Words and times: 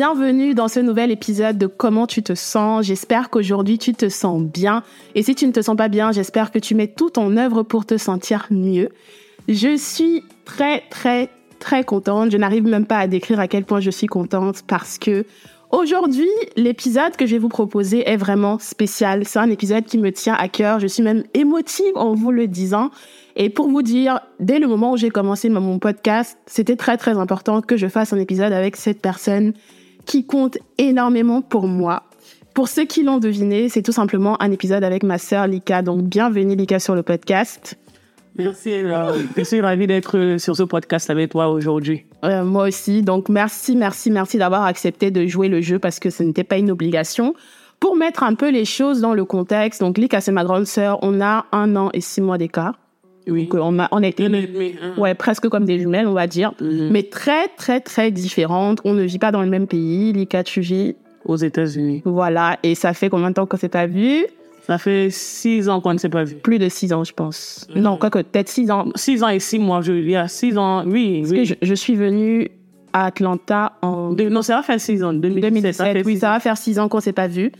Bienvenue 0.00 0.54
dans 0.54 0.68
ce 0.68 0.80
nouvel 0.80 1.10
épisode 1.10 1.58
de 1.58 1.66
Comment 1.66 2.06
tu 2.06 2.22
te 2.22 2.34
sens. 2.34 2.86
J'espère 2.86 3.28
qu'aujourd'hui 3.28 3.76
tu 3.76 3.92
te 3.92 4.08
sens 4.08 4.42
bien. 4.42 4.82
Et 5.14 5.22
si 5.22 5.34
tu 5.34 5.46
ne 5.46 5.52
te 5.52 5.60
sens 5.60 5.76
pas 5.76 5.88
bien, 5.88 6.10
j'espère 6.10 6.52
que 6.52 6.58
tu 6.58 6.74
mets 6.74 6.86
tout 6.86 7.18
en 7.18 7.36
œuvre 7.36 7.62
pour 7.64 7.84
te 7.84 7.98
sentir 7.98 8.46
mieux. 8.50 8.88
Je 9.46 9.76
suis 9.76 10.24
très, 10.46 10.84
très, 10.88 11.28
très 11.58 11.84
contente. 11.84 12.30
Je 12.30 12.38
n'arrive 12.38 12.64
même 12.64 12.86
pas 12.86 12.96
à 12.96 13.08
décrire 13.08 13.40
à 13.40 13.46
quel 13.46 13.66
point 13.66 13.80
je 13.80 13.90
suis 13.90 14.06
contente 14.06 14.62
parce 14.66 14.96
que 14.96 15.26
aujourd'hui, 15.70 16.30
l'épisode 16.56 17.14
que 17.14 17.26
je 17.26 17.32
vais 17.32 17.38
vous 17.38 17.50
proposer 17.50 18.08
est 18.08 18.16
vraiment 18.16 18.58
spécial. 18.58 19.26
C'est 19.26 19.38
un 19.38 19.50
épisode 19.50 19.84
qui 19.84 19.98
me 19.98 20.12
tient 20.12 20.34
à 20.34 20.48
cœur. 20.48 20.80
Je 20.80 20.86
suis 20.86 21.02
même 21.02 21.24
émotive 21.34 21.92
en 21.96 22.14
vous 22.14 22.30
le 22.30 22.46
disant. 22.46 22.90
Et 23.36 23.50
pour 23.50 23.68
vous 23.68 23.82
dire, 23.82 24.20
dès 24.38 24.60
le 24.60 24.66
moment 24.66 24.92
où 24.92 24.96
j'ai 24.96 25.10
commencé 25.10 25.50
mon 25.50 25.78
podcast, 25.78 26.38
c'était 26.46 26.76
très 26.76 26.96
très 26.96 27.18
important 27.18 27.60
que 27.60 27.76
je 27.76 27.86
fasse 27.86 28.14
un 28.14 28.18
épisode 28.18 28.54
avec 28.54 28.76
cette 28.76 29.02
personne 29.02 29.52
qui 30.06 30.24
compte 30.26 30.58
énormément 30.78 31.42
pour 31.42 31.66
moi. 31.66 32.04
Pour 32.54 32.68
ceux 32.68 32.84
qui 32.84 33.02
l'ont 33.02 33.18
deviné, 33.18 33.68
c'est 33.68 33.82
tout 33.82 33.92
simplement 33.92 34.40
un 34.42 34.50
épisode 34.50 34.84
avec 34.84 35.02
ma 35.02 35.18
sœur 35.18 35.46
Lika. 35.46 35.82
Donc 35.82 36.02
bienvenue 36.02 36.56
Lika 36.56 36.78
sur 36.80 36.94
le 36.94 37.02
podcast. 37.02 37.78
Merci, 38.36 38.70
je 39.36 39.42
suis 39.42 39.60
ravie 39.60 39.86
d'être 39.86 40.36
sur 40.38 40.56
ce 40.56 40.62
podcast 40.62 41.10
avec 41.10 41.30
toi 41.30 41.48
aujourd'hui. 41.48 42.06
Euh, 42.24 42.44
moi 42.44 42.68
aussi. 42.68 43.02
Donc 43.02 43.28
merci, 43.28 43.76
merci, 43.76 44.10
merci 44.10 44.38
d'avoir 44.38 44.64
accepté 44.64 45.10
de 45.10 45.26
jouer 45.26 45.48
le 45.48 45.60
jeu 45.60 45.78
parce 45.78 45.98
que 45.98 46.10
ce 46.10 46.22
n'était 46.22 46.44
pas 46.44 46.56
une 46.56 46.70
obligation. 46.70 47.34
Pour 47.80 47.96
mettre 47.96 48.22
un 48.22 48.34
peu 48.34 48.50
les 48.50 48.64
choses 48.64 49.00
dans 49.00 49.14
le 49.14 49.24
contexte, 49.24 49.80
donc 49.80 49.98
Lika 49.98 50.20
c'est 50.20 50.32
ma 50.32 50.44
grande 50.44 50.66
sœur, 50.66 50.98
on 51.02 51.20
a 51.20 51.46
un 51.52 51.76
an 51.76 51.90
et 51.92 52.00
six 52.00 52.20
mois 52.20 52.38
d'écart. 52.38 52.74
Oui. 53.28 53.44
Donc, 53.46 53.54
on 53.62 53.78
a, 53.78 53.88
on 53.92 54.02
était, 54.02 54.26
hein. 54.26 54.94
ouais, 54.98 55.14
presque 55.14 55.48
comme 55.48 55.64
des 55.64 55.78
jumelles, 55.78 56.06
on 56.06 56.12
va 56.14 56.26
dire, 56.26 56.52
Mhm. 56.60 56.88
mais 56.90 57.02
très, 57.04 57.48
très, 57.48 57.80
très 57.80 58.10
différentes. 58.10 58.80
On 58.84 58.92
ne 58.94 59.02
vit 59.02 59.18
pas 59.18 59.30
dans 59.32 59.42
le 59.42 59.48
même 59.48 59.66
pays. 59.66 60.12
Lika, 60.12 60.42
tu 60.42 60.60
vis, 60.60 60.96
Aux 61.24 61.36
États-Unis. 61.36 62.02
voilà, 62.04 62.58
et 62.62 62.74
ça 62.74 62.92
fait 62.94 63.08
combien 63.10 63.28
de 63.30 63.34
temps 63.34 63.46
qu'on 63.46 63.56
s'est 63.58 63.68
pas 63.68 63.86
vu? 63.86 64.24
Ça 64.66 64.78
fait 64.78 65.08
six 65.10 65.68
ans 65.68 65.80
qu'on 65.80 65.92
ne 65.94 65.98
s'est 65.98 66.08
pas 66.08 66.24
vu. 66.24 66.36
Plus 66.36 66.58
de 66.58 66.68
six 66.68 66.92
ans, 66.92 67.02
je 67.04 67.12
pense. 67.12 67.66
Non, 67.74 67.96
quoi 67.96 68.08
que 68.10 68.18
peut-être 68.20 68.48
six 68.48 68.70
ans. 68.70 68.86
Six 68.94 69.22
ans 69.22 69.28
et 69.28 69.40
six 69.40 69.58
mois, 69.58 69.80
je 69.82 69.92
il 69.92 70.10
y 70.10 70.16
a 70.16 70.28
six 70.28 70.56
ans, 70.56 70.84
oui. 70.86 71.20
Parce 71.20 71.32
oui. 71.32 71.38
que 71.38 71.44
je, 71.44 71.54
je 71.62 71.74
suis 71.74 71.96
venue 71.96 72.50
à 72.92 73.06
Atlanta 73.06 73.72
en 73.82 74.12
De- 74.12 74.28
non, 74.28 74.42
ça 74.42 74.56
va 74.56 74.62
faire 74.62 74.80
six 74.80 75.02
ans. 75.02 75.12
2017, 75.12 75.50
2017. 75.52 75.74
ça 75.74 75.92
oui, 76.06 76.14
six 76.14 76.20
ça 76.20 76.30
va 76.30 76.40
faire 76.40 76.56
six 76.56 76.78
ans 76.78 76.88
qu'on 76.88 77.00
s'est 77.00 77.12
pas 77.12 77.26
vu. 77.28 77.52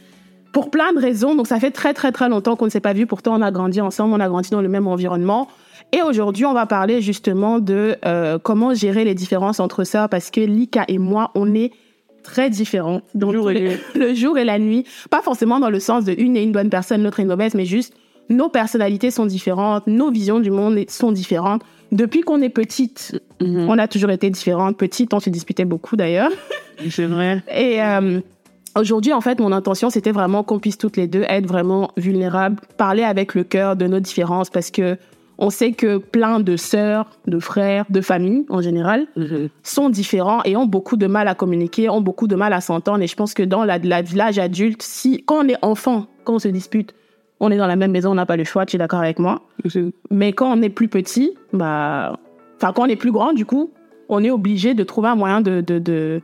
Pour 0.53 0.71
plein 0.71 0.93
de 0.93 0.99
raisons. 0.99 1.35
Donc, 1.35 1.47
ça 1.47 1.61
fait 1.61 1.71
très, 1.71 1.95
très, 1.95 2.13
très 2.13 2.29
longtemps 2.29 2.57
qu'on 2.57 2.65
ne 2.67 2.71
s'est 2.71 2.81
pas 2.81 2.93
vu. 2.93 3.07
Pourtant, 3.07 3.39
on 3.39 3.43
a 3.43 3.51
grandi 3.51 3.81
ensemble, 3.81 4.15
on 4.15 4.21
a 4.21 4.29
grandi 4.29 4.51
dans 4.51 4.61
le 4.63 4.69
même 4.69 4.87
environnement. 4.87 5.49
Et 5.93 6.03
aujourd'hui, 6.03 6.45
on 6.45 6.53
va 6.55 6.67
parler 6.67 7.01
justement 7.01 7.59
de 7.59 7.97
euh, 8.05 8.39
comment 8.39 8.75
gérer 8.75 9.05
les 9.05 9.15
différences 9.15 9.61
entre 9.61 9.85
sœurs 9.85 10.09
parce 10.09 10.31
que 10.31 10.41
Lika 10.41 10.85
et 10.89 10.99
moi, 10.99 11.31
on 11.35 11.55
est 11.55 11.73
très 12.23 12.51
différents. 12.51 13.01
Donc, 13.15 13.33
Jour 13.33 13.51
et 13.51 13.77
le, 13.95 14.15
jour 14.15 14.39
et 14.39 14.45
la 14.45 14.59
nuit. 14.59 14.85
Pas 15.11 15.23
forcément 15.23 15.59
dans 15.59 15.71
le 15.71 15.81
sens 15.81 16.05
de 16.05 16.15
une 16.17 16.37
est 16.37 16.45
une 16.45 16.53
bonne 16.53 16.71
personne, 16.71 17.03
l'autre 17.03 17.19
est 17.21 17.23
une 17.23 17.29
mauvaise, 17.29 17.55
mais 17.55 17.65
juste 17.65 17.95
nos 18.29 18.49
personnalités 18.49 19.11
sont 19.11 19.27
différentes, 19.27 19.87
nos 19.89 20.11
visions 20.13 20.39
du 20.39 20.53
monde 20.53 20.79
sont 20.89 21.11
différentes. 21.11 21.63
Depuis 21.91 22.21
qu'on 22.21 22.41
est 22.43 22.51
petite, 22.51 23.21
Mhm. 23.41 23.69
on 23.69 23.79
a 23.79 23.89
toujours 23.89 24.11
été 24.11 24.31
différentes. 24.31 24.77
Petite, 24.77 25.13
on 25.15 25.19
se 25.21 25.31
disputait 25.31 25.65
beaucoup 25.65 25.97
d'ailleurs. 25.97 26.31
C'est 26.91 27.07
vrai. 27.07 27.43
Et 27.53 27.83
euh, 27.83 28.21
aujourd'hui, 28.77 29.13
en 29.13 29.21
fait, 29.21 29.41
mon 29.41 29.53
intention, 29.53 29.91
c'était 29.91 30.13
vraiment 30.13 30.43
qu'on 30.43 30.59
puisse 30.59 30.79
toutes 30.79 30.97
les 30.97 31.07
deux 31.07 31.23
être 31.29 31.47
vraiment 31.47 31.91
vulnérables, 31.97 32.61
parler 32.77 33.03
avec 33.03 33.35
le 33.35 33.45
cœur 33.45 33.77
de 33.77 33.87
nos 33.87 34.01
différences, 34.01 34.51
parce 34.51 34.71
que 34.71 34.97
on 35.43 35.49
sait 35.49 35.73
que 35.73 35.97
plein 35.97 36.39
de 36.39 36.55
sœurs, 36.57 37.09
de 37.27 37.39
frères, 37.39 37.87
de 37.89 38.03
familles 38.03 38.45
en 38.51 38.61
général 38.61 39.07
Mhm. 39.17 39.49
sont 39.63 39.89
différents 39.89 40.43
et 40.45 40.55
ont 40.55 40.67
beaucoup 40.67 40.99
de 40.99 41.07
mal 41.07 41.29
à 41.29 41.35
communiquer, 41.35 41.89
ont 41.89 42.03
beaucoup 42.03 42.27
de 42.27 42.37
mal 42.37 42.53
à 42.53 42.61
s'entendre. 42.61 43.03
Et 43.03 43.07
je 43.07 43.17
pense 43.17 43.33
que 43.33 43.43
dans 43.43 43.65
la, 43.65 43.79
la- 43.79 44.03
l'âge 44.03 44.39
adulte, 44.39 44.83
si 44.83 45.23
quand 45.25 45.45
on 45.45 45.49
est 45.49 45.57
enfant, 45.63 46.09
quand 46.25 46.35
on 46.35 46.39
se 46.39 46.49
dispute, 46.49 46.95
on 47.41 47.51
est 47.51 47.57
dans 47.57 47.67
la 47.67 47.77
même 47.77 47.91
maison, 47.91 48.11
on 48.11 48.15
n'a 48.17 48.27
pas 48.27 48.37
le 48.37 48.45
choix. 48.45 48.67
Tu 48.67 48.77
es 48.77 48.79
d'accord 48.79 49.01
avec 49.01 49.19
moi? 49.19 49.41
Je- 49.65 49.93
mais 50.11 50.35
quand 50.35 50.53
on 50.53 50.61
est 50.61 50.69
plus 50.69 50.89
petit, 50.89 51.33
bah, 51.55 52.19
enfin 52.57 52.75
quand 52.75 52.83
on 52.83 52.87
est 52.91 52.97
plus 52.97 53.11
grand, 53.13 53.33
du 53.33 53.47
coup, 53.47 53.71
on 54.11 54.23
est 54.23 54.31
obligé 54.31 54.75
de 54.75 54.83
trouver 54.85 55.09
un 55.09 55.17
moyen 55.17 55.41
de 55.41 55.63
de, 55.63 55.79
de, 55.79 56.21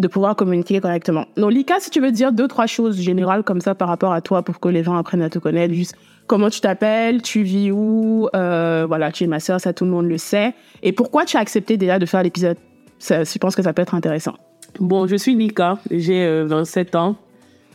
de 0.00 0.08
pouvoir 0.08 0.36
communiquer 0.36 0.80
correctement. 0.80 1.26
Donc 1.36 1.52
Lika, 1.52 1.80
si 1.80 1.90
tu 1.90 2.00
veux 2.00 2.12
dire 2.12 2.32
deux 2.32 2.48
trois 2.48 2.66
choses 2.66 3.00
générales 3.00 3.42
comme 3.42 3.60
ça 3.60 3.74
par 3.74 3.88
rapport 3.88 4.12
à 4.12 4.20
toi 4.20 4.42
pour 4.42 4.60
que 4.60 4.68
les 4.68 4.82
gens 4.82 4.96
apprennent 4.96 5.22
à 5.22 5.30
te 5.30 5.38
connaître, 5.38 5.74
juste 5.74 5.94
comment 6.26 6.50
tu 6.50 6.60
t'appelles, 6.60 7.22
tu 7.22 7.42
vis 7.42 7.70
où, 7.70 8.28
euh, 8.34 8.84
voilà, 8.86 9.12
tu 9.12 9.24
es 9.24 9.26
ma 9.26 9.40
sœur, 9.40 9.60
ça 9.60 9.72
tout 9.72 9.84
le 9.84 9.90
monde 9.90 10.06
le 10.06 10.18
sait, 10.18 10.54
et 10.82 10.92
pourquoi 10.92 11.24
tu 11.24 11.36
as 11.36 11.40
accepté 11.40 11.76
déjà 11.76 11.98
de 11.98 12.06
faire 12.06 12.22
l'épisode? 12.22 12.56
Ça, 12.98 13.24
je 13.24 13.38
pense 13.38 13.56
que 13.56 13.62
ça 13.62 13.72
peut 13.72 13.82
être 13.82 13.94
intéressant. 13.94 14.34
Bon, 14.78 15.06
je 15.06 15.16
suis 15.16 15.34
Lika, 15.34 15.78
j'ai 15.90 16.22
euh, 16.24 16.44
27 16.46 16.94
ans. 16.94 17.16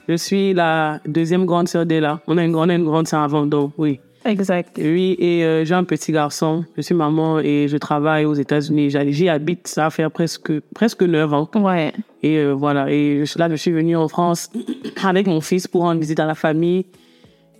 Je 0.07 0.15
suis 0.15 0.53
la 0.53 0.99
deuxième 1.07 1.45
grande 1.45 1.67
sœur 1.67 1.85
d'Ella. 1.85 2.21
On 2.27 2.37
a 2.37 2.43
une 2.43 2.51
grande 2.51 2.69
et 2.69 2.75
une 2.75 2.85
grande 2.85 3.07
sœur 3.07 3.21
avant, 3.21 3.45
donc 3.45 3.73
oui. 3.77 3.99
Exact. 4.25 4.77
Oui, 4.79 5.15
et 5.19 5.43
euh, 5.45 5.63
j'ai 5.65 5.75
un 5.75 5.83
petit 5.83 6.11
garçon. 6.11 6.65
Je 6.75 6.81
suis 6.81 6.95
maman 6.95 7.39
et 7.39 7.67
je 7.69 7.77
travaille 7.77 8.25
aux 8.25 8.33
États-Unis. 8.33 8.89
J'y 9.09 9.29
habite, 9.29 9.67
ça 9.67 9.89
faire 9.91 10.09
presque, 10.09 10.51
presque 10.73 11.03
9 11.03 11.31
ans. 11.33 11.49
Ouais. 11.55 11.93
Et 12.23 12.37
euh, 12.39 12.53
voilà, 12.53 12.89
et 12.91 13.23
je- 13.25 13.37
là, 13.37 13.47
je 13.49 13.55
suis 13.55 13.71
venue 13.71 13.95
en 13.95 14.07
France 14.07 14.49
avec 15.03 15.27
mon 15.27 15.41
fils 15.41 15.67
pour 15.67 15.81
rendre 15.83 15.99
visite 16.01 16.19
à 16.19 16.25
la 16.25 16.33
famille. 16.33 16.87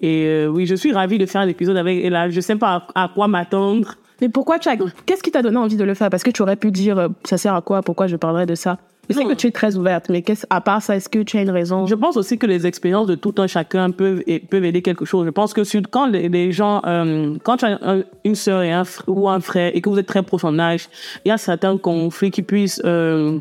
Et 0.02 0.26
euh, 0.26 0.48
oui, 0.48 0.66
je 0.66 0.74
suis 0.76 0.92
ravie 0.92 1.20
de 1.20 1.26
faire 1.28 1.46
l'épisode 1.46 1.78
avec 1.78 2.04
Ella. 2.04 2.30
Je 2.32 2.42
sais 2.42 2.56
pas 2.56 2.88
à, 2.96 3.04
à 3.06 3.10
quoi 3.14 3.28
m'attendre. 3.28 3.94
Mais 4.20 4.30
pourquoi 4.30 4.58
tu 4.60 4.68
as... 4.70 4.76
Qu'est-ce 5.06 5.22
qui 5.22 5.30
t'a 5.32 5.42
donné 5.42 5.58
envie 5.58 5.78
de 5.78 5.84
le 5.84 5.94
faire? 5.94 6.10
Parce 6.10 6.24
que 6.24 6.32
tu 6.32 6.42
aurais 6.42 6.56
pu 6.56 6.72
dire, 6.72 7.10
ça 7.26 7.38
sert 7.38 7.54
à 7.54 7.62
quoi? 7.62 7.82
Pourquoi 7.84 8.08
je 8.08 8.16
parlerais 8.16 8.46
de 8.46 8.56
ça? 8.56 8.80
Je 9.10 9.14
sais 9.16 9.24
que 9.26 9.34
tu 9.34 9.48
es 9.48 9.52
très 9.52 9.76
ouverte, 9.78 10.10
mais 10.10 10.22
qu'est-ce, 10.22 10.46
à 10.50 10.62
part 10.62 10.82
ça, 10.82 10.96
est-ce 10.96 11.10
que 11.10 11.20
tu 11.20 11.38
as 11.38 11.42
une 11.42 11.50
raison? 11.50 11.86
Je 11.86 11.96
pense 11.96 12.18
aussi 12.18 12.38
que 12.38 12.46
les 12.48 12.66
expériences 12.66 13.08
de 13.08 13.16
tout 13.16 13.36
un 13.38 13.48
chacun 13.48 13.92
peuvent, 13.92 14.22
et- 14.28 14.40
peuvent 14.40 14.66
aider 14.66 14.82
quelque 14.82 15.06
chose. 15.06 15.26
Je 15.26 15.32
pense 15.32 15.54
que 15.54 15.64
sur- 15.64 15.82
quand 15.90 16.08
les, 16.08 16.30
les 16.30 16.52
gens, 16.52 16.82
euh, 16.86 17.36
quand 17.44 17.58
tu 17.58 17.66
as 17.66 17.78
un- 17.82 18.04
une 18.24 18.36
sœur 18.36 18.62
et 18.64 18.72
un 18.72 18.84
ou 19.08 19.30
un 19.30 19.40
frère 19.40 19.72
et 19.76 19.82
que 19.82 19.90
vous 19.90 20.00
êtes 20.00 20.08
très 20.08 20.24
proches 20.24 20.44
en 20.44 20.58
âge, 20.60 20.90
il 21.24 21.30
y 21.30 21.32
a 21.32 21.38
certains 21.38 21.78
conflits 21.78 22.32
qui 22.32 22.42
puissent, 22.42 22.82
euh, 22.86 23.38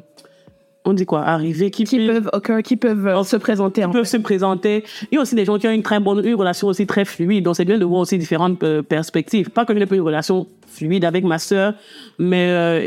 on 0.84 0.92
dit 0.92 1.06
quoi, 1.06 1.22
arriver, 1.22 1.70
qui, 1.70 1.84
qui 1.84 2.06
peuvent 2.06 2.28
occur, 2.34 2.62
qui 2.62 2.76
peuvent 2.76 3.06
euh, 3.06 3.22
se 3.22 3.36
présenter. 3.36 3.84
En 3.86 3.90
peuvent 3.90 4.04
se 4.04 4.18
présenter. 4.18 4.84
Il 5.10 5.14
y 5.14 5.18
a 5.18 5.22
aussi 5.22 5.34
des 5.34 5.46
gens 5.46 5.58
qui 5.58 5.66
ont 5.66 5.70
une 5.70 5.82
très 5.82 5.98
bonne 5.98 6.22
une 6.24 6.34
relation 6.34 6.68
aussi 6.68 6.86
très 6.86 7.06
fluide. 7.06 7.42
Donc, 7.44 7.56
c'est 7.56 7.64
bien 7.64 7.78
de 7.78 7.84
voir 7.86 8.00
aussi 8.02 8.18
différentes 8.18 8.62
euh, 8.64 8.82
perspectives. 8.82 9.48
Pas 9.48 9.64
que 9.64 9.72
je 9.72 9.78
n'ai 9.78 9.86
pas 9.86 9.94
une 9.94 10.02
relation 10.02 10.46
fluide 10.68 11.06
avec 11.06 11.24
ma 11.24 11.38
sœur, 11.38 11.72
mais 12.18 12.48
euh, 12.50 12.86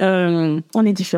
euh, 0.00 0.60
On 0.74 0.86
est 0.86 0.92
dis. 0.92 1.10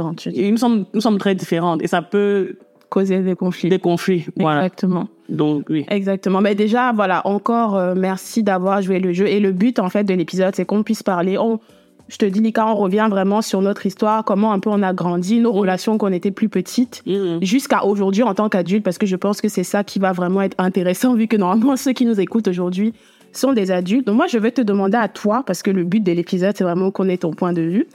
nous, 0.50 0.56
sommes, 0.56 0.86
nous 0.92 1.00
sommes 1.00 1.18
très 1.18 1.34
différentes 1.34 1.82
et 1.82 1.86
ça 1.86 2.02
peut 2.02 2.56
Causer 2.90 3.20
des 3.20 3.36
conflits. 3.36 3.68
des 3.68 3.78
conflits. 3.78 4.26
Voilà. 4.36 4.64
Exactement. 4.64 5.08
Donc, 5.28 5.66
oui. 5.70 5.86
Exactement. 5.88 6.40
Mais 6.40 6.56
déjà, 6.56 6.92
voilà, 6.92 7.24
encore 7.24 7.76
euh, 7.76 7.94
merci 7.96 8.42
d'avoir 8.42 8.82
joué 8.82 8.98
le 8.98 9.12
jeu. 9.12 9.28
Et 9.28 9.38
le 9.38 9.52
but, 9.52 9.78
en 9.78 9.88
fait, 9.88 10.02
de 10.02 10.12
l'épisode, 10.12 10.56
c'est 10.56 10.64
qu'on 10.64 10.82
puisse 10.82 11.04
parler. 11.04 11.38
On, 11.38 11.60
je 12.08 12.16
te 12.16 12.24
dis, 12.24 12.40
Lika, 12.40 12.66
on 12.66 12.74
revient 12.74 13.06
vraiment 13.08 13.42
sur 13.42 13.62
notre 13.62 13.86
histoire, 13.86 14.24
comment 14.24 14.52
un 14.52 14.58
peu 14.58 14.70
on 14.70 14.82
a 14.82 14.92
grandi, 14.92 15.38
nos 15.38 15.52
relations 15.52 15.98
qu'on 15.98 16.12
était 16.12 16.32
plus 16.32 16.48
petites. 16.48 17.02
Mhm. 17.06 17.38
jusqu'à 17.42 17.84
aujourd'hui 17.84 18.24
en 18.24 18.34
tant 18.34 18.48
qu'adulte, 18.48 18.82
parce 18.82 18.98
que 18.98 19.06
je 19.06 19.14
pense 19.14 19.40
que 19.40 19.48
c'est 19.48 19.62
ça 19.62 19.84
qui 19.84 20.00
va 20.00 20.10
vraiment 20.10 20.42
être 20.42 20.56
intéressant, 20.58 21.14
vu 21.14 21.28
que 21.28 21.36
normalement 21.36 21.76
ceux 21.76 21.92
qui 21.92 22.04
nous 22.04 22.20
écoutent 22.20 22.48
aujourd'hui 22.48 22.92
sont 23.32 23.52
des 23.52 23.70
adultes. 23.70 24.08
Donc 24.08 24.16
moi, 24.16 24.26
je 24.26 24.38
vais 24.38 24.50
te 24.50 24.60
demander 24.60 24.96
à 24.96 25.06
toi, 25.06 25.44
parce 25.46 25.62
que 25.62 25.70
le 25.70 25.84
but 25.84 26.02
de 26.02 26.10
l'épisode, 26.10 26.56
c'est 26.56 26.64
vraiment 26.64 26.90
qu'on 26.90 27.08
ait 27.08 27.18
ton 27.18 27.30
point 27.30 27.52
de 27.52 27.62
vue. 27.62 27.86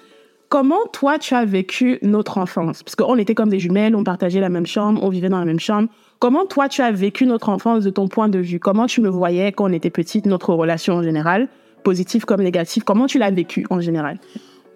Comment 0.55 0.87
toi, 0.93 1.19
tu 1.19 1.33
as 1.33 1.43
vécu 1.43 1.99
notre 2.01 2.37
enfance? 2.37 2.81
Parce 2.81 2.95
qu'on 2.95 3.17
était 3.17 3.35
comme 3.35 3.49
des 3.49 3.59
jumelles, 3.59 3.93
on 3.93 4.05
partageait 4.05 4.39
la 4.39 4.47
même 4.47 4.65
chambre, 4.65 5.03
on 5.03 5.09
vivait 5.09 5.27
dans 5.27 5.39
la 5.39 5.43
même 5.43 5.59
chambre. 5.59 5.89
comment 6.19 6.45
toi 6.45 6.69
tu 6.69 6.81
as 6.81 6.93
vécu 6.93 7.25
notre 7.25 7.49
enfance 7.49 7.83
de 7.83 7.89
ton 7.89 8.07
point 8.07 8.29
de 8.29 8.39
vue? 8.39 8.57
Comment 8.57 8.85
tu 8.85 9.01
me 9.01 9.09
voyais 9.09 9.51
quand 9.51 9.69
on 9.69 9.73
était 9.73 9.89
petite, 9.89 10.25
notre 10.25 10.53
relation 10.53 10.93
en 10.93 11.03
général, 11.03 11.49
positive 11.83 12.23
comme 12.23 12.41
négative 12.41 12.85
Comment 12.85 13.05
tu 13.05 13.19
l'as 13.19 13.31
vécu 13.31 13.67
en 13.69 13.81
général? 13.81 14.17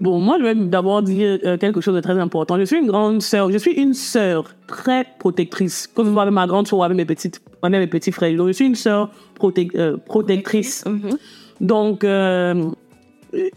Bon, 0.02 0.20
moi, 0.20 0.36
je 0.38 0.44
vais 0.44 0.56
d'abord 0.56 1.02
dire 1.02 1.40
euh, 1.46 1.56
quelque 1.56 1.80
chose 1.80 1.96
de 1.96 2.02
très 2.02 2.20
important. 2.20 2.60
Je 2.60 2.66
suis 2.66 2.78
une 2.78 2.88
grande 2.88 3.22
sœur. 3.22 3.50
Je 3.50 3.58
suis 3.58 3.72
une 3.72 3.94
sœur 3.94 4.54
très 4.68 5.06
protectrice. 5.18 5.88
Comme 5.88 6.08
je 6.08 6.12
vois 6.12 6.24
avec 6.24 6.34
ma 6.34 6.46
grande 6.46 6.68
soeur, 6.68 6.84
avec 6.84 6.98
mes 6.98 7.06
petites, 7.06 7.42
avec 7.62 7.80
mes 7.80 7.88
petits 7.88 8.12
frères. 8.12 8.36
Donc, 8.36 8.48
je 8.48 8.52
suis 8.52 8.66
une 8.66 8.76
sœur 8.76 9.12
euh, 9.76 9.96
protectrice. 10.06 10.84
Mhm. 10.86 11.18
Donc, 11.62 12.04
euh, 12.04 12.66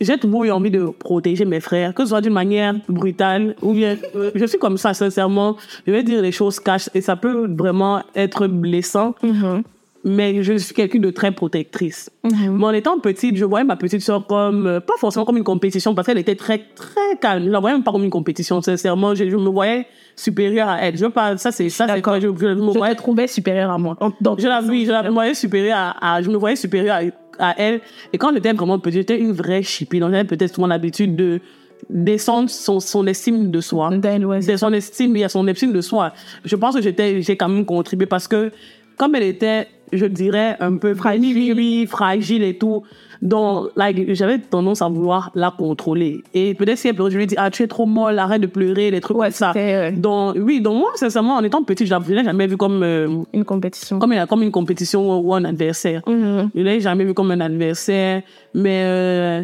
j'ai 0.01 0.19
toujours 0.19 0.45
eu 0.45 0.51
envie 0.51 0.71
de 0.71 0.87
protéger 0.87 1.45
mes 1.45 1.61
frères, 1.61 1.95
que 1.95 2.03
ce 2.03 2.11
soit 2.11 2.21
d'une 2.21 2.33
manière 2.33 2.75
brutale 2.89 3.55
ou 3.63 3.73
bien, 3.73 3.97
euh, 4.17 4.31
je 4.35 4.45
suis 4.47 4.59
comme 4.59 4.77
ça, 4.77 4.95
sincèrement. 4.95 5.57
Je 5.87 5.93
vais 5.93 6.03
dire 6.03 6.23
les 6.23 6.33
choses 6.33 6.61
cash 6.61 6.89
et 6.95 7.01
ça 7.01 7.17
peut 7.17 7.47
vraiment 7.49 8.03
être 8.15 8.47
blessant. 8.47 9.15
Mhm. 9.23 9.63
Mais 10.05 10.43
je 10.43 10.55
suis 10.55 10.75
quelqu'un 10.75 10.99
de 10.99 11.11
très 11.11 11.31
protectrice. 11.31 12.11
Mais 12.25 12.65
en 12.65 12.71
étant 12.73 12.99
petite, 12.99 13.37
je 13.37 13.45
voyais 13.45 13.65
ma 13.65 13.77
petite 13.77 14.01
soeur 14.01 14.27
comme, 14.27 14.67
euh, 14.67 14.81
pas 14.81 14.95
forcément 14.99 15.25
comme 15.25 15.37
une 15.37 15.45
compétition, 15.45 15.95
parce 15.95 16.07
qu'elle 16.09 16.19
était 16.19 16.35
très, 16.35 16.59
très 16.75 17.17
calme. 17.21 17.45
Je 17.45 17.51
la 17.51 17.61
voyais 17.61 17.77
même 17.77 17.85
pas 17.85 17.93
comme 17.93 18.03
une 18.03 18.11
compétition, 18.11 18.61
sincèrement. 18.61 19.15
Je, 19.15 19.31
je 19.31 19.37
me 19.37 19.49
voyais 19.49 19.87
supérieure 20.17 20.69
à 20.69 20.81
elle. 20.81 20.97
Je 20.97 21.05
veux 21.05 21.11
pas, 21.11 21.37
ça 21.37 21.53
c'est, 21.53 21.69
ça 21.69 21.87
c'est 21.87 21.95
D'accord. 21.95 22.15
quoi, 22.15 22.21
je, 22.21 22.27
je 22.27 22.47
me 22.55 22.73
Je 22.73 22.79
voyais 22.79 22.95
te 22.95 22.99
trouvais 22.99 23.29
supérieure 23.29 23.71
à 23.71 23.79
moi. 23.79 23.97
Donc, 24.21 24.41
je 24.41 24.49
la, 24.49 24.61
oui, 24.61 24.85
je 24.87 24.91
la 24.91 25.09
voyais 25.09 25.35
supérieure 25.35 25.79
à, 25.79 26.15
à- 26.17 26.23
je 26.23 26.29
me 26.31 26.37
voyais 26.37 26.57
supérieure 26.57 26.99
à, 27.39 27.51
à 27.51 27.55
elle. 27.59 27.81
Et 28.13 28.19
quand 28.19 28.33
j'étais 28.35 28.53
vraiment 28.53 28.81
petite, 28.81 29.01
j'étais 29.01 29.21
une 29.21 29.33
vraie 29.33 29.63
chippie. 29.63 30.01
Donc 30.01 30.11
j'avais 30.11 30.25
peut-être 30.25 30.55
souvent 30.55 30.67
l'habitude 30.67 31.15
de 31.15 31.41
descendre 31.89 32.51
son, 32.51 32.81
son 32.81 33.07
estime 33.07 33.51
de 33.51 33.61
soi. 33.61 33.91
ouais, 33.91 34.57
son 34.57 34.73
estime, 34.73 35.17
il 35.17 35.21
y 35.21 35.25
a 35.25 35.29
son 35.29 35.47
estime 35.47 35.73
de 35.73 35.81
soi. 35.81 36.13
Je 36.45 36.57
pense 36.57 36.75
que 36.75 36.83
j'étais, 36.83 37.23
j'ai 37.23 37.37
quand 37.37 37.49
même 37.49 37.65
contribué 37.65 38.07
parce 38.07 38.29
que, 38.29 38.51
comme 38.97 39.15
elle 39.15 39.25
était, 39.25 39.69
je 39.93 40.07
dirais, 40.07 40.57
un 40.61 40.77
peu 40.77 40.95
fragile, 40.95 41.55
oui, 41.55 41.87
fragile 41.87 42.43
et 42.43 42.57
tout, 42.59 42.83
donc, 43.21 43.69
like, 43.77 44.15
j'avais 44.15 44.39
tendance 44.39 44.83
à 44.83 44.89
vouloir 44.89 45.31
la 45.37 45.53
contrôler. 45.57 46.23
Et 46.35 46.55
peut-être 46.55 46.77
si 46.79 46.89
elle 46.89 46.95
pleurait, 46.97 47.13
je 47.13 47.17
lui 47.19 47.23
ai 47.25 47.27
dit, 47.29 47.37
ah, 47.39 47.51
tu 47.53 47.63
es 47.63 47.69
trop 47.69 47.87
molle, 47.87 48.19
arrête 48.19 48.41
de 48.43 48.49
pleurer, 48.49 48.91
des 48.91 49.01
trucs 49.01 49.17
Ouais, 49.17 49.27
comme 49.29 49.33
ça. 49.33 49.53
euh, 49.55 49.93
Donc, 49.93 50.35
oui, 50.41 50.61
donc 50.61 50.79
moi, 50.79 50.91
sincèrement, 50.97 51.37
en 51.37 51.45
étant 51.45 51.63
petite, 51.63 51.87
je 51.87 51.95
ne 51.95 52.15
l'ai 52.17 52.25
jamais 52.25 52.49
vu 52.49 52.57
comme, 52.57 52.83
euh, 52.83 53.23
une 53.33 53.45
compétition. 53.45 54.01
comme, 54.01 54.13
une, 54.13 54.27
comme 54.27 54.43
une 54.43 54.51
compétition 54.51 55.21
ou 55.21 55.35
un 55.35 55.45
adversaire. 55.45 56.03
Mhm. 56.09 56.51
Je 56.55 56.61
l'ai 56.63 56.81
jamais 56.81 57.05
vu 57.05 57.15
comme 57.15 57.31
un 57.31 57.41
adversaire. 57.41 58.23
Mais, 58.55 58.83
euh, 58.87 59.43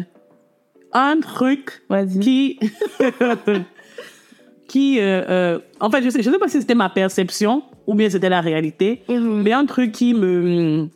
un 0.91 1.19
truc 1.21 1.81
qui 2.19 2.59
qui 4.69 4.99
euh, 4.99 5.23
euh, 5.29 5.59
en 5.81 5.89
fait 5.89 6.01
je 6.03 6.09
sais 6.09 6.21
je 6.23 6.29
sais 6.31 6.39
pas 6.39 6.47
si 6.47 6.61
c'était 6.61 6.75
ma 6.75 6.87
perception 6.89 7.63
ou 7.87 7.95
bien 7.95 8.09
c'était 8.09 8.29
la 8.29 8.39
réalité 8.39 9.01
Mhm. 9.09 9.41
mais 9.43 9.51
un 9.51 9.65
truc 9.65 9.91
qui 9.91 10.13
me 10.13 10.87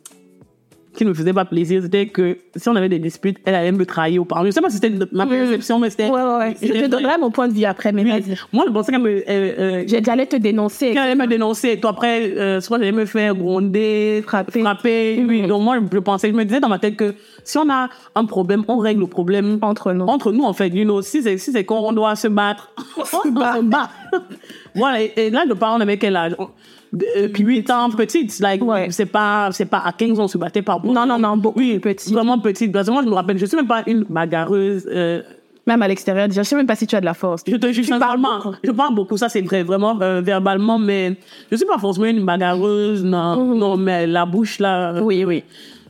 qui 0.96 1.04
ne 1.04 1.10
me 1.10 1.14
faisait 1.14 1.32
pas 1.32 1.44
plaisir 1.44 1.82
c'était 1.82 2.06
que 2.06 2.38
si 2.56 2.68
on 2.68 2.76
avait 2.76 2.88
des 2.88 2.98
disputes 2.98 3.38
elle 3.44 3.54
allait 3.54 3.72
me 3.72 3.84
trahir 3.84 4.22
ou 4.22 4.24
pas 4.24 4.42
je 4.44 4.50
sais 4.50 4.60
pas 4.60 4.70
si 4.70 4.76
c'était 4.76 4.92
ma 5.12 5.26
perception 5.26 5.78
mais 5.78 5.90
c'était 5.90 6.08
Ouais, 6.08 6.22
ouais, 6.22 6.36
ouais. 6.38 6.56
Je 6.62 6.68
te 6.72 6.86
donnerai 6.86 7.18
mon 7.18 7.30
point 7.30 7.48
de 7.48 7.52
vue 7.54 7.64
après, 7.64 7.92
mais 7.92 8.04
vas-y. 8.04 8.36
moi 8.52 8.64
je 8.66 8.72
pensais 8.72 8.92
qu'elle 8.92 9.02
me 9.02 9.10
euh, 9.10 9.22
euh, 9.28 9.84
J'allais 9.86 10.26
te 10.26 10.36
dénoncer. 10.36 10.88
qu'elle 10.92 10.98
allait 10.98 11.14
me 11.14 11.26
dénoncer 11.26 11.78
toi 11.80 11.90
après 11.90 12.30
euh, 12.36 12.60
soit 12.60 12.78
j'allais 12.78 12.92
me 12.92 13.04
faire 13.06 13.34
gronder 13.34 14.22
Frapper. 14.26 14.60
frapper 14.60 15.24
oui 15.28 15.42
Mhm. 15.42 15.48
donc 15.48 15.62
moi 15.62 15.76
je 15.92 15.98
pensais 15.98 16.28
je 16.30 16.34
me 16.34 16.44
disais 16.44 16.60
dans 16.60 16.68
ma 16.68 16.78
tête 16.78 16.96
que 16.96 17.14
si 17.42 17.58
on 17.58 17.68
a 17.70 17.88
un 18.14 18.24
problème 18.24 18.64
on 18.68 18.78
règle 18.78 19.00
le 19.00 19.06
problème 19.06 19.58
Entre 19.62 19.92
nous. 19.92 20.04
entre 20.06 20.32
nous 20.32 20.44
en 20.44 20.52
fait 20.52 20.68
you 20.68 20.84
know, 20.84 21.02
si 21.02 21.22
c'est 21.22 21.38
si 21.38 21.50
c'est 21.52 21.64
qu'on 21.64 21.92
doit 21.92 22.14
se 22.16 22.28
battre 22.28 22.70
on 22.96 23.04
se 23.04 23.62
bat 23.62 23.90
voilà 24.74 25.02
et, 25.02 25.12
et 25.16 25.30
là 25.30 25.44
je 25.48 25.54
parle 25.54 25.82
avec 25.82 26.00
quel 26.00 26.16
âge 26.16 26.34
On- 26.38 26.48
depuis 26.94 27.44
8 27.44 27.70
ans 27.70 27.90
petite 27.90 28.38
like 28.40 28.62
Ouais. 28.64 28.88
c'est 28.90 29.06
pas 29.06 29.50
c'est 29.52 29.66
pas 29.66 29.82
à 29.84 29.92
15 29.92 30.18
ans 30.20 30.24
on 30.24 30.28
se 30.28 30.38
battait 30.38 30.62
par 30.62 30.84
Non, 30.84 31.06
non, 31.06 31.18
non, 31.18 31.36
beaucoup 31.36 31.58
oui 31.58 31.78
petit. 31.78 32.12
vraiment 32.12 32.38
petite 32.38 32.72
parce 32.72 32.86
que 32.86 32.92
moi 32.92 33.02
je 33.04 33.08
me 33.08 33.14
rappelle 33.14 33.38
je 33.38 33.46
suis 33.46 33.56
même 33.56 33.66
pas 33.66 33.82
une 33.86 34.04
bagarreuse 34.08 34.86
euh, 34.90 35.22
Même 35.66 35.80
à 35.82 35.88
l'extérieur, 35.88 36.28
déjà, 36.28 36.42
je 36.42 36.48
sais 36.50 36.56
même 36.56 36.66
pas 36.66 36.76
si 36.76 36.86
tu 36.86 36.94
as 36.94 37.00
de 37.00 37.06
la 37.06 37.14
force. 37.14 37.42
je 37.46 37.56
te 37.56 37.58
parles 37.58 37.74
sincèrement. 37.74 38.36
beaucoup. 38.36 38.54
Je 38.62 38.70
parle 38.70 38.94
beaucoup, 38.94 39.16
ça 39.16 39.28
c'est 39.30 39.40
vrai, 39.40 39.62
vraiment 39.62 39.98
euh, 40.02 40.20
verbalement, 40.20 40.78
mais 40.78 41.16
je 41.50 41.56
suis 41.56 41.64
pas 41.66 41.78
forcément 41.78 42.04
une 42.06 42.24
bagarreuse, 42.24 43.02
non, 43.02 43.54
non, 43.54 43.76
mais 43.78 44.06
la 44.06 44.26
bouche 44.26 44.58
là. 44.58 44.94
euh, 44.96 45.00
Oui, 45.00 45.24
oui. 45.24 45.42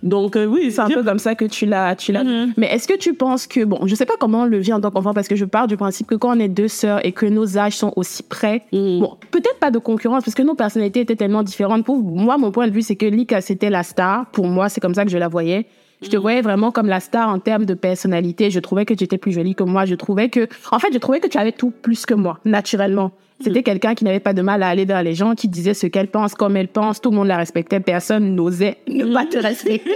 Donc 0.05 0.37
euh, 0.37 0.45
oui, 0.47 0.71
C'est 0.71 0.81
un 0.83 0.89
peu 0.89 1.03
comme 1.03 1.19
ça 1.19 1.35
que 1.35 1.45
tu 1.47 1.65
l'as, 1.67 1.97
tu 1.97 2.13
l'as. 2.13 2.23
Mhm. 2.23 2.53
Mais 2.59 2.67
est-ce 2.67 2.87
que 2.87 2.97
tu 2.97 3.15
penses 3.15 3.47
que, 3.47 3.65
bon, 3.65 3.81
je 3.87 3.95
sais 3.95 4.05
pas 4.07 4.15
comment 4.21 4.43
on 4.43 4.45
le 4.45 4.59
vit 4.59 4.73
en 4.73 4.81
tant 4.81 4.91
qu'enfant 4.91 5.15
parce 5.15 5.27
que 5.29 5.35
je 5.35 5.47
pars 5.47 5.67
du 5.67 5.77
principe 5.77 6.07
que 6.07 6.15
quand 6.15 6.37
on 6.37 6.39
est 6.39 6.49
deux 6.49 6.69
sœurs 6.69 7.05
et 7.05 7.13
que 7.13 7.25
nos 7.27 7.57
âges 7.59 7.77
sont 7.77 7.93
aussi 7.97 8.23
près, 8.23 8.63
Mhm. 8.73 9.01
bon, 9.01 9.17
peut-être 9.31 9.59
pas 9.59 9.71
de 9.71 9.79
concurrence 9.79 10.23
parce 10.23 10.35
que 10.35 10.43
nos 10.43 10.55
personnalités 10.55 11.01
étaient 11.01 11.17
tellement 11.17 11.43
différentes. 11.43 11.85
Pour 11.85 11.97
moi, 11.99 12.37
mon 12.39 12.51
point 12.53 12.69
de 12.69 12.73
vue, 12.73 12.83
c'est 12.83 12.97
que 12.97 13.07
Lika, 13.07 13.41
c'était 13.41 13.71
la 13.71 13.83
star. 13.83 14.27
Pour 14.31 14.47
moi, 14.47 14.69
c'est 14.69 14.81
comme 14.81 14.95
ça 14.95 15.05
que 15.05 15.11
je 15.11 15.19
la 15.19 15.29
voyais. 15.29 15.67
Je 16.03 16.09
te 16.09 16.17
voyais 16.17 16.43
vraiment 16.43 16.71
comme 16.71 16.87
la 16.87 17.01
star 17.01 17.29
en 17.29 17.39
termes 17.39 17.65
de 17.65 17.75
personnalité. 17.75 18.51
Je 18.51 18.61
trouvais 18.61 18.85
que 18.85 18.95
tu 18.95 19.05
étais 19.05 19.19
plus 19.19 19.33
jolie 19.33 19.55
que 19.55 19.65
moi. 19.65 19.85
Je 19.85 19.95
trouvais 19.95 20.29
que, 20.29 20.49
en 20.71 20.79
fait, 20.79 20.93
je 20.93 20.99
trouvais 20.99 21.21
que 21.21 21.29
tu 21.29 21.39
avais 21.39 21.53
tout 21.53 21.71
plus 21.71 22.05
que 22.07 22.15
moi, 22.15 22.39
naturellement. 22.45 23.13
C'était 23.41 23.63
quelqu'un 23.63 23.95
qui 23.95 24.05
n'avait 24.05 24.21
pas 24.21 24.33
de 24.33 24.43
mal 24.43 24.63
à 24.63 24.69
aller 24.69 24.85
vers 24.85 25.03
les 25.03 25.15
gens, 25.15 25.35
qui 25.35 25.49
disait 25.49 25.75
ce 25.75 25.87
qu'elle 25.87 26.07
pense, 26.07 26.35
comme 26.35 26.57
elle 26.57 26.69
pense. 26.69 27.01
Tout 27.01 27.11
le 27.11 27.17
monde 27.17 27.27
la 27.27 27.37
respectait. 27.37 27.81
Personne 27.81 28.35
n'osait 28.35 28.79
ne 28.87 29.13
pas 29.13 29.27
te 29.27 29.39
respecter. 29.39 29.91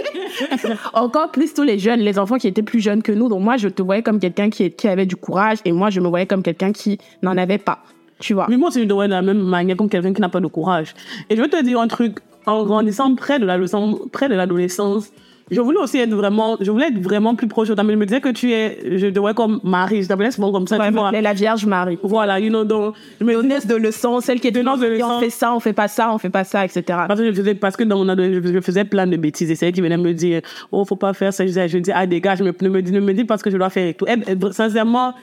Encore 0.93 1.31
plus 1.31 1.53
tous 1.53 1.63
les 1.63 1.79
jeunes, 1.79 2.01
les 2.01 2.19
enfants 2.19 2.37
qui 2.37 2.47
étaient 2.47 2.63
plus 2.63 2.81
jeunes 2.81 3.01
que 3.01 3.11
nous. 3.11 3.29
Donc 3.29 3.41
moi, 3.41 3.57
je 3.57 3.69
te 3.69 3.81
voyais 3.81 4.03
comme 4.03 4.19
quelqu'un 4.19 4.49
qui, 4.49 4.69
qui 4.71 4.87
avait 4.87 5.05
du 5.05 5.15
courage 5.15 5.59
et 5.63 5.71
moi, 5.71 5.89
je 5.89 6.01
me 6.01 6.07
voyais 6.07 6.25
comme 6.25 6.43
quelqu'un 6.43 6.73
qui 6.73 6.97
n'en 7.23 7.37
avait 7.37 7.57
pas. 7.57 7.79
Tu 8.19 8.33
vois? 8.33 8.47
Mais 8.49 8.57
moi, 8.57 8.69
c'est 8.71 8.81
une 8.81 8.89
de 8.89 9.07
la 9.07 9.21
même 9.21 9.41
manière 9.41 9.77
comme 9.77 9.89
quelqu'un 9.89 10.13
qui 10.13 10.21
n'a 10.21 10.29
pas 10.29 10.41
de 10.41 10.47
courage. 10.47 10.93
Et 11.29 11.35
je 11.35 11.41
vais 11.41 11.47
te 11.47 11.63
dire 11.63 11.79
un 11.79 11.87
truc, 11.87 12.17
en 12.45 12.65
grandissant 12.65 13.15
près 13.15 13.39
de 13.39 13.45
l'adolescence, 13.45 13.99
près 14.11 14.27
de 14.27 14.35
l'adolescence, 14.35 15.11
je 15.51 15.61
voulais 15.61 15.79
aussi 15.79 15.97
être 15.97 16.13
vraiment, 16.13 16.57
je 16.59 16.69
voulais 16.71 16.87
être 16.87 16.99
vraiment 16.99 17.35
plus 17.35 17.47
proche 17.47 17.69
de 17.69 17.73
toi. 17.73 17.83
Mais 17.83 17.93
je 17.93 17.97
me 17.97 18.05
disais 18.05 18.21
que 18.21 18.29
tu 18.29 18.51
es, 18.51 18.97
je 18.97 19.07
te 19.07 19.19
vois 19.19 19.33
comme 19.33 19.59
Marie, 19.63 20.03
je 20.03 20.07
t'appelais 20.07 20.31
souvent 20.31 20.51
comme 20.51 20.67
ça, 20.67 20.77
Ouais, 20.77 20.87
tu 20.87 20.93
vois. 20.93 21.11
la 21.11 21.33
Vierge 21.33 21.65
Marie. 21.65 21.97
Voilà, 22.03 22.39
you 22.39 22.49
know, 22.49 22.63
donc, 22.63 22.95
je 23.19 23.25
me 23.25 23.35
Honnête 23.35 23.67
de 23.67 23.75
leçon, 23.75 24.19
celle 24.21 24.39
qui 24.39 24.47
est 24.47 24.51
Donnance 24.51 24.79
de 24.79 24.87
on 24.87 24.89
leçons. 24.89 25.19
fait 25.19 25.29
ça, 25.29 25.53
on 25.53 25.59
fait 25.59 25.73
pas 25.73 25.87
ça, 25.87 26.13
on 26.13 26.17
fait 26.17 26.29
pas 26.29 26.43
ça, 26.43 26.65
etc. 26.65 26.83
Parce 27.07 27.19
que 27.19 27.31
je 27.31 27.33
faisais, 27.33 27.55
parce 27.55 27.77
que 27.77 27.83
dans 27.83 27.97
mon 27.97 28.09
ado, 28.09 28.23
je, 28.23 28.59
faisais 28.61 28.83
plein 28.83 29.07
de 29.07 29.17
bêtises. 29.17 29.49
Et 29.49 29.55
c'est 29.55 29.67
elle 29.67 29.73
qui 29.73 29.81
venait 29.81 29.97
me 29.97 30.13
dire, 30.13 30.41
oh, 30.71 30.83
faut 30.85 30.95
pas 30.95 31.13
faire 31.13 31.33
ça. 31.33 31.43
Je 31.43 31.49
disais, 31.49 31.67
je 31.69 31.77
dis, 31.77 31.91
ah, 31.93 32.05
dégage, 32.05 32.41
me, 32.41 32.53
ne 32.61 32.69
me 32.69 32.81
dis, 32.81 32.91
ne 32.91 32.99
me 32.99 33.13
dis 33.13 33.23
pas 33.23 33.37
ce 33.37 33.43
que 33.43 33.49
je 33.49 33.57
dois 33.57 33.69
faire 33.69 33.87
et 33.87 33.93
tout. 33.93 34.05
Sincèrement, 34.51 35.13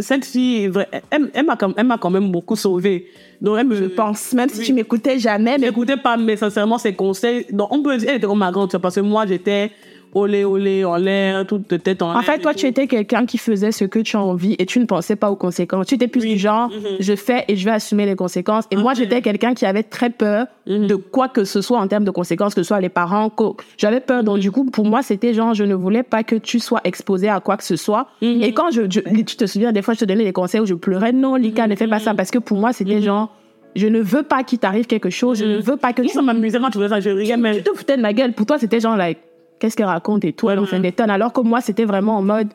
cette 0.00 0.24
fille, 0.24 0.70
elle, 1.10 1.30
elle 1.32 1.46
m'a 1.86 1.96
quand, 1.96 2.10
même 2.10 2.30
beaucoup 2.30 2.56
sauvée. 2.56 3.06
Donc, 3.40 3.58
elle 3.58 3.66
me, 3.66 3.76
Je 3.76 3.84
pense, 3.84 4.32
même 4.32 4.48
si 4.48 4.62
tu 4.62 4.72
m'écoutais 4.72 5.18
jamais, 5.18 5.58
mais 5.58 5.66
n'écoutais 5.66 5.96
pas, 5.96 6.16
mais 6.16 6.36
sincèrement, 6.36 6.78
ses 6.78 6.94
conseils. 6.94 7.46
Donc, 7.50 7.68
on 7.72 7.82
peut 7.82 7.96
dire, 7.96 8.08
elle 8.10 8.16
était 8.16 8.26
comme 8.26 8.38
ma 8.38 8.50
grande 8.50 8.76
parce 8.78 8.94
que 8.96 9.00
moi, 9.00 9.26
j'étais 9.26 9.70
olé, 10.14 10.44
olé, 10.44 10.84
en 10.84 10.96
l'air, 10.96 11.46
toute 11.46 11.66
tête 11.82 12.00
en 12.02 12.08
l'air. 12.12 12.16
En 12.18 12.22
fait, 12.22 12.38
toi, 12.38 12.54
tu 12.54 12.66
étais 12.66 12.86
quelqu'un 12.86 13.26
qui 13.26 13.36
faisait 13.38 13.72
ce 13.72 13.84
que 13.84 13.98
tu 13.98 14.16
as 14.16 14.20
envie 14.22 14.54
et 14.58 14.66
tu 14.66 14.78
ne 14.80 14.84
pensais 14.86 15.16
pas 15.16 15.30
aux 15.30 15.36
conséquences. 15.36 15.86
Tu 15.86 15.96
étais 15.96 16.08
plus 16.08 16.20
du 16.22 16.38
genre, 16.38 16.70
je 17.00 17.16
fais 17.16 17.44
et 17.48 17.56
je 17.56 17.64
vais 17.64 17.72
assumer 17.72 18.06
les 18.06 18.16
conséquences. 18.16 18.64
Et 18.70 18.76
moi, 18.76 18.94
j'étais 18.94 19.20
quelqu'un 19.22 19.54
qui 19.54 19.66
avait 19.66 19.82
très 19.82 20.10
peur 20.10 20.46
de 20.66 20.94
quoi 20.94 21.28
que 21.28 21.44
ce 21.44 21.60
soit 21.60 21.78
en 21.78 21.88
termes 21.88 22.04
de 22.04 22.10
conséquences, 22.10 22.54
que 22.54 22.62
ce 22.62 22.68
soit 22.68 22.80
les 22.80 22.88
parents. 22.88 23.28
co- 23.28 23.56
J'avais 23.76 24.00
peur. 24.00 24.22
Donc, 24.24 24.38
du 24.38 24.50
coup, 24.50 24.64
pour 24.64 24.86
moi, 24.86 25.02
c'était 25.02 25.34
genre, 25.34 25.52
je 25.54 25.64
ne 25.64 25.74
voulais 25.74 26.02
pas 26.02 26.22
que 26.22 26.36
tu 26.36 26.60
sois 26.60 26.80
exposé 26.84 27.28
à 27.28 27.40
quoi 27.40 27.56
que 27.56 27.64
ce 27.64 27.76
soit. 27.76 28.08
Et 28.42 28.52
quand 28.54 28.70
je, 28.70 28.82
je- 28.88 29.00
tu 29.22 29.36
te 29.36 29.46
souviens, 29.46 29.72
des 29.72 29.82
fois, 29.82 29.94
je 29.94 30.00
te 30.00 30.04
donnais 30.04 30.24
des 30.24 30.32
conseils 30.32 30.60
où 30.60 30.66
je 30.66 30.74
pleurais. 30.74 31.12
Non, 31.12 31.34
Lika, 31.34 31.66
ne 31.66 31.74
fais 31.76 31.88
pas 31.88 31.98
ça. 31.98 32.14
Parce 32.14 32.30
que 32.30 32.38
pour 32.38 32.58
moi, 32.58 32.72
c'était 32.72 33.02
genre, 33.02 33.34
je 33.76 33.88
ne 33.88 34.00
veux 34.00 34.22
pas 34.22 34.44
qu'il 34.44 34.58
t'arrive 34.60 34.86
quelque 34.86 35.10
chose. 35.10 35.38
Je 35.38 35.44
ne 35.44 35.58
veux 35.58 35.76
pas 35.76 35.92
que 35.92 36.02
tu 36.02 36.08
Ça 36.08 36.22
m'amusait 36.22 36.58
quand 36.60 36.70
tu 36.70 36.78
faisais 36.78 36.88
ça, 36.88 37.00
je 37.00 37.10
riais, 37.10 37.36
mais. 37.36 37.56
tu 37.56 37.62
te 37.64 37.76
foutais 37.76 37.96
de 37.96 38.02
ma 38.02 38.12
gueule. 38.12 38.32
Pour 38.32 38.46
toi, 38.46 38.56
c'était 38.58 38.78
genre, 38.80 38.96
like, 38.96 39.18
qu'est-ce 39.64 39.76
qu'elle 39.76 39.86
raconte 39.86 40.26
et 40.26 40.34
tout, 40.34 40.50
elle 40.50 40.58
en 40.58 40.66
fait 40.66 40.78
des 40.78 40.92
tonnes. 40.92 41.08
Alors 41.08 41.32
que 41.32 41.40
moi, 41.40 41.62
c'était 41.62 41.86
vraiment 41.86 42.18
en 42.18 42.22
mode, 42.22 42.48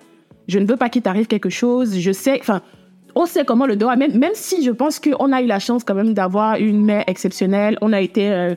je 0.47 0.59
ne 0.59 0.67
veux 0.67 0.77
pas 0.77 0.89
qu'il 0.89 1.01
t'arrive 1.01 1.25
quelque 1.25 1.49
chose. 1.49 1.97
Je 1.97 2.11
sais, 2.11 2.37
enfin, 2.39 2.61
on 3.15 3.25
sait 3.25 3.45
comment 3.45 3.65
le 3.65 3.75
doigt, 3.75 3.95
même, 3.95 4.15
même 4.15 4.33
si 4.35 4.63
je 4.63 4.69
pense 4.69 4.99
qu'on 4.99 5.31
a 5.31 5.41
eu 5.41 5.47
la 5.47 5.57
chance 5.57 5.83
quand 5.83 5.95
même 5.95 6.13
d'avoir 6.13 6.57
une 6.57 6.85
mère 6.85 7.03
exceptionnelle, 7.07 7.79
on 7.81 7.93
a 7.93 8.01
été, 8.01 8.31
euh, 8.31 8.53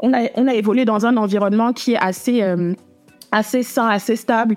on 0.00 0.12
a, 0.12 0.28
on 0.34 0.46
a 0.46 0.52
évolué 0.52 0.84
dans 0.84 1.06
un 1.06 1.16
environnement 1.16 1.72
qui 1.72 1.94
est 1.94 1.98
assez, 1.98 2.42
euh, 2.42 2.74
assez 3.32 3.62
sain, 3.62 3.88
assez 3.88 4.16
stable. 4.16 4.56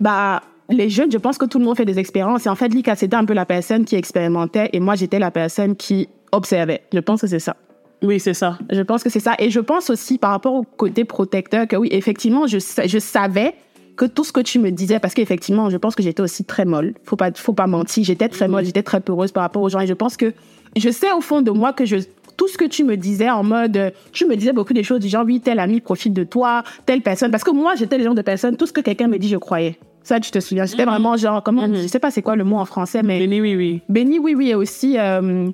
Bah, 0.00 0.40
les 0.70 0.88
jeunes, 0.88 1.12
je 1.12 1.18
pense 1.18 1.36
que 1.36 1.44
tout 1.44 1.58
le 1.58 1.66
monde 1.66 1.76
fait 1.76 1.84
des 1.84 1.98
expériences. 1.98 2.46
Et 2.46 2.48
en 2.48 2.54
fait, 2.54 2.68
Lika, 2.68 2.96
c'était 2.96 3.16
un 3.16 3.26
peu 3.26 3.34
la 3.34 3.44
personne 3.44 3.84
qui 3.84 3.96
expérimentait 3.96 4.70
et 4.72 4.80
moi, 4.80 4.94
j'étais 4.94 5.18
la 5.18 5.30
personne 5.30 5.76
qui 5.76 6.08
observait. 6.32 6.80
Je 6.94 7.00
pense 7.00 7.20
que 7.20 7.26
c'est 7.26 7.40
ça. 7.40 7.56
Oui, 8.06 8.20
c'est 8.20 8.34
ça. 8.34 8.58
Je 8.70 8.82
pense 8.82 9.02
que 9.02 9.10
c'est 9.10 9.20
ça. 9.20 9.34
Et 9.38 9.50
je 9.50 9.60
pense 9.60 9.90
aussi 9.90 10.16
par 10.18 10.30
rapport 10.30 10.54
au 10.54 10.62
côté 10.62 11.04
protecteur 11.04 11.66
que 11.66 11.76
oui, 11.76 11.88
effectivement, 11.90 12.46
je, 12.46 12.58
je 12.58 12.98
savais 12.98 13.54
que 13.96 14.04
tout 14.04 14.24
ce 14.24 14.32
que 14.32 14.40
tu 14.40 14.58
me 14.58 14.70
disais, 14.70 15.00
parce 15.00 15.14
qu'effectivement, 15.14 15.70
je 15.70 15.76
pense 15.76 15.94
que 15.94 16.02
j'étais 16.02 16.22
aussi 16.22 16.44
très 16.44 16.64
molle. 16.64 16.94
Faut 17.02 17.16
pas, 17.16 17.32
faut 17.34 17.54
pas 17.54 17.66
mentir. 17.66 18.04
J'étais 18.04 18.28
très 18.28 18.46
molle, 18.46 18.64
j'étais 18.64 18.82
très 18.82 19.00
peureuse 19.00 19.32
par 19.32 19.42
rapport 19.42 19.62
aux 19.62 19.68
gens. 19.68 19.80
Et 19.80 19.86
je 19.86 19.94
pense 19.94 20.16
que 20.16 20.32
je 20.76 20.90
sais 20.90 21.10
au 21.12 21.20
fond 21.20 21.42
de 21.42 21.50
moi 21.50 21.72
que 21.72 21.84
je, 21.84 21.96
tout 22.36 22.48
ce 22.48 22.58
que 22.58 22.66
tu 22.66 22.84
me 22.84 22.96
disais 22.96 23.30
en 23.30 23.42
mode, 23.42 23.92
tu 24.12 24.26
me 24.26 24.36
disais 24.36 24.52
beaucoup 24.52 24.74
des 24.74 24.84
choses 24.84 25.00
du 25.00 25.08
genre, 25.08 25.24
oui, 25.24 25.40
tel 25.40 25.58
ami 25.58 25.80
profite 25.80 26.12
de 26.12 26.24
toi, 26.24 26.62
telle 26.84 27.00
personne. 27.00 27.30
Parce 27.30 27.44
que 27.44 27.50
moi, 27.50 27.74
j'étais 27.74 27.98
le 27.98 28.04
genre 28.04 28.14
de 28.14 28.22
personne, 28.22 28.56
tout 28.56 28.66
ce 28.66 28.72
que 28.72 28.82
quelqu'un 28.82 29.08
me 29.08 29.18
dit, 29.18 29.28
je 29.28 29.38
croyais. 29.38 29.78
Ça, 30.02 30.20
tu 30.20 30.30
te 30.30 30.38
souviens. 30.38 30.66
J'étais 30.66 30.84
vraiment 30.84 31.16
genre, 31.16 31.42
comment, 31.42 31.66
je 31.66 31.88
sais 31.88 31.98
pas 31.98 32.12
c'est 32.12 32.22
quoi 32.22 32.36
le 32.36 32.44
mot 32.44 32.58
en 32.58 32.64
français, 32.64 33.02
mais 33.02 33.18
Béni, 33.18 33.40
oui, 33.40 33.56
oui. 33.56 33.80
Béni, 33.88 34.20
oui, 34.20 34.34
oui, 34.36 34.50
et 34.50 34.54
aussi, 34.54 34.96
euh, 34.98 35.48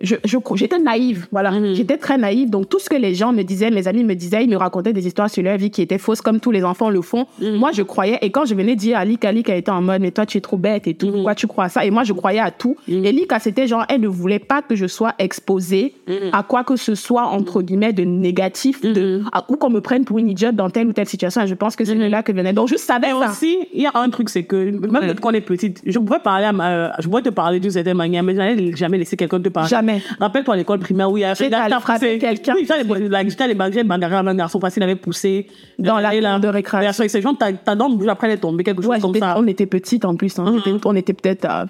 je, 0.00 0.14
j'étais 0.54 0.78
naïve, 0.78 1.26
voilà. 1.32 1.50
Mhm. 1.50 1.74
J'étais 1.74 1.96
très 1.96 2.18
naïve. 2.18 2.50
Donc, 2.50 2.68
tout 2.68 2.78
ce 2.78 2.88
que 2.88 2.96
les 2.96 3.14
gens 3.14 3.32
me 3.32 3.42
disaient, 3.42 3.70
mes 3.70 3.88
amis 3.88 4.04
me 4.04 4.14
disaient, 4.14 4.44
ils 4.44 4.50
me 4.50 4.56
racontaient 4.56 4.92
des 4.92 5.06
histoires 5.06 5.30
sur 5.30 5.42
leur 5.42 5.56
vie 5.56 5.70
qui 5.70 5.82
étaient 5.82 5.98
fausses, 5.98 6.20
comme 6.20 6.40
tous 6.40 6.50
les 6.50 6.64
enfants 6.64 6.90
le 6.90 7.00
font. 7.02 7.26
Mhm. 7.40 7.56
Moi, 7.56 7.72
je 7.72 7.82
croyais. 7.82 8.18
Et 8.22 8.30
quand 8.30 8.44
je 8.44 8.54
venais 8.54 8.76
dire 8.76 8.98
à 8.98 9.04
Lika, 9.04 9.32
Lika 9.32 9.54
était 9.56 9.70
en 9.70 9.80
mode, 9.82 10.00
mais 10.02 10.10
toi, 10.10 10.26
tu 10.26 10.38
es 10.38 10.40
trop 10.40 10.56
bête 10.56 10.86
et 10.86 10.94
tout. 10.94 11.06
Mhm. 11.06 11.12
Pourquoi 11.12 11.34
tu 11.34 11.46
crois 11.46 11.64
à 11.64 11.68
ça? 11.68 11.84
Et 11.84 11.90
moi, 11.90 12.04
je 12.04 12.12
croyais 12.12 12.40
à 12.40 12.50
tout. 12.50 12.76
Et 12.88 13.12
Lika, 13.12 13.38
c'était 13.38 13.66
genre, 13.66 13.84
elle 13.88 14.00
ne 14.02 14.08
voulait 14.08 14.38
pas 14.38 14.62
que 14.62 14.74
je 14.76 14.86
sois 14.86 15.14
exposée 15.18 15.94
Mhm. 16.08 16.30
à 16.32 16.42
quoi 16.42 16.64
que 16.64 16.76
ce 16.76 16.94
soit, 16.94 17.26
entre 17.26 17.62
guillemets, 17.62 17.92
de 17.92 18.04
négatif, 18.04 18.82
de, 18.82 19.18
Mhm. 19.20 19.28
à- 19.32 19.44
ou 19.48 19.56
qu'on 19.56 19.70
me 19.70 19.80
prenne 19.80 20.04
pour 20.04 20.18
une 20.18 20.28
idiote 20.28 20.56
dans 20.56 20.70
telle 20.70 20.88
ou 20.88 20.92
telle 20.92 21.06
situation. 21.08 21.42
Et 21.42 21.46
je 21.46 21.54
pense 21.54 21.76
que 21.76 21.84
c'est 21.84 21.94
de 21.94 22.04
là 22.04 22.22
que 22.22 22.32
venait. 22.32 22.52
Donc, 22.52 22.68
je 22.68 22.76
savais 22.76 23.08
Et 23.08 23.10
ça. 23.10 23.30
aussi, 23.30 23.56
il 23.72 23.82
y 23.82 23.86
a 23.86 23.92
un 23.94 24.10
truc, 24.10 24.28
c'est 24.28 24.42
que 24.44 24.56
même 24.90 25.14
quand 25.20 25.30
on 25.30 25.32
est 25.32 25.40
petite, 25.40 25.80
je 25.86 25.98
pourrais 25.98 26.20
parler 26.20 26.44
à 26.46 26.52
ma, 26.52 26.92
je 27.00 27.08
pourrais 27.08 27.22
te 27.22 27.28
parler 27.30 27.60
d'une 27.60 27.70
certaine 27.70 27.96
manière, 27.96 28.22
mais 28.22 28.32
je 28.32 28.38
n'allais 28.38 28.76
jamais 28.76 28.98
laisser 28.98 29.16
quelqu'un 29.16 29.40
te 29.40 29.48
parler. 29.48 29.68
Jamais. 29.68 29.85
Rappelle-toi 30.20 30.54
à 30.54 30.56
l'école 30.56 30.78
primaire 30.78 31.10
où 31.10 31.16
il 31.16 31.20
y 31.20 31.24
a 31.24 31.34
J'étais 31.34 31.54
allée 31.54 31.74
frapper 31.80 32.18
quelqu'un. 32.18 32.54
Oui, 32.56 32.66
j'étais 32.68 33.28
j'étais 33.30 33.42
allée 33.44 33.54
bagarrer 33.54 34.16
un 34.16 34.34
garçon 34.34 34.60
facile 34.60 34.82
avait 34.82 34.96
poussé 34.96 35.46
Dans 35.78 35.98
la 35.98 36.10
cour 36.10 36.40
de 36.40 36.48
récréation. 36.48 37.04
Et 37.04 37.08
ces 37.08 37.20
gens, 37.22 37.34
ta, 37.34 37.52
dent 37.74 37.96
après 38.08 38.26
elle 38.28 38.34
est 38.34 38.38
tombée, 38.38 38.64
quelque 38.64 38.82
chose 38.82 38.98
comme 39.00 39.14
ça. 39.14 39.34
on 39.38 39.46
était 39.46 39.66
petites 39.66 40.04
en 40.04 40.16
plus. 40.16 40.38
hein. 40.38 40.50
Mhm. 40.52 40.62
J'étais- 40.64 40.86
On 40.86 40.94
était 40.96 41.12
peut-être 41.12 41.44
à 41.46 41.66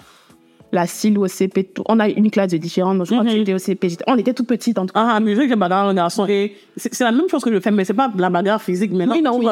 la 0.73 0.87
CIL 0.87 1.17
ou 1.17 1.25
au 1.25 1.29
CP. 1.29 1.65
tout- 1.65 1.85
On 1.89 2.01
a 2.01 2.09
une 2.09 2.31
classe 2.31 2.51
de 2.51 2.57
différente. 2.57 2.99
donc 2.99 3.07
je 3.07 3.13
crois 3.13 3.23
Mhm. 3.25 3.31
que 3.31 3.37
j'étais 3.37 3.55
au 3.55 3.59
CP. 3.59 3.89
J'étais- 3.89 4.05
On 4.09 4.17
était 4.17 4.35
toutes 4.35 4.49
petites 4.49 4.79
en 4.79 4.87
tout 4.87 4.93
cas. 4.93 5.07
Ah, 5.15 5.21
mais 5.21 5.35
je 5.35 5.41
sais 5.41 5.49
que 5.49 5.55
bagarre 5.55 5.87
un 5.89 5.95
garçon 5.95 6.27
et 6.27 6.57
c'est 6.77 7.01
la 7.05 7.13
même 7.13 7.29
chose 7.31 7.43
que 7.43 7.53
je 7.53 7.61
fais, 7.61 7.71
mais 7.71 7.85
c'est 7.85 7.95
pas 7.95 8.11
la 8.19 8.31
bagarre 8.31 8.61
physique. 8.61 8.91
Oui, 8.93 9.23
non, 9.23 9.39
oui. 9.39 9.47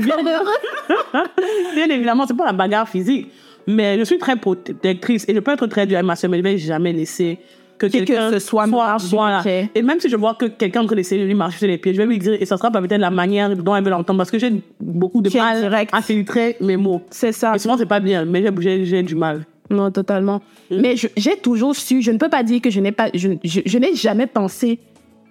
bien, 0.00 0.16
bien 1.74 1.88
évidemment, 1.90 2.24
c'est 2.26 2.36
pas 2.36 2.46
la 2.46 2.52
bagarre 2.52 2.88
physique, 2.88 3.28
mais 3.66 3.98
je 3.98 4.04
suis 4.04 4.18
très 4.18 4.36
protectrice 4.36 5.24
et 5.28 5.34
je 5.34 5.40
peux 5.40 5.52
être 5.52 5.66
très 5.66 5.86
dure 5.86 5.96
avec 5.98 6.06
ma 6.06 6.16
soeur, 6.16 6.30
mais 6.30 6.38
je 6.38 6.42
vais 6.42 6.58
jamais 6.58 6.92
laisser 6.92 7.38
que 7.86 7.92
Que- 7.92 7.98
que 8.00 8.04
quelqu'un 8.04 8.30
ce 8.32 8.38
soit 8.38 8.66
marche, 8.66 9.04
voilà. 9.10 9.42
Et 9.74 9.82
même 9.82 10.00
si 10.00 10.08
je 10.08 10.16
vois 10.16 10.34
que 10.34 10.46
quelqu'un 10.46 10.84
train 10.86 10.96
d'essayer 10.96 11.20
de 11.22 11.26
lui 11.26 11.34
marcher 11.34 11.58
sur 11.58 11.66
les 11.68 11.78
pieds, 11.78 11.92
je 11.94 11.98
vais 11.98 12.06
lui 12.06 12.18
dire, 12.18 12.34
et 12.40 12.44
ça 12.46 12.56
sera 12.56 12.70
pas 12.70 12.80
peut-être 12.80 13.00
la 13.00 13.10
manière 13.10 13.54
dont 13.56 13.74
elle 13.76 13.84
veut 13.84 13.90
l'entendre, 13.90 14.18
parce 14.18 14.30
que 14.30 14.38
j'ai 14.38 14.52
beaucoup 14.80 15.20
de 15.22 15.30
mal 15.36 15.60
direct. 15.60 15.90
à 15.94 16.00
filtrer 16.02 16.56
mes 16.60 16.76
mots. 16.76 17.02
C'est 17.10 17.32
ça. 17.32 17.54
Et 17.54 17.58
souvent, 17.58 17.76
c'est 17.76 17.86
pas 17.86 18.00
bien, 18.00 18.24
mais 18.24 18.44
j'ai- 18.60 19.02
du 19.02 19.14
mal. 19.14 19.44
Non, 19.70 19.90
totalement. 19.90 20.40
Mm. 20.70 20.80
Mais 20.80 20.96
je- 20.96 21.08
j'ai 21.16 21.36
toujours 21.36 21.74
su, 21.74 22.02
je 22.02 22.10
ne 22.10 22.18
peux 22.18 22.28
pas 22.28 22.42
dire 22.42 22.60
que 22.60 22.70
je 22.70 22.80
n'ai 22.80 22.92
pas, 22.92 23.08
je, 23.14 23.28
je, 23.42 23.60
je 23.64 23.78
n'ai 23.78 23.94
jamais 23.94 24.26
pensé, 24.26 24.78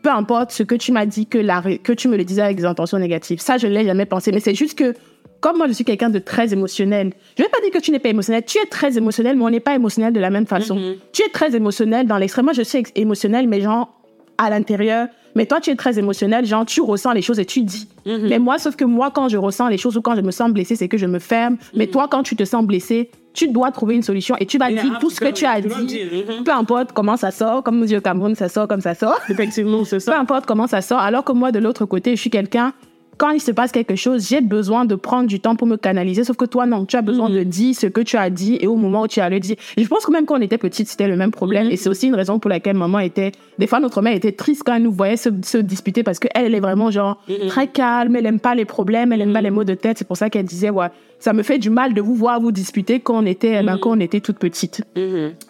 peu 0.01 0.09
importe 0.09 0.51
ce 0.51 0.63
que 0.63 0.73
tu 0.75 0.91
m'as 0.91 1.05
dit, 1.05 1.27
que, 1.27 1.37
la, 1.37 1.61
que 1.83 1.93
tu 1.93 2.07
me 2.07 2.17
le 2.17 2.23
disais 2.23 2.41
avec 2.41 2.57
des 2.57 2.65
intentions 2.65 2.97
négatives. 2.97 3.39
Ça, 3.39 3.57
je 3.57 3.67
ne 3.67 3.73
l'ai 3.73 3.85
jamais 3.85 4.05
pensé. 4.05 4.31
Mais 4.31 4.39
c'est 4.39 4.55
juste 4.55 4.77
que, 4.77 4.95
comme 5.41 5.57
moi, 5.57 5.67
je 5.67 5.73
suis 5.73 5.83
quelqu'un 5.83 6.09
de 6.09 6.19
très 6.19 6.53
émotionnel, 6.53 7.11
je 7.35 7.41
ne 7.41 7.47
vais 7.47 7.51
pas 7.51 7.59
dire 7.61 7.71
que 7.71 7.79
tu 7.79 7.91
n'es 7.91 7.99
pas 7.99 8.09
émotionnel. 8.09 8.43
Tu 8.45 8.59
es 8.59 8.65
très 8.65 8.97
émotionnel, 8.97 9.35
mais 9.35 9.43
on 9.43 9.49
n'est 9.49 9.59
pas 9.59 9.75
émotionnel 9.75 10.13
de 10.13 10.19
la 10.19 10.29
même 10.29 10.45
façon. 10.45 10.75
Mhm. 10.75 10.95
Tu 11.11 11.23
es 11.23 11.29
très 11.29 11.55
émotionnel 11.55 12.07
dans 12.07 12.17
l'extrême. 12.17 12.45
Moi, 12.45 12.53
je 12.53 12.61
suis 12.61 12.83
émotionnel, 12.95 13.47
mais 13.47 13.59
genre, 13.59 13.91
à 14.37 14.49
l'intérieur. 14.49 15.07
Mais 15.33 15.45
toi, 15.45 15.59
tu 15.61 15.69
es 15.69 15.75
très 15.75 15.97
émotionnel, 15.97 16.45
genre, 16.45 16.65
tu 16.65 16.81
ressens 16.81 17.13
les 17.13 17.21
choses 17.21 17.39
et 17.39 17.45
tu 17.45 17.61
dis. 17.63 17.87
Mhm. 18.05 18.27
Mais 18.29 18.37
moi, 18.39 18.59
sauf 18.59 18.75
que 18.75 18.85
moi, 18.85 19.09
quand 19.11 19.29
je 19.29 19.37
ressens 19.37 19.67
les 19.69 19.77
choses 19.77 19.97
ou 19.97 20.01
quand 20.01 20.15
je 20.15 20.21
me 20.21 20.31
sens 20.31 20.51
blessée, 20.51 20.75
c'est 20.75 20.87
que 20.87 20.97
je 20.97 21.05
me 21.05 21.19
ferme. 21.19 21.57
Mais 21.75 21.87
toi, 21.87 22.07
quand 22.09 22.21
tu 22.21 22.35
te 22.35 22.43
sens 22.43 22.63
blessé, 22.65 23.09
tu 23.33 23.47
dois 23.47 23.71
trouver 23.71 23.95
une 23.95 24.03
solution 24.03 24.35
et 24.39 24.45
tu 24.45 24.57
vas 24.57 24.69
dire 24.69 24.99
tout 24.99 25.09
ce 25.09 25.21
que 25.21 25.31
tu 25.31 25.45
as 25.45 25.61
dit. 25.61 25.85
dire, 25.85 26.07
mhm. 26.11 26.43
Peu 26.43 26.51
importe 26.51 26.91
comment 26.91 27.17
ça 27.17 27.31
sort, 27.31 27.63
comme 27.63 27.81
au 27.81 28.01
Cameroun, 28.01 28.35
ça 28.35 28.49
sort 28.49 28.67
comme 28.67 28.81
ça 28.81 28.93
sort. 28.93 29.19
Effectivement, 29.29 29.85
c'est 29.85 29.95
Peu 29.97 29.99
ça. 30.01 30.19
importe 30.19 30.45
comment 30.45 30.67
ça 30.67 30.81
sort. 30.81 30.99
Alors 30.99 31.23
que 31.23 31.31
moi, 31.31 31.51
de 31.51 31.59
l'autre 31.59 31.85
côté, 31.85 32.15
je 32.15 32.21
suis 32.21 32.29
quelqu'un, 32.29 32.73
quand 33.21 33.29
il 33.29 33.39
se 33.39 33.51
passe 33.51 33.71
quelque 33.71 33.95
chose, 33.95 34.27
j'ai 34.27 34.41
besoin 34.41 34.83
de 34.85 34.95
prendre 34.95 35.27
du 35.27 35.39
temps 35.39 35.55
pour 35.55 35.67
me 35.67 35.77
canaliser. 35.77 36.23
Sauf 36.23 36.37
que 36.37 36.45
toi, 36.45 36.65
non, 36.65 36.85
tu 36.85 36.95
as 36.95 37.03
besoin 37.03 37.29
Mhm. 37.29 37.35
de 37.35 37.43
dire 37.43 37.75
ce 37.75 37.85
que 37.85 38.01
tu 38.01 38.17
as 38.17 38.31
dit 38.31 38.57
et 38.59 38.65
au 38.65 38.75
moment 38.75 39.03
où 39.03 39.07
tu 39.07 39.19
as 39.19 39.29
le 39.29 39.39
dit. 39.39 39.55
Et 39.77 39.83
je 39.83 39.87
pense 39.87 40.07
que 40.07 40.11
même 40.11 40.25
quand 40.25 40.39
on 40.39 40.41
était 40.41 40.57
petite, 40.57 40.87
c'était 40.87 41.07
le 41.07 41.15
même 41.15 41.29
problème. 41.29 41.67
Mhm. 41.67 41.71
Et 41.71 41.77
c'est 41.77 41.87
aussi 41.89 42.07
une 42.07 42.15
raison 42.15 42.39
pour 42.39 42.49
laquelle 42.49 42.75
maman 42.75 42.97
était. 42.97 43.31
Des 43.59 43.67
fois, 43.67 43.79
notre 43.79 44.01
mère 44.01 44.15
était 44.15 44.31
triste 44.31 44.63
quand 44.65 44.73
elle 44.73 44.81
nous 44.81 44.91
voyait 44.91 45.17
se, 45.17 45.29
se 45.43 45.59
disputer 45.59 46.01
parce 46.01 46.17
qu'elle, 46.17 46.31
elle 46.33 46.55
est 46.55 46.59
vraiment 46.59 46.89
genre 46.89 47.21
Mhm. 47.29 47.47
très 47.49 47.67
calme, 47.67 48.15
elle 48.15 48.25
aime 48.25 48.39
pas 48.39 48.55
les 48.55 48.65
problèmes, 48.65 49.11
elle 49.13 49.21
aime 49.21 49.33
pas 49.33 49.41
les 49.41 49.51
maux 49.51 49.65
de 49.65 49.75
tête. 49.75 49.99
C'est 49.99 50.07
pour 50.07 50.17
ça 50.17 50.31
qu'elle 50.31 50.45
disait, 50.45 50.71
ouais, 50.71 50.87
ça 51.19 51.31
me 51.33 51.43
fait 51.43 51.59
du 51.59 51.69
mal 51.69 51.93
de 51.93 52.01
vous 52.01 52.15
voir 52.15 52.41
vous 52.41 52.51
disputer 52.51 53.01
quand 53.01 53.19
on 53.21 53.25
était, 53.27 53.59
eh 53.61 53.63
ben, 53.63 53.77
quand 53.77 53.91
on 53.95 53.99
était 53.99 54.19
toute 54.21 54.39
petite. 54.39 54.81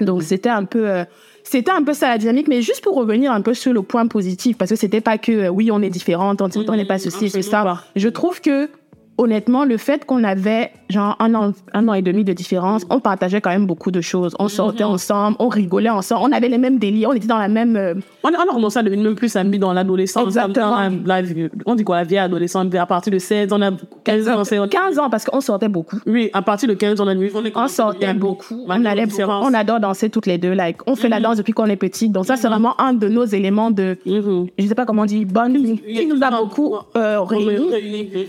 Donc 0.01 0.24
c'était 0.24 0.50
un 0.50 0.66
peu 0.66 0.90
euh, 0.90 1.06
c'était 1.44 1.72
un 1.72 1.84
peu 1.84 1.94
ça 1.94 2.10
la 2.10 2.18
dynamique 2.18 2.48
mais 2.48 2.62
juste 2.62 2.84
pour 2.84 2.96
revenir 2.96 3.32
un 3.32 3.42
peu 3.42 3.54
sur 3.54 3.74
le 3.74 3.82
point 3.82 4.08
positif 4.08 4.58
parce 4.58 4.72
que 4.72 4.78
c'était 4.78 5.02
pas 5.02 5.18
que 5.18 5.32
euh, 5.32 5.50
oui 5.50 5.72
on 5.72 5.82
est 5.82 5.90
différentes 5.90 6.42
on 6.42 6.76
n'est 6.76 6.86
pas 6.86 7.00
ceci 7.00 7.30
c'est 7.30 7.42
ça. 7.42 7.84
Je 7.96 8.10
trouve 8.10 8.42
que 8.42 8.70
honnêtement 9.18 9.66
le 9.66 9.78
fait 9.78 10.06
qu'on 10.06 10.24
avait 10.24 10.72
genre 10.92 11.16
un 11.20 11.34
an 11.36 11.52
un 11.74 11.88
an 11.88 11.94
et 11.94 12.02
demi 12.02 12.24
de 12.24 12.34
différence 12.34 12.86
on 12.90 13.00
partageait 13.00 13.42
quand 13.42 13.50
même 13.50 13.66
beaucoup 13.66 13.92
de 13.92 14.02
choses 14.02 14.36
on 14.40 14.48
sortait 14.48 14.84
ensemble 14.84 15.36
on 15.40 15.48
rigolait 15.48 15.90
ensemble 15.90 16.22
on 16.26 16.32
avait 16.32 16.50
les 16.50 16.58
mêmes 16.58 16.78
délires 16.78 17.10
on 17.10 17.14
était 17.14 17.28
dans 17.28 17.38
la 17.38 17.48
même 17.48 17.76
euh, 17.76 17.94
On, 18.24 18.30
on 18.30 18.34
a 18.34 18.54
commencé 18.54 18.78
à 18.80 18.84
devenir 18.84 19.04
même 19.06 19.16
plus 19.16 19.36
amis 19.36 19.58
dans 19.60 19.74
l'adolescence. 19.74 20.26
Exactement. 20.26 20.78
La- 21.06 21.22
on 21.66 21.76
dit 21.76 21.84
quoi, 21.84 21.98
la 21.98 22.04
vieille 22.04 22.20
adolescente, 22.20 22.74
à 22.76 22.86
partir 22.86 23.12
de 23.12 23.20
16, 23.20 23.50
on 23.52 23.62
a 23.62 23.72
15 24.04 24.28
ans. 24.30 24.44
c'est- 24.44 24.70
15 24.70 25.00
ans 25.00 25.10
parce 25.10 25.26
qu'on 25.26 25.42
sortait 25.42 25.70
beaucoup 25.70 25.98
Oui, 26.06 26.30
à 26.34 26.42
partir 26.42 26.68
de 26.70 26.74
15 26.74 27.00
ans, 27.02 27.06
on 27.06 27.08
a 27.08 27.16
on, 27.16 27.22
est 27.46 27.52
on 27.56 27.68
sortait 27.68 28.14
beaucoup, 28.14 28.66
on 28.68 28.86
allait 28.86 29.06
beaucoup. 29.06 29.22
on 29.24 29.54
adore 29.54 29.80
danser 29.80 30.10
toutes 30.10 30.26
les 30.28 30.38
deux 30.38 30.54
like 30.54 30.78
on 30.88 30.96
fait 30.96 31.10
la 31.10 31.20
danse 31.20 31.38
depuis 31.38 31.54
qu'on 31.54 31.66
est 31.66 31.76
petite 31.76 32.12
donc 32.12 32.26
ça 32.26 32.36
c'est 32.36 32.48
vraiment 32.48 32.80
un 32.80 32.94
de 32.94 33.08
nos 33.08 33.26
éléments 33.26 33.72
de 33.72 33.98
Mhm. 34.06 34.48
je 34.60 34.68
sais 34.68 34.76
pas 34.76 34.86
comment 34.86 35.04
on 35.04 35.06
dit 35.06 35.26
bonding 35.26 35.80
qui 35.80 36.06
nous 36.08 36.22
a 36.24 36.30
beaucoup 36.32 36.76
euh, 36.96 37.22
réunis 37.22 37.70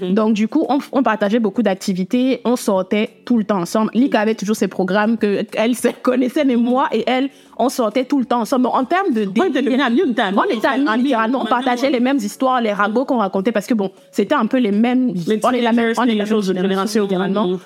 Mhm. 0.03 0.15
Donc, 0.15 0.35
du 0.35 0.49
coup, 0.49 0.65
on, 0.69 0.79
on 0.93 1.03
partageait 1.03 1.39
beaucoup 1.41 1.63
d'activités, 1.63 2.41
on 2.53 2.57
sortait 2.57 3.11
tout 3.25 3.39
le 3.39 3.45
temps 3.45 3.61
ensemble. 3.61 3.91
Lika 3.95 4.21
avait 4.21 4.35
toujours 4.35 4.57
ses 4.57 4.69
programmes 4.69 5.17
que 5.19 5.45
elle 5.57 5.75
se 5.75 5.89
connaissait, 5.89 6.45
mais 6.45 6.57
moi 6.57 6.89
et 6.93 7.03
elle, 7.07 7.29
on 7.59 7.69
sortait 7.69 8.05
tout 8.05 8.19
le 8.19 8.25
temps 8.25 8.41
ensemble. 8.41 8.65
Donc, 8.65 8.75
en 8.75 8.85
termes 8.85 9.13
de 9.13 9.27
On 9.37 9.45
était 9.45 9.59
amis, 9.81 10.03
on 11.15 11.41
on 11.41 11.45
partageait 11.47 11.91
les 11.91 12.01
mêmes 12.01 12.19
histoires, 12.19 12.61
les 12.61 12.73
ragots 12.73 13.05
qu'on 13.05 13.19
racontait, 13.19 13.53
parce 13.53 13.67
que 13.67 13.75
bon, 13.75 13.91
c'était 14.11 14.35
un 14.35 14.47
peu 14.47 14.59
les 14.59 14.73
mêmes, 14.73 15.13
on 15.43 15.51
est 15.51 15.61
la 15.61 15.73
même, 15.73 15.93
on 15.99 16.05
est 16.05 16.15
la 16.15 16.25
même 16.25 16.43
génération. 16.43 17.09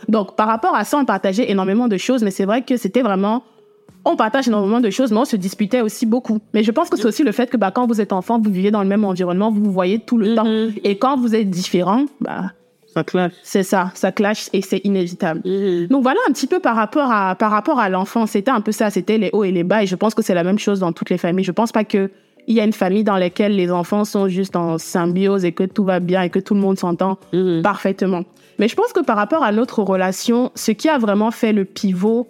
Donc, 0.08 0.36
par 0.36 0.46
rapport 0.48 0.74
à 0.74 0.84
ça, 0.84 0.98
on 0.98 1.04
partageait 1.04 1.50
énormément 1.50 1.88
de 1.88 1.96
choses, 1.96 2.22
mais 2.22 2.30
c'est 2.30 2.44
vrai 2.44 2.62
que 2.62 2.76
c'était 2.76 3.02
vraiment, 3.02 3.42
on 4.04 4.16
partage 4.16 4.46
énormément 4.48 4.80
de 4.80 4.90
choses, 4.90 5.10
mais 5.10 5.18
on 5.18 5.24
se 5.24 5.36
disputait 5.36 5.80
aussi 5.80 6.06
beaucoup. 6.06 6.38
Mais 6.54 6.62
je 6.62 6.70
pense 6.70 6.88
que 6.88 6.96
c'est 6.96 7.06
aussi 7.06 7.24
le 7.24 7.32
fait 7.32 7.50
que, 7.50 7.56
bah, 7.56 7.70
quand 7.72 7.86
vous 7.86 8.00
êtes 8.00 8.12
enfant, 8.12 8.38
vous 8.40 8.50
vivez 8.50 8.70
dans 8.70 8.82
le 8.82 8.88
même 8.88 9.04
environnement, 9.04 9.50
vous 9.50 9.62
vous 9.64 9.72
voyez 9.72 9.98
tout 9.98 10.16
le 10.18 10.28
Mhm. 10.30 10.34
temps. 10.36 10.46
Et 10.84 10.96
quand 10.98 11.16
vous 11.16 11.34
êtes 11.34 11.50
différent, 11.50 12.04
bah, 12.20 12.52
Ça 12.96 13.04
clash. 13.04 13.32
c'est 13.42 13.62
ça, 13.62 13.90
ça 13.94 14.10
clash 14.10 14.48
et 14.54 14.62
c'est 14.62 14.78
inévitable. 14.84 15.42
Mhm. 15.44 15.88
Donc 15.88 16.02
voilà 16.02 16.18
un 16.28 16.32
petit 16.32 16.46
peu 16.46 16.58
par 16.60 16.74
rapport 16.76 17.10
à 17.12 17.34
par 17.34 17.50
rapport 17.50 17.78
à 17.78 17.88
l'enfant, 17.90 18.26
c'était 18.26 18.50
un 18.50 18.60
peu 18.62 18.72
ça, 18.72 18.88
c'était 18.90 19.18
les 19.18 19.30
hauts 19.32 19.44
et 19.44 19.52
les 19.52 19.64
bas 19.64 19.82
et 19.82 19.86
je 19.86 19.94
pense 19.96 20.14
que 20.14 20.22
c'est 20.22 20.34
la 20.34 20.44
même 20.44 20.58
chose 20.58 20.80
dans 20.80 20.92
toutes 20.92 21.10
les 21.10 21.18
familles. 21.18 21.44
Je 21.44 21.52
pense 21.52 21.72
pas 21.72 21.84
que 21.84 22.10
il 22.48 22.54
y 22.54 22.60
a 22.60 22.64
une 22.64 22.72
famille 22.72 23.02
dans 23.04 23.16
laquelle 23.16 23.54
les 23.56 23.70
enfants 23.72 24.04
sont 24.04 24.28
juste 24.28 24.54
en 24.56 24.78
symbiose 24.78 25.44
et 25.44 25.52
que 25.52 25.64
tout 25.64 25.84
va 25.84 25.98
bien 26.00 26.22
et 26.22 26.30
que 26.30 26.38
tout 26.38 26.54
le 26.54 26.60
monde 26.60 26.78
s'entend 26.78 27.18
Mhm. 27.32 27.62
parfaitement. 27.62 28.22
Mais 28.58 28.68
je 28.68 28.74
pense 28.76 28.92
que 28.94 29.00
par 29.00 29.16
rapport 29.16 29.42
à 29.44 29.52
notre 29.52 29.82
relation, 29.82 30.50
ce 30.54 30.70
qui 30.70 30.88
a 30.88 30.96
vraiment 30.96 31.30
fait 31.30 31.52
le 31.52 31.64
pivot, 31.66 32.28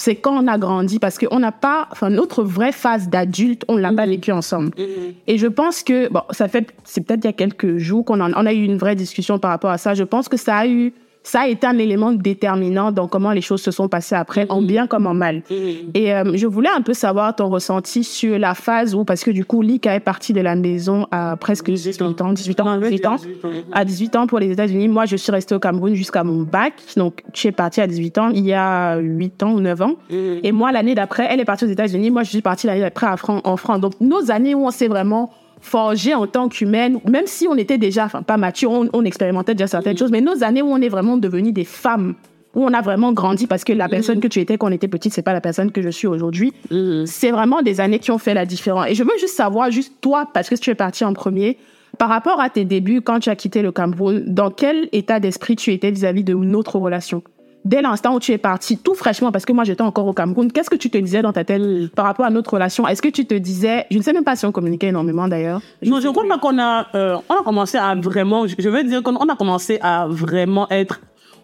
c'est 0.00 0.16
quand 0.16 0.42
on 0.42 0.46
a 0.46 0.56
grandi 0.56 0.98
parce 0.98 1.18
qu'on 1.18 1.38
n'a 1.40 1.52
pas, 1.52 1.86
enfin 1.92 2.08
notre 2.08 2.42
vraie 2.42 2.72
phase 2.72 3.08
d'adulte, 3.10 3.64
on 3.68 3.76
l'a 3.76 3.92
pas 3.92 4.06
vécu 4.06 4.32
ensemble. 4.32 4.70
Mhm. 4.78 5.12
Et 5.26 5.36
je 5.36 5.46
pense 5.46 5.82
que, 5.82 6.08
bon, 6.10 6.22
ça 6.30 6.48
fait, 6.48 6.72
c'est 6.84 7.02
peut-être 7.06 7.24
il 7.24 7.26
y 7.26 7.30
a 7.30 7.34
quelques 7.34 7.76
jours 7.76 8.04
qu'on 8.06 8.18
en- 8.20 8.32
on 8.32 8.46
a 8.46 8.52
eu 8.54 8.64
une 8.64 8.78
vraie 8.78 8.96
discussion 8.96 9.38
par 9.38 9.50
rapport 9.50 9.70
à 9.70 9.76
ça. 9.76 9.92
Je 9.92 10.04
pense 10.04 10.28
que 10.30 10.38
ça 10.38 10.56
a 10.56 10.66
eu, 10.66 10.94
ça 11.22 11.40
a 11.40 11.48
été 11.48 11.66
un 11.66 11.78
élément 11.78 12.12
déterminant 12.12 12.92
dans 12.92 13.06
comment 13.06 13.32
les 13.32 13.40
choses 13.40 13.60
se 13.60 13.70
sont 13.70 13.88
passées 13.88 14.14
après, 14.14 14.46
en 14.48 14.62
bien 14.62 14.86
comme 14.86 15.06
en 15.06 15.14
mal. 15.14 15.42
Mhm. 15.50 15.90
Et 15.94 16.14
euh, 16.14 16.32
je 16.34 16.46
voulais 16.46 16.70
un 16.74 16.80
peu 16.80 16.94
savoir 16.94 17.36
ton 17.36 17.48
ressenti 17.48 18.04
sur 18.04 18.38
la 18.38 18.54
phase 18.54 18.94
où, 18.94 19.04
parce 19.04 19.22
que 19.22 19.30
du 19.30 19.44
coup, 19.44 19.62
Lika 19.62 19.94
est 19.94 20.00
partie 20.00 20.32
de 20.32 20.40
la 20.40 20.56
maison 20.56 21.06
à 21.10 21.36
presque 21.36 21.70
18 21.70 22.02
ans, 22.02 22.32
18 22.32 22.60
ans, 22.60 22.64
Non, 22.64 22.80
18 22.80 23.06
ans. 23.06 23.16
18 23.16 23.44
ans. 23.44 23.50
À 23.72 23.84
18 23.84 24.16
ans 24.16 24.26
pour 24.26 24.38
les 24.38 24.50
États-Unis. 24.50 24.88
Moi, 24.88 25.04
je 25.04 25.16
suis 25.16 25.30
restée 25.30 25.54
au 25.54 25.60
Cameroun 25.60 25.94
jusqu'à 25.94 26.24
mon 26.24 26.42
bac. 26.42 26.74
Donc, 26.96 27.22
je 27.34 27.38
suis 27.38 27.52
partie 27.52 27.80
à 27.80 27.86
18 27.86 28.18
ans, 28.18 28.30
il 28.30 28.46
y 28.46 28.54
a 28.54 28.96
8 28.96 29.42
ans 29.42 29.52
ou 29.52 29.60
9 29.60 29.82
ans. 29.82 29.94
Mhm. 30.10 30.40
Et 30.42 30.52
moi, 30.52 30.72
l'année 30.72 30.94
d'après, 30.94 31.26
elle 31.30 31.40
est 31.40 31.44
partie 31.44 31.64
aux 31.64 31.68
États-Unis. 31.68 32.10
Moi, 32.10 32.22
je 32.22 32.30
suis 32.30 32.42
partie 32.42 32.66
l'année 32.66 32.80
d'après 32.80 33.06
en 33.06 33.56
France. 33.56 33.80
Donc, 33.80 33.92
nos 34.00 34.30
années 34.30 34.54
où 34.54 34.66
on 34.66 34.70
s'est 34.70 34.88
vraiment 34.88 35.30
forgé 35.60 36.14
en 36.14 36.26
tant 36.26 36.48
qu'humaine, 36.48 37.00
même 37.08 37.26
si 37.26 37.46
on 37.48 37.54
était 37.54 37.78
déjà, 37.78 38.06
enfin, 38.06 38.22
pas 38.22 38.36
mature, 38.36 38.70
on, 38.70 38.88
on 38.92 39.04
expérimentait 39.04 39.54
déjà 39.54 39.66
certaines 39.66 39.96
choses, 39.96 40.10
mais 40.10 40.20
nos 40.20 40.42
années 40.42 40.62
où 40.62 40.68
on 40.68 40.80
est 40.80 40.88
vraiment 40.88 41.16
devenus 41.16 41.52
des 41.52 41.64
femmes, 41.64 42.14
où 42.54 42.64
on 42.64 42.72
a 42.72 42.80
vraiment 42.80 43.12
grandi 43.12 43.46
parce 43.46 43.64
que 43.64 43.72
la 43.72 43.88
personne 43.88 44.20
que 44.20 44.28
tu 44.28 44.40
étais 44.40 44.58
quand 44.58 44.68
on 44.68 44.72
était 44.72 44.88
petite, 44.88 45.12
c'est 45.12 45.22
pas 45.22 45.32
la 45.32 45.40
personne 45.40 45.70
que 45.70 45.82
je 45.82 45.88
suis 45.88 46.06
aujourd'hui. 46.06 46.52
Mhm. 46.70 47.06
C'est 47.06 47.30
vraiment 47.30 47.62
des 47.62 47.80
années 47.80 47.98
qui 47.98 48.10
ont 48.10 48.18
fait 48.18 48.34
la 48.34 48.46
différence. 48.46 48.86
Et 48.88 48.94
je 48.94 49.04
veux 49.04 49.10
juste 49.20 49.36
savoir, 49.36 49.70
juste 49.70 49.94
toi, 50.00 50.28
parce 50.32 50.48
que 50.48 50.56
tu 50.56 50.70
es 50.70 50.74
parti 50.74 51.04
en 51.04 51.12
premier, 51.12 51.58
par 51.98 52.08
rapport 52.08 52.40
à 52.40 52.50
tes 52.50 52.64
débuts, 52.64 53.02
quand 53.02 53.20
tu 53.20 53.30
as 53.30 53.36
quitté 53.36 53.62
le 53.62 53.72
Cameroun, 53.72 54.24
dans 54.26 54.50
quel 54.50 54.88
état 54.92 55.20
d'esprit 55.20 55.56
tu 55.56 55.72
étais 55.72 55.90
vis-à-vis 55.90 56.24
de 56.24 56.34
notre 56.34 56.78
relation? 56.78 57.22
Dès 57.64 57.82
l'instant 57.82 58.14
où 58.14 58.20
tu 58.20 58.32
es 58.32 58.38
parti, 58.38 58.78
tout 58.78 58.94
fraîchement, 58.94 59.32
parce 59.32 59.44
que 59.44 59.52
moi 59.52 59.64
j'étais 59.64 59.82
encore 59.82 60.06
au 60.06 60.12
Cameroun, 60.12 60.50
qu'est-ce 60.50 60.70
que 60.70 60.76
tu 60.76 60.88
te 60.88 60.96
disais 60.96 61.20
dans 61.20 61.32
ta 61.32 61.44
tête 61.44 61.62
par 61.94 62.06
rapport 62.06 62.24
à 62.24 62.30
notre 62.30 62.54
relation? 62.54 62.88
Est-ce 62.88 63.02
que 63.02 63.08
tu 63.08 63.26
te 63.26 63.34
disais, 63.34 63.86
je 63.90 63.98
ne 63.98 64.02
sais 64.02 64.12
même 64.12 64.24
pas 64.24 64.36
si 64.36 64.46
on 64.46 64.52
communiquait 64.52 64.88
énormément 64.88 65.28
d'ailleurs. 65.28 65.60
Non, 65.84 66.00
je 66.00 66.08
crois 66.08 66.24
qu'on 66.38 66.58
a, 66.58 66.86
euh, 66.94 67.16
on 67.28 67.34
a 67.34 67.42
commencé 67.42 67.76
à 67.76 67.94
vraiment, 67.94 68.46
je 68.46 68.68
veux 68.68 68.84
dire 68.84 69.02
qu'on 69.02 69.16
on 69.16 69.28
a 69.28 69.36
commencé 69.36 69.78
à 69.82 70.06
vraiment 70.08 70.68
être, 70.70 71.00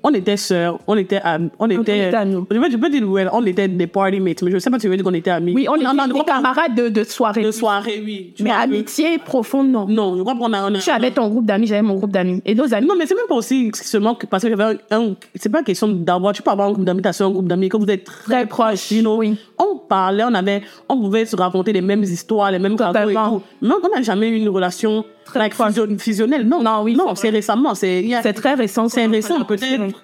on 0.09 0.15
était 0.15 0.37
sœurs, 0.37 0.79
on 0.87 0.97
était 0.97 1.17
amis, 1.23 1.51
on 1.59 1.69
était, 1.69 2.09
était 2.09 2.17
amis. 2.17 2.45
je 2.49 2.57
peux, 2.59 2.71
je 2.71 2.77
peux 2.77 2.89
dire, 2.89 3.09
ouais, 3.11 3.27
on 3.33 3.45
était 3.45 3.67
des 3.67 3.89
party 3.89 4.21
mates, 4.21 4.41
mais 4.43 4.53
je 4.53 4.59
sais 4.59 4.71
pas 4.71 4.79
si 4.79 4.83
tu 4.83 4.89
veux 4.89 4.97
dire 4.97 5.05
qu'on 5.05 5.13
était 5.15 5.31
amis. 5.31 5.53
Oui, 5.53 5.67
on 5.69 5.75
était 5.75 5.85
des 6.13 6.21
camarades 6.25 6.75
de, 6.77 6.89
de 6.89 7.03
soirée. 7.03 7.43
de 7.43 7.51
soirée, 7.51 8.01
oui. 8.05 8.33
Tu 8.37 8.45
Mais 8.45 8.51
vois, 8.51 8.59
amitié 8.61 9.19
profonde, 9.19 9.69
non. 9.71 9.87
Non, 9.89 10.17
je 10.17 10.23
crois 10.23 10.37
qu'on 10.37 10.53
a, 10.53 10.71
on 10.71 10.75
a- 10.77 10.79
Tu 10.79 10.91
avais 10.91 11.11
ton 11.11 11.29
groupe 11.29 11.45
d'amis, 11.45 11.67
j'avais 11.67 11.83
mon 11.83 11.95
groupe 11.97 12.13
d'amis. 12.13 12.41
Et 12.47 12.55
nos 12.55 12.73
amis, 12.73 12.87
Non, 12.87 12.95
mais 12.97 13.07
c'est 13.07 13.17
même 13.17 13.27
pas 13.29 13.35
aussi 13.35 13.71
seulement 13.75 14.15
que- 14.15 14.27
parce 14.27 14.45
que 14.45 14.49
j'avais 14.49 14.79
un, 14.91 14.97
un- 14.97 15.15
c'est 15.35 15.49
pas 15.49 15.65
question 15.65 15.89
d'avoir, 15.89 16.33
tu 16.33 16.43
peux 16.43 16.51
avoir 16.53 16.69
un 16.69 16.73
groupe 16.73 16.85
d'amis, 16.85 17.03
t'as 17.03 17.21
un 17.25 17.31
groupe 17.31 17.49
d'amis, 17.49 17.69
que 17.69 17.77
vous 17.77 17.91
êtes 17.91 18.05
très 18.05 18.47
proches, 18.47 18.93
you 18.93 19.01
know. 19.01 19.17
oui. 19.17 19.37
On 19.59 19.77
parlait, 19.77 20.23
on 20.25 20.35
avait, 20.35 20.63
on 20.89 20.97
pouvait 21.01 21.25
se 21.27 21.35
raconter 21.35 21.73
les 21.73 21.81
mêmes 21.81 22.03
histoires, 22.05 22.53
les 22.53 22.59
mêmes 22.61 22.77
tout. 22.77 23.43
Mais 23.63 23.71
on 23.83 23.89
n'a 23.97 24.03
jamais 24.03 24.29
eu 24.29 24.37
une 24.37 24.49
relation 24.51 25.05
like, 25.35 25.55
fusion- 25.55 25.99
fusionnelle. 25.99 26.47
Non, 26.47 26.63
Non, 26.63 26.83
oui, 26.83 26.95
non, 26.95 27.15
c'est 27.15 27.31
récemment, 27.31 27.75
c'est, 27.75 28.03
très 28.35 28.55
récent. 28.55 28.89
c'est 28.89 29.07
récent, 29.07 29.45
peut-être. 29.45 30.03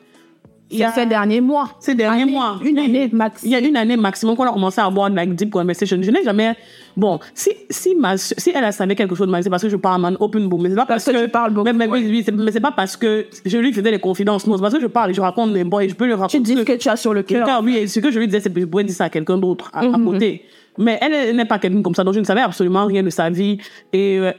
Il 0.74 0.78
y 0.78 0.84
a 0.84 0.90
ces 0.90 1.04
derniers 1.04 1.42
mois. 1.42 1.68
ces 1.80 1.94
derniers 1.94 2.24
mois. 2.24 2.58
Une 2.64 2.78
année 2.78 3.10
max. 3.12 3.42
Il 3.44 3.50
y 3.50 3.54
a 3.54 3.58
une 3.60 3.76
année 3.76 3.94
maximum 3.98 4.34
qu'on 4.36 4.44
a 4.44 4.52
commencé 4.54 4.80
à 4.80 4.86
avoir 4.86 5.10
like 5.10 5.34
deep 5.34 5.50
conversation. 5.50 5.98
Je 6.00 6.10
n'ai 6.10 6.22
jamais, 6.24 6.54
bon, 6.96 7.20
si, 7.34 7.50
si 7.68 7.94
ma, 7.94 8.16
si 8.16 8.50
elle 8.54 8.64
a 8.64 8.72
savait 8.72 8.94
quelque 8.94 9.14
chose 9.14 9.26
de 9.26 9.32
ma, 9.32 9.42
c'est 9.42 9.50
parce 9.50 9.62
que 9.62 9.68
je 9.68 9.76
parle 9.76 10.02
en 10.06 10.14
open 10.18 10.48
book. 10.48 10.60
Mais 10.62 10.70
c'est 10.70 10.76
pas 10.76 10.86
parce, 10.86 11.04
Parce 11.04 11.14
que 11.18 11.24
tu 11.24 11.30
parles 11.30 11.52
beaucoup, 11.52 11.66
Mais, 11.66 11.74
mais, 11.74 11.88
oui, 11.88 12.22
c'est- 12.24 12.32
mais 12.32 12.50
c'est 12.50 12.60
pas 12.60 12.72
parce 12.72 12.96
que 12.96 13.26
je 13.44 13.58
lui 13.58 13.70
faisais 13.70 13.90
des 13.90 13.98
confidences. 13.98 14.46
Non, 14.46 14.56
c'est 14.56 14.62
parce 14.62 14.72
que 14.72 14.80
je 14.80 14.86
parle 14.86 15.10
et 15.10 15.14
je 15.14 15.20
raconte 15.20 15.52
mes 15.52 15.62
boys 15.64 15.86
je 15.86 15.94
peux 15.94 16.06
lui 16.06 16.14
raconter. 16.14 16.38
Tu 16.38 16.42
dis 16.42 16.56
ce 16.56 16.62
que 16.62 16.72
tu 16.78 16.88
as 16.88 16.96
sur 16.96 17.12
le 17.12 17.22
cœur. 17.22 17.60
Oui, 17.62 17.76
et 17.76 17.86
ce 17.86 18.00
que 18.00 18.10
je 18.10 18.18
lui 18.18 18.26
disais, 18.26 18.40
c'est 18.40 18.50
que 18.50 18.58
je 18.58 18.64
pourrais 18.64 18.84
dire 18.84 18.94
ça 18.96 19.04
à 19.04 19.10
quelqu'un 19.10 19.36
d'autre 19.36 19.70
à, 19.74 19.80
à 19.80 19.82
Mhm. 19.88 20.04
côté. 20.06 20.42
Mais 20.78 20.98
elle, 21.02 21.12
elle 21.12 21.36
n'est 21.36 21.44
pas 21.44 21.58
quelqu'un 21.58 21.82
comme 21.82 21.94
ça, 21.94 22.02
donc 22.02 22.14
je 22.14 22.20
ne 22.20 22.24
savais 22.24 22.40
absolument 22.40 22.86
rien 22.86 23.02
de 23.02 23.10
sa 23.10 23.28
vie. 23.28 23.58
Et, 23.92 24.18
euh, 24.20 24.32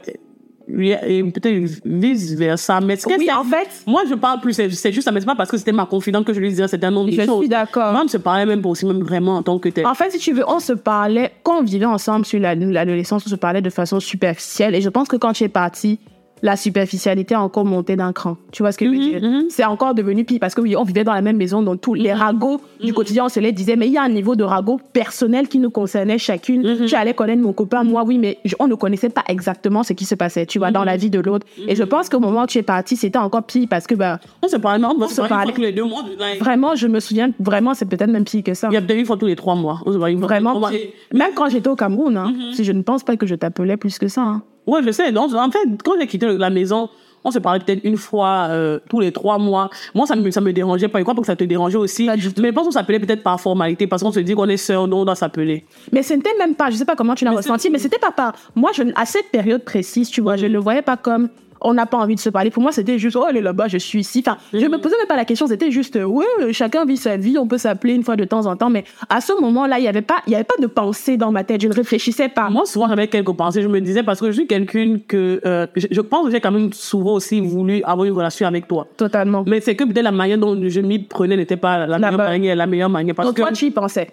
peut-être 0.66 1.80
vice 1.84 2.32
versa. 2.34 2.80
Mais 2.80 2.98
Oui, 3.06 3.14
c'est- 3.26 3.32
en 3.32 3.44
fait- 3.44 3.68
moi 3.86 4.02
je 4.08 4.14
parle 4.14 4.40
plus, 4.40 4.52
c'est 4.54 4.92
juste 4.92 5.02
ça, 5.04 5.12
mais 5.12 5.20
c'est 5.20 5.26
pas 5.26 5.34
parce 5.34 5.50
que 5.50 5.56
c'était 5.58 5.72
ma 5.72 5.86
confidente 5.86 6.24
que 6.24 6.32
je 6.32 6.40
lui 6.40 6.48
disais 6.48 6.66
c'était 6.68 6.86
un 6.86 6.90
nombre 6.90 7.10
de 7.10 7.16
Je 7.20 7.22
choses. 7.26 7.40
suis 7.40 7.48
d'accord. 7.48 7.94
On 8.02 8.08
se 8.08 8.16
parlait 8.16 8.46
même 8.46 8.62
pas 8.62 8.68
aussi, 8.70 8.86
même 8.86 9.02
vraiment 9.02 9.36
en 9.36 9.42
tant 9.42 9.58
que 9.58 9.68
tel. 9.68 9.86
En 9.86 9.94
fait, 9.94 10.10
si 10.10 10.18
tu 10.18 10.32
veux, 10.32 10.44
on 10.48 10.60
se 10.60 10.72
parlait, 10.72 11.32
quand 11.42 11.58
on 11.60 11.62
vivait 11.62 11.84
ensemble 11.86 12.24
sur 12.24 12.40
la- 12.40 12.54
l'adolescence, 12.54 13.24
on 13.26 13.30
se 13.30 13.34
parlait 13.36 13.62
de 13.62 13.70
façon 13.70 14.00
superficielle. 14.00 14.74
Et 14.74 14.80
je 14.80 14.88
pense 14.88 15.08
que 15.08 15.16
quand 15.16 15.32
tu 15.32 15.44
es 15.44 15.48
parti, 15.48 15.98
la 16.44 16.56
superficialité 16.56 17.34
a 17.34 17.40
encore 17.40 17.64
monté 17.64 17.96
d'un 17.96 18.12
cran. 18.12 18.36
Tu 18.52 18.62
vois 18.62 18.70
ce 18.70 18.76
que 18.76 18.84
je 18.84 18.90
veux 18.90 18.96
Mhm, 18.98 19.02
dire? 19.02 19.22
mhm. 19.22 19.44
C'est 19.48 19.64
encore 19.64 19.94
devenu 19.94 20.24
pire 20.24 20.38
parce 20.40 20.54
que 20.54 20.60
oui, 20.60 20.76
on 20.76 20.84
vivait 20.84 21.02
dans 21.02 21.14
la 21.14 21.22
même 21.22 21.38
maison, 21.38 21.62
donc 21.62 21.80
tous 21.80 21.94
les 21.94 22.12
ragots 22.12 22.60
du 22.80 22.88
Mhm. 22.88 22.92
quotidien, 22.92 23.24
on 23.24 23.28
se 23.30 23.40
les 23.40 23.50
disait, 23.50 23.76
mais 23.76 23.86
il 23.86 23.94
y 23.94 23.96
a 23.96 24.02
un 24.02 24.10
niveau 24.10 24.36
de 24.36 24.44
ragot 24.44 24.78
personnel 24.92 25.48
qui 25.48 25.58
nous 25.58 25.70
concernait 25.70 26.18
chacune. 26.18 26.60
Mhm. 26.62 26.84
Tu 26.86 26.94
allais 26.94 27.14
connaître 27.14 27.40
mon 27.40 27.54
copain, 27.54 27.82
moi 27.82 28.04
oui, 28.06 28.18
mais 28.18 28.38
on 28.58 28.66
ne 28.68 28.74
connaissait 28.74 29.08
pas 29.08 29.24
exactement 29.26 29.82
ce 29.82 29.94
qui 29.94 30.04
se 30.04 30.14
passait, 30.14 30.44
tu 30.44 30.58
vois, 30.58 30.68
Mhm. 30.68 30.74
dans 30.74 30.84
la 30.84 30.96
vie 30.98 31.08
de 31.08 31.18
l'autre. 31.18 31.46
Et 31.66 31.74
je 31.74 31.82
pense 31.82 32.10
qu'au 32.10 32.20
moment 32.20 32.42
où 32.42 32.46
tu 32.46 32.58
es 32.58 32.62
parti, 32.62 32.94
c'était 32.96 33.18
encore 33.18 33.44
pire 33.44 33.66
parce 33.70 33.86
que 33.86 33.94
bah, 33.94 34.20
On 34.42 34.48
se 34.48 34.56
parlait, 34.56 34.84
on, 34.84 35.08
se 35.08 35.14
se 35.14 35.20
parlait 35.22 35.52
les 35.56 35.72
deux 35.72 35.84
mois. 35.84 36.02
like, 36.18 36.40
vraiment, 36.40 36.74
je 36.74 36.86
me 36.88 37.00
souviens, 37.00 37.30
vraiment, 37.40 37.72
c'est 37.72 37.86
peut-être 37.86 38.10
même 38.10 38.24
pire 38.24 38.42
que 38.44 38.52
ça. 38.52 38.68
Il 38.70 38.74
y 38.74 38.76
a 38.76 38.82
peut-être 38.82 38.98
une 38.98 39.06
fois 39.06 39.16
tous 39.16 39.26
les 39.26 39.36
trois 39.36 39.54
mois. 39.54 39.80
On 39.86 39.92
se 39.92 39.96
Vraiment, 39.98 40.60
pire. 40.68 40.78
même 41.14 41.30
quand 41.34 41.48
j'étais 41.48 41.68
au 41.70 41.76
Cameroun, 41.76 42.16
hein, 42.18 42.32
Mhm. 42.36 42.52
si 42.52 42.64
je 42.64 42.72
ne 42.72 42.82
pense 42.82 43.02
pas 43.02 43.16
que 43.16 43.26
je 43.26 43.34
t'appelais 43.34 43.78
plus 43.78 43.98
que 43.98 44.08
ça. 44.08 44.20
hein. 44.20 44.42
Ouais, 44.66 44.80
je 44.84 44.90
sais. 44.90 45.12
Donc, 45.12 45.34
en 45.34 45.50
fait, 45.50 45.68
quand 45.84 45.92
j'ai 45.98 46.06
quitté 46.06 46.26
la 46.38 46.50
maison, 46.50 46.88
on 47.24 47.30
se 47.30 47.38
parlait 47.38 47.60
peut-être 47.60 47.82
une 47.84 47.96
fois 47.96 48.48
euh, 48.50 48.78
tous 48.88 49.00
les 49.00 49.10
trois 49.10 49.38
mois. 49.38 49.70
Moi, 49.94 50.06
ça 50.06 50.14
me, 50.14 50.30
ça 50.30 50.40
me 50.40 50.52
dérangeait 50.52 50.88
pas. 50.88 50.98
Je 50.98 51.04
crois 51.04 51.14
que 51.14 51.24
ça 51.24 51.36
te 51.36 51.44
dérangeait 51.44 51.78
aussi. 51.78 52.06
Mais 52.06 52.18
je 52.18 52.52
pense 52.52 52.66
qu'on 52.66 52.70
s'appelait 52.70 53.00
peut-être 53.00 53.22
par 53.22 53.40
formalité 53.40 53.86
parce 53.86 54.02
qu'on 54.02 54.12
se 54.12 54.20
dit 54.20 54.34
qu'on 54.34 54.48
est 54.48 54.58
sœurs, 54.58 54.86
donc 54.86 55.00
on 55.00 55.04
doit 55.06 55.14
s'appeler. 55.14 55.64
Mais 55.90 56.02
ce 56.02 56.14
n'était 56.14 56.36
même 56.38 56.54
pas, 56.54 56.70
je 56.70 56.76
sais 56.76 56.84
pas 56.84 56.96
comment 56.96 57.14
tu 57.14 57.24
l'as 57.24 57.32
ressenti, 57.32 57.70
mais 57.70 57.78
c'était 57.78 57.98
pas 57.98 58.12
par. 58.12 58.34
Moi, 58.54 58.72
je, 58.74 58.82
à 58.94 59.06
cette 59.06 59.30
période 59.30 59.64
précise, 59.64 60.10
tu 60.10 60.20
vois, 60.20 60.36
je 60.36 60.46
ne 60.46 60.52
le 60.52 60.58
voyais 60.58 60.82
pas 60.82 60.96
comme 60.98 61.30
on 61.64 61.74
n'a 61.74 61.86
pas 61.86 61.96
envie 61.96 62.14
de 62.14 62.20
se 62.20 62.28
parler. 62.28 62.50
Pour 62.50 62.62
moi, 62.62 62.70
c'était 62.70 62.98
juste, 62.98 63.16
oh, 63.16 63.24
elle 63.28 63.38
est 63.38 63.42
là-bas, 63.42 63.68
je 63.68 63.78
suis 63.78 64.00
ici. 64.00 64.22
Enfin, 64.24 64.36
je 64.52 64.66
me 64.66 64.78
posais 64.78 64.96
même 64.98 65.06
pas 65.08 65.16
la 65.16 65.24
question, 65.24 65.46
c'était 65.46 65.70
juste, 65.70 65.96
euh, 65.96 66.04
ouais, 66.04 66.26
euh, 66.40 66.52
chacun 66.52 66.84
vit 66.84 66.98
sa 66.98 67.16
vie, 67.16 67.38
on 67.38 67.48
peut 67.48 67.58
s'appeler 67.58 67.94
une 67.94 68.04
fois 68.04 68.16
de 68.16 68.24
temps 68.24 68.46
en 68.46 68.54
temps, 68.54 68.70
mais 68.70 68.84
à 69.08 69.20
ce 69.20 69.32
moment-là, 69.40 69.78
il 69.78 69.82
n'y 69.82 69.88
avait 69.88 70.02
pas, 70.02 70.18
il 70.26 70.32
y 70.32 70.34
avait 70.36 70.44
pas 70.44 70.60
de 70.60 70.66
pensée 70.66 71.16
dans 71.16 71.32
ma 71.32 71.42
tête, 71.42 71.62
je 71.62 71.68
ne 71.68 71.72
réfléchissais 71.72 72.28
pas. 72.28 72.50
Moi, 72.50 72.66
souvent, 72.66 72.88
j'avais 72.88 73.08
quelques 73.08 73.32
pensées. 73.32 73.62
Je 73.62 73.68
me 73.68 73.80
disais, 73.80 74.02
parce 74.02 74.20
que 74.20 74.26
je 74.26 74.32
suis 74.32 74.46
quelqu'un 74.46 74.98
que, 75.08 75.40
euh, 75.46 75.66
je, 75.74 75.86
je 75.90 76.00
pense 76.02 76.26
que 76.26 76.32
j'ai 76.32 76.40
quand 76.40 76.52
même 76.52 76.72
souvent 76.72 77.14
aussi 77.14 77.40
voulu 77.40 77.82
avoir 77.84 78.04
une 78.04 78.12
relation 78.12 78.46
avec 78.46 78.68
toi. 78.68 78.86
Totalement. 78.96 79.42
Mais 79.46 79.60
c'est 79.60 79.74
que 79.74 79.84
peut-être 79.84 80.04
la 80.04 80.12
manière 80.12 80.38
dont 80.38 80.56
je 80.68 80.80
m'y 80.80 80.98
prenais 80.98 81.36
n'était 81.36 81.56
pas 81.56 81.86
la, 81.86 81.98
meilleure 81.98 82.18
manière, 82.18 82.56
la 82.56 82.66
meilleure 82.66 82.90
manière. 82.90 83.14
Parce 83.14 83.28
Donc, 83.28 83.36
que, 83.36 83.42
toi, 83.42 83.52
tu 83.52 83.66
y 83.66 83.70
pensais? 83.70 84.08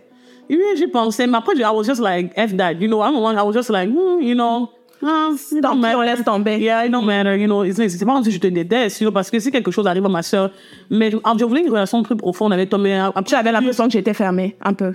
oui, 0.49 0.57
j'y 0.75 0.87
pensais, 0.87 1.27
mais 1.27 1.37
après, 1.37 1.55
I 1.55 1.63
was 1.73 1.83
just 1.83 2.01
like, 2.01 2.33
F 2.35 2.55
that, 2.57 2.73
you 2.73 2.87
know, 2.87 3.01
à 3.01 3.07
un 3.07 3.11
moment, 3.11 3.31
I 3.31 3.43
was 3.43 3.53
just 3.53 3.69
like, 3.69 3.89
hmm, 3.89 4.21
you 4.21 4.35
know, 4.35 4.69
ah, 5.03 5.29
don't 5.61 5.81
pis, 5.81 5.95
on 5.95 6.01
laisse 6.01 6.23
tomber. 6.23 6.57
Yeah, 6.59 6.85
it 6.85 6.91
don't 6.91 7.05
matter, 7.05 7.35
you 7.37 7.47
know, 7.47 7.63
c'est 7.71 8.05
pas 8.05 8.13
comme 8.13 8.23
si 8.23 8.31
je 8.31 8.39
te 8.39 8.47
déteste, 8.47 9.01
you 9.01 9.05
know, 9.07 9.11
parce 9.11 9.29
que 9.31 9.39
si 9.39 9.51
quelque 9.51 9.71
chose 9.71 9.87
arrive 9.87 10.05
à 10.05 10.09
ma 10.09 10.21
soeur, 10.23 10.51
mais 10.89 11.11
je, 11.11 11.17
ah, 11.23 11.33
voulais 11.33 11.61
une 11.61 11.69
relation 11.71 12.03
plus 12.03 12.15
profonde 12.15 12.53
avec 12.53 12.69
toi, 12.69 12.79
mais 12.79 12.93
après, 12.97 13.23
Tu 13.23 13.35
avais 13.35 13.51
l'impression 13.51 13.85
que 13.85 13.91
j'étais 13.91 14.13
fermée, 14.13 14.55
un 14.63 14.73
peu. 14.73 14.93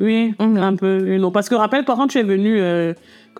oui, 0.00 0.34
Mhm. 0.40 0.56
un 0.58 0.74
peu, 0.76 1.06
you 1.08 1.18
know, 1.18 1.30
parce 1.30 1.48
que 1.48 1.54
rappelle-toi, 1.54 1.94
quand 1.96 2.08
tu 2.08 2.18
es 2.18 2.22
venu, 2.24 2.58
euh, 2.60 2.92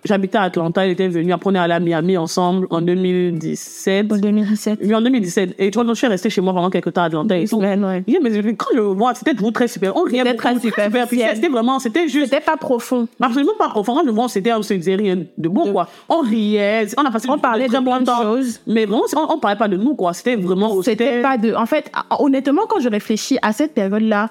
j'habitais 0.05 0.37
à 0.37 0.43
Atlanta, 0.43 0.85
elle 0.85 0.91
était 0.91 1.07
venue, 1.07 1.31
après 1.33 1.49
on 1.49 1.55
est 1.55 1.59
allé 1.59 1.73
à 1.73 1.79
Miami 1.79 2.17
ensemble 2.17 2.67
en 2.69 2.81
2017. 2.81 4.11
En 4.11 4.17
2017. 4.17 4.79
Oui, 4.83 4.93
en 4.95 5.01
2017. 5.01 5.55
Et 5.59 5.71
tu 5.71 5.75
vois, 5.75 5.83
donc, 5.83 5.95
je 5.95 5.99
suis 5.99 6.07
restée 6.07 6.29
chez 6.29 6.41
moi 6.41 6.53
pendant 6.53 6.69
quelques 6.69 6.93
temps 6.93 7.01
à 7.03 7.05
Atlanta 7.05 7.37
et 7.37 7.47
tout. 7.47 7.57
ouais. 7.57 8.03
Yeah, 8.07 8.19
mais 8.21 8.53
quand 8.55 8.67
je 8.75 8.79
vois, 8.79 9.13
c'était 9.15 9.33
vous 9.33 9.51
très 9.51 9.67
super. 9.67 9.95
On 9.95 10.03
riait 10.03 10.33
très 10.35 10.59
superficiel. 10.59 11.07
Puis 11.07 11.21
C'était 11.35 11.49
vraiment, 11.49 11.79
c'était 11.79 12.07
juste. 12.07 12.31
C'était 12.31 12.41
pas 12.43 12.57
profond. 12.57 13.07
Absolument 13.21 13.53
pas 13.57 13.69
profond. 13.69 13.95
Quand 13.95 14.05
je 14.05 14.11
vois, 14.11 14.27
c'était, 14.29 14.53
on 14.53 14.61
se 14.61 14.73
disait 14.73 14.95
rien 14.95 15.15
de 15.37 15.49
bon, 15.49 15.71
quoi. 15.71 15.87
On 16.09 16.19
riait, 16.19 16.87
on 16.97 17.05
a 17.05 17.11
passé 17.11 17.27
On 17.29 17.37
parlait 17.37 17.67
de 17.67 17.77
plein 17.79 18.01
de 18.01 18.05
choses. 18.05 18.59
Mais 18.67 18.85
vraiment, 18.85 19.03
on, 19.15 19.33
on 19.35 19.39
parlait 19.39 19.57
pas 19.57 19.67
de 19.67 19.77
nous, 19.77 19.95
quoi. 19.95 20.13
C'était 20.13 20.35
vraiment, 20.35 20.81
C'était 20.81 21.21
pas 21.21 21.37
de. 21.37 21.53
En 21.53 21.65
fait, 21.65 21.91
honnêtement, 22.19 22.63
quand 22.67 22.79
je 22.79 22.89
réfléchis 22.89 23.37
à 23.41 23.53
cette 23.53 23.73
période-là, 23.73 24.29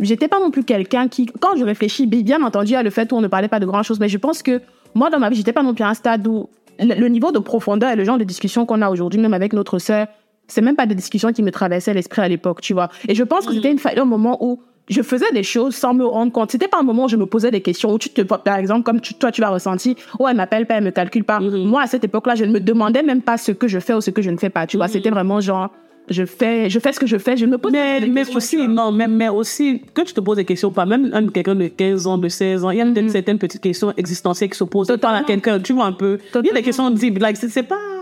j'étais 0.00 0.28
pas 0.28 0.40
non 0.40 0.50
plus 0.50 0.64
quelqu'un 0.64 1.08
qui. 1.08 1.26
Quand 1.40 1.56
je 1.56 1.64
réfléchis, 1.64 2.06
bi- 2.06 2.22
bien 2.22 2.42
entendu, 2.42 2.74
à 2.74 2.82
le 2.82 2.90
fait 2.90 3.10
où 3.12 3.16
on 3.16 3.20
ne 3.20 3.28
parlait 3.28 3.48
pas 3.48 3.60
de 3.60 3.66
grand 3.66 3.82
chose, 3.82 4.00
mais 4.00 4.08
je 4.08 4.18
pense 4.18 4.42
que 4.42 4.60
moi, 4.96 5.10
dans 5.10 5.18
ma 5.18 5.28
vie, 5.30 5.36
j'étais 5.36 5.52
pas 5.52 5.62
non 5.62 5.74
plus 5.74 5.84
à 5.84 5.88
un 5.88 5.94
stade 5.94 6.26
où 6.26 6.48
le, 6.80 7.08
niveau 7.08 7.32
de 7.32 7.38
profondeur 7.38 7.90
et 7.90 7.96
le 7.96 8.04
genre 8.04 8.18
de 8.18 8.24
discussion 8.24 8.66
qu'on 8.66 8.82
a 8.82 8.90
aujourd'hui, 8.90 9.20
même 9.20 9.34
avec 9.34 9.52
notre 9.52 9.78
sœur, 9.78 10.06
c'est 10.48 10.60
même 10.62 10.76
pas 10.76 10.86
des 10.86 10.94
discussions 10.94 11.32
qui 11.32 11.42
me 11.42 11.50
traversaient 11.50 11.94
l'esprit 11.94 12.22
à 12.22 12.28
l'époque, 12.28 12.60
tu 12.60 12.72
vois. 12.72 12.88
Et 13.08 13.14
je 13.14 13.24
pense 13.24 13.46
que 13.46 13.52
c'était 13.54 13.70
une 13.72 13.78
fa- 13.78 13.92
un 14.00 14.04
moment 14.04 14.36
où 14.44 14.60
je 14.88 15.02
faisais 15.02 15.30
des 15.32 15.42
choses 15.42 15.74
sans 15.74 15.94
me 15.94 16.04
rendre 16.06 16.30
compte. 16.30 16.52
C'était 16.52 16.68
pas 16.68 16.78
un 16.78 16.84
moment 16.84 17.06
où 17.06 17.08
je 17.08 17.16
me 17.16 17.26
posais 17.26 17.50
des 17.50 17.60
questions, 17.60 17.92
où 17.92 17.98
tu 17.98 18.10
te, 18.10 18.20
par 18.22 18.56
exemple, 18.56 18.84
comme 18.84 19.00
tu- 19.00 19.14
toi, 19.14 19.32
tu 19.32 19.40
l'as 19.40 19.50
ressenti, 19.50 19.96
oh, 20.20 20.28
elle 20.28 20.36
m'appelle 20.36 20.66
pas, 20.66 20.74
elle 20.74 20.84
me 20.84 20.92
calcule 20.92 21.24
pas. 21.24 21.40
Moi, 21.40 21.82
à 21.82 21.86
cette 21.88 22.04
époque-là, 22.04 22.36
je 22.36 22.44
ne 22.44 22.52
me 22.52 22.60
demandais 22.60 23.02
même 23.02 23.22
pas 23.22 23.36
ce 23.38 23.50
que 23.52 23.66
je 23.66 23.80
fais 23.80 23.94
ou 23.94 24.00
ce 24.00 24.10
que 24.10 24.22
je 24.22 24.30
ne 24.30 24.36
fais 24.36 24.50
pas, 24.50 24.66
tu 24.68 24.76
vois. 24.76 24.86
C'était 24.86 25.10
vraiment 25.10 25.40
genre, 25.40 25.70
je 26.08 26.24
fais, 26.24 26.70
je 26.70 26.78
fais 26.78 26.92
ce 26.92 27.00
que 27.00 27.06
je 27.06 27.18
fais, 27.18 27.36
je 27.36 27.46
ne 27.46 27.52
me 27.52 27.58
pose 27.58 27.72
Mais, 27.72 28.00
des 28.00 28.06
mais 28.06 28.22
questions, 28.22 28.36
aussi, 28.36 28.68
non, 28.68 28.92
mais, 28.92 29.08
mais 29.08 29.28
aussi, 29.28 29.82
que 29.94 30.02
tu 30.02 30.12
te 30.12 30.20
poses 30.20 30.36
des 30.36 30.44
questions, 30.44 30.70
pas 30.70 30.86
même 30.86 31.10
un 31.12 31.26
quelqu'un 31.28 31.54
de 31.54 31.68
15 31.68 32.06
ans, 32.06 32.18
de 32.18 32.28
16 32.28 32.64
ans, 32.64 32.70
il 32.70 32.78
y 32.78 32.80
a 32.80 32.86
peut-être 32.86 33.10
certaines 33.10 33.38
petites 33.38 33.60
questions 33.60 33.92
existentielles 33.96 34.50
qui 34.50 34.58
se 34.58 34.64
posent. 34.64 34.90
À 34.90 35.22
quelqu'un, 35.26 35.60
tu 35.60 35.72
vois 35.72 35.86
un 35.86 35.92
peu. 35.92 36.18
Il 36.34 36.46
y 36.46 36.50
a 36.50 36.54
des 36.54 36.62
questions 36.62 36.90
deep, 36.90 37.18
like, 37.18 37.36
c'est 37.36 37.62
pas. 37.62 37.95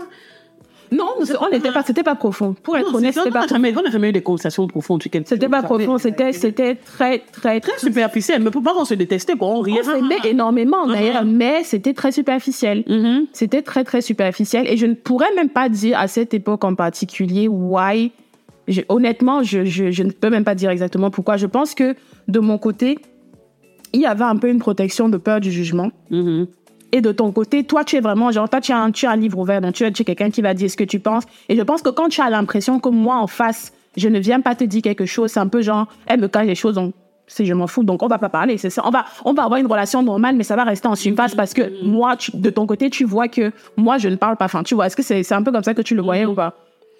Non, 0.91 1.07
on 1.41 1.49
n'était 1.49 1.71
pas, 1.71 1.83
c'était 1.83 2.03
pas 2.03 2.15
profond. 2.15 2.55
Pour 2.63 2.77
être 2.77 2.91
Non, 2.91 2.97
honnête, 2.97 3.13
c'était 3.13 3.31
pas 3.31 3.47
jamais, 3.47 3.73
on 3.77 3.81
n'a 3.81 3.89
jamais 3.89 4.09
eu 4.09 4.11
des 4.11 4.21
conversations 4.21 4.67
profondes. 4.67 5.01
C'était 5.25 5.49
pas 5.49 5.63
profond, 5.63 5.97
c'était, 5.97 6.31
c'était 6.33 6.75
très, 6.75 7.19
très, 7.19 7.59
très 7.59 7.77
superficiel, 7.79 8.41
mais 8.41 8.51
pour 8.51 8.61
pas 8.63 8.73
qu'on 8.73 8.85
se 8.85 8.93
détestait, 8.93 9.35
quoi? 9.35 9.47
On 9.49 9.59
riait. 9.61 9.79
On 9.81 9.83
s'aimait 9.83 10.17
énormément 10.29 10.87
d'ailleurs, 10.87 11.25
mais 11.25 11.63
c'était 11.63 11.93
très 11.93 12.11
superficiel. 12.11 12.83
Mhm. 12.87 13.27
C'était 13.33 13.61
très 13.61 13.83
très 13.83 14.01
superficiel 14.01 14.67
et 14.67 14.77
je 14.77 14.85
ne 14.85 14.93
pourrais 14.93 15.33
même 15.35 15.49
pas 15.49 15.69
dire 15.69 15.97
à 15.99 16.07
cette 16.07 16.33
époque 16.33 16.63
en 16.63 16.75
particulier 16.75 17.47
why. 17.47 18.11
Je- 18.67 18.81
honnêtement, 18.89 19.43
je, 19.43 19.63
je, 19.65 19.91
je 19.91 20.03
ne 20.03 20.11
peux 20.11 20.29
même 20.29 20.43
pas 20.43 20.55
dire 20.55 20.69
exactement 20.71 21.11
pourquoi. 21.11 21.37
Je 21.37 21.45
pense 21.45 21.75
que 21.75 21.95
de 22.27 22.39
mon 22.39 22.57
côté, 22.57 22.97
il 23.93 24.01
y 24.01 24.05
avait 24.05 24.23
un 24.23 24.35
peu 24.37 24.49
une 24.49 24.59
protection 24.59 25.07
de 25.09 25.17
peur 25.17 25.39
du 25.39 25.51
jugement. 25.51 25.91
Mhm. 26.09 26.47
Et 26.95 27.01
de 27.01 27.11
ton 27.11 27.33
côté, 27.33 27.65
toi, 27.65 27.83
tu 27.83 27.97
es 27.97 27.99
vraiment, 27.99 28.31
genre, 28.31 28.47
toi, 28.49 28.61
tu 28.61 28.71
as 28.71 28.77
un, 28.79 28.89
tu 28.91 29.05
as 29.05 29.11
un 29.11 29.17
livre 29.17 29.37
ouvert, 29.37 29.59
donc 29.59 29.73
tu 29.73 29.83
es, 29.83 29.91
tu 29.91 30.03
es 30.03 30.05
quelqu'un 30.05 30.29
qui 30.29 30.41
va 30.41 30.53
dire 30.53 30.71
ce 30.71 30.77
que 30.77 30.85
tu 30.85 30.99
penses. 30.99 31.23
Et 31.49 31.55
je 31.57 31.61
pense 31.61 31.81
que 31.81 31.89
quand 31.89 32.07
tu 32.07 32.21
as 32.21 32.29
l'impression 32.29 32.79
que 32.79 32.87
moi, 32.87 33.17
en 33.17 33.27
face, 33.27 33.73
je 33.97 34.07
ne 34.07 34.17
viens 34.19 34.39
pas 34.39 34.55
te 34.55 34.63
dire 34.63 34.81
quelque 34.81 35.05
chose, 35.05 35.29
c'est 35.31 35.41
un 35.41 35.47
peu 35.49 35.61
genre, 35.61 35.87
elle 36.07 36.21
me 36.21 36.29
cache 36.29 36.47
les 36.47 36.55
choses, 36.55 36.75
donc 36.75 36.93
si 37.27 37.45
je 37.45 37.53
m'en 37.53 37.67
fous, 37.67 37.83
donc 37.83 38.01
on 38.01 38.07
va 38.07 38.17
pas 38.17 38.29
parler, 38.29 38.57
c'est 38.57 38.69
ça. 38.69 38.81
On 38.85 38.91
va, 38.91 39.03
on 39.25 39.33
va 39.33 39.43
avoir 39.43 39.59
une 39.59 39.67
relation 39.67 40.01
normale, 40.03 40.37
mais 40.37 40.45
ça 40.45 40.55
va 40.55 40.63
rester 40.63 40.87
en 40.87 40.95
surface 40.95 41.35
parce 41.35 41.53
que 41.53 41.83
moi, 41.83 42.15
tu- 42.15 42.31
de 42.33 42.49
ton 42.49 42.65
côté, 42.65 42.89
tu 42.89 43.03
vois 43.03 43.27
que 43.27 43.51
moi, 43.75 43.97
je 43.97 44.07
ne 44.07 44.15
parle 44.15 44.37
pas. 44.37 44.45
Enfin, 44.45 44.63
tu 44.63 44.73
vois, 44.75 44.85
est-ce 44.87 44.95
que 44.95 45.03
c'est 45.03 45.21
c'est 45.23 45.33
un 45.35 45.43
peu 45.43 45.51
comme 45.51 45.63
ça 45.63 45.73
que 45.73 45.81
tu 45.81 45.95
le 45.95 46.01
voyais 46.01 46.25
ou 46.25 46.33
pas? 46.33 46.53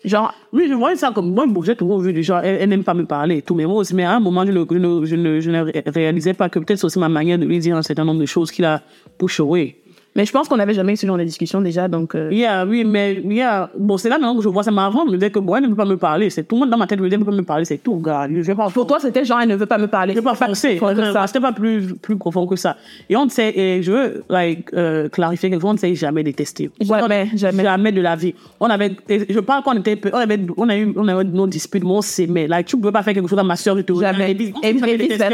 Genre, 0.04 0.32
Oui, 0.54 0.66
je 0.70 0.74
voyais 0.76 0.98
ça 0.98 1.12
comme 1.12 1.34
moi, 1.34 1.46
j'ai 1.64 1.76
toujours 1.76 2.00
vu 2.00 2.14
des 2.14 2.22
gens, 2.22 2.40
elle, 2.44 2.58
elle 2.62 2.70
n'aime 2.70 2.84
pas 2.84 2.94
me 2.94 3.06
parler, 3.06 3.42
tous 3.42 3.56
mes 3.56 3.66
mots, 3.66 3.82
mais 3.94 4.04
à 4.04 4.12
un 4.16 4.20
moment, 4.20 4.46
je 4.46 4.52
ne, 4.52 4.64
je 4.70 4.76
ne, 4.78 5.06
je 5.06 5.16
ne, 5.16 5.40
je 5.40 5.50
ne 5.52 5.62
ré- 5.64 5.84
réalisais 5.88 6.34
pas 6.36 6.48
que 6.48 6.60
peut-être 6.60 6.78
c'est 6.78 6.86
aussi 6.86 7.00
ma 7.00 7.10
manière 7.10 7.40
de 7.40 7.46
lui 7.46 7.58
dire 7.58 7.76
un 7.76 7.82
certain 7.82 8.06
nombre 8.06 8.20
de 8.20 8.26
choses 8.28 8.52
qu'il 8.52 8.66
a 8.66 8.82
push 9.18 9.40
away. 9.40 9.78
Mais 10.16 10.26
je 10.26 10.32
pense 10.32 10.48
qu'on 10.48 10.56
n'avait 10.58 10.74
jamais 10.74 10.94
eu 10.94 10.96
ce 10.98 11.06
genre 11.06 11.18
de 11.18 11.24
discussion 11.24 11.60
déjà, 11.62 11.88
donc. 11.88 12.16
euh, 12.16 12.30
Yeah, 12.32 12.66
oui, 12.66 12.86
mais 12.86 13.22
yeah. 13.26 13.70
bon, 13.78 13.98
c'est 13.98 14.08
là 14.08 14.18
maintenant 14.18 14.36
que 14.38 14.42
je 14.44 14.48
vois 14.50 14.64
ça. 14.64 14.72
Mais 14.72 14.82
avant, 14.82 15.06
je 15.06 15.12
me 15.12 15.18
disais 15.18 15.30
que 15.30 15.40
bon, 15.40 15.56
elle 15.56 15.64
ne 15.64 15.68
veut 15.70 15.76
pas 15.76 15.86
me 15.86 15.98
parler. 15.98 16.30
C'est 16.30 16.44
tout 16.44 16.56
le 16.56 16.62
monde 16.62 16.70
dans 16.70 16.78
ma 16.78 16.88
tête 16.88 17.00
me 17.00 17.06
disait, 17.06 17.18
ne 17.18 17.24
veut 17.24 17.30
pas 17.32 17.36
me 17.38 17.44
parler. 17.44 17.66
C'est 17.66 17.80
tout, 17.84 17.98
gars. 17.98 18.28
Je 18.30 18.40
vais 18.42 18.56
pas 18.56 18.70
Pour 18.70 18.88
toi, 18.88 19.00
c'était 19.00 19.26
genre, 19.26 19.42
elle 19.42 19.50
ne 19.50 19.56
veut 19.56 19.66
pas 19.66 19.78
me 19.78 19.88
parler. 19.88 20.14
Je 20.14 20.20
vais 20.20 20.24
pas 20.24 20.36
forcer. 20.36 20.80
C'était 21.28 21.40
pas 21.42 21.52
plus, 21.52 21.96
plus 22.02 22.16
profond 22.18 22.48
que 22.48 22.56
ça. 22.56 22.78
Et 23.10 23.16
on 23.18 23.26
ne 23.26 23.30
sait, 23.30 23.58
et 23.58 23.84
je 23.84 23.92
veux, 23.92 24.24
like, 24.30 24.74
euh, 24.74 25.10
clarifier 25.10 25.50
quelque 25.50 25.62
chose, 25.62 25.72
on 25.72 25.74
ne 25.74 25.78
s'est 25.80 25.96
jamais 25.96 26.24
détesté. 26.24 26.70
Jamais, 26.80 27.30
jamais. 27.36 27.64
Jamais 27.64 27.92
de 27.92 28.02
la 28.02 28.16
vie. 28.16 28.34
On 28.60 28.68
avait, 28.68 28.96
je 29.10 29.40
parle 29.42 29.64
quand 29.64 29.76
on 29.76 29.80
était, 29.80 30.00
on 30.14 30.18
avait, 30.18 30.40
on 30.56 30.70
a 30.70 30.78
eu, 30.78 30.94
on 30.96 31.08
a 31.10 31.22
eu 31.22 31.26
nos 31.26 31.48
disputes, 31.48 31.84
mais 31.84 31.92
on 31.92 32.02
s'aimait. 32.02 32.48
Like, 32.48 32.68
tu 32.68 32.78
peux 32.78 32.92
pas 32.92 33.04
faire 33.04 33.14
quelque 33.14 33.28
chose 33.28 33.40
à 33.40 33.44
ma 33.44 33.56
soeur, 33.58 33.76
je 33.76 33.82
te 33.82 33.94
Jamais. 33.94 34.36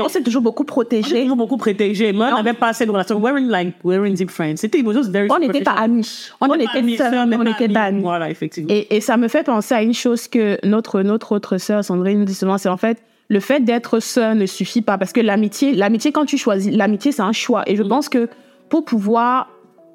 On 0.02 0.10
s'est 0.10 0.24
toujours 0.24 0.42
beaucoup 0.42 0.64
On 0.64 0.66
protégé. 0.66 1.22
toujours 1.22 1.38
beaucoup 1.38 1.58
protégé. 1.58 2.14
Moi, 2.14 2.30
on 2.32 2.38
n'avait 2.38 2.54
pas 2.54 2.70
assez 2.70 2.86
de 2.86 2.92
relations. 2.92 3.18
We 3.20 3.32
weren't 3.32 3.50
like, 3.50 4.16
deep 4.16 4.32
friends. 4.32 4.71
C'était, 4.72 5.28
On 5.30 5.40
n'était 5.40 5.62
pas 5.62 5.72
amis. 5.72 6.30
On, 6.40 6.48
n'était 6.48 6.66
pas 6.66 6.80
amis, 6.80 6.94
était 6.94 7.04
sœurs, 7.04 7.28
on 7.28 7.44
pas 7.74 7.82
amis. 7.84 8.02
Voilà, 8.02 8.30
effectivement. 8.30 8.70
Et, 8.74 8.96
et 8.96 9.02
ça 9.02 9.18
me 9.18 9.28
fait 9.28 9.44
penser 9.44 9.74
à 9.76 9.84
une 9.84 9.94
chose 9.94 10.28
que 10.28 10.58
notre, 10.66 11.02
notre 11.02 11.34
autre 11.36 11.58
sœur, 11.58 11.84
Sandrine, 11.84 12.20
nous 12.20 12.26
dit 12.26 12.34
souvent, 12.34 12.58
c'est 12.58 12.70
en 12.70 12.78
fait, 12.78 12.98
le 13.30 13.40
fait 13.40 13.60
d'être 13.62 14.00
sœur 14.00 14.36
ne 14.36 14.46
suffit 14.46 14.82
pas. 14.82 14.98
Parce 14.98 15.14
que 15.14 15.22
l'amitié, 15.22 15.74
l'amitié, 15.74 16.12
quand 16.12 16.26
tu 16.26 16.38
choisis, 16.38 16.76
l'amitié, 16.76 17.12
c'est 17.12 17.22
un 17.22 17.32
choix. 17.32 17.64
Et 17.68 17.76
je 17.76 17.84
pense 17.84 18.10
que 18.10 18.28
pour 18.70 18.84
pouvoir 18.86 19.50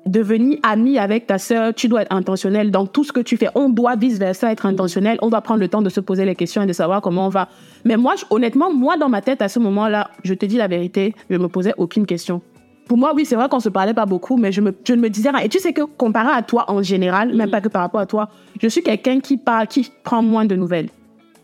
devenir 0.07 0.59
ami 0.63 0.99
avec 0.99 1.27
ta 1.27 1.37
sœur, 1.39 1.75
tu 1.75 1.89
dois 1.89 2.03
être 2.03 2.13
intentionnel 2.15 2.71
dans 2.71 2.87
tout 2.87 3.03
ce 3.03 3.13
que 3.13 3.19
tu 3.21 3.37
fais. 3.37 3.49
On 3.57 3.69
doit 3.69 3.97
vice-versa 3.97 4.53
être 4.53 4.65
intentionnel. 4.65 5.19
On 5.21 5.31
doit 5.31 5.41
prendre 5.41 5.59
le 5.61 5.67
temps 5.69 5.83
de 5.83 5.89
se 5.89 5.99
poser 6.01 6.25
les 6.25 6.37
questions 6.37 6.63
et 6.63 6.67
de 6.67 6.73
savoir 6.73 7.01
comment 7.01 7.27
on 7.27 7.29
va. 7.29 7.49
Mais 7.85 7.97
moi, 7.97 8.15
je- 8.17 8.25
honnêtement, 8.31 8.73
moi, 8.73 8.97
dans 8.97 9.09
ma 9.09 9.21
tête, 9.21 9.43
à 9.43 9.49
ce 9.49 9.59
moment-là, 9.59 10.11
je 10.23 10.33
te 10.35 10.47
dis 10.47 10.57
la 10.59 10.69
vérité, 10.69 11.15
je 11.29 11.37
me 11.37 11.49
posais 11.49 11.75
aucune 11.77 12.07
question. 12.07 12.41
Pour 12.87 12.97
moi, 12.97 13.13
oui, 13.15 13.25
c'est 13.25 13.35
vrai 13.35 13.49
qu'on 13.49 13.61
se 13.61 13.69
parlait 13.69 13.95
pas 13.95 14.07
beaucoup, 14.07 14.37
mais 14.37 14.53
je, 14.53 14.61
me, 14.61 14.73
je 14.87 14.93
ne 14.95 15.01
me 15.01 15.11
disais 15.11 15.31
rien. 15.31 15.41
Et 15.41 15.49
tu 15.49 15.59
sais 15.59 15.73
que 15.73 15.83
comparé 15.83 16.31
à 16.33 16.43
toi 16.43 16.71
en 16.71 16.83
général, 16.83 17.35
même 17.35 17.51
pas 17.51 17.61
que 17.61 17.69
par 17.69 17.83
rapport 17.83 18.01
à 18.01 18.07
toi, 18.07 18.29
je 18.63 18.69
suis 18.69 18.83
quelqu'un 18.83 19.19
qui 19.21 19.37
parle, 19.37 19.67
qui 19.67 19.91
prend 20.05 20.23
moins 20.23 20.45
de 20.45 20.55
nouvelles. 20.55 20.89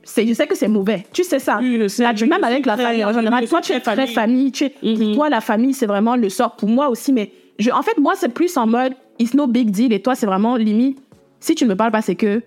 C'est, 0.05 0.27
je 0.27 0.35
sais 0.35 0.47
que 0.47 0.57
c'est 0.57 0.69
mauvais. 0.69 1.05
Tu 1.13 1.23
sais 1.25 1.39
ça. 1.39 1.59
Oui, 1.61 1.89
sais. 1.89 2.03
Là, 2.03 2.13
même 2.13 2.45
avec 2.45 2.67
la 2.67 2.77
famille 2.77 3.05
en 3.05 3.13
général. 3.13 3.47
Toi, 3.49 3.61
tu 3.61 3.73
es 3.73 3.81
très 3.81 4.07
famille. 4.07 4.51
Tu 4.53 4.65
es, 4.65 4.75
Mhm. 4.83 5.15
Toi, 5.15 5.29
la 5.29 5.41
famille, 5.41 5.75
c'est 5.75 5.87
vraiment 5.87 6.17
le 6.17 6.29
sort 6.29 6.57
pour 6.57 6.69
moi 6.69 6.89
aussi. 6.89 7.13
Mais 7.13 7.31
je, 7.59 7.71
en 7.71 7.83
fait, 7.83 7.99
moi, 7.99 8.15
c'est 8.17 8.29
plus 8.33 8.57
en 8.57 8.67
mode, 8.67 8.95
it's 9.19 9.35
no 9.35 9.47
big 9.47 9.71
deal. 9.71 9.93
Et 9.93 10.01
toi, 10.03 10.15
c'est 10.15 10.27
vraiment 10.27 10.57
limite. 10.57 10.99
Si 11.41 11.55
tu 11.55 11.65
ne 11.65 11.71
me 11.71 11.77
parles 11.77 11.93
pas, 11.93 12.03
c'est 12.03 12.15
que 12.17 12.43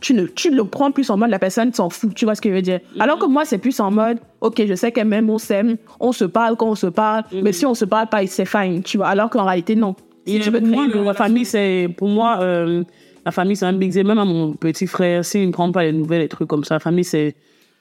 tu, 0.00 0.14
ne, 0.14 0.26
tu 0.26 0.50
le 0.50 0.64
prends 0.64 0.90
plus 0.92 1.08
en 1.10 1.16
mode 1.16 1.30
la 1.30 1.38
personne 1.38 1.72
s'en 1.72 1.90
fout. 1.90 2.14
Tu 2.14 2.24
vois 2.24 2.34
ce 2.34 2.40
que 2.40 2.48
je 2.48 2.54
veux 2.54 2.62
dire? 2.62 2.80
Alors 3.00 3.18
que 3.18 3.26
moi, 3.26 3.44
c'est 3.44 3.58
plus 3.58 3.78
en 3.80 3.90
mode, 3.90 4.18
OK, 4.40 4.62
je 4.66 4.74
sais 4.74 4.92
qu'elle 4.92 5.08
m'aime, 5.08 5.30
on 5.30 5.38
s'aime, 5.38 5.76
on 6.00 6.12
se 6.12 6.24
parle 6.24 6.56
quand 6.56 6.68
on 6.68 6.74
se 6.74 6.86
parle. 6.86 7.24
Mais 7.42 7.52
si 7.52 7.66
on 7.66 7.74
se 7.74 7.84
parle 7.84 8.08
pas, 8.08 8.26
c'est 8.26 8.44
fine. 8.44 8.82
Tu 8.82 8.98
vois? 8.98 9.08
Alors 9.08 9.30
qu'en 9.30 9.44
réalité, 9.44 9.74
non. 9.74 9.94
Si 10.26 10.40
tu 10.40 10.50
veux 10.50 10.60
pour 10.60 10.68
moi, 10.68 10.86
la 10.88 11.14
famille, 11.14 11.44
c'est, 11.44 11.88
pour 11.96 12.08
moi, 12.08 12.38
euh, 12.40 12.82
la 13.24 13.30
famille, 13.32 13.56
c'est 13.56 13.66
un 13.66 13.72
big 13.72 13.92
deal. 13.92 14.06
Même 14.06 14.18
à 14.18 14.24
mon 14.24 14.52
petit 14.52 14.86
frère, 14.86 15.24
s'il 15.24 15.46
ne 15.46 15.52
prend 15.52 15.70
pas 15.72 15.84
les 15.84 15.92
nouvelles, 15.92 16.20
les 16.20 16.28
trucs 16.28 16.48
comme 16.48 16.64
ça, 16.64 16.74
la 16.74 16.80
famille, 16.80 17.04
c'est, 17.04 17.34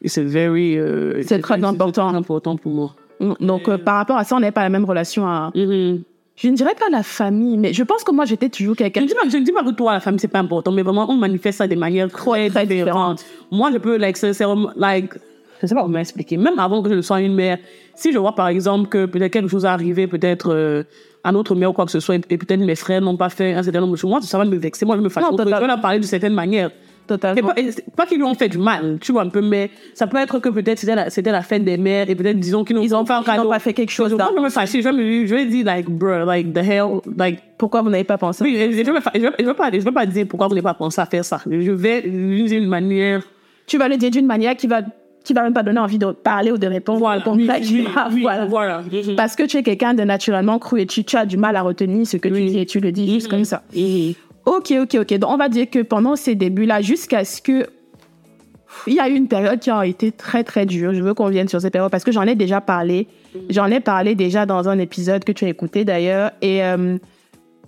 c'est 0.05 0.23
very, 0.23 0.77
euh, 0.77 1.21
C'est 1.23 1.39
très 1.39 1.63
important. 1.63 2.09
important 2.09 2.55
pour 2.55 2.71
moi. 2.71 2.95
Donc, 3.39 3.67
euh, 3.69 3.77
par 3.77 3.95
rapport 3.95 4.17
à 4.17 4.23
ça, 4.23 4.35
on 4.35 4.39
n'avait 4.39 4.51
pas 4.51 4.63
la 4.63 4.69
même 4.69 4.85
relation 4.85 5.25
à. 5.25 5.51
Mhm. 5.55 6.03
Je 6.35 6.49
ne 6.49 6.55
dirais 6.55 6.75
pas 6.77 6.89
la 6.91 7.01
famille, 7.01 7.57
mais 7.57 7.71
je 7.73 7.83
pense 7.83 8.03
que 8.03 8.11
moi, 8.11 8.25
j'étais 8.25 8.49
toujours 8.49 8.73
Je 8.73 8.79
quelqu'un. 8.79 9.01
ne 9.01 9.07
dis 9.07 9.13
pas, 9.13 9.29
je 9.29 9.37
ne 9.37 9.43
dis 9.43 9.53
pas 9.53 9.63
que 9.63 9.71
toi, 9.71 9.93
la 9.93 9.99
famille, 10.01 10.19
c'est 10.19 10.27
pas 10.27 10.39
important, 10.39 10.71
mais 10.71 10.81
vraiment, 10.81 11.09
on 11.09 11.15
manifeste 11.15 11.59
ça 11.59 11.67
de 11.67 11.75
manière 11.75 12.09
très, 12.11 12.49
Très 12.49 12.65
différente. 12.65 13.23
Moi, 13.51 13.71
je 13.71 13.77
peux, 13.77 13.95
like, 13.95 14.17
sincèrement, 14.17 14.69
like, 14.75 15.13
je 15.61 15.67
sais 15.67 15.75
pas 15.75 15.83
comment 15.83 15.99
expliquer. 15.99 16.35
Même 16.35 16.59
avant 16.59 16.81
que 16.83 16.89
je 16.89 16.95
ne 16.95 17.01
sois 17.01 17.21
une 17.21 17.33
mère, 17.35 17.57
si 17.95 18.11
je 18.11 18.17
vois, 18.17 18.35
par 18.35 18.49
exemple, 18.49 18.89
que 18.89 19.05
peut-être 19.05 19.31
quelque 19.31 19.47
chose 19.47 19.63
est 19.63 19.69
arrivé, 19.69 20.07
peut-être, 20.07 20.51
euh, 20.53 20.83
à 21.23 21.31
notre 21.31 21.55
mère 21.55 21.69
ou 21.69 21.73
quoi 21.73 21.85
que 21.85 21.91
ce 21.91 22.01
soit, 22.01 22.15
et, 22.15 22.19
peut-être 22.37 22.59
mes 22.59 22.75
frères 22.75 23.01
n'ont 23.01 23.15
pas 23.15 23.29
fait 23.29 23.53
un 23.53 23.63
certain 23.63 23.79
nombre 23.79 23.93
de 23.93 23.97
choses, 23.97 24.09
moi, 24.09 24.21
ça 24.21 24.37
va 24.37 24.43
me 24.43 24.57
vexer. 24.57 24.85
Moi, 24.85 24.97
je 24.97 25.01
me 25.01 25.09
fâche. 25.09 25.23
Vais 25.37 25.45
leur 25.45 25.79
parler 25.79 25.99
de 25.99 26.05
certaines 26.05 26.33
manières. 26.33 26.69
Totalement. 27.07 27.49
pas, 27.49 27.61
pas 27.95 28.05
qu'ils 28.05 28.17
lui 28.17 28.23
ont 28.23 28.33
fait 28.33 28.49
du 28.49 28.57
mal, 28.57 28.97
tu 28.99 29.11
vois, 29.11 29.21
un 29.23 29.29
peu, 29.29 29.41
mais 29.41 29.69
ça 29.93 30.07
peut 30.07 30.17
être 30.17 30.39
que 30.39 30.49
peut-être 30.49 30.79
c'était 30.79 30.95
la, 30.95 31.09
c'était 31.09 31.31
la 31.31 31.41
fête 31.41 31.63
des 31.63 31.77
mères 31.77 32.09
et 32.09 32.15
peut-être, 32.15 32.39
disons, 32.39 32.63
qu'ils 32.63 32.75
n'ont 32.75 32.81
Ils 32.81 32.95
ont, 32.95 33.05
fait 33.05 33.13
un 33.13 33.23
ils 33.33 33.37
n'ont 33.37 33.49
pas 33.49 33.59
fait 33.59 33.73
quelque 33.73 33.91
chose. 33.91 34.13
Moi, 34.13 34.31
je 34.35 34.41
me 34.41 34.49
fâcher, 34.49 34.81
je 34.81 34.89
me, 34.89 35.25
je 35.27 35.35
dire, 35.47 35.65
like, 35.65 35.89
bro, 35.89 36.25
like, 36.25 36.53
the 36.53 36.57
hell, 36.57 37.01
like, 37.17 37.39
Pourquoi 37.57 37.81
vous 37.81 37.89
n'avez 37.89 38.03
pas 38.03 38.17
pensé? 38.17 38.43
oui, 38.43 38.55
je 38.55 38.83
je 38.83 38.91
vais, 38.91 39.01
pas, 39.01 39.11
je 39.71 39.79
vais 39.83 39.91
pas 39.91 40.05
dire 40.05 40.25
pourquoi 40.27 40.47
vous 40.47 40.53
n'avez 40.55 40.63
pas 40.63 40.73
pensé 40.73 40.99
à 41.01 41.05
faire 41.05 41.23
ça. 41.25 41.39
Je 41.49 41.71
vais 41.71 41.99
utiliser 41.99 42.57
une 42.57 42.67
manière. 42.67 43.21
Tu 43.67 43.77
vas 43.77 43.87
le 43.87 43.97
dire 43.97 44.11
d'une 44.11 44.25
manière 44.27 44.55
qui 44.55 44.67
va, 44.67 44.81
qui 45.23 45.33
va 45.33 45.41
même 45.43 45.53
pas 45.53 45.63
donner 45.63 45.79
envie 45.79 45.97
de 45.97 46.11
parler 46.11 46.51
ou 46.51 46.57
de 46.57 46.67
répondre. 46.67 46.99
Voilà, 46.99 47.21
Comme 47.23 47.37
oui, 47.37 47.47
ça, 47.47 47.59
tu 47.59 47.73
oui, 47.73 47.87
vas- 47.95 48.09
oui, 48.13 48.21
voilà. 48.21 48.45
voilà. 48.45 48.81
Parce 49.17 49.35
que 49.35 49.43
tu 49.43 49.57
es 49.57 49.63
quelqu'un 49.63 49.93
de 49.93 50.03
naturellement 50.03 50.59
cru 50.59 50.81
et 50.81 50.85
tu, 50.85 51.03
tu 51.03 51.15
as 51.17 51.25
du 51.25 51.37
mal 51.37 51.55
à 51.55 51.61
retenir 51.63 52.05
ce 52.05 52.17
que 52.17 52.29
tu 52.29 52.45
dis 52.45 52.59
et 52.59 52.65
tu 52.65 52.79
le 52.79 52.91
dis 52.91 53.11
juste 53.11 53.27
comme 53.27 53.45
ça. 53.45 53.63
Ok, 54.45 54.73
ok, 54.79 54.97
ok. 55.01 55.13
Donc, 55.15 55.31
on 55.31 55.37
va 55.37 55.49
dire 55.49 55.69
que 55.69 55.79
pendant 55.79 56.15
ces 56.15 56.35
débuts-là, 56.35 56.81
jusqu'à 56.81 57.25
ce 57.25 57.41
que. 57.41 57.67
Il 58.87 58.93
y 58.93 58.99
a 58.99 59.07
eu 59.07 59.13
une 59.13 59.29
période 59.29 59.59
qui 59.59 59.71
a 59.71 59.85
été 59.85 60.11
très, 60.11 60.43
très 60.43 60.65
dure. 60.65 60.93
Je 60.93 61.01
veux 61.01 61.13
qu'on 61.13 61.29
vienne 61.29 61.47
sur 61.47 61.61
cette 61.61 61.71
période 61.71 61.89
parce 61.89 62.03
que 62.03 62.11
j'en 62.11 62.23
ai 62.23 62.35
déjà 62.35 62.59
parlé. 62.59 63.07
J'en 63.49 63.67
ai 63.67 63.79
parlé 63.79 64.15
déjà 64.15 64.45
dans 64.45 64.67
un 64.67 64.77
épisode 64.79 65.23
que 65.23 65.31
tu 65.31 65.45
as 65.45 65.47
écouté 65.47 65.85
d'ailleurs. 65.85 66.31
Et 66.41 66.61
euh, 66.61 66.97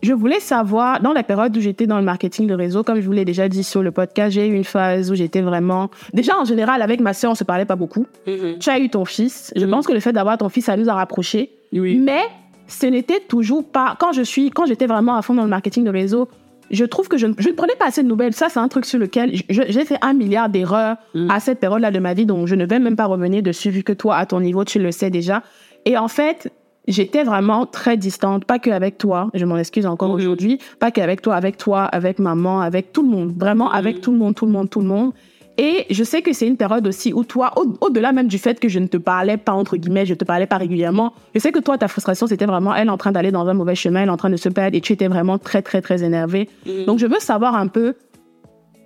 je 0.03 0.13
voulais 0.13 0.39
savoir, 0.39 1.01
dans 1.01 1.13
la 1.13 1.23
période 1.23 1.55
où 1.55 1.61
j'étais 1.61 1.87
dans 1.87 1.97
le 1.97 2.03
marketing 2.03 2.47
de 2.47 2.53
réseau, 2.53 2.83
comme 2.83 2.99
je 2.99 3.05
vous 3.05 3.13
l'ai 3.13 3.25
déjà 3.25 3.47
dit 3.47 3.63
sur 3.63 3.81
le 3.81 3.91
podcast, 3.91 4.31
j'ai 4.31 4.47
eu 4.47 4.53
une 4.53 4.63
phase 4.63 5.09
où 5.09 5.15
j'étais 5.15 5.41
vraiment. 5.41 5.89
Déjà, 6.13 6.37
en 6.37 6.45
général, 6.45 6.81
avec 6.81 6.99
ma 6.99 7.13
soeur, 7.13 7.31
on 7.31 7.35
se 7.35 7.43
parlait 7.43 7.65
pas 7.65 7.75
beaucoup. 7.75 8.05
Mhm. 8.27 8.59
Tu 8.59 8.69
as 8.69 8.79
eu 8.79 8.89
ton 8.89 9.05
fils. 9.05 9.53
Je 9.55 9.65
pense 9.65 9.87
que 9.87 9.93
le 9.93 9.99
fait 9.99 10.13
d'avoir 10.13 10.37
ton 10.37 10.49
fils, 10.49 10.65
ça 10.65 10.77
nous 10.77 10.89
a 10.89 10.93
rapprochés. 10.93 11.51
Oui. 11.73 11.97
Mais 11.97 12.23
ce 12.67 12.85
n'était 12.85 13.21
toujours 13.21 13.63
pas. 13.63 13.95
Quand 13.99 14.11
je 14.11 14.21
suis, 14.21 14.51
quand 14.51 14.65
j'étais 14.65 14.87
vraiment 14.87 15.15
à 15.15 15.21
fond 15.21 15.33
dans 15.33 15.43
le 15.43 15.49
marketing 15.49 15.83
de 15.83 15.89
réseau, 15.89 16.27
je 16.71 16.85
trouve 16.85 17.07
que 17.07 17.17
je, 17.17 17.27
ne- 17.27 17.33
je 17.37 17.49
ne 17.49 17.53
prenais 17.53 17.75
pas 17.79 17.87
assez 17.87 18.03
de 18.03 18.07
nouvelles. 18.07 18.33
Ça, 18.33 18.49
c'est 18.49 18.59
un 18.59 18.67
truc 18.67 18.85
sur 18.85 18.99
lequel 18.99 19.31
j'ai 19.49 19.85
fait 19.85 19.97
un 20.01 20.13
milliard 20.13 20.49
d'erreurs 20.49 20.97
Mm. 21.13 21.29
à 21.31 21.39
cette 21.39 21.59
période-là 21.59 21.91
de 21.91 21.99
ma 21.99 22.13
vie, 22.13 22.25
donc 22.25 22.47
je 22.47 22.55
ne 22.55 22.65
vais 22.65 22.79
même 22.79 22.95
pas 22.95 23.05
revenir 23.05 23.41
dessus 23.43 23.69
vu 23.69 23.83
que 23.83 23.93
toi, 23.93 24.15
à 24.17 24.25
ton 24.25 24.39
niveau, 24.41 24.63
tu 24.63 24.79
le 24.79 24.91
sais 24.91 25.09
déjà. 25.09 25.43
Et 25.85 25.97
en 25.97 26.07
fait, 26.07 26.51
j'étais 26.87 27.23
vraiment 27.23 27.65
très 27.65 27.97
distante, 27.97 28.45
pas 28.45 28.59
que 28.59 28.69
avec 28.69 28.97
toi, 28.97 29.29
je 29.33 29.45
m'en 29.45 29.57
excuse 29.57 29.85
encore 29.85 30.09
Mhm. 30.09 30.15
aujourd'hui, 30.15 30.59
pas 30.79 30.91
qu'avec 30.91 31.21
toi, 31.21 31.35
avec 31.35 31.57
toi, 31.57 31.83
avec 31.83 32.19
maman, 32.19 32.61
avec 32.61 32.91
tout 32.93 33.01
le 33.03 33.09
monde, 33.09 33.33
vraiment 33.37 33.71
avec 33.71 34.01
tout 34.01 34.11
le 34.11 34.17
monde, 34.17 34.35
tout 34.35 34.45
le 34.45 34.51
monde, 34.51 34.69
tout 34.69 34.81
le 34.81 34.87
monde. 34.87 35.11
Et 35.59 35.85
je 35.89 36.03
sais 36.03 36.21
que 36.21 36.33
c'est 36.33 36.45
une 36.47 36.57
période 36.57 36.85
aussi 36.85 37.13
où 37.13 37.23
toi, 37.23 37.51
au- 37.57 37.73
au-delà 37.81 38.11
même 38.11 38.27
du 38.27 38.37
fait 38.37 38.59
que 38.59 38.69
je 38.69 38.77
ne 38.77 38.85
te 38.87 38.97
parlais 38.97 39.37
pas, 39.37 39.53
entre 39.53 39.75
guillemets, 39.77 40.05
je 40.05 40.13
te 40.13 40.23
parlais 40.23 40.45
pas 40.45 40.57
régulièrement, 40.57 41.13
je 41.33 41.39
sais 41.39 41.51
que 41.51 41.59
toi, 41.59 41.77
ta 41.79 41.87
frustration, 41.87 42.27
c'était 42.27 42.45
vraiment 42.45 42.75
elle 42.75 42.89
en 42.91 42.97
train 42.97 43.11
d'aller 43.11 43.31
dans 43.31 43.47
un 43.47 43.53
mauvais 43.55 43.73
chemin, 43.73 44.03
elle 44.03 44.09
en 44.11 44.17
train 44.17 44.29
de 44.29 44.37
se 44.37 44.49
perdre 44.49 44.77
et 44.77 44.81
tu 44.81 44.93
étais 44.93 45.07
vraiment 45.07 45.39
très, 45.39 45.63
très, 45.63 45.81
très 45.81 46.03
énervée. 46.03 46.47
Donc, 46.85 46.99
je 46.99 47.07
veux 47.07 47.19
savoir 47.19 47.55
un 47.55 47.67
peu, 47.67 47.95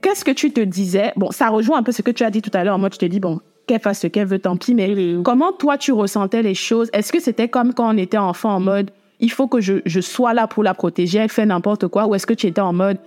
qu'est-ce 0.02 0.24
que 0.24 0.32
tu 0.32 0.52
te 0.52 0.62
disais? 0.62 1.12
Bon, 1.18 1.32
ça 1.32 1.50
rejoint 1.50 1.78
un 1.78 1.84
peu 1.84 1.92
ce 1.92 2.02
que 2.02 2.12
tu 2.12 2.24
as 2.24 2.30
dit 2.32 2.42
tout 2.42 2.52
à 2.54 2.64
l'heure. 2.64 2.80
Moi, 2.80 2.90
tu 2.90 2.98
te 2.98 3.06
dis, 3.06 3.20
bon, 3.20 3.40
qu'elle 3.68 3.82
fasse 3.82 4.00
ce 4.00 4.08
qu'elle 4.08 4.28
veut, 4.28 4.40
tant 4.40 4.56
pis, 4.58 4.74
mais 4.74 4.88
Mhm. 4.96 5.24
comment 5.24 5.52
toi, 5.52 5.78
tu 5.78 5.92
ressentais 5.92 6.42
les 6.42 6.56
choses? 6.56 6.90
Est-ce 6.94 7.12
que 7.12 7.20
c'était 7.20 7.48
comme 7.50 7.74
quand 7.74 7.94
on 7.94 7.98
était 7.98 8.18
enfant 8.18 8.56
en 8.56 8.60
mode, 8.62 8.92
il 9.20 9.30
faut 9.32 9.48
que 9.48 9.62
je, 9.62 9.76
je 9.86 10.00
sois 10.02 10.34
là 10.34 10.48
pour 10.48 10.64
la 10.64 10.74
protéger, 10.74 11.20
elle 11.20 11.30
fait 11.30 11.46
n'importe 11.46 11.88
quoi, 11.88 12.08
ou 12.08 12.16
est-ce 12.16 12.26
que 12.26 12.34
tu 12.34 12.48
étais 12.48 12.62
en 12.62 12.74
mode, 12.74 12.98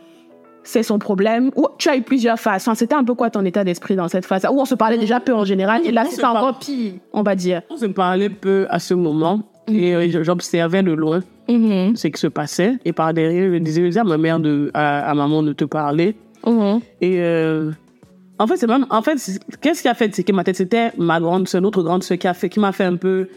c'est 0.65 0.83
son 0.83 0.99
problème 0.99 1.51
Ou 1.57 1.67
tu 1.79 1.89
as 1.89 1.97
eu 1.97 2.03
plusieurs 2.03 2.39
phases 2.39 2.63
Enfin, 2.63 2.75
C'était 2.75 2.95
un 2.95 3.05
peu 3.05 3.15
quoi 3.15 3.31
ton 3.31 3.45
état 3.45 3.63
d'esprit 3.65 3.95
dans 3.97 4.09
cette 4.09 4.27
phase? 4.27 4.45
Où 4.51 4.61
on 4.61 4.65
se 4.65 4.75
parlait 4.75 4.99
déjà 4.99 5.21
peu 5.21 5.33
en 5.33 5.45
général, 5.45 5.83
et 5.87 5.93
là, 5.93 6.05
c'est 6.11 6.25
encore 6.25 6.59
pire, 6.59 6.95
on 7.13 7.23
va 7.23 7.35
dire. 7.37 7.63
On 7.71 7.77
se 7.77 7.87
parlait 7.87 8.31
peu 8.31 8.67
à 8.71 8.79
ce 8.79 8.95
moment 8.95 9.43
et 9.69 9.95
euh, 9.95 10.23
j'observais 10.25 10.83
de 10.83 10.93
loin 10.93 11.21
Mhm. 11.49 11.95
ce 11.95 12.09
qui 12.09 12.19
se 12.19 12.27
passait. 12.27 12.79
Et 12.87 12.93
par 12.95 13.13
derrière, 13.13 13.53
je 13.53 13.59
disais, 13.59 13.83
je 13.83 13.87
disais 13.89 14.01
à 14.01 14.05
ma 14.05 14.17
mère, 14.17 14.41
de, 14.41 14.71
à, 14.73 15.11
à 15.11 15.15
maman 15.15 15.43
de 15.43 15.53
te 15.53 15.65
parler. 15.67 16.17
Mhm. 16.47 16.81
Et 17.03 17.17
euh, 17.21 17.71
en 18.39 18.47
fait, 18.47 18.57
c'est 18.57 18.67
même, 18.67 18.87
en 18.91 19.03
fait, 19.03 19.19
qu'est-ce 19.61 19.83
qui 19.83 19.89
a 19.89 19.95
fait 19.95 20.09
tiquer 20.09 20.33
ma 20.33 20.43
tête 20.43 20.57
C'était 20.57 20.93
ma 20.97 21.21
grande 21.21 21.47
sœur, 21.47 21.61
notre 21.61 21.83
grande 21.83 22.03
sœur 22.03 22.17
qui 22.19 22.27
a 22.27 22.33
fait, 22.35 22.49
qui 22.49 22.61
m'a 22.61 22.73
fait 22.73 22.85
un 22.85 22.97
peu. 22.97 23.29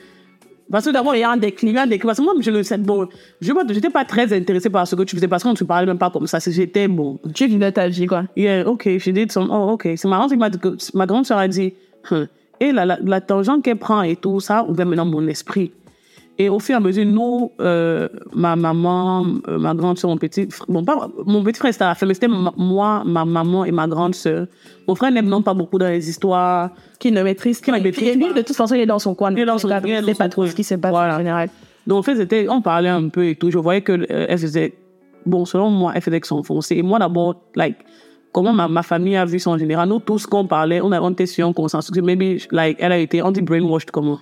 Parce 0.71 0.85
que 0.85 0.91
d'abord, 0.91 1.15
il 1.15 1.19
y 1.19 1.23
a 1.23 1.31
un 1.31 1.37
déclic, 1.37 1.71
il 1.71 1.75
y 1.75 1.77
a 1.77 1.83
un 1.83 1.87
déclic. 1.87 2.05
Parce 2.05 2.17
que 2.17 2.23
moi, 2.23 2.33
je 2.39 2.51
le 2.51 2.61
sais, 2.63 2.77
bon, 2.77 3.07
je 3.41 3.53
n'étais 3.53 3.89
pas 3.89 4.03
très 4.05 4.31
intéressée 4.33 4.69
par 4.69 4.85
ce 4.87 4.95
que 4.95 5.03
tu 5.03 5.15
faisais 5.15 5.27
parce 5.27 5.43
qu'on 5.43 5.51
ne 5.51 5.55
se 5.57 5.63
parlait 5.63 5.85
même 5.85 5.97
pas 5.97 6.09
comme 6.09 6.27
ça. 6.27 6.39
J'étais, 6.45 6.87
bon, 6.87 7.19
Tu 7.33 7.47
vivais 7.47 7.71
ta 7.71 7.87
vie, 7.87 8.05
quoi. 8.05 8.23
yeah, 8.35 8.67
ok, 8.67 8.87
did 9.07 9.31
some, 9.31 9.49
oh, 9.49 9.71
ok. 9.73 9.87
C'est 9.95 10.07
marrant, 10.07 10.27
c'est 10.27 10.35
que 10.35 10.39
ma, 10.39 10.49
ma 10.93 11.05
grande 11.05 11.25
sœur 11.25 11.37
a 11.37 11.47
dit, 11.47 11.73
Hum. 12.11 12.27
et 12.59 12.71
la, 12.71 12.85
la, 12.85 12.97
la 13.03 13.19
tangente 13.21 13.63
qu'elle 13.63 13.77
prend 13.77 14.01
et 14.01 14.15
tout, 14.15 14.39
ça 14.39 14.63
ouvert 14.63 14.85
maintenant 14.85 15.05
mon 15.05 15.27
esprit. 15.27 15.71
Et 16.39 16.49
au 16.49 16.59
fur 16.59 16.73
et 16.73 16.77
à 16.77 16.79
mesure, 16.79 17.05
nous, 17.05 17.51
euh, 17.61 18.07
ma 18.33 18.55
maman, 18.55 19.25
euh, 19.47 19.57
ma 19.57 19.73
grande 19.73 19.97
soeur, 19.97 20.11
mon 20.11 20.17
petit 20.17 20.47
frère, 20.51 20.65
bon, 20.69 20.83
pas, 20.83 21.09
mon 21.25 21.41
petit 21.43 21.57
frère 21.57 21.73
c'était 21.73 21.85
à 21.85 21.89
la 21.89 21.95
fin, 21.95 22.05
mais 22.05 22.13
c'était 22.13 22.27
ma- 22.27 22.53
moi, 22.57 23.01
ma 23.05 23.25
maman 23.25 23.65
et 23.65 23.71
ma 23.71 23.87
grande 23.87 24.13
soeur. 24.13 24.45
Mon 24.87 24.93
frère 24.93 25.11
n'aime 25.11 25.27
non 25.27 25.41
pas 25.41 25.55
beaucoup 25.55 25.79
dans 25.79 25.87
les 25.87 26.07
histoires. 26.09 26.69
Qui 26.99 27.11
ne 27.11 27.23
maîtrise, 27.23 27.59
qui 27.59 27.71
ne 27.71 27.79
maîtrise 27.79 28.09
Et 28.09 28.15
lui, 28.15 28.27
de 28.33 28.41
toute 28.41 28.55
façon, 28.55 28.75
il 28.75 28.81
est 28.81 28.85
dans 28.85 28.99
son 28.99 29.15
coin. 29.15 29.31
Il 29.31 29.39
est 29.39 29.45
dans 29.45 29.57
son- 29.57 29.67
Donc, 29.67 29.81
il 29.85 30.03
son 30.05 30.13
pas 30.13 30.29
trop 30.29 30.43
coin. 30.43 30.51
ce 30.51 30.55
qui 30.55 30.63
se 30.63 30.75
passe 30.75 30.91
Voilà. 30.91 31.15
en 31.15 31.17
général. 31.17 31.49
Donc, 31.87 31.99
en 31.99 32.03
fait, 32.03 32.15
c'était, 32.17 32.47
on 32.49 32.61
parlait 32.61 32.89
un 32.89 33.07
peu 33.09 33.25
et 33.27 33.35
tout. 33.35 33.49
Je 33.49 33.57
voyais 33.57 33.81
que 33.81 33.93
euh, 33.93 34.25
elle 34.29 34.37
faisait, 34.37 34.73
bon, 35.25 35.43
selon 35.45 35.71
moi, 35.71 35.93
elle 35.95 36.01
faisait 36.01 36.19
que 36.19 36.27
s'enfoncer. 36.27 36.75
Et 36.75 36.83
moi, 36.83 36.99
d'abord, 36.99 37.35
like, 37.55 37.77
comment 38.31 38.53
ma, 38.53 38.67
ma 38.67 38.83
famille 38.83 39.15
a 39.15 39.25
vu 39.25 39.39
ça 39.39 39.49
en 39.49 39.57
général. 39.57 39.89
Nous, 39.89 39.99
tous, 39.99 40.27
quand 40.27 40.41
on 40.41 40.47
parlait, 40.47 40.81
on, 40.81 40.91
a, 40.91 41.01
on 41.01 41.09
était 41.11 41.25
sur 41.25 41.47
un 41.47 41.53
consensus. 41.53 41.95
Maybe, 41.97 42.41
like, 42.51 42.77
elle 42.79 42.91
a 42.91 42.97
été, 42.99 43.23
on 43.23 43.31
dit 43.31 43.41
brainwashed 43.41 43.89
comment? 43.89 44.19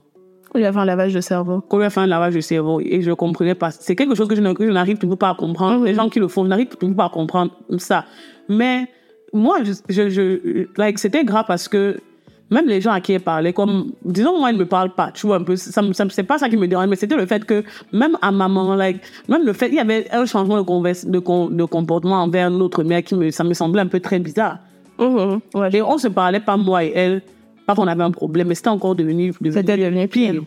On 0.55 0.57
lui 0.57 0.65
a 0.65 0.71
fait 0.71 0.79
un 0.79 0.85
lavage 0.85 1.13
de 1.13 1.19
cerveau. 1.21 1.59
Qu'on 1.61 1.77
lui 1.79 1.85
a 1.85 1.89
fait 1.89 1.99
un 1.99 2.07
lavage 2.07 2.33
de 2.33 2.39
cerveau 2.39 2.79
et 2.79 3.01
je 3.01 3.11
comprenais 3.11 3.55
pas. 3.55 3.71
C'est 3.71 3.95
quelque 3.95 4.15
chose 4.15 4.27
que 4.29 4.35
je 4.35 4.41
n'arrive 4.71 4.97
toujours 4.97 5.17
pas 5.17 5.29
à 5.31 5.35
comprendre. 5.35 5.79
Mhm. 5.79 5.85
Les 5.85 5.93
gens 5.93 6.07
qui 6.09 6.19
le 6.19 6.27
font, 6.29 6.43
je 6.43 6.49
n'arrive 6.49 6.67
toujours 6.69 6.95
pas 6.95 7.05
à 7.05 7.09
comprendre 7.09 7.51
ça. 7.77 8.05
Mais 8.47 8.87
moi, 9.33 9.57
je, 9.63 9.73
je, 9.89 10.09
je- 10.09 10.67
like, 10.77 10.97
c'était 10.97 11.25
grave 11.25 11.43
parce 11.45 11.67
que 11.67 11.97
même 12.49 12.67
les 12.67 12.79
gens 12.79 12.91
à 12.91 13.01
qui 13.01 13.11
elle 13.11 13.21
parlait, 13.21 13.51
comme, 13.51 13.91
disons, 14.05 14.39
moi, 14.39 14.51
ils 14.51 14.53
ne 14.53 14.59
me 14.59 14.65
parlent 14.65 14.93
pas, 14.93 15.11
tu 15.11 15.25
vois, 15.27 15.37
un 15.37 15.43
peu, 15.43 15.55
ça, 15.57 15.81
c'est 16.11 16.23
pas 16.23 16.37
ça 16.37 16.47
qui 16.47 16.55
me 16.57 16.67
dérange, 16.67 16.87
mais 16.87 16.95
c'était 16.95 17.15
le 17.17 17.25
fait 17.25 17.43
que, 17.43 17.63
même 17.91 18.15
à 18.21 18.31
maman, 18.31 18.75
like, 18.75 19.01
même 19.27 19.43
le 19.45 19.51
fait, 19.51 19.67
il 19.67 19.73
y 19.75 19.79
avait 19.79 20.07
un 20.13 20.25
changement 20.25 20.57
de, 20.57 20.61
convers- 20.61 21.05
de, 21.05 21.19
con- 21.19 21.49
de 21.49 21.63
comportement 21.65 22.21
envers 22.21 22.49
notre 22.51 22.83
mère 22.83 23.03
qui 23.03 23.15
me, 23.15 23.29
ça 23.31 23.43
me 23.43 23.53
semblait 23.55 23.81
un 23.81 23.87
peu 23.87 23.99
très 23.99 24.19
bizarre. 24.19 24.59
Mhm. 24.99 25.39
Ouais. 25.55 25.69
Et 25.73 25.81
on 25.81 25.97
se 25.97 26.07
parlait 26.07 26.39
pas, 26.39 26.55
moi 26.55 26.83
et 26.85 26.91
elle, 26.95 27.21
pas 27.65 27.75
qu'on 27.75 27.87
avait 27.87 28.03
un 28.03 28.11
problème, 28.11 28.47
mais 28.47 28.55
c'était 28.55 28.69
encore 28.69 28.95
devenu, 28.95 29.31
devenu 29.31 29.51
C'était 29.51 29.77
devenu 29.77 30.07
pire. 30.07 30.41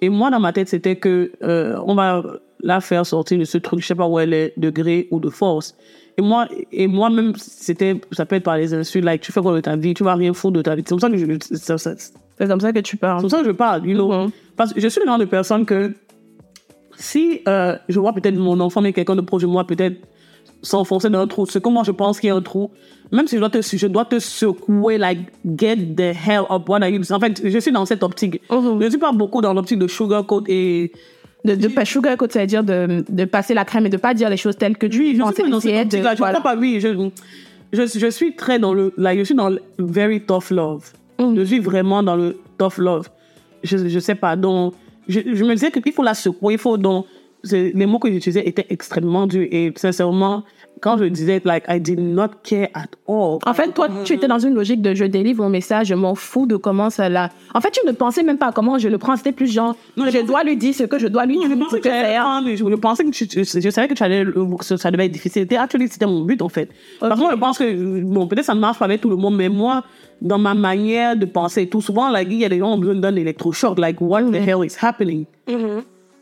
et 0.00 0.08
moi, 0.08 0.30
dans 0.30 0.40
ma 0.40 0.52
tête, 0.52 0.68
c'était 0.68 0.96
que 0.96 1.32
euh, 1.42 1.76
on 1.86 1.94
va 1.94 2.22
la 2.62 2.80
faire 2.80 3.04
sortir 3.04 3.38
de 3.38 3.44
ce 3.44 3.58
truc, 3.58 3.80
je 3.80 3.86
sais 3.86 3.94
pas 3.94 4.06
où 4.06 4.18
elle 4.18 4.32
est, 4.32 4.52
de 4.56 4.70
gré 4.70 5.08
ou 5.10 5.18
de 5.20 5.28
force. 5.28 5.74
Et 6.18 6.22
moi, 6.22 6.46
et 6.70 6.86
moi-même, 6.86 7.32
c'était, 7.36 8.00
ça 8.12 8.26
peut 8.26 8.36
être 8.36 8.44
par 8.44 8.56
les 8.56 8.74
insultes, 8.74 9.04
like, 9.04 9.22
tu 9.22 9.32
fais 9.32 9.40
quoi 9.40 9.54
de 9.54 9.60
ta 9.60 9.76
vie, 9.76 9.94
tu 9.94 10.04
vas 10.04 10.14
rien 10.14 10.32
foutre 10.32 10.58
de 10.58 10.62
ta 10.62 10.74
vie. 10.74 10.82
C'est 10.84 10.90
comme 10.90 11.00
ça 11.00 11.10
que 11.10 11.16
je, 11.16 11.26
c'est 11.40 11.78
C'est 11.78 12.48
comme 12.48 12.60
ça 12.60 12.72
que 12.72 12.78
tu 12.80 12.96
parles. 12.96 13.20
comme 13.20 13.30
ça 13.30 13.40
que 13.40 13.46
je 13.46 13.52
parle, 13.52 13.86
you 13.86 13.94
know. 13.94 14.12
Mhm. 14.12 14.30
Parce 14.56 14.72
que 14.72 14.80
je 14.80 14.88
suis 14.88 15.00
le 15.00 15.06
genre 15.06 15.18
de 15.18 15.24
personne 15.24 15.64
que 15.64 15.92
si 16.96 17.40
euh, 17.48 17.76
je 17.88 17.98
vois 17.98 18.12
peut-être 18.12 18.36
mon 18.36 18.60
enfant, 18.60 18.80
mais 18.82 18.92
quelqu'un 18.92 19.16
de 19.16 19.22
proche 19.22 19.42
de 19.42 19.46
moi, 19.46 19.66
peut-être 19.66 19.96
s'enfoncer 20.62 21.10
dans 21.10 21.20
un 21.20 21.26
trou, 21.26 21.46
ce 21.46 21.58
que 21.58 21.68
moi 21.68 21.82
je 21.84 21.90
pense 21.90 22.20
qu'il 22.20 22.28
y 22.28 22.30
a 22.30 22.36
un 22.36 22.40
trou, 22.42 22.70
même 23.10 23.26
si 23.26 23.34
je 23.36 23.40
dois 23.40 23.50
te, 23.50 23.60
je 23.60 23.86
dois 23.88 24.04
te 24.04 24.18
secouer, 24.18 24.96
like, 24.98 25.18
get 25.58 25.76
the 25.96 26.14
hell 26.26 26.42
up, 26.50 26.68
what 26.68 26.80
are 26.82 26.88
you 26.88 27.00
En 27.12 27.20
fait, 27.20 27.40
je 27.44 27.58
suis 27.58 27.72
dans 27.72 27.84
cette 27.84 28.02
optique. 28.02 28.40
Mhm. 28.50 28.78
Je 28.80 28.84
ne 28.84 28.90
suis 28.90 28.98
pas 28.98 29.12
beaucoup 29.12 29.40
dans 29.40 29.52
l'optique 29.52 29.78
de 29.78 29.86
sugarcoat 29.88 30.44
et 30.48 30.92
De, 31.44 31.54
de 31.56 31.68
pas 31.68 31.84
sugarcoat, 31.84 32.28
c'est-à-dire 32.30 32.62
de, 32.62 33.04
de 33.08 33.24
passer 33.24 33.52
la 33.54 33.64
crème 33.64 33.86
et 33.86 33.90
de 33.90 33.96
pas 33.96 34.14
dire 34.14 34.30
les 34.30 34.36
choses 34.36 34.56
telles 34.56 34.76
que 34.78 34.86
tu 34.86 35.00
Oui, 35.00 35.06
je 35.08 35.10
suis 35.10 35.50
dans 35.50 35.60
cette 35.60 35.70
de- 35.72 35.82
optique-là. 35.82 36.12
Je 36.14 36.18
voilà. 36.18 36.40
pas, 36.40 36.54
oui. 36.56 36.78
Je, 36.80 36.88
je, 37.72 37.82
je 37.98 38.06
suis 38.10 38.36
très 38.36 38.58
dans 38.60 38.72
le, 38.72 38.92
like, 38.96 39.18
je 39.18 39.24
suis 39.24 39.34
dans 39.34 39.48
le 39.50 39.60
very 39.78 40.20
tough 40.20 40.50
love. 40.50 40.84
Mm. 41.18 41.34
Je 41.36 41.42
suis 41.42 41.58
vraiment 41.58 42.02
dans 42.02 42.14
le 42.16 42.38
tough 42.58 42.78
love. 42.78 43.08
Je, 43.64 43.76
je 43.88 43.98
sais 43.98 44.14
pas, 44.14 44.36
donc, 44.36 44.74
je, 45.08 45.20
je 45.34 45.44
me 45.44 45.52
disais 45.54 45.70
qu'il 45.72 45.92
faut 45.92 46.02
la 46.04 46.14
secouer, 46.14 46.54
il 46.54 46.58
faut 46.58 46.76
donc, 46.78 47.06
c'est- 47.06 47.10
les 47.50 47.86
mots 47.86 47.98
que 47.98 48.10
j'utilisais 48.10 48.46
étaient 48.46 48.66
extrêmement 48.70 49.26
durs 49.26 49.46
et 49.50 49.72
sincèrement, 49.76 50.44
quand 50.80 50.98
je 50.98 51.04
disais, 51.04 51.40
like, 51.44 51.64
I 51.68 51.80
did 51.80 52.00
not 52.00 52.28
care 52.42 52.68
at 52.74 52.86
all. 53.08 53.38
En 53.46 53.54
fait, 53.54 53.72
toi, 53.72 53.88
tu 54.04 54.14
étais 54.14 54.26
dans 54.26 54.40
une 54.40 54.54
logique 54.54 54.82
de 54.82 54.94
je 54.94 55.04
délivre 55.04 55.44
mon 55.44 55.48
message, 55.48 55.86
je 55.88 55.94
m'en 55.94 56.16
fous 56.16 56.46
de 56.46 56.56
comment 56.56 56.90
ça 56.90 57.08
l'a. 57.08 57.30
En 57.54 57.60
fait, 57.60 57.70
tu 57.70 57.86
ne 57.86 57.92
pensais 57.92 58.24
même 58.24 58.36
pas 58.38 58.48
à 58.48 58.52
comment 58.52 58.78
je 58.78 58.88
le 58.88 58.98
prends. 58.98 59.16
C'était 59.16 59.30
plus 59.32 59.46
genre, 59.52 59.76
Non, 59.96 60.06
je 60.10 60.26
dois 60.26 60.42
lui 60.42 60.56
dire 60.56 60.74
ce 60.74 60.82
que 60.84 60.98
je 60.98 61.06
dois 61.06 61.24
lui 61.24 61.38
Je 61.42 61.46
dire. 61.46 61.58
pensais 61.58 61.80
que 61.80 61.82
que 62.44 62.56
je, 62.56 62.56
je 62.56 62.74
pensais 62.76 63.04
que 63.04 63.10
tu, 63.10 63.26
je 63.44 63.70
savais 63.70 63.86
que 63.88 63.94
tu 63.94 64.02
allais, 64.02 64.24
que 64.24 64.76
ça 64.76 64.90
devait 64.90 65.06
être 65.06 65.12
difficile. 65.12 65.46
C'était, 65.88 66.06
mon 66.06 66.22
but, 66.24 66.42
en 66.42 66.48
fait. 66.48 66.68
Parce 66.98 67.14
que 67.14 67.20
moi, 67.20 67.30
je 67.32 67.38
pense 67.38 67.58
que, 67.58 68.00
bon, 68.02 68.26
peut-être 68.26 68.46
ça 68.46 68.54
ne 68.54 68.60
marche 68.60 68.78
pas 68.78 68.86
avec 68.86 69.00
tout 69.00 69.10
le 69.10 69.16
monde, 69.16 69.36
mais 69.36 69.48
moi, 69.48 69.84
dans 70.20 70.38
ma 70.38 70.54
manière 70.54 71.16
de 71.16 71.26
penser, 71.26 71.68
tout 71.68 71.80
souvent, 71.80 72.10
like, 72.10 72.28
il 72.30 72.38
y 72.38 72.44
a 72.44 72.48
des 72.48 72.58
gens 72.58 72.72
qui 72.72 72.74
ont 72.74 72.78
besoin 72.78 72.94
d'un 72.96 73.14
électrochoc, 73.14 73.78
like, 73.78 74.00
what 74.00 74.22
the 74.24 74.34
hell 74.34 74.64
is 74.64 74.74
happening? 74.80 75.26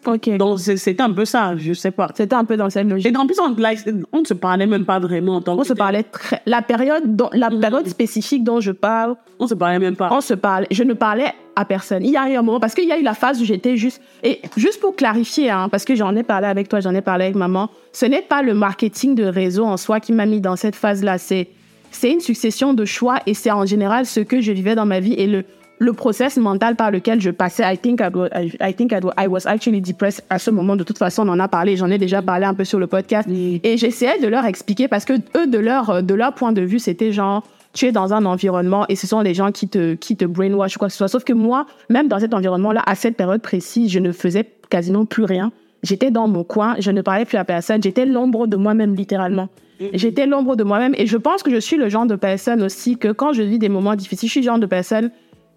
Donc, 0.05 0.59
c'était 0.59 1.03
un 1.03 1.13
peu 1.13 1.27
ça, 1.27 1.57
je 1.57 1.75
sais 1.75 1.91
pas. 1.91 2.09
C'était 2.15 2.35
un 2.35 2.45
peu 2.45 2.57
dans 2.57 2.71
cette 2.71 2.89
logique. 2.89 3.13
Et 3.13 3.17
en 3.17 3.27
plus, 3.27 3.39
on, 3.39 3.51
ne 3.51 4.25
se 4.25 4.35
parlait 4.35 4.67
même 4.67 4.87
pas 4.87 4.99
vraiment 4.99 5.37
en 5.37 5.41
tant 5.43 5.59
On 5.59 5.65
se 5.65 5.75
parlait 5.75 6.05
très. 6.05 6.41
La 6.47 6.63
période, 6.63 7.17
dont, 7.17 7.29
la 7.33 7.51
période 7.51 7.87
spécifique 7.87 8.43
dont 8.43 8.61
je 8.61 8.73
parle, 8.73 9.17
On 9.39 9.47
se 9.47 9.55
parlait 9.55 9.79
même 9.79 9.97
pas. 9.97 10.09
on 10.11 10.23
se 10.23 10.33
parlait. 10.33 10.69
Je 10.71 10.85
ne 10.85 10.95
parlais 10.95 11.33
à 11.55 11.67
personne. 11.67 12.03
Il 12.03 12.13
y 12.13 12.17
a 12.17 12.31
eu 12.31 12.37
un 12.37 12.43
moment, 12.43 12.61
parce 12.61 12.75
qu'il 12.75 12.89
y 12.89 12.93
a 12.93 12.99
eu 12.99 13.03
la 13.03 13.13
phase 13.13 13.43
où 13.43 13.45
j'étais 13.45 13.77
juste. 13.77 14.01
Et 14.23 14.41
juste 14.57 14.81
pour 14.81 14.97
clarifier, 14.97 15.51
hein, 15.51 15.69
parce 15.69 15.85
que 15.85 15.95
j'en 15.95 16.17
ai 16.17 16.23
parlé 16.23 16.47
avec 16.47 16.69
toi, 16.69 16.81
j'en 16.81 16.95
ai 16.95 17.03
parlé 17.03 17.25
avec 17.25 17.37
maman, 17.37 17.69
ce 17.93 18.07
n'est 18.07 18.23
pas 18.23 18.43
le 18.43 18.55
marketing 18.55 19.15
de 19.15 19.25
réseau 19.25 19.65
en 19.65 19.77
soi 19.77 20.01
qui 20.01 20.13
m'a 20.13 20.25
mis 20.25 20.41
dans 20.41 20.57
cette 20.57 20.77
phase-là. 20.77 21.19
C'est, 21.19 21.49
c'est 21.91 22.11
une 22.11 22.21
succession 22.21 22.73
de 22.73 22.87
choix 22.87 23.19
et 23.27 23.35
c'est 23.35 23.51
en 23.51 23.67
général 23.67 24.07
ce 24.07 24.21
que 24.21 24.41
je 24.41 24.53
vivais 24.53 24.75
dans 24.75 24.87
ma 24.87 25.01
vie 25.01 25.13
et 25.15 25.27
le, 25.27 25.45
le 25.81 25.95
process 25.95 26.37
mental 26.37 26.77
par 26.77 26.91
lequel 26.91 27.21
je 27.21 27.31
passais. 27.31 27.65
I 27.65 27.77
think 27.77 28.01
I 28.01 28.09
was, 28.15 28.29
I, 28.35 28.53
I 28.61 28.75
think 28.75 28.93
I 28.93 29.01
was, 29.03 29.13
I 29.19 29.27
was 29.27 29.47
actually 29.47 29.81
depressed 29.81 30.23
à 30.29 30.39
ce 30.39 30.51
moment. 30.51 30.77
De 30.77 30.85
toute 30.85 30.99
façon, 30.99 31.27
on 31.27 31.33
en 31.33 31.41
a 31.41 31.49
parlé. 31.49 31.77
J'en 31.77 31.91
ai 31.91 31.97
déjà 31.97 32.21
parlé 32.21 32.45
un 32.45 32.53
peu 32.53 32.65
sur 32.65 32.79
le 32.79 32.87
podcast. 32.87 33.27
Et 33.29 33.77
j'essayais 33.79 34.21
de 34.21 34.29
leur 34.29 34.45
expliquer 34.45 34.89
parce 34.89 35.07
que 35.07 35.15
eux, 35.37 35.47
de 35.47 35.59
leur, 35.59 36.03
de 36.03 36.15
leur 36.15 36.35
point 36.35 36.53
de 36.53 36.61
vue, 36.61 36.79
c'était 36.79 37.13
genre, 37.13 37.43
tu 37.73 37.87
es 37.87 37.93
dans 37.93 38.13
un 38.13 38.27
environnement 38.27 38.85
et 38.91 38.95
ce 38.95 39.07
sont 39.07 39.23
les 39.23 39.33
gens 39.33 39.53
qui 39.53 39.69
te, 39.69 39.95
qui 39.95 40.17
te 40.17 40.27
brainwash 40.27 40.77
ou 40.77 40.79
quoi 40.79 40.89
que 40.89 40.93
ce 40.93 40.99
soit. 40.99 41.09
Sauf 41.09 41.25
que 41.25 41.33
moi, 41.33 41.65
même 41.89 42.09
dans 42.09 42.19
cet 42.19 42.35
environnement-là, 42.35 42.83
à 42.85 42.95
cette 42.95 43.17
période 43.17 43.41
précise, 43.41 43.91
je 43.91 44.01
ne 44.01 44.13
faisais 44.13 44.47
quasiment 44.69 45.07
plus 45.07 45.25
rien. 45.25 45.51
J'étais 45.83 46.11
dans 46.11 46.29
mon 46.29 46.45
coin, 46.45 46.77
je 46.79 46.91
ne 46.91 47.01
parlais 47.01 47.25
plus 47.25 47.39
à 47.39 47.45
personne. 47.45 47.83
J'étais 47.83 48.05
l'ombre 48.05 48.47
de 48.47 48.57
moi-même, 48.57 48.95
littéralement. 48.95 49.49
J'étais 49.95 50.27
l'ombre 50.27 50.57
de 50.57 50.65
moi-même 50.65 50.95
et 50.99 51.07
je 51.07 51.17
pense 51.17 51.43
que 51.43 51.51
je 51.51 51.59
suis 51.59 51.79
le 51.79 51.89
genre 51.89 52.05
de 52.05 52.17
personne 52.17 52.63
aussi 52.63 52.99
que 52.99 53.13
quand 53.13 53.33
je 53.33 53.41
vis 53.41 53.59
des 53.59 53.71
moments 53.71 53.97
difficiles, 53.97 54.29
je 54.29 54.33
suis 54.33 54.41
le 54.41 54.45
genre 54.45 54.59
de 54.59 54.67
personne, 54.67 55.11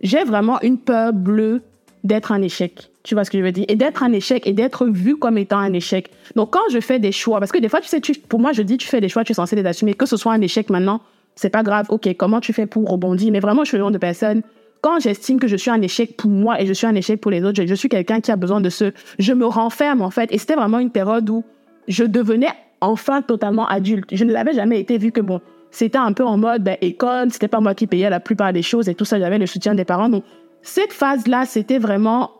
j'ai 0.04 0.24
vraiment 0.24 0.62
une 0.62 0.78
peur 0.78 1.14
bleue 1.14 1.62
d'être 2.04 2.32
un 2.32 2.42
échec. 2.42 2.92
Tu 3.04 3.16
vois 3.16 3.24
ce 3.24 3.32
que 3.32 3.38
je 3.38 3.44
veux 3.44 3.52
dire? 3.52 3.66
Et 3.68 3.76
d'être 3.76 4.04
un 4.04 4.12
échec 4.12 4.46
et 4.46 4.54
d'être 4.54 4.86
vu 4.86 5.16
comme 5.18 5.38
étant 5.38 5.58
un 5.58 5.74
échec. 5.74 6.12
Donc, 6.36 6.52
quand 6.52 6.70
je 6.72 6.80
fais 6.80 7.00
des 7.00 7.12
choix, 7.12 7.40
parce 7.40 7.52
que 7.52 7.58
des 7.58 7.70
fois, 7.70 7.82
tu 7.82 7.88
sais, 7.88 8.02
pour 8.30 8.40
moi, 8.40 8.52
je 8.52 8.62
dis, 8.62 8.78
tu 8.78 8.88
fais 8.88 9.02
des 9.02 9.10
choix, 9.10 9.24
tu 9.24 9.32
es 9.32 9.36
censé 9.36 9.56
les 9.56 9.66
assumer. 9.66 9.94
Que 9.94 10.06
ce 10.06 10.18
soit 10.18 10.34
un 10.34 10.42
échec 10.42 10.70
maintenant, 10.70 11.02
c'est 11.36 11.50
pas 11.50 11.64
grave. 11.64 11.88
OK, 11.90 12.14
comment 12.18 12.40
tu 12.40 12.54
fais 12.54 12.66
pour 12.66 12.88
rebondir? 12.90 13.32
Mais 13.32 13.40
vraiment, 13.40 13.64
je 13.64 13.70
suis 13.70 13.78
le 13.78 13.84
genre 13.84 13.92
de 13.92 13.98
personne, 13.98 14.42
quand 14.82 15.00
j'estime 15.00 15.40
que 15.40 15.48
je 15.48 15.56
suis 15.56 15.72
un 15.72 15.82
échec 15.82 16.18
pour 16.18 16.30
moi 16.30 16.62
et 16.62 16.66
je 16.66 16.74
suis 16.74 16.88
un 16.88 16.96
échec 16.96 17.20
pour 17.22 17.32
les 17.32 17.44
autres, 17.44 17.62
je, 17.62 17.68
je 17.68 17.76
suis 17.76 17.90
quelqu'un 17.90 18.20
qui 18.20 18.32
a 18.32 18.36
besoin 18.36 18.60
de 18.62 18.70
ce... 18.70 18.92
Je 19.20 19.34
me 19.34 19.46
renferme, 19.46 20.02
en 20.02 20.12
fait. 20.12 20.32
Et 20.34 20.38
c'était 20.38 20.56
vraiment 20.56 20.80
une 20.80 20.92
période 20.92 21.30
où 21.30 21.44
je 21.88 22.04
devenais 22.04 22.50
enfin 22.82 23.22
totalement 23.22 23.66
adulte. 23.68 24.10
Je 24.12 24.26
ne 24.26 24.34
l'avais 24.34 24.54
jamais 24.54 24.80
été 24.80 24.98
vu 24.98 25.12
que, 25.14 25.22
bon, 25.22 25.40
c'était 25.74 25.98
un 25.98 26.14
peu 26.14 26.24
en 26.24 26.38
mode 26.38 26.64
ben, 26.64 26.78
école, 26.82 27.32
c'était 27.32 27.48
pas 27.48 27.60
moi 27.60 27.74
qui 27.74 27.88
payais 27.88 28.10
la 28.10 28.20
plupart 28.20 28.54
des 28.54 28.62
choses 28.62 28.88
et 28.88 28.96
tout 28.96 29.06
ça, 29.06 29.20
j'avais 29.20 29.40
le 29.40 29.48
soutien 29.48 29.74
des 29.74 29.86
parents. 29.86 30.08
Donc, 30.08 30.24
cette 30.62 30.94
phase-là, 30.94 31.46
c'était 31.46 31.80
vraiment 31.80 32.32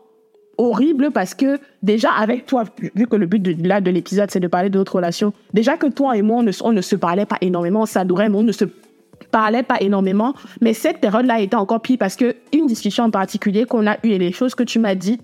horrible 0.56 1.10
parce 1.10 1.34
que 1.34 1.58
déjà 1.82 2.10
avec 2.12 2.46
toi, 2.46 2.62
vu 2.94 3.08
que 3.08 3.16
le 3.16 3.26
but 3.26 3.42
de, 3.42 3.68
là 3.68 3.80
de 3.80 3.90
l'épisode 3.90 4.30
c'est 4.30 4.38
de 4.38 4.46
parler 4.46 4.70
de 4.70 4.78
notre 4.78 4.94
relation, 4.94 5.32
déjà 5.52 5.76
que 5.76 5.88
toi 5.88 6.16
et 6.16 6.22
moi 6.22 6.38
on 6.38 6.42
ne, 6.44 6.52
on 6.62 6.72
ne 6.72 6.80
se 6.80 6.94
parlait 6.94 7.26
pas 7.26 7.38
énormément, 7.40 7.82
on 7.82 7.86
s'adorait, 7.86 8.28
mais 8.28 8.36
on 8.36 8.44
ne 8.44 8.52
se 8.52 8.66
parlait 9.32 9.64
pas 9.64 9.78
énormément. 9.80 10.32
Mais 10.60 10.72
cette 10.72 11.00
période-là 11.00 11.40
était 11.40 11.56
encore 11.56 11.82
pire 11.82 11.96
parce 11.98 12.14
que 12.14 12.36
une 12.52 12.68
discussion 12.68 13.02
en 13.02 13.10
particulier 13.10 13.64
qu'on 13.64 13.84
a 13.88 13.96
eue 14.04 14.10
et 14.10 14.18
les 14.18 14.30
choses 14.30 14.54
que 14.54 14.62
tu 14.62 14.78
m'as 14.78 14.94
dit, 14.94 15.20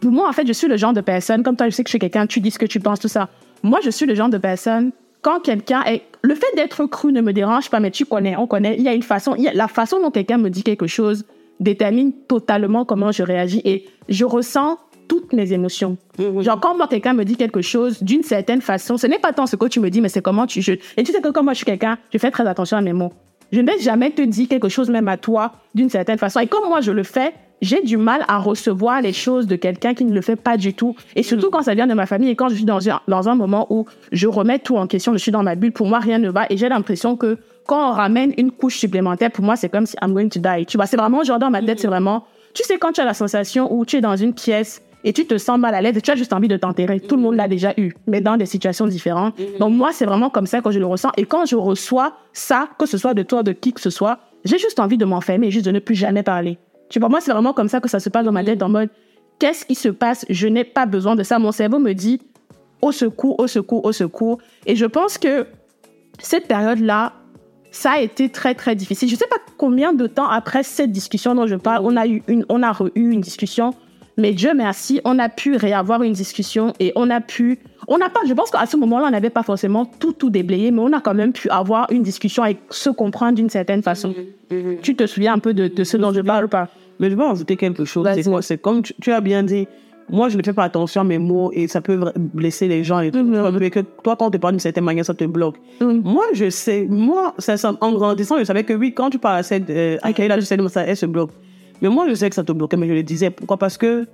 pour 0.00 0.10
moi 0.10 0.28
en 0.28 0.32
fait 0.32 0.48
je 0.48 0.52
suis 0.52 0.66
le 0.66 0.76
genre 0.76 0.94
de 0.94 1.00
personne, 1.00 1.44
comme 1.44 1.54
toi 1.54 1.68
je 1.68 1.76
sais 1.76 1.84
que 1.84 1.88
je 1.88 1.92
suis 1.92 2.00
quelqu'un, 2.00 2.26
tu 2.26 2.40
dis 2.40 2.50
ce 2.50 2.58
que 2.58 2.66
tu 2.66 2.80
penses, 2.80 2.98
tout 2.98 3.06
ça. 3.06 3.28
Moi 3.62 3.78
je 3.84 3.90
suis 3.90 4.06
le 4.06 4.16
genre 4.16 4.30
de 4.30 4.38
personne, 4.38 4.90
quand 5.20 5.38
quelqu'un 5.38 5.84
est... 5.84 6.02
Le 6.22 6.34
fait 6.34 6.46
d'être 6.54 6.86
cru 6.86 7.12
ne 7.12 7.20
me 7.20 7.32
dérange 7.32 7.68
pas, 7.68 7.80
mais 7.80 7.90
tu 7.90 8.04
connais, 8.04 8.36
on 8.36 8.46
connaît, 8.46 8.76
il 8.78 8.82
y 8.82 8.88
a 8.88 8.94
une 8.94 9.02
façon, 9.02 9.34
il 9.36 9.42
y 9.42 9.48
a 9.48 9.52
la 9.52 9.68
façon 9.68 10.00
dont 10.00 10.10
quelqu'un 10.10 10.38
me 10.38 10.50
dit 10.50 10.62
quelque 10.62 10.86
chose 10.86 11.24
détermine 11.58 12.12
totalement 12.28 12.84
comment 12.84 13.12
je 13.12 13.22
réagis 13.22 13.60
et 13.64 13.88
je 14.08 14.24
ressens 14.24 14.78
toutes 15.08 15.32
mes 15.32 15.52
émotions. 15.52 15.96
Genre, 16.18 16.60
quand 16.60 16.76
moi, 16.76 16.86
quelqu'un 16.88 17.12
me 17.12 17.24
dit 17.24 17.36
quelque 17.36 17.60
chose 17.60 18.02
d'une 18.02 18.22
certaine 18.22 18.60
façon, 18.60 18.96
ce 18.96 19.06
n'est 19.06 19.18
pas 19.18 19.32
tant 19.32 19.46
ce 19.46 19.56
que 19.56 19.66
tu 19.66 19.80
me 19.80 19.90
dis, 19.90 20.00
mais 20.00 20.08
c'est 20.08 20.22
comment 20.22 20.46
tu... 20.46 20.62
Je... 20.62 20.72
Et 20.96 21.02
tu 21.02 21.12
sais 21.12 21.20
que 21.20 21.28
comme 21.28 21.44
moi, 21.44 21.52
je 21.52 21.58
suis 21.58 21.66
quelqu'un, 21.66 21.98
je 22.12 22.18
fais 22.18 22.30
très 22.30 22.46
attention 22.46 22.76
à 22.76 22.80
mes 22.80 22.92
mots. 22.92 23.12
Je 23.52 23.60
ne 23.60 23.70
vais 23.70 23.78
jamais 23.78 24.10
te 24.10 24.22
dire 24.22 24.48
quelque 24.48 24.70
chose 24.70 24.88
même 24.88 25.08
à 25.08 25.18
toi 25.18 25.52
d'une 25.74 25.90
certaine 25.90 26.16
façon. 26.16 26.40
Et 26.40 26.46
comme 26.46 26.66
moi, 26.68 26.80
je 26.80 26.90
le 26.90 27.02
fais, 27.02 27.34
j'ai 27.60 27.82
du 27.82 27.98
mal 27.98 28.24
à 28.26 28.38
recevoir 28.38 29.02
les 29.02 29.12
choses 29.12 29.46
de 29.46 29.56
quelqu'un 29.56 29.92
qui 29.92 30.04
ne 30.06 30.14
le 30.14 30.22
fait 30.22 30.36
pas 30.36 30.56
du 30.56 30.72
tout. 30.72 30.96
Et 31.16 31.22
surtout 31.22 31.50
quand 31.50 31.62
ça 31.62 31.74
vient 31.74 31.86
de 31.86 31.92
ma 31.92 32.06
famille 32.06 32.30
et 32.30 32.34
quand 32.34 32.48
je 32.48 32.54
suis 32.56 32.64
dans 32.64 32.88
un, 32.88 33.00
dans 33.08 33.28
un 33.28 33.34
moment 33.34 33.66
où 33.68 33.86
je 34.10 34.26
remets 34.26 34.58
tout 34.58 34.76
en 34.76 34.86
question, 34.86 35.12
je 35.12 35.18
suis 35.18 35.32
dans 35.32 35.42
ma 35.42 35.54
bulle, 35.54 35.72
pour 35.72 35.86
moi, 35.86 35.98
rien 35.98 36.18
ne 36.18 36.30
va. 36.30 36.46
Et 36.48 36.56
j'ai 36.56 36.70
l'impression 36.70 37.16
que 37.16 37.38
quand 37.66 37.90
on 37.90 37.92
ramène 37.92 38.32
une 38.38 38.50
couche 38.50 38.78
supplémentaire, 38.78 39.30
pour 39.30 39.44
moi, 39.44 39.56
c'est 39.56 39.68
comme 39.68 39.86
si 39.86 39.96
I'm 40.02 40.14
going 40.14 40.30
to 40.30 40.40
die. 40.40 40.64
Tu 40.66 40.78
vois, 40.78 40.86
c'est 40.86 40.96
vraiment, 40.96 41.22
genre, 41.22 41.38
dans 41.38 41.50
ma 41.50 41.62
tête, 41.62 41.78
c'est 41.78 41.88
vraiment, 41.88 42.24
tu 42.54 42.64
sais, 42.64 42.78
quand 42.78 42.92
tu 42.92 43.02
as 43.02 43.04
la 43.04 43.14
sensation 43.14 43.72
où 43.72 43.84
tu 43.84 43.96
es 43.96 44.00
dans 44.00 44.16
une 44.16 44.32
pièce 44.32 44.82
et 45.04 45.12
tu 45.12 45.26
te 45.26 45.36
sens 45.38 45.58
mal 45.58 45.74
à 45.74 45.80
l'aise 45.80 45.96
et 45.96 46.00
tu 46.00 46.10
as 46.10 46.16
juste 46.16 46.32
envie 46.32 46.48
de 46.48 46.56
t'enterrer. 46.56 47.00
Tout 47.00 47.16
le 47.16 47.22
monde 47.22 47.36
l'a 47.36 47.48
déjà 47.48 47.74
eu, 47.76 47.92
mais 48.06 48.20
dans 48.20 48.36
des 48.36 48.46
situations 48.46 48.86
différentes. 48.86 49.34
Donc, 49.58 49.72
moi, 49.72 49.90
c'est 49.92 50.06
vraiment 50.06 50.30
comme 50.30 50.46
ça 50.46 50.60
que 50.60 50.70
je 50.70 50.78
le 50.78 50.86
ressens. 50.86 51.10
Et 51.16 51.24
quand 51.24 51.44
je 51.44 51.56
reçois 51.56 52.14
ça, 52.32 52.68
que 52.78 52.86
ce 52.86 52.98
soit 52.98 53.14
de 53.14 53.22
toi, 53.22 53.42
de 53.42 53.52
qui 53.52 53.72
que 53.72 53.80
ce 53.80 53.90
soit, 53.90 54.18
j'ai 54.44 54.58
juste 54.58 54.80
envie 54.80 54.98
de 54.98 55.04
m'enfermer 55.04 55.48
et 55.48 55.50
juste 55.50 55.66
de 55.66 55.70
ne 55.70 55.78
plus 55.78 55.94
jamais 55.94 56.22
parler. 56.22 56.58
Tu 56.88 56.98
vois, 56.98 57.08
moi, 57.08 57.20
c'est 57.20 57.32
vraiment 57.32 57.52
comme 57.52 57.68
ça 57.68 57.80
que 57.80 57.88
ça 57.88 58.00
se 58.00 58.08
passe 58.08 58.24
dans 58.24 58.32
ma 58.32 58.44
tête, 58.44 58.62
en 58.62 58.68
mode, 58.68 58.90
qu'est-ce 59.38 59.64
qui 59.64 59.74
se 59.74 59.88
passe? 59.88 60.24
Je 60.28 60.46
n'ai 60.46 60.64
pas 60.64 60.86
besoin 60.86 61.16
de 61.16 61.22
ça. 61.22 61.38
Mon 61.38 61.52
cerveau 61.52 61.78
me 61.78 61.92
dit, 61.92 62.20
au 62.80 62.92
secours, 62.92 63.38
au 63.40 63.46
secours, 63.46 63.84
au 63.84 63.92
secours. 63.92 64.38
Et 64.66 64.76
je 64.76 64.84
pense 64.86 65.18
que 65.18 65.46
cette 66.18 66.46
période-là, 66.46 67.14
ça 67.70 67.92
a 67.92 68.00
été 68.00 68.28
très, 68.28 68.54
très 68.54 68.76
difficile. 68.76 69.08
Je 69.08 69.14
ne 69.14 69.18
sais 69.18 69.26
pas 69.26 69.38
combien 69.56 69.92
de 69.94 70.06
temps 70.06 70.28
après 70.28 70.62
cette 70.62 70.92
discussion 70.92 71.34
dont 71.34 71.46
je 71.46 71.56
parle, 71.56 71.82
on 71.84 71.96
a 71.96 72.06
eu 72.06 72.22
une, 72.28 72.44
on 72.48 72.62
a 72.62 72.76
eu 72.94 73.10
une 73.10 73.20
discussion. 73.20 73.72
Mais 74.18 74.32
Dieu 74.32 74.52
merci, 74.54 75.00
on 75.04 75.18
a 75.18 75.28
pu 75.28 75.56
réavoir 75.56 76.02
une 76.02 76.12
discussion 76.12 76.72
et 76.80 76.92
on 76.96 77.08
a 77.10 77.20
pu. 77.20 77.58
On 77.88 77.98
n'a 77.98 78.10
pas, 78.10 78.20
je 78.26 78.34
pense 78.34 78.50
qu'à 78.50 78.66
ce 78.66 78.76
moment-là, 78.76 79.06
on 79.08 79.10
n'avait 79.10 79.30
pas 79.30 79.42
forcément 79.42 79.86
tout, 79.86 80.12
tout 80.12 80.30
déblayé, 80.30 80.70
mais 80.70 80.80
on 80.80 80.92
a 80.92 81.00
quand 81.00 81.14
même 81.14 81.32
pu 81.32 81.48
avoir 81.48 81.90
une 81.90 82.02
discussion 82.02 82.44
et 82.44 82.56
se 82.70 82.90
comprendre 82.90 83.36
d'une 83.36 83.50
certaine 83.50 83.82
façon. 83.82 84.14
Tu 84.82 84.94
te 84.94 85.06
souviens 85.06 85.34
un 85.34 85.38
peu 85.38 85.54
de, 85.54 85.68
de 85.68 85.84
ce 85.84 85.96
dont 85.96 86.12
je 86.12 86.20
parle 86.20 86.44
ou 86.44 86.48
pas? 86.48 86.68
Mais 87.00 87.10
je 87.10 87.16
vais 87.16 87.24
ajouter 87.24 87.56
quelque 87.56 87.84
chose. 87.84 88.06
C'est 88.42 88.58
comme 88.58 88.82
tu, 88.82 88.94
tu 89.00 89.12
as 89.12 89.20
bien 89.20 89.42
dit. 89.42 89.66
Moi, 90.10 90.28
je 90.28 90.36
ne 90.36 90.42
fais 90.42 90.52
pas 90.52 90.64
attention 90.64 91.00
à 91.00 91.04
mes 91.04 91.18
mots 91.18 91.50
et 91.54 91.68
ça 91.68 91.80
peut 91.80 91.98
blesser 92.16 92.68
les 92.68 92.84
gens 92.84 93.00
et 93.00 93.10
tout. 93.10 93.22
Mhm. 93.22 93.56
Mais 93.58 93.70
que 93.70 93.80
toi, 93.80 94.16
quand 94.16 94.26
on 94.26 94.30
te 94.30 94.36
parle 94.36 94.54
d'une 94.54 94.60
certaine 94.60 94.84
manière, 94.84 95.04
ça 95.04 95.14
te 95.14 95.24
bloque. 95.24 95.56
Mhm. 95.80 96.02
Moi, 96.04 96.24
je 96.34 96.50
sais, 96.50 96.86
moi, 96.88 97.34
ça, 97.38 97.56
en 97.80 97.92
grandissant, 97.92 98.38
je 98.38 98.44
savais 98.44 98.64
que 98.64 98.74
oui, 98.74 98.92
quand 98.92 99.10
tu 99.10 99.18
parles 99.18 99.38
à 99.38 99.42
cette, 99.42 99.70
euh, 99.70 99.96
à 100.02 100.12
Kayla, 100.12 100.38
je 100.38 100.44
sais 100.44 100.58
ça, 100.68 100.82
elle 100.82 100.96
se 100.96 101.06
bloque. 101.06 101.30
Mais 101.82 101.88
moi, 101.88 102.08
je 102.08 102.14
sais 102.14 102.30
que 102.30 102.34
ça 102.34 102.44
te 102.44 102.52
bloquait, 102.52 102.76
mais 102.76 102.88
je 102.88 102.94
le 102.94 103.02
disais. 103.02 103.30
Pourquoi? 103.30 103.58
Parce 103.58 103.76
que 103.76 104.06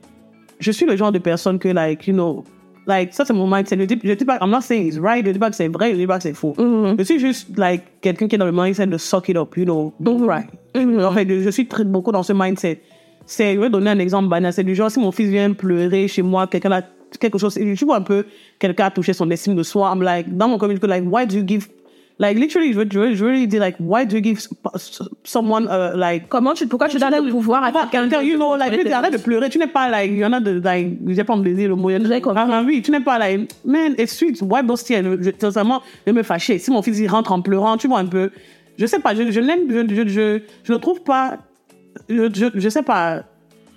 je 0.59 0.72
suis 0.72 0.87
le 0.87 0.96
genre 0.96 1.12
de 1.12 1.18
personne 1.18 1.59
que, 1.59 1.68
like, 1.68 2.07
you 2.09 2.14
know, 2.14 2.42
like, 2.87 3.12
ça, 3.12 3.24
c'est 3.24 3.35
mon 3.35 3.46
mindset. 3.46 3.76
Je 3.78 3.85
dis, 3.85 3.98
je 4.02 4.12
dis 4.14 4.24
pas, 4.24 4.38
I'm 4.40 4.50
not 4.50 4.62
saying 4.62 4.87
it's 4.88 4.98
right, 4.98 5.24
je 5.24 5.31
dis 5.31 5.38
pas 5.38 5.50
que 5.50 5.57
c'est 5.57 5.68
vrai, 5.68 5.92
je 5.92 5.96
dis 5.96 6.07
pas 6.07 6.16
que 6.16 6.22
c'est 6.22 6.35
faux. 6.35 6.54
Mhm. 6.59 6.96
Je 6.98 7.04
suis 7.04 7.18
juste, 7.20 7.57
like, 7.57 7.83
quelqu'un 8.00 8.26
qui 8.26 8.35
est 8.35 8.38
dans 8.38 8.46
le 8.46 8.52
mindset 8.52 8.87
de 8.87 8.96
suck 8.96 9.28
it 9.28 9.37
up, 9.37 9.57
you 9.57 9.64
know, 9.64 9.92
don't 10.00 10.26
cry. 10.26 10.44
En 10.74 11.12
fait, 11.12 11.28
je 11.28 11.50
suis 11.50 11.68
très, 11.68 11.85
beaucoup 11.85 12.11
dans 12.11 12.22
ce 12.22 12.33
mindset. 12.33 12.81
C'est, 13.26 13.54
je 13.54 13.61
vais 13.61 13.68
donner 13.68 13.90
un 13.90 13.98
exemple 13.98 14.28
banal. 14.28 14.52
C'est 14.54 14.64
du 14.64 14.74
genre, 14.74 14.90
si 14.90 14.98
mon 14.98 15.12
fils 15.12 15.28
vient 15.28 15.52
pleurer 15.52 16.09
chez 16.09 16.22
moi, 16.22 16.46
quelqu'un 16.46 16.72
a 16.72 16.83
quelque 17.20 17.37
chose, 17.38 17.54
tu 17.54 17.85
vois 17.85 17.96
un 17.96 18.00
peu, 18.00 18.24
quelqu'un 18.59 18.87
a 18.87 18.90
touché 18.90 19.12
son 19.12 19.31
estime 19.31 19.54
de 19.54 19.62
soi, 19.62 19.92
I'm 19.94 20.02
like, 20.02 20.35
dans 20.35 20.48
mon 20.48 20.57
communauté, 20.57 20.87
like, 20.87 21.04
why 21.07 21.26
do 21.26 21.37
you 21.37 21.44
give, 21.46 21.68
like, 22.18 22.37
literally, 22.38 22.72
je 22.72 22.78
veux, 22.78 22.87
je 22.90 22.98
veux, 22.98 23.14
je 23.14 23.24
veux 23.24 23.31
lui 23.31 23.46
dire, 23.46 23.61
like, 23.61 23.76
why 23.78 24.04
do 24.04 24.16
you 24.16 24.22
give 24.22 24.40
someone, 25.24 25.68
uh, 25.70 25.96
like, 25.96 26.28
Comment 26.28 26.54
tu, 26.54 26.66
pourquoi 26.66 26.88
tu 26.88 26.98
donnes 26.98 27.24
le 27.24 27.31
pouvoir 27.31 27.62
à 27.64 27.72
quelqu'un 27.90 28.22
you 28.22 28.37
know, 28.37 28.57
like, 28.57 28.72
tu 28.72 28.92
arrête 28.92 29.12
de 29.12 29.18
pleurer, 29.18 29.48
tu 29.48 29.59
n'es 29.59 29.66
pas, 29.66 29.88
like, 29.88 30.11
il 30.11 30.18
y 30.18 30.24
en 30.24 30.33
a 30.33 30.40
de, 30.40 30.61
like, 30.61 30.98
j'ai 31.07 31.24
pas 31.24 31.37
me 31.37 31.54
dire 31.54 31.68
le 31.68 31.76
mot. 31.76 31.90
Ah, 31.90 32.62
oui, 32.66 32.83
tu 32.83 32.90
n'es 32.90 33.00
pas, 33.00 33.18
like, 33.18 33.50
man, 33.64 33.94
it's 33.98 34.16
sweet, 34.16 34.40
why 34.42 34.62
tears, 34.85 35.04
je, 35.20 35.31
sincèrement, 35.38 35.83
je 36.07 36.12
me 36.12 36.22
fâcher, 36.22 36.59
si 36.59 36.70
mon 36.70 36.83
fils, 36.83 36.98
il 36.98 37.09
rentre 37.09 37.33
en 37.33 37.40
pleurant, 37.40 37.76
tu 37.76 37.88
vois, 37.88 38.00
un 38.00 38.07
peu, 38.07 38.31
je 38.76 38.87
sais 38.87 38.98
pas, 38.98 39.14
je, 39.14 39.31
je 39.31 39.40
l'aime, 39.40 39.70
je, 39.70 39.94
je, 39.94 40.09
je, 40.09 40.40
je 40.64 40.72
ne 40.72 40.78
trouve 40.78 41.02
pas, 41.02 41.38
je, 42.09 42.28
je, 42.35 42.46
je 42.54 42.68
sais 42.68 42.83
pas, 42.83 43.22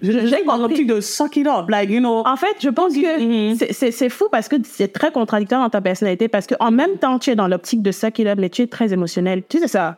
J'ai 0.02 0.44
dans 0.44 0.58
l'optique 0.58 0.88
de 0.88 1.00
suck 1.00 1.36
it 1.38 1.48
up, 1.48 1.70
like, 1.70 1.90
you 1.90 2.00
know, 2.00 2.24
En 2.26 2.36
fait, 2.36 2.56
je 2.60 2.70
pense 2.70 2.94
que 2.94 3.52
Mhm. 3.52 3.58
c'est- 3.72 4.10
fou 4.10 4.26
parce 4.32 4.48
que 4.48 4.56
c'est 4.64 4.88
très 4.92 5.12
contradictoire 5.12 5.62
dans 5.62 5.70
ta 5.70 5.82
personnalité 5.82 6.28
parce 6.28 6.48
que 6.48 6.56
en 6.60 6.72
même 6.72 6.98
temps, 6.98 7.20
tu 7.20 7.30
es 7.30 7.36
dans 7.36 7.48
l'optique 7.48 7.82
de 7.82 7.92
ça 7.92 8.10
qu'il 8.12 8.28
a, 8.28 8.36
mais 8.36 8.50
tu 8.50 8.64
es 8.64 8.68
très 8.68 8.92
émotionnel. 8.94 9.44
Tu 9.48 9.60
sais 9.60 9.68
ça? 9.68 9.98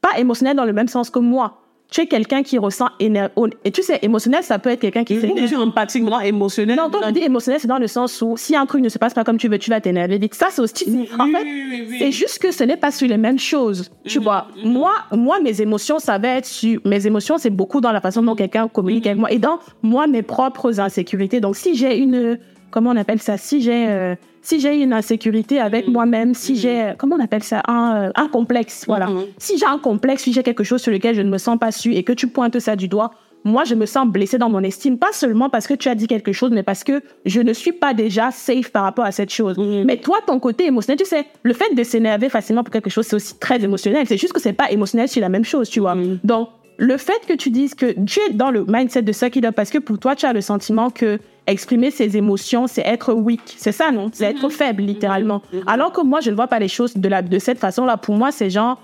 Pas 0.00 0.18
émotionnel 0.18 0.56
dans 0.56 0.64
le 0.66 0.72
même 0.72 0.88
sens 0.88 1.08
que 1.10 1.18
moi. 1.18 1.60
Tu 1.90 2.02
es 2.02 2.06
quelqu'un 2.06 2.42
qui 2.42 2.58
ressent 2.58 2.88
éner- 3.00 3.28
Et 3.64 3.70
tu 3.70 3.82
sais, 3.82 3.98
émotionnel, 4.02 4.42
ça 4.42 4.58
peut 4.58 4.68
être 4.68 4.80
quelqu'un 4.80 5.04
qui 5.04 5.14
je 5.14 5.20
s'énerve. 5.22 5.46
suis 5.46 5.56
empathique, 5.56 6.02
moi, 6.02 6.26
émotionnel. 6.26 6.76
Non, 6.76 6.90
quand 6.90 7.00
tu 7.06 7.12
dis 7.12 7.20
émotionnel, 7.22 7.60
c'est 7.60 7.66
dans 7.68 7.78
le 7.78 7.86
sens 7.86 8.20
où 8.20 8.36
si 8.36 8.54
un 8.54 8.66
truc 8.66 8.82
ne 8.82 8.90
se 8.90 8.98
passe 8.98 9.14
pas 9.14 9.24
comme 9.24 9.38
tu 9.38 9.48
veux, 9.48 9.56
tu 9.58 9.70
vas 9.70 9.80
t'énerver. 9.80 10.20
Ça, 10.32 10.48
c'est 10.50 10.60
aussi. 10.60 10.84
En 11.18 11.24
Oui, 11.24 11.32
fait, 11.32 11.42
oui. 11.42 11.96
c'est 11.98 12.12
juste 12.12 12.40
que 12.40 12.50
ce 12.52 12.62
n'est 12.64 12.76
pas 12.76 12.90
sur 12.90 13.08
les 13.08 13.16
mêmes 13.16 13.38
choses. 13.38 13.90
Tu 14.04 14.18
vois, 14.18 14.48
moi, 14.62 14.92
moi, 15.12 15.40
mes 15.40 15.62
émotions, 15.62 15.98
ça 15.98 16.18
va 16.18 16.28
être 16.36 16.44
sur. 16.46 16.78
Mes 16.84 17.06
émotions, 17.06 17.38
c'est 17.38 17.48
beaucoup 17.50 17.80
dans 17.80 17.92
la 17.92 18.02
façon 18.02 18.22
dont 18.22 18.34
quelqu'un 18.34 18.68
communique 18.68 19.06
avec 19.06 19.18
moi 19.18 19.32
et 19.32 19.38
dans 19.38 19.58
moi, 19.82 20.06
mes 20.06 20.22
propres 20.22 20.78
insécurités. 20.80 21.40
Donc, 21.40 21.56
si 21.56 21.74
j'ai 21.74 21.96
une. 21.96 22.38
Comment 22.70 22.90
on 22.90 22.96
appelle 22.96 23.20
ça? 23.20 23.38
Si 23.38 23.62
j'ai. 23.62 23.86
euh, 23.88 24.14
si 24.42 24.60
j'ai 24.60 24.80
une 24.82 24.92
insécurité 24.92 25.60
avec 25.60 25.88
moi-même, 25.88 26.34
si 26.34 26.56
j'ai, 26.56 26.92
comment 26.98 27.16
on 27.16 27.22
appelle 27.22 27.42
ça, 27.42 27.62
un, 27.68 28.08
euh, 28.08 28.10
un 28.14 28.28
complexe, 28.28 28.84
voilà. 28.86 29.06
Mhm. 29.06 29.26
Si 29.38 29.58
j'ai 29.58 29.66
un 29.66 29.78
complexe, 29.78 30.22
si 30.22 30.32
j'ai 30.32 30.42
quelque 30.42 30.64
chose 30.64 30.82
sur 30.82 30.92
lequel 30.92 31.14
je 31.14 31.22
ne 31.22 31.30
me 31.30 31.38
sens 31.38 31.58
pas 31.58 31.72
su 31.72 31.94
et 31.94 32.02
que 32.02 32.12
tu 32.12 32.28
pointes 32.28 32.58
ça 32.58 32.76
du 32.76 32.88
doigt, 32.88 33.10
moi, 33.44 33.64
je 33.64 33.74
me 33.74 33.86
sens 33.86 34.06
blessée 34.06 34.38
dans 34.38 34.50
mon 34.50 34.62
estime, 34.62 34.98
pas 34.98 35.12
seulement 35.12 35.48
parce 35.48 35.66
que 35.66 35.74
tu 35.74 35.88
as 35.88 35.94
dit 35.94 36.06
quelque 36.06 36.32
chose, 36.32 36.50
mais 36.50 36.62
parce 36.62 36.84
que 36.84 37.02
je 37.24 37.40
ne 37.40 37.52
suis 37.52 37.72
pas 37.72 37.94
déjà 37.94 38.30
safe 38.30 38.70
par 38.70 38.82
rapport 38.82 39.04
à 39.04 39.12
cette 39.12 39.30
chose. 39.30 39.56
Mhm. 39.56 39.84
Mais 39.84 39.96
toi, 39.98 40.18
ton 40.26 40.38
côté 40.40 40.66
émotionnel, 40.66 40.98
tu 40.98 41.04
sais, 41.04 41.24
le 41.42 41.54
fait 41.54 41.74
de 41.74 41.82
s'énerver 41.82 42.28
facilement 42.28 42.64
pour 42.64 42.72
quelque 42.72 42.90
chose, 42.90 43.06
c'est 43.06 43.16
aussi 43.16 43.38
très 43.38 43.62
émotionnel. 43.62 44.06
C'est 44.06 44.18
juste 44.18 44.32
que 44.32 44.40
c'est 44.40 44.52
pas 44.52 44.70
émotionnel 44.70 45.08
sur 45.08 45.20
la 45.20 45.28
même 45.28 45.44
chose, 45.44 45.68
tu 45.68 45.80
vois. 45.80 45.96
Donc, 46.24 46.48
le 46.78 46.96
fait 46.96 47.20
que 47.26 47.32
tu 47.34 47.50
dises 47.50 47.74
que 47.74 47.92
tu 48.04 48.20
es 48.20 48.30
dans 48.30 48.50
le 48.50 48.64
mindset 48.66 49.02
de 49.02 49.12
ça 49.12 49.30
qui 49.30 49.40
parce 49.40 49.70
que 49.70 49.78
pour 49.78 49.98
toi, 49.98 50.14
tu 50.14 50.26
as 50.26 50.32
le 50.32 50.40
sentiment 50.40 50.90
que 50.90 51.18
exprimer 51.50 51.90
ses 51.90 52.16
émotions, 52.16 52.66
c'est 52.66 52.82
être 52.86 53.12
weak. 53.12 53.40
C'est 53.56 53.72
ça, 53.72 53.90
non? 53.90 54.10
C'est 54.12 54.24
être 54.26 54.48
faible, 54.50 54.82
littéralement. 54.82 55.42
Alors 55.66 55.92
que 55.92 56.00
moi, 56.00 56.20
je 56.20 56.30
ne 56.30 56.36
vois 56.36 56.46
pas 56.48 56.58
les 56.58 56.68
choses 56.68 56.96
de, 56.96 57.08
la, 57.08 57.22
de 57.22 57.38
cette 57.38 57.58
façon-là. 57.58 57.96
Pour 57.96 58.14
moi, 58.16 58.30
c'est 58.32 58.50
genre, 58.50 58.80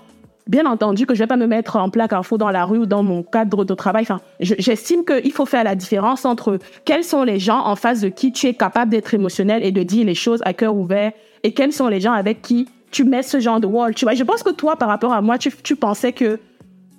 bien 0.47 0.65
entendu 0.65 1.05
que 1.05 1.15
je 1.15 1.19
vais 1.19 1.27
pas 1.27 1.37
me 1.37 1.47
mettre 1.47 1.75
en 1.75 1.89
plein 1.89 2.07
carrefour 2.07 2.37
dans 2.37 2.49
la 2.51 2.65
rue 2.65 2.79
ou 2.79 2.85
dans 2.85 3.01
mon 3.03 3.23
cadre 3.23 3.65
de 3.65 3.73
travail. 3.73 4.03
Enfin, 4.03 4.19
je- 4.39 4.55
j'estime 4.59 5.03
qu'il 5.05 5.31
faut 5.31 5.45
faire 5.45 5.63
la 5.63 5.75
différence 5.75 6.25
entre 6.25 6.59
quels 6.85 7.03
sont 7.03 7.23
les 7.23 7.39
gens 7.39 7.59
en 7.65 7.75
face 7.75 8.01
de 8.01 8.09
qui 8.09 8.31
tu 8.31 8.47
es 8.47 8.53
capable 8.53 8.91
d'être 8.91 9.13
émotionnel 9.13 9.63
et 9.63 9.71
de 9.71 9.83
dire 9.83 10.05
les 10.05 10.15
choses 10.15 10.41
à 10.45 10.53
cœur 10.53 10.75
ouvert 10.75 11.11
et 11.43 11.51
quels 11.53 11.73
sont 11.73 11.87
les 11.87 11.99
gens 11.99 12.13
avec 12.13 12.41
qui 12.41 12.67
tu 12.91 13.03
mets 13.03 13.23
ce 13.23 13.39
genre 13.39 13.59
de 13.59 13.67
wall. 13.67 13.93
Tu 13.95 14.05
vois, 14.05 14.13
je 14.13 14.23
pense 14.23 14.43
que 14.43 14.51
toi, 14.51 14.75
par 14.75 14.87
rapport 14.87 15.13
à 15.13 15.21
moi, 15.21 15.37
tu, 15.37 15.51
tu 15.63 15.75
pensais 15.75 16.11
que 16.13 16.39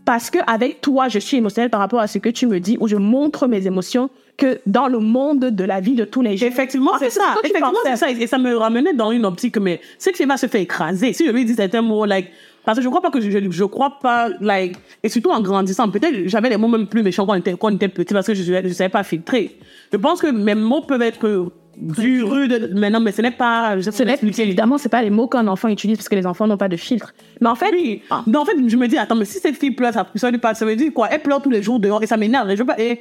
parce 0.05 0.31
que 0.31 0.39
avec 0.47 0.81
toi, 0.81 1.09
je 1.09 1.19
suis 1.19 1.37
émotionnelle 1.39 1.71
par 1.71 1.81
rapport 1.81 1.99
à 2.01 2.07
ce 2.07 2.19
que 2.19 2.29
tu 2.29 2.47
me 2.47 2.61
dis 2.61 2.77
ou 2.81 2.87
je 2.87 2.97
montre 2.97 3.49
mes 3.49 3.67
émotions 3.67 4.09
que 4.37 4.61
dans 4.66 4.88
le 4.88 4.99
monde 4.99 5.40
de 5.40 5.64
la 5.64 5.81
vie 5.81 5.94
de 5.94 6.05
tous 6.05 6.22
les 6.22 6.37
jours. 6.37 6.49
Effectivement, 6.49 6.92
En 6.94 6.99
fait, 6.99 7.11
c'est 7.11 7.20
ça. 7.20 7.35
ce 7.37 7.49
Effectivement, 7.49 7.79
c'est 7.85 7.96
ça. 7.96 8.11
Et 8.11 8.27
ça 8.27 8.38
me 8.38 8.55
ramenait 8.57 8.92
dans 8.92 9.11
une 9.11 9.25
optique, 9.25 9.57
mais 9.59 9.81
c'est 9.99 10.12
que 10.12 10.27
va 10.27 10.37
se 10.37 10.46
faire 10.46 10.61
écraser. 10.61 11.12
Si 11.12 11.27
je 11.27 11.31
lui 11.31 11.44
dis 11.44 11.55
certains 11.55 11.83
mots, 11.83 12.05
like, 12.05 12.31
parce 12.64 12.79
que 12.79 12.85
je 12.85 12.88
crois 12.88 13.01
pas 13.01 13.11
que 13.11 13.20
je, 13.20 13.31
je, 13.31 13.38
je 13.49 13.64
crois 13.64 13.99
pas, 14.01 14.29
like, 14.40 14.77
et 15.03 15.09
surtout 15.09 15.31
en 15.31 15.40
grandissant, 15.40 15.88
peut-être 15.88 16.27
j'avais 16.27 16.51
les 16.51 16.57
mots 16.57 16.68
même 16.68 16.87
plus 16.87 17.03
méchants 17.03 17.25
quand 17.25 17.33
on 17.33 17.37
était, 17.37 17.53
quand 17.53 17.70
on 17.70 17.77
était 17.77 17.88
petit 17.88 18.12
parce 18.12 18.27
que 18.27 18.35
je, 18.35 18.42
je, 18.42 18.72
savais 18.72 18.90
pas 18.90 19.05
filtrer. 19.05 19.57
Je 19.92 19.96
pense 19.96 20.20
que 20.20 20.27
mes 20.27 20.57
mots 20.57 20.83
peuvent 20.83 21.03
être 21.03 21.53
durs, 21.77 22.29
rudes, 22.29 22.72
maintenant, 22.75 23.01
mais 23.01 23.12
ce 23.12 23.22
n'est 23.22 23.31
pas, 23.31 23.79
je 23.79 23.90
Ce 23.90 24.03
n'est 24.03 24.18
évidemment, 24.20 24.79
c'est 24.79 24.88
pas 24.88 25.03
les 25.03 25.11
mots 25.11 25.29
qu'un 25.29 25.46
enfant 25.46 25.68
utilise 25.68 25.96
parce 25.96 26.09
que 26.09 26.16
les 26.16 26.27
enfants 26.27 26.46
n'ont 26.46 26.57
pas 26.57 26.68
de 26.68 26.77
filtre. 26.77 27.14
Mais 27.40 27.49
en 27.49 27.55
fait, 27.55 27.70
Oui. 27.70 28.03
Ah. 28.11 28.25
Non, 28.27 28.40
en 28.40 28.44
fait, 28.44 28.57
je 28.66 28.77
me 28.77 28.88
dis, 28.88 28.99
attends, 28.99 29.14
mais 29.14 29.27
si 29.27 29.38
cette 29.38 29.57
fille 29.57 29.70
pleure, 29.70 29.92
ça, 29.92 30.07
ça 30.14 30.31
veut 30.31 30.38
pas, 30.38 30.55
ça 30.55 30.66
veut 30.66 30.77
dire 30.77 30.92
quoi? 30.92 31.09
Elle 31.11 31.20
pleure 31.20 31.40
tous 31.40 31.51
les 31.51 31.62
jours 31.62 31.79
dehors 31.79 32.03
et 32.03 32.07
ça 32.07 32.16
m'énerve. 32.16 32.51
Et 32.51 32.57
je 32.57 32.62
veux 32.62 32.66
pas, 32.66 32.81
et, 32.81 33.01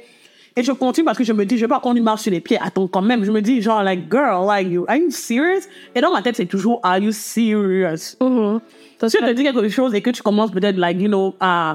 et 0.56 0.62
je 0.62 0.72
continue 0.72 1.04
parce 1.04 1.18
que 1.18 1.24
je 1.24 1.32
me 1.32 1.44
dis, 1.44 1.56
je 1.58 1.62
veux 1.62 1.68
pas 1.68 1.80
qu'on 1.80 1.92
lui 1.92 2.00
marche 2.00 2.22
sur 2.22 2.32
les 2.32 2.40
pieds. 2.40 2.58
Attends, 2.60 2.86
quand 2.88 3.02
même, 3.02 3.24
je 3.24 3.30
me 3.30 3.42
dis, 3.42 3.60
genre, 3.60 3.82
like, 3.82 4.10
girl, 4.10 4.46
like, 4.46 4.68
you, 4.68 4.84
are 4.88 4.96
you 4.96 5.10
serious? 5.10 5.66
Et 5.94 6.00
dans 6.00 6.10
ma 6.12 6.22
tête, 6.22 6.36
c'est 6.36 6.46
toujours, 6.46 6.80
are 6.82 6.98
you 6.98 7.12
serious? 7.12 8.16
mhm. 8.20 8.60
Ça, 8.98 9.08
Si 9.10 9.18
je 9.20 9.26
te 9.26 9.32
dis 9.32 9.42
quelque 9.42 9.68
chose 9.68 9.94
et 9.94 10.00
que 10.00 10.10
tu 10.10 10.22
commences 10.22 10.50
peut-être, 10.50 10.76
like, 10.78 10.98
you 10.98 11.08
know, 11.08 11.34
à, 11.40 11.74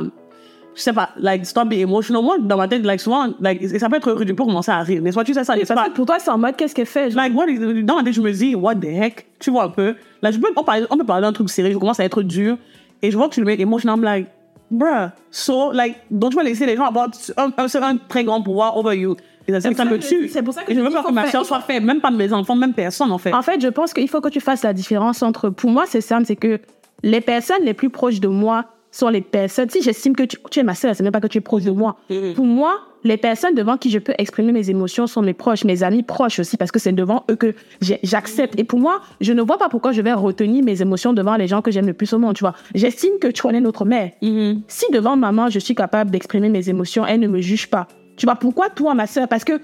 je 0.73 0.81
sais 0.81 0.93
pas, 0.93 1.09
like, 1.17 1.45
stop 1.45 1.67
being 1.69 1.81
emotional. 1.81 2.23
Moi, 2.23 2.37
dans 2.39 2.57
ma 2.57 2.67
tête, 2.67 2.83
like, 2.83 2.99
souvent, 2.99 3.27
like, 3.39 3.61
et 3.61 3.77
ça 3.77 3.87
peut 3.89 3.97
être 3.97 4.11
rude, 4.11 4.27
tu 4.29 4.33
peux 4.33 4.43
commencer 4.45 4.71
à 4.71 4.79
rire. 4.79 5.01
Mais 5.03 5.11
soit 5.11 5.23
tu 5.23 5.33
sais 5.35 5.43
ça, 5.43 5.53
parce 5.55 5.67
pas? 5.69 5.89
pour 5.93 6.05
toi, 6.07 6.17
c'est 6.17 6.31
en 6.31 6.39
mode 6.39 6.55
qu'est-ce 6.55 6.73
qu'elle 6.73 6.87
fait? 6.87 7.11
Genre? 7.11 7.21
Like, 7.21 7.35
what 7.37 7.47
is- 7.47 7.83
dans 7.83 7.97
ma 7.97 8.03
tête, 8.03 8.13
je 8.13 8.21
me 8.21 8.31
dis, 8.31 8.55
what 8.55 8.75
the 8.75 8.85
heck? 8.85 9.27
Tu 9.39 9.51
vois 9.51 9.65
un 9.65 9.69
peu. 9.69 9.93
Là, 10.23 10.31
je 10.31 10.39
peux, 10.39 10.47
on, 10.55 10.63
parle- 10.63 10.87
on 10.89 10.97
peut 10.97 11.03
parler 11.05 11.21
d'un 11.21 11.33
truc 11.33 11.49
sérieux, 11.51 11.73
je 11.73 11.77
commence 11.77 11.99
à 11.99 12.05
être 12.05 12.23
dur. 12.23 12.57
Et 13.03 13.11
je 13.11 13.17
vois 13.17 13.27
que 13.29 13.35
tu 13.35 13.41
le 13.41 13.45
mets 13.45 13.59
emotional, 13.61 13.95
I'm 13.97 14.03
like, 14.03 14.27
bruh. 14.71 15.11
So, 15.29 15.71
like, 15.71 15.97
donc 16.09 16.31
tu 16.31 16.37
vas 16.37 16.43
laisser 16.43 16.65
les 16.65 16.75
gens 16.75 16.85
avoir 16.85 17.09
un, 17.37 17.51
un, 17.57 17.83
un 17.83 17.97
très 17.97 18.23
grand 18.23 18.41
pouvoir 18.41 18.75
over 18.77 18.95
you? 18.97 19.15
Et 19.47 19.51
ça, 19.51 19.59
ça, 19.61 19.69
pour 19.69 19.77
ça 19.77 19.83
ça 19.83 19.89
me 19.89 19.97
que- 19.97 20.03
tue. 20.07 20.27
c'est 20.29 20.41
pour 20.43 20.53
ça 20.53 20.63
que 20.63 20.73
je 20.73 20.79
veux 20.79 20.89
pas 20.89 21.03
que 21.03 21.11
ma 21.11 21.29
soeur 21.29 21.45
soit 21.45 21.59
faite, 21.61 21.83
même 21.83 21.99
pas 21.99 22.11
mes 22.11 22.31
enfants, 22.31 22.55
même 22.55 22.73
personne, 22.73 23.11
en 23.11 23.17
fait. 23.17 23.33
En 23.33 23.41
fait, 23.41 23.59
je 23.61 23.67
pense 23.67 23.93
qu'il 23.93 24.07
faut 24.07 24.21
que 24.21 24.29
tu 24.29 24.39
fasses 24.39 24.63
la 24.63 24.73
différence 24.73 25.21
entre. 25.23 25.49
Pour 25.49 25.69
moi, 25.71 25.85
c'est 25.87 26.01
simple, 26.01 26.25
c'est 26.25 26.35
que 26.35 26.59
les 27.03 27.21
personnes 27.21 27.63
les 27.63 27.73
plus 27.73 27.89
proches 27.89 28.19
de 28.19 28.27
moi 28.27 28.65
sont 28.91 29.09
les 29.09 29.21
personnes. 29.21 29.69
Si 29.69 29.81
j'estime 29.81 30.15
que 30.15 30.23
tu, 30.23 30.37
tu 30.49 30.59
es 30.59 30.63
ma 30.63 30.75
sœur, 30.75 30.95
c'est 30.95 31.03
même 31.03 31.11
pas 31.13 31.21
que 31.21 31.27
tu 31.27 31.37
es 31.37 31.41
proche 31.41 31.63
de 31.63 31.71
moi. 31.71 31.97
Mhm. 32.09 32.33
Pour 32.33 32.45
moi, 32.45 32.79
les 33.03 33.17
personnes 33.17 33.55
devant 33.55 33.77
qui 33.77 33.89
je 33.89 33.97
peux 33.99 34.13
exprimer 34.17 34.51
mes 34.51 34.69
émotions 34.69 35.07
sont 35.07 35.21
mes 35.21 35.33
proches, 35.33 35.63
mes 35.63 35.81
amis 35.81 36.03
proches 36.03 36.39
aussi, 36.39 36.57
parce 36.57 36.71
que 36.71 36.77
c'est 36.79 36.91
devant 36.91 37.23
eux 37.31 37.35
que 37.35 37.55
j'accepte. 37.81 38.59
Et 38.59 38.63
pour 38.63 38.79
moi, 38.79 39.01
je 39.21 39.33
ne 39.33 39.41
vois 39.41 39.57
pas 39.57 39.69
pourquoi 39.69 39.91
je 39.91 40.01
vais 40.01 40.13
retenir 40.13 40.63
mes 40.63 40.81
émotions 40.81 41.13
devant 41.13 41.35
les 41.35 41.47
gens 41.47 41.61
que 41.61 41.71
j'aime 41.71 41.87
le 41.87 41.93
plus 41.93 42.11
au 42.13 42.19
monde, 42.19 42.35
tu 42.35 42.41
vois. 42.43 42.53
J'estime 42.75 43.13
que 43.19 43.27
tu 43.27 43.41
connais 43.41 43.61
notre 43.61 43.85
mère. 43.85 44.11
Mhm. 44.21 44.61
Si 44.67 44.85
devant 44.91 45.15
maman, 45.15 45.49
je 45.49 45.59
suis 45.59 45.73
capable 45.75 46.11
d'exprimer 46.11 46.49
mes 46.49 46.69
émotions, 46.69 47.05
elle 47.05 47.21
ne 47.21 47.27
me 47.27 47.41
juge 47.41 47.67
pas. 47.69 47.87
Tu 48.17 48.25
vois, 48.25 48.35
pourquoi 48.35 48.69
toi, 48.69 48.93
ma 48.93 49.07
sœur? 49.07 49.27
Parce 49.27 49.43
que 49.45 49.59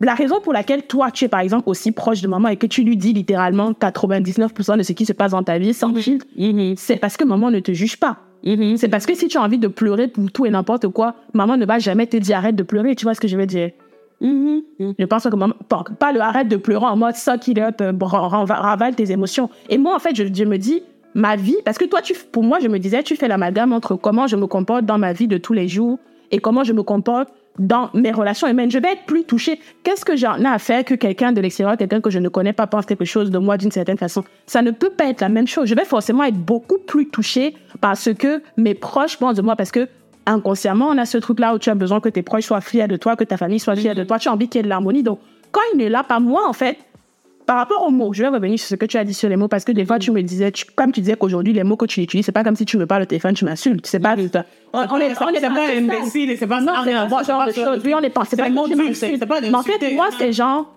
la 0.00 0.14
raison 0.14 0.40
pour 0.40 0.52
laquelle 0.52 0.82
toi, 0.86 1.10
tu 1.10 1.26
es 1.26 1.28
par 1.28 1.40
exemple 1.40 1.68
aussi 1.68 1.92
proche 1.92 2.22
de 2.22 2.28
maman 2.28 2.48
et 2.48 2.56
que 2.56 2.66
tu 2.66 2.82
lui 2.82 2.96
dis 2.96 3.12
littéralement 3.12 3.72
99% 3.72 4.78
de 4.78 4.82
ce 4.82 4.92
qui 4.92 5.04
se 5.04 5.12
passe 5.12 5.32
dans 5.32 5.42
ta 5.42 5.58
vie 5.58 5.74
sans 5.74 5.92
filtre, 5.94 6.26
Mhm. 6.36 6.74
c'est 6.76 6.96
parce 6.96 7.16
que 7.16 7.24
maman 7.24 7.50
ne 7.50 7.60
te 7.60 7.72
juge 7.72 7.98
pas. 7.98 8.16
Mhm. 8.44 8.76
C'est 8.76 8.88
parce 8.88 9.06
que 9.06 9.14
si 9.14 9.28
tu 9.28 9.38
as 9.38 9.42
envie 9.42 9.58
de 9.58 9.68
pleurer 9.68 10.08
pour 10.08 10.30
tout 10.32 10.46
et 10.46 10.50
n'importe 10.50 10.88
quoi, 10.88 11.14
maman 11.32 11.56
ne 11.56 11.64
va 11.66 11.78
jamais 11.78 12.06
te 12.06 12.16
dire 12.16 12.36
arrête 12.38 12.56
de 12.56 12.62
pleurer. 12.62 12.94
Tu 12.94 13.04
vois 13.04 13.14
ce 13.14 13.20
que 13.20 13.28
je 13.28 13.36
veux 13.36 13.46
dire? 13.46 13.70
Mhm. 14.20 14.62
Mhm. 14.78 14.94
Je 14.98 15.04
pense 15.04 15.24
que 15.24 15.34
maman, 15.36 15.54
pas, 15.68 15.84
pas 15.98 16.12
le 16.12 16.20
arrête 16.20 16.48
de 16.48 16.56
pleurer 16.56 16.86
en 16.86 16.96
mode 16.96 17.14
up, 17.28 17.80
euh, 17.80 17.92
ra- 18.00 18.44
ravale 18.44 18.94
tes 18.94 19.10
émotions. 19.10 19.50
Et 19.68 19.78
moi, 19.78 19.94
en 19.94 19.98
fait, 19.98 20.14
je, 20.14 20.24
je 20.32 20.44
me 20.44 20.58
dis, 20.58 20.82
ma 21.14 21.36
vie, 21.36 21.56
parce 21.64 21.78
que 21.78 21.84
toi, 21.84 22.00
tu, 22.02 22.14
pour 22.32 22.42
moi, 22.42 22.58
je 22.60 22.68
me 22.68 22.78
disais, 22.78 23.02
tu 23.02 23.16
fais 23.16 23.28
l'amalgame 23.28 23.72
entre 23.72 23.96
comment 23.96 24.26
je 24.26 24.36
me 24.36 24.46
comporte 24.46 24.84
dans 24.84 24.98
ma 24.98 25.12
vie 25.12 25.28
de 25.28 25.38
tous 25.38 25.52
les 25.52 25.68
jours 25.68 25.98
et 26.30 26.38
comment 26.38 26.64
je 26.64 26.72
me 26.72 26.82
comporte 26.82 27.28
dans 27.58 27.90
mes 27.94 28.12
relations 28.12 28.46
humaines. 28.48 28.70
Je 28.70 28.78
vais 28.78 28.92
être 28.92 29.04
plus 29.06 29.24
touchée. 29.24 29.60
Qu'est-ce 29.82 30.04
que 30.04 30.16
j'en 30.16 30.38
ai 30.38 30.46
à 30.46 30.58
faire 30.58 30.84
que 30.84 30.94
quelqu'un 30.94 31.32
de 31.32 31.40
l'extérieur, 31.40 31.76
quelqu'un 31.76 32.00
que 32.00 32.10
je 32.10 32.18
ne 32.18 32.28
connais 32.28 32.52
pas, 32.52 32.66
pense 32.66 32.86
quelque 32.86 33.04
chose 33.04 33.30
de 33.30 33.38
moi 33.38 33.56
d'une 33.56 33.70
certaine 33.70 33.98
façon? 33.98 34.24
Ça 34.46 34.62
ne 34.62 34.70
peut 34.70 34.90
pas 34.90 35.06
être 35.06 35.20
la 35.20 35.28
même 35.28 35.46
chose. 35.46 35.68
Je 35.68 35.74
vais 35.74 35.84
forcément 35.84 36.24
être 36.24 36.36
beaucoup 36.36 36.78
plus 36.78 37.08
touchée 37.08 37.54
parce 37.80 38.12
que 38.14 38.42
mes 38.56 38.74
proches 38.74 39.18
pensent 39.18 39.36
de 39.36 39.42
moi, 39.42 39.56
parce 39.56 39.70
que 39.70 39.88
inconsciemment, 40.26 40.88
on 40.88 40.98
a 40.98 41.04
ce 41.04 41.18
truc-là 41.18 41.54
où 41.54 41.58
tu 41.58 41.68
as 41.70 41.74
besoin 41.74 42.00
que 42.00 42.08
tes 42.08 42.22
proches 42.22 42.44
soient 42.44 42.60
fiers 42.60 42.88
de 42.88 42.96
toi, 42.96 43.16
que 43.16 43.24
ta 43.24 43.36
famille 43.36 43.58
soit 43.58 43.76
fière 43.76 43.94
de 43.94 44.04
toi. 44.04 44.18
Tu 44.18 44.28
as 44.28 44.32
envie 44.32 44.48
qu'il 44.48 44.58
y 44.58 44.60
ait 44.60 44.64
de 44.64 44.68
l'harmonie. 44.68 45.02
Donc, 45.02 45.20
quand 45.50 45.60
il 45.74 45.78
n'est 45.78 45.88
là, 45.88 46.02
pas 46.04 46.20
moi, 46.20 46.48
en 46.48 46.52
fait, 46.52 46.78
par 47.46 47.56
rapport 47.56 47.84
aux 47.86 47.90
mots, 47.90 48.12
je 48.12 48.22
vais 48.22 48.28
revenir 48.28 48.58
sur 48.58 48.68
ce 48.68 48.74
que 48.76 48.86
tu 48.86 48.96
as 48.96 49.04
dit 49.04 49.14
sur 49.14 49.28
les 49.28 49.36
mots 49.36 49.48
parce 49.48 49.64
que 49.64 49.72
des 49.72 49.84
fois, 49.84 49.98
tu 49.98 50.10
me 50.10 50.22
disais, 50.22 50.50
tu- 50.52 50.64
comme 50.74 50.92
tu 50.92 51.00
disais 51.00 51.16
qu'aujourd'hui, 51.16 51.52
les 51.52 51.64
mots 51.64 51.76
que 51.76 51.86
tu 51.86 52.00
utilises, 52.00 52.24
c'est 52.26 52.32
pas 52.32 52.44
comme 52.44 52.56
si 52.56 52.64
tu 52.64 52.76
me 52.78 52.86
parles 52.86 53.02
au 53.02 53.06
téléphone, 53.06 53.34
tu 53.34 53.44
m'insultes. 53.44 53.86
C'est 53.86 53.98
pas. 54.00 54.14
On, 54.72 54.78
on 54.78 54.96
est, 54.98 55.12
on 55.20 55.28
est 55.28 55.40
pas 55.40 55.50
pas 55.50 55.68
imbécile 55.76 56.30
et 56.30 56.36
c'est 56.36 56.46
pas 56.46 56.60
non, 56.60 56.72
c'est 56.84 56.92
pas 56.92 57.22
genre 57.24 57.46
de 57.46 57.52
choses. 57.52 57.82
Oui, 57.84 57.94
on 57.94 58.00
est 58.00 58.10
pas. 58.10 58.22
C'est 58.28 58.36
pas 58.36 58.48
Mais 58.48 59.54
en 59.54 59.62
fait, 59.62 59.94
moi, 59.94 60.08
c'est 60.18 60.32
genre. 60.32 60.72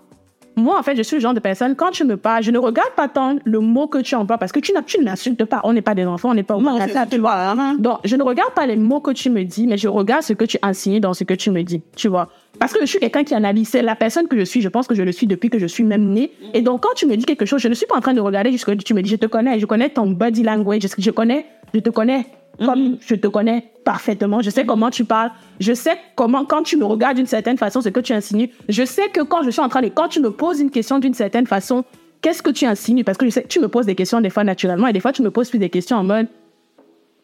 Moi, 0.55 0.77
en 0.79 0.83
fait, 0.83 0.95
je 0.95 1.01
suis 1.01 1.17
le 1.17 1.21
genre 1.21 1.33
de 1.33 1.39
personne, 1.39 1.75
quand 1.75 1.91
tu 1.91 2.05
me 2.05 2.15
parles, 2.15 2.43
je 2.43 2.51
ne 2.51 2.57
regarde 2.57 2.91
pas 2.95 3.07
tant 3.07 3.35
le 3.43 3.59
mot 3.59 3.87
que 3.87 3.97
tu 3.97 4.15
emploies 4.15 4.37
parce 4.37 4.51
que 4.51 4.59
tu, 4.59 4.71
ne 4.73 5.03
m'insultes 5.03 5.43
pas. 5.45 5.61
On 5.63 5.73
n'est 5.73 5.81
pas 5.81 5.95
des 5.95 6.05
enfants, 6.05 6.29
on 6.29 6.33
n'est 6.33 6.43
pas 6.43 6.55
au 6.55 6.61
Non, 6.61 6.77
ça, 6.87 7.05
tu 7.05 7.17
vois. 7.17 7.35
hein. 7.35 7.75
Donc, 7.77 7.99
je 8.05 8.15
ne 8.15 8.23
regarde 8.23 8.53
pas 8.53 8.65
les 8.65 8.77
mots 8.77 9.01
que 9.01 9.11
tu 9.11 9.29
me 9.29 9.43
dis, 9.43 9.67
mais 9.67 9.77
je 9.77 9.87
regarde 9.87 10.23
ce 10.23 10.33
que 10.33 10.45
tu 10.45 10.57
insinues 10.61 10.99
dans 10.99 11.13
ce 11.13 11.23
que 11.23 11.33
tu 11.33 11.51
me 11.51 11.61
dis, 11.63 11.81
tu 11.95 12.07
vois. 12.07 12.29
Parce 12.59 12.73
que 12.73 12.79
je 12.81 12.85
suis 12.85 12.99
quelqu'un 12.99 13.23
qui 13.23 13.35
analyse. 13.35 13.69
C'est 13.69 13.81
la 13.81 13.95
personne 13.95 14.27
que 14.27 14.37
je 14.39 14.45
suis. 14.45 14.61
Je 14.61 14.69
pense 14.69 14.87
que 14.87 14.95
je 14.95 15.03
le 15.03 15.11
suis 15.11 15.27
depuis 15.27 15.49
que 15.49 15.59
je 15.59 15.65
suis 15.65 15.83
même 15.83 16.05
née. 16.09 16.31
Et 16.53 16.61
donc, 16.61 16.83
quand 16.83 16.93
tu 16.95 17.05
me 17.05 17.15
dis 17.17 17.25
quelque 17.25 17.45
chose, 17.45 17.61
je 17.61 17.67
ne 17.67 17.73
suis 17.73 17.85
pas 17.85 17.97
en 17.97 18.01
train 18.01 18.13
de 18.13 18.21
regarder 18.21 18.51
jusqu'à 18.51 18.75
tu 18.75 18.93
me 18.93 19.01
dis, 19.01 19.09
je 19.09 19.17
te 19.17 19.25
connais, 19.25 19.59
je 19.59 19.65
connais 19.65 19.89
ton 19.89 20.07
body 20.07 20.43
language, 20.43 20.83
je 20.97 21.11
connais, 21.11 21.45
je 21.73 21.79
te 21.79 21.89
connais 21.89 22.25
comme 22.57 22.97
je 23.01 23.15
te 23.15 23.27
connais 23.27 23.71
parfaitement. 23.83 24.41
Je 24.41 24.49
sais 24.49 24.65
comment 24.65 24.89
tu 24.89 25.05
parles. 25.05 25.31
Je 25.59 25.73
sais 25.73 25.97
comment, 26.15 26.45
quand 26.45 26.63
tu 26.63 26.77
me 26.77 26.85
regardes 26.85 27.17
d'une 27.17 27.25
certaine 27.25 27.57
façon, 27.57 27.81
ce 27.81 27.89
que 27.89 27.99
tu 27.99 28.13
insinues. 28.13 28.49
Je 28.69 28.83
sais 28.85 29.09
que 29.09 29.21
quand 29.21 29.43
je 29.43 29.49
suis 29.49 29.61
en 29.61 29.69
train 29.69 29.81
de, 29.81 29.89
quand 29.89 30.07
tu 30.07 30.19
me 30.19 30.31
poses 30.31 30.59
une 30.59 30.71
question 30.71 30.99
d'une 30.99 31.13
certaine 31.13 31.47
façon, 31.47 31.83
qu'est-ce 32.21 32.41
que 32.41 32.49
tu 32.49 32.65
insinues? 32.65 33.03
Parce 33.03 33.17
que 33.17 33.25
je 33.25 33.31
sais 33.31 33.43
que 33.43 33.47
tu 33.47 33.59
me 33.59 33.67
poses 33.67 33.85
des 33.85 33.95
questions 33.95 34.21
des 34.21 34.29
fois 34.29 34.43
naturellement 34.43 34.87
et 34.87 34.93
des 34.93 34.99
fois 34.99 35.11
tu 35.11 35.21
me 35.21 35.31
poses 35.31 35.49
plus 35.49 35.59
des 35.59 35.69
questions 35.69 35.97
en 35.97 36.03
mode, 36.03 36.27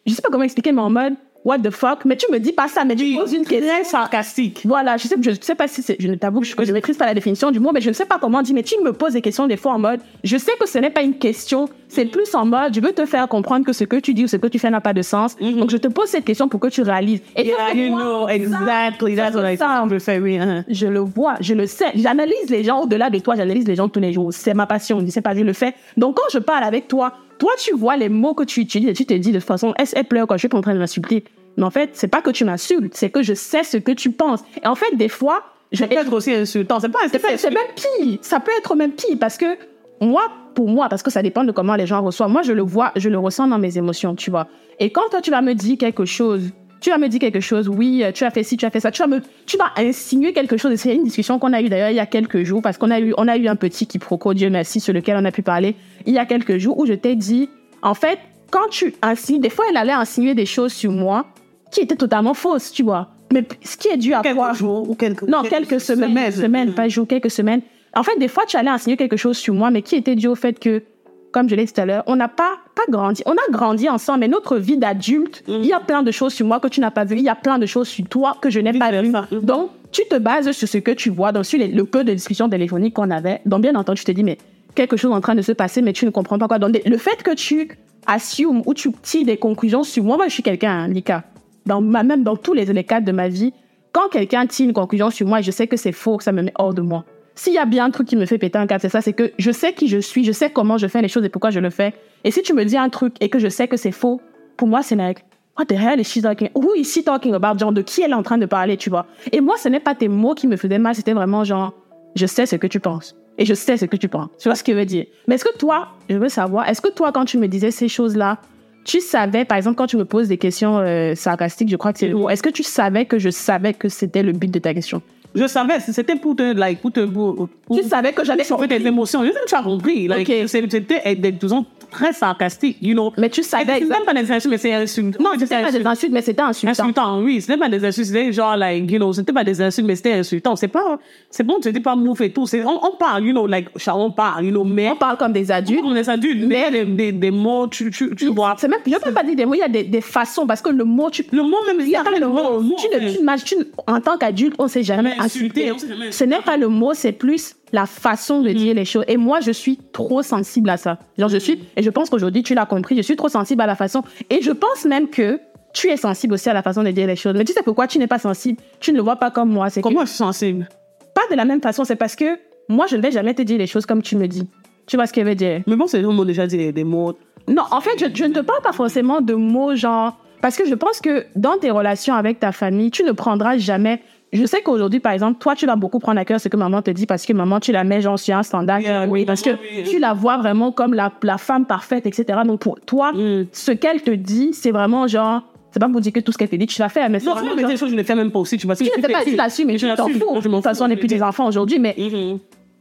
je 0.05 0.13
sais 0.13 0.21
pas 0.21 0.29
comment 0.29 0.43
expliquer, 0.43 0.71
mais 0.71 0.81
en 0.81 0.89
mode, 0.89 1.13
what 1.43 1.59
the 1.59 1.69
fuck? 1.71 2.05
Mais 2.05 2.15
tu 2.15 2.31
me 2.31 2.39
dis 2.39 2.51
pas 2.51 2.67
ça, 2.67 2.83
mais 2.85 2.95
tu 2.95 3.03
me 3.05 3.19
poses 3.19 3.33
une 3.33 3.45
question. 3.45 3.67
Très 3.67 3.83
sarcastique. 3.83 4.61
Voilà, 4.65 4.97
je 4.97 5.07
sais, 5.07 5.15
je 5.21 5.31
sais 5.39 5.55
pas 5.55 5.67
si 5.67 5.81
c'est, 5.81 5.95
je 5.99 6.07
ne 6.07 6.15
t'avoue 6.15 6.41
que 6.41 6.45
je, 6.47 6.55
je 6.63 6.71
maîtrise 6.73 6.97
pas 6.97 7.05
la 7.05 7.13
définition 7.13 7.51
du 7.51 7.59
mot, 7.59 7.71
mais 7.73 7.81
je 7.81 7.89
ne 7.89 7.93
sais 7.93 8.05
pas 8.05 8.17
comment 8.19 8.41
dire, 8.41 8.55
mais 8.55 8.63
tu 8.63 8.75
me 8.83 8.93
poses 8.93 9.13
des 9.13 9.21
questions 9.21 9.47
des 9.47 9.57
fois 9.57 9.73
en 9.73 9.79
mode, 9.79 9.99
je 10.23 10.37
sais 10.37 10.51
que 10.59 10.67
ce 10.67 10.77
n'est 10.77 10.89
pas 10.89 11.01
une 11.01 11.17
question, 11.17 11.67
c'est 11.87 12.05
plus 12.05 12.33
en 12.35 12.45
mode, 12.45 12.73
je 12.73 12.79
veux 12.79 12.93
te 12.93 13.05
faire 13.05 13.27
comprendre 13.27 13.65
que 13.65 13.73
ce 13.73 13.83
que 13.83 13.97
tu 13.97 14.13
dis 14.13 14.23
ou 14.25 14.27
ce 14.27 14.37
que 14.37 14.47
tu 14.47 14.59
fais 14.59 14.69
n'a 14.69 14.81
pas 14.81 14.93
de 14.93 15.01
sens. 15.01 15.35
Donc 15.37 15.69
je 15.71 15.77
te 15.77 15.87
pose 15.87 16.07
cette 16.07 16.25
question 16.25 16.47
pour 16.47 16.59
que 16.59 16.67
tu 16.67 16.81
réalises. 16.81 17.21
Et 17.35 17.47
Yeah, 17.47 17.73
you 17.73 17.95
know, 17.95 18.27
exactly. 18.27 19.15
That's 19.15 19.35
what 19.35 19.51
I 19.51 19.57
ça, 19.57 19.83
je 19.89 19.99
fais, 19.99 20.19
oui. 20.19 20.37
hein. 20.37 20.63
je 20.69 20.87
le 20.87 20.99
vois, 20.99 21.35
je 21.41 21.53
le 21.53 21.65
sais. 21.67 21.91
J'analyse 21.95 22.49
les 22.49 22.63
gens 22.63 22.81
au-delà 22.83 23.09
de 23.09 23.19
toi, 23.19 23.35
j'analyse 23.35 23.67
les 23.67 23.75
gens 23.75 23.89
tous 23.89 23.99
les 23.99 24.13
jours. 24.13 24.31
C'est 24.31 24.53
ma 24.53 24.65
passion, 24.67 24.99
je 25.03 25.11
sais 25.11 25.21
pas, 25.21 25.35
je 25.35 25.41
le 25.41 25.53
fais. 25.53 25.73
Donc 25.97 26.15
quand 26.17 26.29
je 26.31 26.39
parle 26.39 26.63
avec 26.63 26.87
toi, 26.87 27.13
toi 27.41 27.53
tu 27.57 27.75
vois 27.75 27.97
les 27.97 28.07
mots 28.07 28.35
que 28.35 28.43
tu 28.43 28.59
utilises 28.59 28.87
et 28.89 28.93
tu 28.93 29.03
te 29.03 29.15
dis 29.15 29.31
de 29.31 29.39
façon, 29.39 29.73
est-ce 29.79 29.95
elle 29.95 30.05
pleure 30.05 30.27
quand 30.27 30.35
je 30.35 30.41
suis 30.41 30.47
pas 30.47 30.59
en 30.59 30.61
train 30.61 30.75
de 30.75 30.79
m'insulter. 30.79 31.23
Mais 31.57 31.63
en 31.63 31.71
fait, 31.71 31.89
c'est 31.93 32.07
pas 32.07 32.21
que 32.21 32.29
tu 32.29 32.45
m'insultes, 32.45 32.93
c'est 32.93 33.09
que 33.09 33.23
je 33.23 33.33
sais 33.33 33.63
ce 33.63 33.77
que 33.77 33.91
tu 33.91 34.11
penses. 34.11 34.41
Et 34.63 34.67
en 34.67 34.75
fait, 34.75 34.95
des 34.95 35.09
fois, 35.09 35.41
je 35.71 35.83
peut 35.83 35.91
être 35.91 36.13
aussi 36.13 36.31
insultant. 36.31 36.79
C'est 36.79 36.89
pas 36.89 36.99
c'est 37.09 37.49
même 37.49 37.63
pire. 37.75 38.19
Ça 38.21 38.39
peut 38.39 38.51
être 38.59 38.75
même 38.75 38.91
pire 38.91 39.17
parce 39.19 39.37
que 39.37 39.57
moi, 40.01 40.21
pour 40.53 40.69
moi, 40.69 40.87
parce 40.87 41.01
que 41.01 41.09
ça 41.09 41.23
dépend 41.23 41.43
de 41.43 41.51
comment 41.51 41.73
les 41.73 41.87
gens 41.87 42.03
reçoivent, 42.03 42.29
moi, 42.29 42.43
je 42.43 42.53
le 42.53 42.61
vois, 42.61 42.91
je 42.95 43.09
le 43.09 43.17
ressens 43.17 43.47
dans 43.47 43.57
mes 43.57 43.75
émotions, 43.75 44.13
tu 44.13 44.29
vois. 44.29 44.47
Et 44.79 44.91
quand 44.91 45.09
toi, 45.09 45.19
tu 45.19 45.31
vas 45.31 45.41
me 45.41 45.55
dire 45.55 45.79
quelque 45.79 46.05
chose, 46.05 46.51
tu 46.79 46.91
vas 46.91 46.99
me 46.99 47.07
dire 47.07 47.19
quelque 47.19 47.39
chose, 47.39 47.67
oui, 47.67 48.03
tu 48.13 48.23
as 48.23 48.29
fait 48.29 48.43
ci, 48.43 48.55
tu 48.55 48.67
as 48.67 48.69
fait 48.69 48.81
ça, 48.81 48.91
tu 48.91 49.01
vas 49.01 49.07
me, 49.07 49.19
tu 49.47 49.57
vas 49.57 49.71
insinuer 49.77 50.31
quelque 50.33 50.57
chose. 50.57 50.73
Et 50.73 50.77
c'est 50.77 50.93
une 50.93 51.05
discussion 51.05 51.39
qu'on 51.39 51.53
a 51.53 51.61
eue 51.61 51.69
d'ailleurs 51.69 51.89
il 51.89 51.95
y 51.95 51.99
a 51.99 52.05
quelques 52.05 52.43
jours 52.43 52.61
parce 52.61 52.77
qu'on 52.77 52.91
a 52.91 52.99
eu, 52.99 53.15
on 53.17 53.27
a 53.27 53.37
eu 53.37 53.47
un 53.47 53.55
petit 53.55 53.87
quiproquo, 53.87 54.35
Dieu 54.35 54.51
merci, 54.51 54.79
sur 54.79 54.93
lequel 54.93 55.17
on 55.17 55.25
a 55.25 55.31
pu 55.31 55.41
parler 55.41 55.75
il 56.05 56.13
y 56.13 56.17
a 56.17 56.25
quelques 56.25 56.57
jours 56.57 56.77
où 56.79 56.85
je 56.85 56.93
t'ai 56.93 57.15
dit, 57.15 57.49
en 57.81 57.93
fait, 57.93 58.19
quand 58.49 58.67
tu 58.69 58.93
insinues, 59.01 59.39
des 59.39 59.49
fois, 59.49 59.65
elle 59.69 59.77
allait 59.77 59.91
insinuer 59.93 60.35
des 60.35 60.45
choses 60.45 60.73
sur 60.73 60.91
moi 60.91 61.25
qui 61.71 61.81
étaient 61.81 61.95
totalement 61.95 62.33
fausses, 62.33 62.71
tu 62.71 62.83
vois. 62.83 63.09
Mais 63.33 63.43
ce 63.63 63.77
qui 63.77 63.87
est 63.87 63.97
dû 63.97 64.13
à 64.13 64.21
quoi? 64.21 64.33
quelques 64.49 64.57
jours 64.57 64.89
ou 64.89 64.95
quelques 64.95 65.23
non, 65.23 65.41
quelques 65.43 65.79
semaines, 65.79 66.31
semaines, 66.31 66.73
pas 66.73 66.87
jours, 66.89 67.07
quelques 67.07 67.31
semaines. 67.31 67.61
En 67.95 68.03
fait, 68.03 68.17
des 68.19 68.27
fois, 68.27 68.43
tu 68.45 68.57
allais 68.57 68.69
enseigner 68.71 68.97
quelque 68.97 69.15
chose 69.17 69.37
sur 69.37 69.53
moi, 69.53 69.71
mais 69.71 69.81
qui 69.81 69.95
était 69.95 70.15
dû 70.15 70.27
au 70.27 70.35
fait 70.35 70.59
que, 70.59 70.83
comme 71.31 71.47
je 71.47 71.55
l'ai 71.55 71.63
dit 71.63 71.71
tout 71.71 71.79
à 71.79 71.85
l'heure, 71.85 72.03
on 72.07 72.17
n'a 72.17 72.27
pas, 72.27 72.55
pas 72.75 72.83
grandi. 72.89 73.23
On 73.25 73.31
a 73.31 73.51
grandi 73.51 73.87
ensemble, 73.87 74.19
mais 74.19 74.27
notre 74.27 74.57
vie 74.57 74.75
d'adulte, 74.77 75.43
il 75.47 75.65
y 75.65 75.71
a 75.71 75.79
plein 75.79 76.03
de 76.03 76.11
choses 76.11 76.33
sur 76.33 76.45
moi 76.45 76.59
que 76.59 76.67
tu 76.67 76.81
n'as 76.81 76.91
pas 76.91 77.05
vues. 77.05 77.15
Il 77.17 77.23
y 77.23 77.29
a 77.29 77.35
plein 77.35 77.57
de 77.57 77.65
choses 77.65 77.87
sur 77.87 78.05
toi 78.09 78.35
que 78.41 78.49
je 78.49 78.59
n'ai 78.59 78.77
pas 78.77 78.91
vues. 78.91 79.03
Vice-versa. 79.03 79.27
Donc, 79.41 79.69
tu 79.93 80.01
te 80.09 80.15
bases 80.17 80.51
sur 80.51 80.67
ce 80.67 80.77
que 80.77 80.91
tu 80.91 81.09
vois, 81.09 81.31
donc 81.31 81.45
sur 81.45 81.57
les- 81.59 81.67
le 81.69 81.85
peu 81.85 82.03
de 82.03 82.13
discussions 82.13 82.49
téléphoniques 82.49 82.93
qu'on 82.95 83.11
avait. 83.11 83.39
Donc, 83.45 83.61
bien 83.61 83.75
entendu, 83.75 83.99
tu 83.99 84.05
te 84.05 84.11
dis, 84.11 84.23
mais 84.25 84.37
quelque 84.75 84.97
chose 84.97 85.11
en 85.11 85.21
train 85.21 85.35
de 85.35 85.41
se 85.41 85.51
passer, 85.51 85.81
mais 85.81 85.93
tu 85.93 86.05
ne 86.05 86.09
comprends 86.09 86.37
pas 86.37 86.47
quoi. 86.47 86.59
Donc, 86.59 86.79
le 86.85 86.97
fait 86.97 87.23
que 87.23 87.33
tu 87.33 87.77
assumes 88.07 88.61
ou 88.65 88.73
tu 88.73 88.91
tires 89.01 89.25
des 89.25 89.37
conclusions 89.37 89.83
sur 89.83 90.03
moi, 90.03 90.17
moi, 90.17 90.27
je 90.27 90.33
suis 90.33 90.43
quelqu'un, 90.43 90.71
hein, 90.71 90.87
Lika. 90.87 91.23
Dans 91.65 91.81
ma, 91.81 92.03
même 92.03 92.23
dans 92.23 92.35
tous 92.35 92.53
les, 92.53 92.65
les 92.65 92.83
cadres 92.83 93.05
de 93.05 93.11
ma 93.11 93.27
vie, 93.27 93.53
quand 93.91 94.09
quelqu'un 94.09 94.47
tire 94.47 94.67
une 94.67 94.73
conclusion 94.73 95.09
sur 95.09 95.27
moi 95.27 95.41
je 95.41 95.51
sais 95.51 95.67
que 95.67 95.77
c'est 95.77 95.91
faux, 95.91 96.17
que 96.17 96.23
ça 96.23 96.31
me 96.31 96.41
met 96.41 96.53
hors 96.57 96.73
de 96.73 96.81
moi. 96.81 97.03
S'il 97.35 97.53
y 97.53 97.57
a 97.57 97.65
bien 97.65 97.85
un 97.85 97.91
truc 97.91 98.07
qui 98.07 98.15
me 98.15 98.25
fait 98.25 98.37
péter 98.37 98.57
un 98.57 98.67
câble, 98.67 98.81
c'est 98.81 98.89
ça, 98.89 99.01
c'est 99.01 99.13
que 99.13 99.31
je 99.37 99.51
sais 99.51 99.73
qui 99.73 99.87
je 99.87 99.97
suis, 99.97 100.23
je 100.23 100.31
sais 100.31 100.49
comment 100.49 100.77
je 100.77 100.87
fais 100.87 101.01
les 101.01 101.07
choses 101.07 101.23
et 101.23 101.29
pourquoi 101.29 101.49
je 101.49 101.59
le 101.59 101.69
fais. 101.69 101.93
Et 102.23 102.31
si 102.31 102.41
tu 102.41 102.53
me 102.53 102.65
dis 102.65 102.77
un 102.77 102.89
truc 102.89 103.15
et 103.19 103.29
que 103.29 103.39
je 103.39 103.47
sais 103.47 103.67
que 103.67 103.77
c'est 103.77 103.91
faux, 103.91 104.21
pour 104.57 104.67
moi, 104.67 104.81
c'est 104.83 104.95
like, 104.95 105.23
what 105.57 105.65
the 105.65 105.73
hell 105.73 105.99
is 105.99 106.03
she 106.03 106.21
talking? 106.21 106.49
Who 106.55 106.75
is 106.75 107.03
talking 107.03 107.33
about? 107.33 107.57
Genre, 107.57 107.71
de 107.71 107.81
qui 107.81 108.01
elle 108.01 108.11
est 108.11 108.15
en 108.15 108.23
train 108.23 108.37
de 108.37 108.45
parler, 108.45 108.77
tu 108.77 108.89
vois? 108.89 109.07
Et 109.31 109.41
moi, 109.41 109.55
ce 109.57 109.69
n'est 109.69 109.79
pas 109.79 109.95
tes 109.95 110.07
mots 110.07 110.35
qui 110.35 110.47
me 110.47 110.55
faisaient 110.55 110.79
mal, 110.79 110.93
c'était 110.95 111.13
vraiment 111.13 111.43
genre, 111.43 111.73
je 112.15 112.25
sais 112.25 112.45
ce 112.45 112.55
que 112.57 112.67
tu 112.67 112.79
penses. 112.79 113.15
Et 113.41 113.45
je 113.45 113.53
sais 113.53 113.75
ce 113.77 113.85
que 113.85 113.95
tu 113.97 114.07
penses. 114.07 114.29
Tu 114.39 114.47
vois 114.47 114.55
ce 114.55 114.63
que 114.63 114.71
je 114.71 114.77
veux 114.77 114.85
dire? 114.85 115.05
Mais 115.27 115.35
est-ce 115.35 115.45
que 115.45 115.57
toi, 115.57 115.89
je 116.09 116.15
veux 116.15 116.29
savoir, 116.29 116.67
est-ce 116.69 116.79
que 116.81 116.89
toi, 116.89 117.11
quand 117.11 117.25
tu 117.25 117.37
me 117.37 117.47
disais 117.47 117.71
ces 117.71 117.87
choses-là, 117.87 118.37
tu 118.83 118.99
savais, 118.99 119.45
par 119.45 119.57
exemple, 119.57 119.75
quand 119.77 119.87
tu 119.87 119.97
me 119.97 120.05
poses 120.05 120.27
des 120.27 120.37
questions 120.37 120.77
euh, 120.79 121.15
sarcastiques, 121.15 121.69
je 121.69 121.75
crois 121.75 121.93
que 121.93 121.99
c'est 121.99 122.07
le 122.07 122.15
mot, 122.15 122.29
est-ce 122.29 122.43
que 122.43 122.49
tu 122.49 122.63
savais 122.63 123.05
que 123.05 123.17
je 123.19 123.29
savais 123.29 123.73
que 123.73 123.89
c'était 123.89 124.23
le 124.23 124.31
but 124.31 124.49
de 124.51 124.59
ta 124.59 124.73
question? 124.73 125.01
Je 125.33 125.47
savais, 125.47 125.79
c'était 125.79 126.15
pour 126.17 126.35
te, 126.35 126.53
like, 126.53 126.81
pour 126.81 126.91
te, 126.91 127.05
pour, 127.05 127.47
pour- 127.65 127.77
Tu 127.77 127.83
savais 127.87 128.11
que 128.11 128.23
j'allais 128.25 128.43
chauffer 128.43 128.67
tes 128.67 128.85
émotions. 128.85 129.23
Je 129.23 129.31
sais 129.31 129.39
que 129.39 129.47
tu 129.47 129.55
as 129.55 129.63
compris. 129.63 130.07
Like, 130.07 130.27
Ok. 130.29 130.35
c'est- 130.47 130.69
C'était, 130.69 131.15
des- 131.15 131.31
disons, 131.31 131.65
très 131.91 132.13
sarcastique, 132.13 132.77
you 132.81 132.93
know. 132.93 133.13
Mais 133.17 133.29
tu 133.29 133.43
savais 133.43 133.79
C'est 133.79 133.85
même 133.85 134.03
pas 134.05 134.13
des 134.13 134.31
insultes, 134.31 134.51
mais 134.51 134.57
c'est 134.57 134.73
insultant. 134.73 135.23
Non, 135.23 135.31
c'était 135.37 135.61
pas 135.61 135.71
des 135.71 135.85
insultes, 135.85 136.11
mais 136.11 136.21
c'était 136.21 136.41
insultant. 136.41 136.71
Insultant, 136.83 137.19
oui. 137.21 137.41
C'était 137.41 137.57
pas 137.57 137.69
des 137.69 137.83
insultes, 137.85 138.07
c'était 138.07 138.31
genre, 138.31 138.57
like, 138.57 138.89
you 138.89 138.97
know, 138.97 139.13
c'était 139.13 139.33
pas 139.33 139.43
des 139.43 139.61
insultes, 139.61 139.85
mais 139.87 139.95
c'était 139.95 140.13
insultant. 140.13 140.55
C'est 140.55 140.67
pas, 140.67 140.97
c'est 141.29 141.43
bon, 141.43 141.57
c'était 141.61 141.79
pas 141.79 141.95
mouf 141.95 142.21
et 142.21 142.31
tout. 142.31 142.47
C'est, 142.47 142.63
on, 142.63 142.83
on 142.83 142.95
parle, 142.95 143.25
you 143.25 143.31
know, 143.31 143.45
like, 143.45 143.67
on 143.87 144.11
parle, 144.11 144.45
you 144.45 144.51
know, 144.51 144.63
mais, 144.63 144.89
On 144.89 144.95
parle 144.95 145.17
comme 145.17 145.33
des 145.33 145.51
adultes. 145.51 145.81
on 145.83 145.95
est 145.95 146.09
adultes, 146.09 146.45
mais 146.47 146.71
des, 146.71 146.85
des, 146.85 147.11
des 147.11 147.31
mots, 147.31 147.67
tu, 147.67 147.91
tu, 147.91 148.15
tu 148.15 148.27
vois. 148.27 148.55
C'est 148.57 148.67
même, 148.67 148.79
je 148.85 148.95
peux 148.95 149.13
pas 149.13 149.23
dire 149.23 149.35
des 149.35 149.45
mots, 149.45 149.53
il 149.55 149.59
y 149.59 149.63
a 149.63 149.67
des, 149.67 149.83
des 149.83 150.01
façons, 150.01 150.47
parce 150.47 150.61
que 150.61 150.69
le 150.69 150.83
mot, 150.83 151.09
tu 151.09 151.25
Le 151.31 151.43
mot 151.43 151.57
même, 151.67 151.79
il 151.81 151.89
y 151.89 151.95
a 151.95 152.03
pas 152.03 152.17
le 152.17 152.27
mot, 152.27 152.59
mot. 152.61 152.75
tu 152.77 152.87
ne, 152.87 153.09
tu 153.11 153.43
tu 153.43 153.55
en 153.87 153.99
tant 153.99 154.17
qu'adulte, 154.17 154.55
on 154.59 154.67
s'est 154.67 154.83
jamais 154.83 155.13
insulté, 155.19 155.67
jamais 155.87 156.11
Ce 156.11 156.23
n'est 156.23 156.41
pas 156.41 156.57
le 156.57 156.67
mot, 156.67 156.93
c'est 156.93 157.11
plus 157.11 157.55
la 157.71 157.85
façon 157.85 158.41
de 158.41 158.49
dire 158.49 158.73
les 158.75 158.85
choses. 158.85 159.05
Et 159.07 159.17
moi, 159.17 159.39
je 159.39 159.51
suis 159.51 159.77
trop 159.93 160.21
sensible 160.21 160.69
à 160.69 160.77
ça. 160.77 160.99
Genre, 161.17 161.29
je 161.29 161.37
suis, 161.37 161.63
et 161.77 161.81
je 161.83 161.89
pense 161.89 162.09
qu'aujourd'hui, 162.09 162.43
tu 162.43 162.53
l'as 162.53 162.65
compris, 162.65 162.95
je 162.97 163.01
suis 163.01 163.15
trop 163.15 163.29
sensible 163.29 163.61
à 163.61 163.65
la 163.67 163.75
façon. 163.75 164.03
Et 164.29 164.41
je 164.41 164.51
pense 164.51 164.85
même 164.85 165.09
que 165.09 165.39
tu 165.73 165.87
es 165.87 165.97
sensible 165.97 166.33
aussi 166.33 166.49
à 166.49 166.53
la 166.53 166.61
façon 166.63 166.83
de 166.83 166.91
dire 166.91 167.07
les 167.07 167.15
choses. 167.15 167.33
Mais 167.35 167.45
tu 167.45 167.53
sais 167.53 167.63
pourquoi 167.63 167.87
tu 167.87 167.97
n'es 167.97 168.07
pas 168.07 168.19
sensible? 168.19 168.61
Tu 168.81 168.91
ne 168.91 168.97
le 168.97 169.03
vois 169.03 169.15
pas 169.15 169.31
comme 169.31 169.49
moi. 169.49 169.69
C'est 169.69 169.81
que- 169.81 169.87
Comment 169.87 170.01
je 170.01 170.07
suis 170.07 170.17
sensible? 170.17 170.67
pas 171.13 171.21
de 171.29 171.35
la 171.35 171.45
même 171.45 171.61
façon. 171.61 171.83
C'est 171.83 171.95
parce 171.97 172.15
que 172.15 172.37
moi, 172.69 172.87
je 172.89 172.95
ne 172.95 173.01
vais 173.01 173.11
jamais 173.11 173.33
te 173.33 173.41
dire 173.41 173.57
les 173.57 173.67
choses 173.67 173.85
comme 173.85 174.01
tu 174.01 174.15
me 174.15 174.27
dis. 174.27 174.47
Tu 174.87 174.95
vois 174.95 175.05
ce 175.07 175.13
que 175.13 175.21
je 175.21 175.25
veux 175.25 175.35
dire? 175.35 175.61
Mais 175.67 175.75
bon, 175.75 175.87
c'est 175.87 176.01
gens 176.01 176.11
m'ont 176.13 176.25
déjà 176.25 176.47
dit 176.47 176.57
des, 176.57 176.71
des 176.71 176.83
mots. 176.83 177.13
Non, 177.47 177.63
en 177.71 177.81
fait, 177.81 177.91
je, 177.99 178.05
je 178.13 178.23
ne 178.25 178.33
te 178.33 178.39
parle 178.39 178.61
pas 178.61 178.71
forcément 178.73 179.19
de 179.21 179.33
mots 179.33 179.75
genre. 179.75 180.17
Parce 180.41 180.57
que 180.57 180.65
je 180.67 180.73
pense 180.73 180.99
que 181.01 181.25
dans 181.35 181.57
tes 181.57 181.69
relations 181.69 182.15
avec 182.15 182.39
ta 182.39 182.51
famille, 182.51 182.91
tu 182.91 183.03
ne 183.03 183.11
prendras 183.11 183.57
jamais. 183.57 184.01
Je 184.33 184.45
sais 184.45 184.61
qu'aujourd'hui, 184.61 185.01
par 185.01 185.11
exemple, 185.11 185.39
toi, 185.39 185.55
tu 185.55 185.65
vas 185.65 185.75
beaucoup 185.75 185.99
prendre 185.99 186.17
à 186.19 186.23
cœur 186.23 186.39
ce 186.39 186.47
que 186.47 186.55
maman 186.55 186.81
te 186.81 186.89
dit 186.91 187.05
parce 187.05 187.25
que 187.25 187.33
maman, 187.33 187.59
tu 187.59 187.71
la 187.73 187.83
mets 187.83 187.99
genre 188.01 188.17
sur 188.17 188.35
un 188.37 188.43
standard. 188.43 188.79
Yeah, 188.79 189.05
oui, 189.07 189.25
parce 189.25 189.41
que 189.41 189.49
oui. 189.49 189.83
tu 189.89 189.99
la 189.99 190.13
vois 190.13 190.37
vraiment 190.37 190.71
comme 190.71 190.93
la, 190.93 191.11
la 191.23 191.37
femme 191.37 191.65
parfaite, 191.65 192.05
etc. 192.05 192.39
Donc 192.45 192.61
pour 192.61 192.79
toi, 192.79 193.11
Mm. 193.11 193.47
ce 193.51 193.71
qu'elle 193.73 194.01
te 194.01 194.11
dit, 194.11 194.51
c'est 194.53 194.71
vraiment 194.71 195.05
genre. 195.07 195.41
C'est 195.73 195.79
pas 195.79 195.87
pour 195.89 196.01
dire 196.01 196.11
que 196.13 196.19
tout 196.21 196.31
ce 196.31 196.37
qu'elle 196.37 196.49
te 196.49 196.55
dit, 196.55 196.65
tu 196.67 196.81
vas 196.81 196.89
faire, 196.89 197.09
mais 197.09 197.19
c'est 197.19 197.25
Non, 197.27 197.33
vraiment 197.33 197.55
pas 197.55 197.61
genre- 197.61 197.69
des 197.71 197.77
choses 197.77 197.91
je 197.91 197.95
ne 197.95 198.03
fais 198.03 198.15
même 198.15 198.31
pas 198.31 198.39
aussi, 198.39 198.57
tu 198.57 198.65
vois. 198.67 198.75
Tu 198.75 198.83
ne 198.85 198.89
sais 198.89 199.01
pas, 199.11 199.23
tu 199.23 199.35
l'assumes, 199.35 199.67
mais 199.67 199.77
Je 199.77 199.87
tu 199.87 199.95
t'en 199.95 200.07
fous. 200.07 200.13
De 200.41 200.41
toute 200.49 200.63
façon, 200.63 200.85
on 200.85 200.87
n'est 200.87 200.97
plus 200.97 201.07
des 201.07 201.21
enfants 201.23 201.47
aujourd'hui, 201.47 201.79
mais 201.79 201.95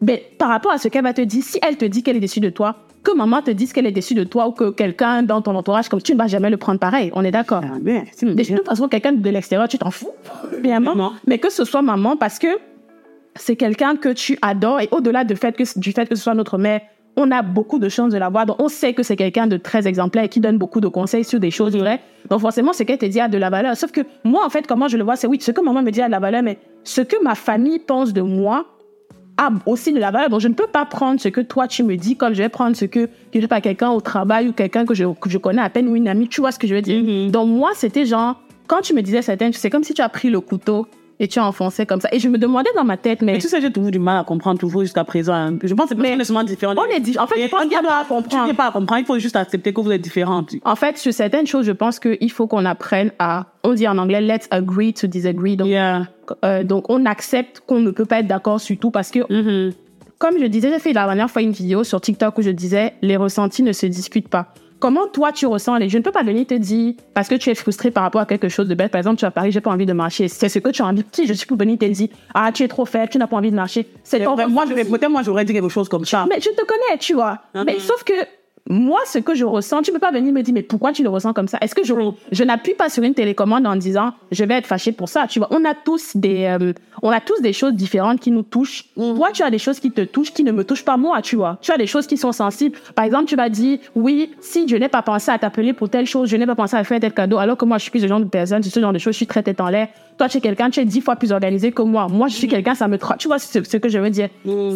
mais 0.00 0.24
par 0.38 0.48
rapport 0.48 0.72
à 0.72 0.78
ce 0.78 0.88
qu'elle 0.88 1.02
va 1.04 1.12
te 1.12 1.20
dire, 1.20 1.42
si 1.42 1.58
elle 1.66 1.76
te 1.76 1.84
dit 1.84 2.02
qu'elle 2.02 2.16
est 2.16 2.20
déçue 2.20 2.40
de 2.40 2.50
toi, 2.50 2.76
que 3.02 3.14
maman 3.16 3.42
te 3.42 3.50
dise 3.50 3.72
qu'elle 3.72 3.86
est 3.86 3.92
déçue 3.92 4.14
de 4.14 4.24
toi 4.24 4.48
ou 4.48 4.52
que 4.52 4.70
quelqu'un 4.70 5.22
dans 5.22 5.40
ton 5.40 5.54
entourage, 5.54 5.88
comme 5.88 6.02
tu 6.02 6.12
ne 6.12 6.18
vas 6.18 6.26
jamais 6.26 6.50
le 6.50 6.56
prendre 6.56 6.78
pareil, 6.78 7.10
on 7.14 7.24
est 7.24 7.30
d'accord. 7.30 7.62
Ah, 7.64 7.78
ben, 7.80 8.04
De 8.22 8.42
toute 8.42 8.66
façon, 8.66 8.88
quelqu'un 8.88 9.12
de 9.12 9.30
l'extérieur, 9.30 9.68
tu 9.68 9.78
t'en 9.78 9.90
fous, 9.90 10.10
bien. 10.62 10.80
Mais 11.26 11.38
que 11.38 11.50
ce 11.50 11.64
soit 11.64 11.82
maman, 11.82 12.16
parce 12.16 12.38
que 12.38 12.48
c'est 13.36 13.56
quelqu'un 13.56 13.96
que 13.96 14.10
tu 14.10 14.38
adores 14.42 14.80
et 14.80 14.88
au-delà 14.90 15.24
du 15.24 15.36
fait, 15.36 15.56
que, 15.56 15.78
du 15.78 15.92
fait 15.92 16.08
que 16.08 16.14
ce 16.14 16.22
soit 16.22 16.34
notre 16.34 16.58
mère, 16.58 16.80
on 17.16 17.30
a 17.30 17.42
beaucoup 17.42 17.78
de 17.78 17.88
chances 17.88 18.12
de 18.12 18.18
la 18.18 18.28
voir. 18.28 18.46
Donc, 18.46 18.56
on 18.60 18.68
sait 18.68 18.92
que 18.92 19.02
c'est 19.02 19.16
quelqu'un 19.16 19.46
de 19.46 19.56
très 19.56 19.86
exemplaire 19.86 20.24
et 20.24 20.28
qui 20.28 20.40
donne 20.40 20.58
beaucoup 20.58 20.80
de 20.80 20.88
conseils 20.88 21.24
sur 21.24 21.40
des 21.40 21.50
choses 21.50 21.76
vraies. 21.76 22.00
Donc, 22.28 22.40
forcément, 22.40 22.72
ce 22.72 22.82
qu'elle 22.82 22.98
te 22.98 23.06
dit 23.06 23.20
a 23.20 23.28
de 23.28 23.38
la 23.38 23.50
valeur. 23.50 23.76
Sauf 23.76 23.90
que 23.92 24.02
moi, 24.24 24.44
en 24.44 24.50
fait, 24.50 24.66
comment 24.66 24.88
je 24.88 24.96
le 24.96 25.04
vois, 25.04 25.16
c'est 25.16 25.26
oui, 25.26 25.38
ce 25.40 25.50
que 25.50 25.60
maman 25.60 25.82
me 25.82 25.90
dit 25.90 26.02
a 26.02 26.06
de 26.06 26.12
la 26.12 26.20
valeur, 26.20 26.42
mais 26.42 26.58
ce 26.84 27.00
que 27.00 27.22
ma 27.22 27.34
famille 27.34 27.78
pense 27.78 28.12
de 28.12 28.22
moi 28.22 28.66
a 29.40 29.50
aussi 29.66 29.92
de 29.92 29.98
la 29.98 30.10
valeur. 30.10 30.28
Donc, 30.28 30.40
je 30.40 30.48
ne 30.48 30.54
peux 30.54 30.66
pas 30.66 30.84
prendre 30.84 31.20
ce 31.20 31.28
que 31.28 31.40
toi, 31.40 31.66
tu 31.66 31.82
me 31.82 31.96
dis 31.96 32.16
comme 32.16 32.34
je 32.34 32.42
vais 32.42 32.48
prendre 32.48 32.76
ce 32.76 32.84
que, 32.84 33.08
je 33.34 33.40
sais 33.40 33.48
pas, 33.48 33.60
quelqu'un 33.60 33.90
au 33.90 34.00
travail 34.00 34.48
ou 34.48 34.52
quelqu'un 34.52 34.84
que 34.84 34.94
je, 34.94 35.04
que 35.04 35.30
je 35.30 35.38
connais 35.38 35.62
à 35.62 35.70
peine 35.70 35.88
ou 35.88 35.96
une 35.96 36.08
amie. 36.08 36.28
Tu 36.28 36.40
vois 36.40 36.52
ce 36.52 36.58
que 36.58 36.66
je 36.66 36.74
veux 36.74 36.82
dire? 36.82 37.02
Mhm. 37.02 37.30
Donc, 37.30 37.48
moi, 37.48 37.70
c'était 37.74 38.04
genre, 38.04 38.40
quand 38.66 38.82
tu 38.82 38.94
me 38.94 39.02
disais 39.02 39.22
certaines, 39.22 39.52
c'est 39.52 39.70
comme 39.70 39.84
si 39.84 39.94
tu 39.94 40.02
as 40.02 40.08
pris 40.08 40.30
le 40.30 40.40
couteau 40.40 40.86
et 41.22 41.28
tu 41.28 41.38
as 41.38 41.44
enfoncé 41.46 41.86
comme 41.86 42.00
ça. 42.00 42.08
Et 42.10 42.18
je 42.18 42.28
me 42.28 42.38
demandais 42.38 42.70
dans 42.74 42.82
ma 42.82 42.96
tête, 42.96 43.20
mais. 43.22 43.34
Mais 43.34 43.38
tu 43.38 43.46
sais, 43.48 43.60
j'ai 43.60 43.70
toujours 43.70 43.90
du 43.92 43.98
mal 44.00 44.18
à 44.18 44.24
comprendre 44.24 44.58
toujours 44.58 44.80
jusqu'à 44.80 45.04
présent. 45.04 45.34
hein. 45.34 45.56
Je 45.62 45.72
pense 45.74 45.90
que 45.90 45.94
c'est 45.94 46.02
personnellement 46.16 46.42
différent. 46.44 46.74
on 46.76 46.84
est 46.96 46.98
di- 46.98 47.16
En 47.18 47.26
fait, 47.28 47.40
je 47.42 47.48
pense 47.48 47.62
qu'il 47.62 47.72
y 47.72 47.76
a 47.76 47.82
pas 47.82 47.98
à 48.00 48.02
Tu 48.02 48.08
comprendre. 48.08 48.46
n'es 48.46 48.54
pas 48.54 48.66
à 48.68 48.72
comprendre, 48.72 49.00
il 49.02 49.06
faut 49.06 49.18
juste 49.18 49.36
accepter 49.36 49.72
que 49.72 49.80
vous 49.80 49.92
êtes 49.92 50.00
différentes. 50.00 50.54
En 50.64 50.74
fait, 50.74 50.96
sur 50.98 51.12
certaines 51.12 51.46
choses, 51.46 51.66
je 51.66 51.72
pense 51.72 52.00
qu'il 52.00 52.30
faut 52.32 52.46
qu'on 52.46 52.64
apprenne 52.64 53.12
à, 53.18 53.46
on 53.62 53.74
dit 53.74 53.86
en 53.86 53.98
anglais, 53.98 54.20
let's 54.22 54.48
agree 54.50 54.92
to 54.94 55.06
disagree. 55.06 55.56
Donc, 55.56 55.68
Yeah. 55.68 56.06
euh, 56.44 56.64
donc 56.64 56.86
on 56.88 57.04
accepte 57.06 57.60
qu'on 57.66 57.80
ne 57.80 57.90
peut 57.90 58.06
pas 58.06 58.20
être 58.20 58.26
d'accord 58.26 58.60
sur 58.60 58.78
tout 58.78 58.90
parce 58.90 59.10
que, 59.10 59.20
Mhm. 59.30 59.72
comme 60.18 60.38
je 60.40 60.46
disais, 60.46 60.70
j'ai 60.70 60.78
fait 60.78 60.92
la 60.94 61.04
dernière 61.04 61.30
fois 61.30 61.42
une 61.42 61.52
vidéo 61.52 61.84
sur 61.84 62.00
TikTok 62.00 62.38
où 62.38 62.42
je 62.42 62.50
disais, 62.50 62.94
les 63.02 63.16
ressentis 63.18 63.62
ne 63.62 63.72
se 63.72 63.84
discutent 63.86 64.28
pas. 64.28 64.54
Comment 64.80 65.06
toi 65.08 65.30
tu 65.30 65.44
ressens 65.46 65.76
les 65.76 65.88
Je 65.90 65.98
ne 65.98 66.02
peux 66.02 66.10
pas 66.10 66.22
venir 66.22 66.46
te 66.46 66.54
dire 66.54 66.94
parce 67.14 67.28
que 67.28 67.34
tu 67.34 67.50
es 67.50 67.54
frustré 67.54 67.90
par 67.90 68.02
rapport 68.02 68.22
à 68.22 68.26
quelque 68.26 68.48
chose 68.48 68.66
de 68.66 68.74
bête. 68.74 68.90
Par 68.90 68.98
exemple, 68.98 69.18
tu 69.18 69.26
as 69.26 69.30
Paris, 69.30 69.52
j'ai 69.52 69.60
pas 69.60 69.70
envie 69.70 69.84
de 69.86 69.92
marcher. 69.92 70.26
C'est 70.28 70.48
ce 70.48 70.58
que 70.58 70.70
tu 70.70 70.80
as 70.82 70.86
envie. 70.86 71.04
Si 71.12 71.26
je 71.26 71.34
suis 71.34 71.46
pour 71.46 71.58
venir 71.58 71.76
te 71.78 71.84
dire, 71.84 72.08
ah 72.34 72.50
tu 72.52 72.62
es 72.62 72.68
trop 72.68 72.86
faible, 72.86 73.10
tu 73.10 73.18
n'as 73.18 73.26
pas 73.26 73.36
envie 73.36 73.50
de 73.50 73.56
marcher. 73.56 73.86
C'est 74.02 74.24
ton 74.24 74.34
Moi, 74.36 74.46
moi, 74.48 74.64
je- 74.66 74.72
peut-être 74.74 75.10
moi, 75.10 75.22
j'aurais 75.22 75.44
dit 75.44 75.52
quelque 75.52 75.68
chose 75.68 75.88
comme 75.88 76.04
ça. 76.06 76.26
mais 76.30 76.40
je 76.40 76.48
te 76.48 76.64
connais, 76.64 76.98
tu 76.98 77.12
vois. 77.14 77.38
Mhm. 77.54 77.64
Mais 77.66 77.78
sauf 77.78 78.02
que 78.04 78.14
moi, 78.68 79.00
ce 79.06 79.18
que 79.18 79.34
je 79.34 79.44
ressens, 79.44 79.82
tu 79.82 79.92
peux 79.92 79.98
pas 79.98 80.12
venir 80.12 80.32
me 80.32 80.42
dire, 80.42 80.54
mais 80.54 80.62
pourquoi 80.62 80.92
tu 80.92 81.02
le 81.02 81.08
ressens 81.08 81.32
comme 81.32 81.48
ça? 81.48 81.58
Est-ce 81.60 81.74
que 81.74 81.84
je, 81.84 81.94
je 82.30 82.44
n'appuie 82.44 82.74
pas 82.74 82.88
sur 82.88 83.02
une 83.02 83.14
télécommande 83.14 83.66
en 83.66 83.76
disant, 83.76 84.12
je 84.30 84.44
vais 84.44 84.54
être 84.54 84.66
fâché 84.66 84.92
pour 84.92 85.08
ça? 85.08 85.26
Tu 85.26 85.38
vois, 85.38 85.48
on 85.50 85.64
a 85.64 85.74
tous 85.74 86.16
des, 86.16 86.44
euh, 86.44 86.72
on 87.02 87.10
a 87.10 87.20
tous 87.20 87.40
des 87.40 87.52
choses 87.52 87.74
différentes 87.74 88.20
qui 88.20 88.30
nous 88.30 88.42
touchent. 88.42 88.84
Toi, 88.94 89.30
tu 89.32 89.42
as 89.42 89.50
des 89.50 89.58
choses 89.58 89.80
qui 89.80 89.90
te 89.90 90.02
touchent, 90.02 90.32
qui 90.32 90.44
ne 90.44 90.52
me 90.52 90.64
touchent 90.64 90.84
pas 90.84 90.96
moi, 90.96 91.22
tu 91.22 91.36
vois. 91.36 91.58
Tu 91.60 91.72
as 91.72 91.78
des 91.78 91.86
choses 91.86 92.06
qui 92.06 92.16
sont 92.16 92.32
sensibles. 92.32 92.78
Par 92.94 93.04
exemple, 93.04 93.24
tu 93.24 93.36
vas 93.36 93.48
dire, 93.48 93.78
oui, 93.94 94.30
si 94.40 94.68
je 94.68 94.76
n'ai 94.76 94.88
pas 94.88 95.02
pensé 95.02 95.30
à 95.30 95.38
t'appeler 95.38 95.72
pour 95.72 95.88
telle 95.88 96.06
chose, 96.06 96.28
je 96.28 96.36
n'ai 96.36 96.46
pas 96.46 96.54
pensé 96.54 96.76
à 96.76 96.84
faire 96.84 97.00
tel 97.00 97.12
cadeau, 97.12 97.38
alors 97.38 97.56
que 97.56 97.64
moi, 97.64 97.78
je 97.78 97.82
suis 97.82 97.90
plus 97.90 98.00
ce 98.00 98.06
genre 98.06 98.20
de 98.20 98.24
personne, 98.24 98.62
c'est 98.62 98.70
ce 98.70 98.80
genre 98.80 98.92
de 98.92 98.98
choses, 98.98 99.14
je 99.14 99.18
suis 99.18 99.26
très 99.26 99.42
tête 99.42 99.60
en 99.60 99.68
l'air. 99.68 99.88
Toi, 100.20 100.28
tu 100.28 100.36
es 100.36 100.40
quelqu'un, 100.42 100.68
tu 100.68 100.80
es 100.80 100.84
dix 100.84 101.00
fois 101.00 101.16
plus 101.16 101.32
organisé 101.32 101.72
que 101.72 101.80
moi. 101.80 102.06
Moi, 102.06 102.28
je 102.28 102.34
suis 102.34 102.46
quelqu'un, 102.46 102.74
ça 102.74 102.88
me 102.88 102.98
tra... 102.98 103.16
Tu 103.16 103.26
vois 103.26 103.38
ce, 103.38 103.64
ce 103.64 103.76
que 103.78 103.88
je 103.88 103.98
veux 103.98 104.10
dire 104.10 104.28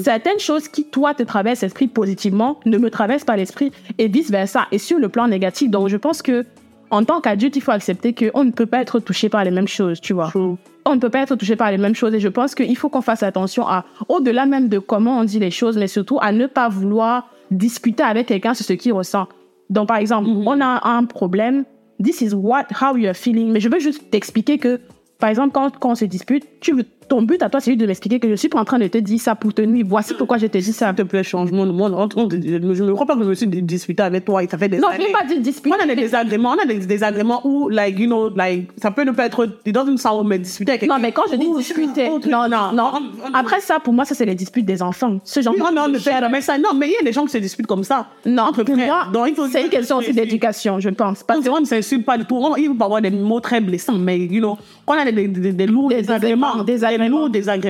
Certaines 0.02 0.38
choses 0.38 0.68
qui, 0.68 0.84
toi, 0.84 1.12
te 1.12 1.22
traversent 1.22 1.60
l'esprit 1.60 1.86
positivement 1.86 2.60
ne 2.64 2.78
me 2.78 2.88
traversent 2.88 3.26
pas 3.26 3.36
l'esprit 3.36 3.70
et 3.98 4.08
vice-versa. 4.08 4.68
Et 4.72 4.78
sur 4.78 4.98
le 4.98 5.10
plan 5.10 5.28
négatif, 5.28 5.70
donc 5.70 5.88
je 5.88 5.98
pense 5.98 6.22
que 6.22 6.46
en 6.90 7.04
tant 7.04 7.20
qu'adulte, 7.20 7.56
il 7.56 7.60
faut 7.60 7.72
accepter 7.72 8.14
qu'on 8.14 8.42
ne 8.42 8.52
peut 8.52 8.64
pas 8.64 8.80
être 8.80 9.00
touché 9.00 9.28
par 9.28 9.44
les 9.44 9.50
mêmes 9.50 9.68
choses, 9.68 10.00
tu 10.00 10.14
vois. 10.14 10.28
True. 10.28 10.56
On 10.86 10.94
ne 10.94 10.98
peut 10.98 11.10
pas 11.10 11.20
être 11.20 11.36
touché 11.36 11.56
par 11.56 11.70
les 11.70 11.76
mêmes 11.76 11.94
choses 11.94 12.14
et 12.14 12.20
je 12.20 12.28
pense 12.28 12.54
qu'il 12.54 12.76
faut 12.78 12.88
qu'on 12.88 13.02
fasse 13.02 13.22
attention 13.22 13.68
à, 13.68 13.84
au-delà 14.08 14.46
même 14.46 14.70
de 14.70 14.78
comment 14.78 15.18
on 15.18 15.24
dit 15.24 15.40
les 15.40 15.50
choses, 15.50 15.76
mais 15.76 15.88
surtout 15.88 16.18
à 16.22 16.32
ne 16.32 16.46
pas 16.46 16.70
vouloir 16.70 17.28
discuter 17.50 18.02
avec 18.02 18.28
quelqu'un 18.28 18.54
sur 18.54 18.64
ce 18.64 18.72
qu'il 18.72 18.94
ressent. 18.94 19.28
Donc, 19.68 19.88
par 19.88 19.98
exemple, 19.98 20.26
on 20.26 20.58
a 20.62 20.88
un 20.88 21.04
problème, 21.04 21.66
this 22.02 22.22
is 22.22 22.32
what, 22.32 22.64
how 22.80 22.96
you 22.96 23.08
are 23.08 23.14
feeling, 23.14 23.52
mais 23.52 23.60
je 23.60 23.68
veux 23.68 23.78
juste 23.78 24.10
t'expliquer 24.10 24.56
que, 24.56 24.80
par 25.24 25.30
exemple, 25.30 25.52
quand, 25.54 25.78
quand 25.78 25.92
on 25.92 25.94
se 25.94 26.04
dispute, 26.04 26.46
tu 26.60 26.74
veux, 26.74 26.84
ton 27.08 27.22
but 27.22 27.42
à 27.42 27.48
toi, 27.48 27.60
c'est 27.60 27.76
de 27.76 27.86
m'expliquer 27.86 28.18
que 28.20 28.28
je 28.28 28.34
suis 28.34 28.48
pas 28.48 28.60
en 28.60 28.64
train 28.64 28.78
de 28.78 28.86
te 28.88 28.98
dire 28.98 29.20
ça 29.20 29.34
pour 29.34 29.52
te 29.54 29.62
nuire. 29.62 29.84
Voici 29.88 30.14
pourquoi 30.14 30.38
je 30.38 30.46
te 30.46 30.58
dis 30.58 30.72
ça. 30.72 30.86
S'il 30.88 30.94
te 30.96 31.02
plaît, 31.02 31.22
change-moi. 31.22 31.66
Moi, 31.66 31.90
on- 31.90 32.08
on- 32.16 32.28
je 32.30 32.82
ne 32.84 32.92
crois 32.92 33.06
pas 33.06 33.16
que 33.16 33.22
je 33.22 33.28
me 33.28 33.34
suis 33.34 33.46
disputé 33.46 34.02
avec 34.02 34.24
toi 34.24 34.42
et 34.42 34.48
ça 34.48 34.58
fait 34.58 34.68
des 34.68 34.78
Non, 34.78 34.88
je 34.90 34.94
années. 34.96 35.06
veux 35.06 35.12
pas 35.12 35.24
dire 35.26 35.40
dispute. 35.40 35.72
On 35.78 35.82
a 35.82 35.86
des 35.86 35.96
désagréments, 35.96 36.54
on 36.58 36.62
a 36.62 36.66
des 36.66 36.78
désagréments 36.86 37.40
où, 37.46 37.68
like, 37.68 37.98
you 37.98 38.06
know, 38.06 38.30
like, 38.34 38.70
ça 38.80 38.90
peut 38.90 39.04
ne 39.04 39.10
pas 39.12 39.26
être, 39.26 39.46
dans 39.66 39.86
une 39.86 39.98
salle, 39.98 40.12
mais 40.24 40.38
discuter 40.38 40.72
avec 40.72 40.82
Non, 40.82 40.96
quelqu'un. 40.96 41.02
mais 41.02 41.12
quand 41.12 41.22
je 41.30 41.36
dis 41.36 41.46
discuter, 41.56 42.08
non, 42.08 42.48
non, 42.48 42.72
non. 42.72 42.90
on- 42.94 43.28
on- 43.30 43.34
Après 43.34 43.60
ça, 43.60 43.78
pour 43.80 43.92
moi, 43.92 44.04
ça, 44.04 44.14
c'est 44.14 44.24
les 44.26 44.34
disputes 44.34 44.64
des 44.66 44.82
enfants. 44.82 45.18
Ce 45.24 45.40
genre 45.40 45.54
Non, 45.58 45.70
non, 45.74 45.86
mais 46.30 46.40
ça, 46.40 46.58
non, 46.58 46.70
mais 46.76 46.88
il 46.88 46.92
y 46.92 46.96
a 47.00 47.04
des 47.04 47.12
gens 47.12 47.24
qui 47.24 47.30
se 47.32 47.38
disputent 47.38 47.66
comme 47.66 47.84
ça. 47.84 48.06
Non, 48.26 48.44
Entre 48.44 48.64
moi, 48.74 49.08
c'est 49.50 49.62
une 49.62 49.68
question 49.68 49.98
aussi 49.98 50.12
d'éducation, 50.12 50.80
je 50.80 50.88
pense. 50.90 51.22
Parce 51.22 51.40
que 51.40 51.48
on 51.50 51.60
ne 51.60 51.64
s'insulte 51.66 52.04
pas 52.04 52.18
du 52.18 52.24
tout. 52.24 52.36
On- 52.36 52.56
Il 52.56 52.70
peut 52.70 52.76
pas 52.78 52.84
avoir 52.86 53.00
des 53.02 53.10
mots 53.10 53.40
très 53.40 53.60
blessants, 53.60 53.98
mais, 53.98 54.18
you 54.18 54.40
know, 54.40 54.56
on 54.86 54.92
a 54.92 55.04
des, 55.10 55.66
lourds 55.66 55.88
Des 55.88 55.96
désagréments, 55.96 56.62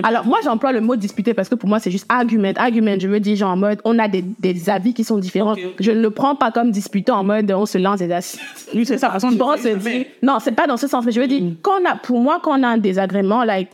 Alors, 0.07 0.25
moi, 0.27 0.39
j'emploie 0.45 0.73
le 0.73 0.81
mot 0.81 0.97
disputer 0.97 1.35
parce 1.35 1.49
que 1.49 1.55
pour 1.55 1.69
moi, 1.69 1.79
c'est 1.79 1.91
juste 1.91 2.07
argument. 2.09 2.53
Argument, 2.57 2.97
je 2.99 3.09
veux 3.09 3.21
dire, 3.21 3.37
genre 3.37 3.51
en 3.53 3.57
mode, 3.57 3.81
on 3.85 3.99
a 3.99 4.09
des, 4.09 4.23
des 4.23 4.71
avis 4.71 4.95
qui 4.95 5.05
sont 5.05 5.19
différents. 5.19 5.55
Je 5.81 5.91
ne 5.93 6.01
le 6.01 6.11
prends 6.11 6.35
pas 6.35 6.51
comme 6.51 6.71
disputer 6.71 7.13
en 7.13 7.25
mode, 7.25 7.51
on 7.53 7.67
se 7.67 7.79
lance 7.79 7.99
des 8.01 8.13
oui, 8.75 8.85
c'est 8.87 8.99
ça, 8.99 9.11
façon 9.11 9.31
de 9.31 9.35
On 9.35 9.57
se 9.57 9.69
dit- 9.79 9.85
Non, 10.23 10.39
c'est 10.41 10.53
pas 10.53 10.67
dans 10.67 10.77
ce 10.77 10.87
sens, 10.87 11.05
mais 11.05 11.13
je 11.13 11.21
veux 11.21 11.27
dire, 11.27 11.43
quand 11.63 11.81
on 11.81 11.85
a, 11.89 11.97
pour 11.97 12.21
moi, 12.21 12.39
quand 12.43 12.59
on 12.59 12.63
a 12.63 12.69
un 12.69 12.79
désagrément, 12.79 13.45
like, 13.45 13.69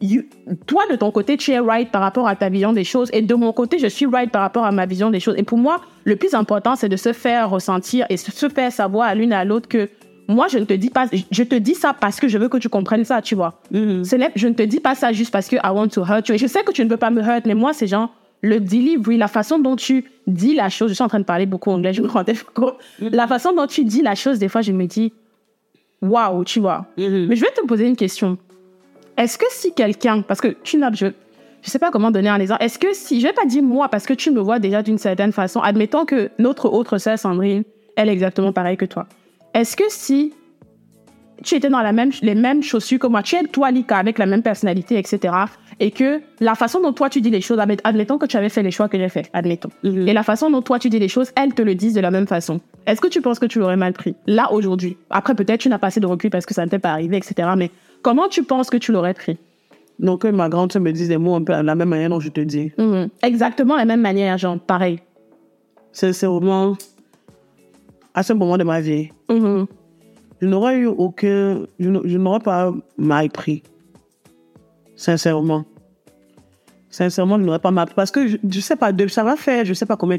you- 0.00 0.22
toi, 0.66 0.82
de 0.90 0.96
ton 0.96 1.10
côté, 1.10 1.36
tu 1.36 1.50
es 1.52 1.58
right 1.58 1.90
par 1.90 2.00
rapport 2.02 2.28
à 2.28 2.36
ta 2.36 2.48
vision 2.48 2.72
des 2.72 2.84
choses, 2.84 3.10
et 3.12 3.22
de 3.22 3.34
mon 3.34 3.52
côté, 3.52 3.78
je 3.78 3.86
suis 3.88 4.06
right 4.06 4.30
par 4.30 4.42
rapport 4.42 4.64
à 4.64 4.72
ma 4.72 4.86
vision 4.86 5.10
des 5.10 5.20
choses. 5.20 5.34
Et 5.36 5.42
pour 5.42 5.58
moi, 5.58 5.80
le 6.04 6.16
plus 6.16 6.34
important, 6.34 6.76
c'est 6.76 6.88
de 6.88 6.96
se 6.96 7.12
faire 7.12 7.50
ressentir 7.50 8.06
et 8.08 8.16
se 8.16 8.48
faire 8.48 8.72
savoir 8.72 9.08
à 9.08 9.14
l'une 9.14 9.32
à 9.32 9.44
l'autre 9.44 9.68
que 9.68 9.88
moi, 10.28 10.46
je 10.48 10.58
ne 10.58 10.64
te 10.64 10.74
dis 10.74 10.90
pas, 10.90 11.06
je 11.30 11.42
te 11.42 11.54
dis 11.54 11.74
ça 11.74 11.94
parce 11.98 12.20
que 12.20 12.28
je 12.28 12.36
veux 12.38 12.48
que 12.50 12.58
tu 12.58 12.68
comprennes 12.68 13.04
ça, 13.04 13.22
tu 13.22 13.34
vois. 13.34 13.60
Ce 13.72 14.14
n'est- 14.14 14.30
je 14.36 14.46
ne 14.46 14.52
te 14.54 14.62
dis 14.62 14.78
pas 14.80 14.94
ça 14.94 15.10
juste 15.12 15.30
parce 15.32 15.48
que 15.48 15.56
I 15.56 15.70
want 15.72 15.88
to 15.88 16.02
hurt 16.04 16.28
you. 16.28 16.34
Et 16.34 16.38
je 16.38 16.46
sais 16.46 16.62
que 16.62 16.70
tu 16.72 16.84
ne 16.84 16.88
peux 16.88 16.96
pas 16.98 17.10
me 17.10 17.22
hurt, 17.22 17.46
mais 17.46 17.54
moi, 17.54 17.72
c'est 17.72 17.86
genre 17.86 18.14
le 18.42 18.60
delivery, 18.60 19.16
la 19.16 19.26
façon 19.28 19.58
dont 19.58 19.74
tu 19.74 20.04
dis 20.26 20.54
la 20.54 20.68
chose. 20.68 20.90
Je 20.90 20.94
suis 20.94 21.02
en 21.02 21.08
train 21.08 21.18
de 21.18 21.24
parler 21.24 21.46
beaucoup 21.46 21.70
anglais, 21.70 21.92
je 21.94 22.02
me 22.02 22.08
rendais 22.08 22.34
compte. 22.54 22.74
La 23.00 23.26
façon 23.26 23.52
dont 23.54 23.66
tu 23.66 23.84
dis 23.84 24.02
la 24.02 24.14
chose, 24.14 24.38
des 24.38 24.48
fois, 24.48 24.60
je 24.60 24.70
me 24.72 24.84
dis, 24.86 25.12
waouh, 26.02 26.44
tu 26.44 26.60
vois. 26.60 26.86
Mhm. 26.96 27.26
Mais 27.28 27.36
je 27.36 27.40
vais 27.40 27.50
te 27.50 27.64
poser 27.66 27.86
une 27.88 27.96
question. 27.96 28.38
Est-ce 29.16 29.38
que 29.38 29.46
si 29.50 29.72
quelqu'un, 29.72 30.22
parce 30.22 30.40
que 30.40 30.48
tu 30.62 30.76
n'as, 30.76 30.92
je, 30.92 31.06
je 31.62 31.70
sais 31.70 31.78
pas 31.80 31.90
comment 31.90 32.10
donner 32.10 32.28
un 32.28 32.38
exemple. 32.38 32.62
Est-ce 32.62 32.78
que 32.78 32.92
si, 32.92 33.20
je 33.20 33.26
vais 33.26 33.32
pas 33.32 33.44
dire 33.46 33.62
moi, 33.62 33.88
parce 33.88 34.06
que 34.06 34.14
tu 34.14 34.30
me 34.30 34.40
vois 34.40 34.58
déjà 34.60 34.82
d'une 34.82 34.98
certaine 34.98 35.32
façon, 35.32 35.60
admettons 35.60 36.04
que 36.04 36.30
notre 36.38 36.68
autre 36.68 36.98
sœur 36.98 37.18
Sandrine, 37.18 37.64
elle 37.96 38.08
est 38.08 38.12
exactement 38.12 38.52
pareille 38.52 38.76
que 38.76 38.84
toi. 38.84 39.06
Est-ce 39.58 39.76
que 39.76 39.82
si 39.88 40.32
tu 41.42 41.56
étais 41.56 41.68
dans 41.68 41.80
la 41.80 41.92
même, 41.92 42.12
les 42.22 42.36
mêmes 42.36 42.62
chaussures 42.62 43.00
que 43.00 43.08
moi, 43.08 43.24
tu 43.24 43.34
es 43.34 43.42
toi, 43.42 43.72
Lika, 43.72 43.96
avec 43.96 44.18
la 44.18 44.26
même 44.26 44.42
personnalité, 44.42 44.96
etc., 44.96 45.34
et 45.80 45.90
que 45.90 46.20
la 46.38 46.54
façon 46.54 46.80
dont 46.80 46.92
toi 46.92 47.10
tu 47.10 47.20
dis 47.20 47.30
les 47.30 47.40
choses, 47.40 47.58
admet- 47.58 47.80
admettons 47.82 48.18
que 48.18 48.26
tu 48.26 48.36
avais 48.36 48.48
fait 48.50 48.62
les 48.62 48.70
choix 48.70 48.88
que 48.88 48.96
j'ai 48.96 49.08
fait, 49.08 49.28
admettons, 49.32 49.70
Mhm. 49.82 50.06
et 50.06 50.12
la 50.12 50.22
façon 50.22 50.48
dont 50.48 50.62
toi 50.62 50.78
tu 50.78 50.88
dis 50.90 51.00
les 51.00 51.08
choses, 51.08 51.32
elles 51.34 51.54
te 51.54 51.62
le 51.62 51.74
disent 51.74 51.94
de 51.94 52.00
la 52.00 52.12
même 52.12 52.28
façon. 52.28 52.60
Est-ce 52.86 53.00
que 53.00 53.08
tu 53.08 53.20
penses 53.20 53.40
que 53.40 53.46
tu 53.46 53.58
l'aurais 53.58 53.76
mal 53.76 53.94
pris 53.94 54.14
Là, 54.28 54.52
aujourd'hui? 54.52 54.96
Après, 55.10 55.34
peut-être 55.34 55.58
tu 55.60 55.68
n'as 55.68 55.78
pas 55.78 55.88
assez 55.88 55.98
de 55.98 56.06
recul 56.06 56.30
parce 56.30 56.46
que 56.46 56.54
ça 56.54 56.64
ne 56.64 56.70
t'est 56.70 56.78
pas 56.78 56.90
arrivé, 56.92 57.16
etc., 57.16 57.48
mais 57.56 57.72
comment 58.02 58.28
tu 58.28 58.44
penses 58.44 58.70
que 58.70 58.76
tu 58.76 58.92
l'aurais 58.92 59.14
pris? 59.14 59.38
Donc, 59.98 60.22
que 60.22 60.28
ma 60.28 60.48
grande 60.48 60.70
sœur 60.72 60.82
me 60.82 60.92
dise 60.92 61.08
des 61.08 61.16
mots 61.18 61.34
un 61.34 61.42
peu 61.42 61.52
de 61.52 61.62
la 61.62 61.74
même 61.74 61.88
manière 61.88 62.10
dont 62.10 62.20
je 62.20 62.28
te 62.28 62.40
dis. 62.40 62.70
Mhm. 62.78 63.08
Exactement 63.24 63.74
la 63.76 63.84
même 63.84 64.00
manière, 64.00 64.38
genre, 64.38 64.56
pareil. 64.60 65.00
Vraiment, 66.22 66.76
à 68.18 68.22
ce 68.24 68.32
moment 68.32 68.58
de 68.58 68.64
ma 68.64 68.80
vie, 68.80 69.10
Mhm. 69.30 69.66
je 70.40 70.46
n'aurais 70.48 70.76
eu 70.78 70.86
aucun, 70.86 71.66
je 71.78 72.18
n'aurais 72.18 72.40
pas 72.40 72.72
mal 72.96 73.28
pris. 73.30 73.62
Sincèrement. 74.96 75.64
Sincèrement, 76.90 77.38
je 77.38 77.44
n'aurais 77.44 77.60
pas 77.60 77.70
mal 77.70 77.86
pris. 77.86 77.94
Parce 77.94 78.10
que 78.10 78.26
je, 78.26 78.36
je 78.48 78.60
sais 78.60 78.74
pas, 78.76 78.90
de- 78.92 79.06
ça 79.06 79.22
va 79.22 79.36
faire, 79.36 79.64
je 79.64 79.72
sais 79.74 79.86
pas 79.86 79.96
combien, 79.96 80.18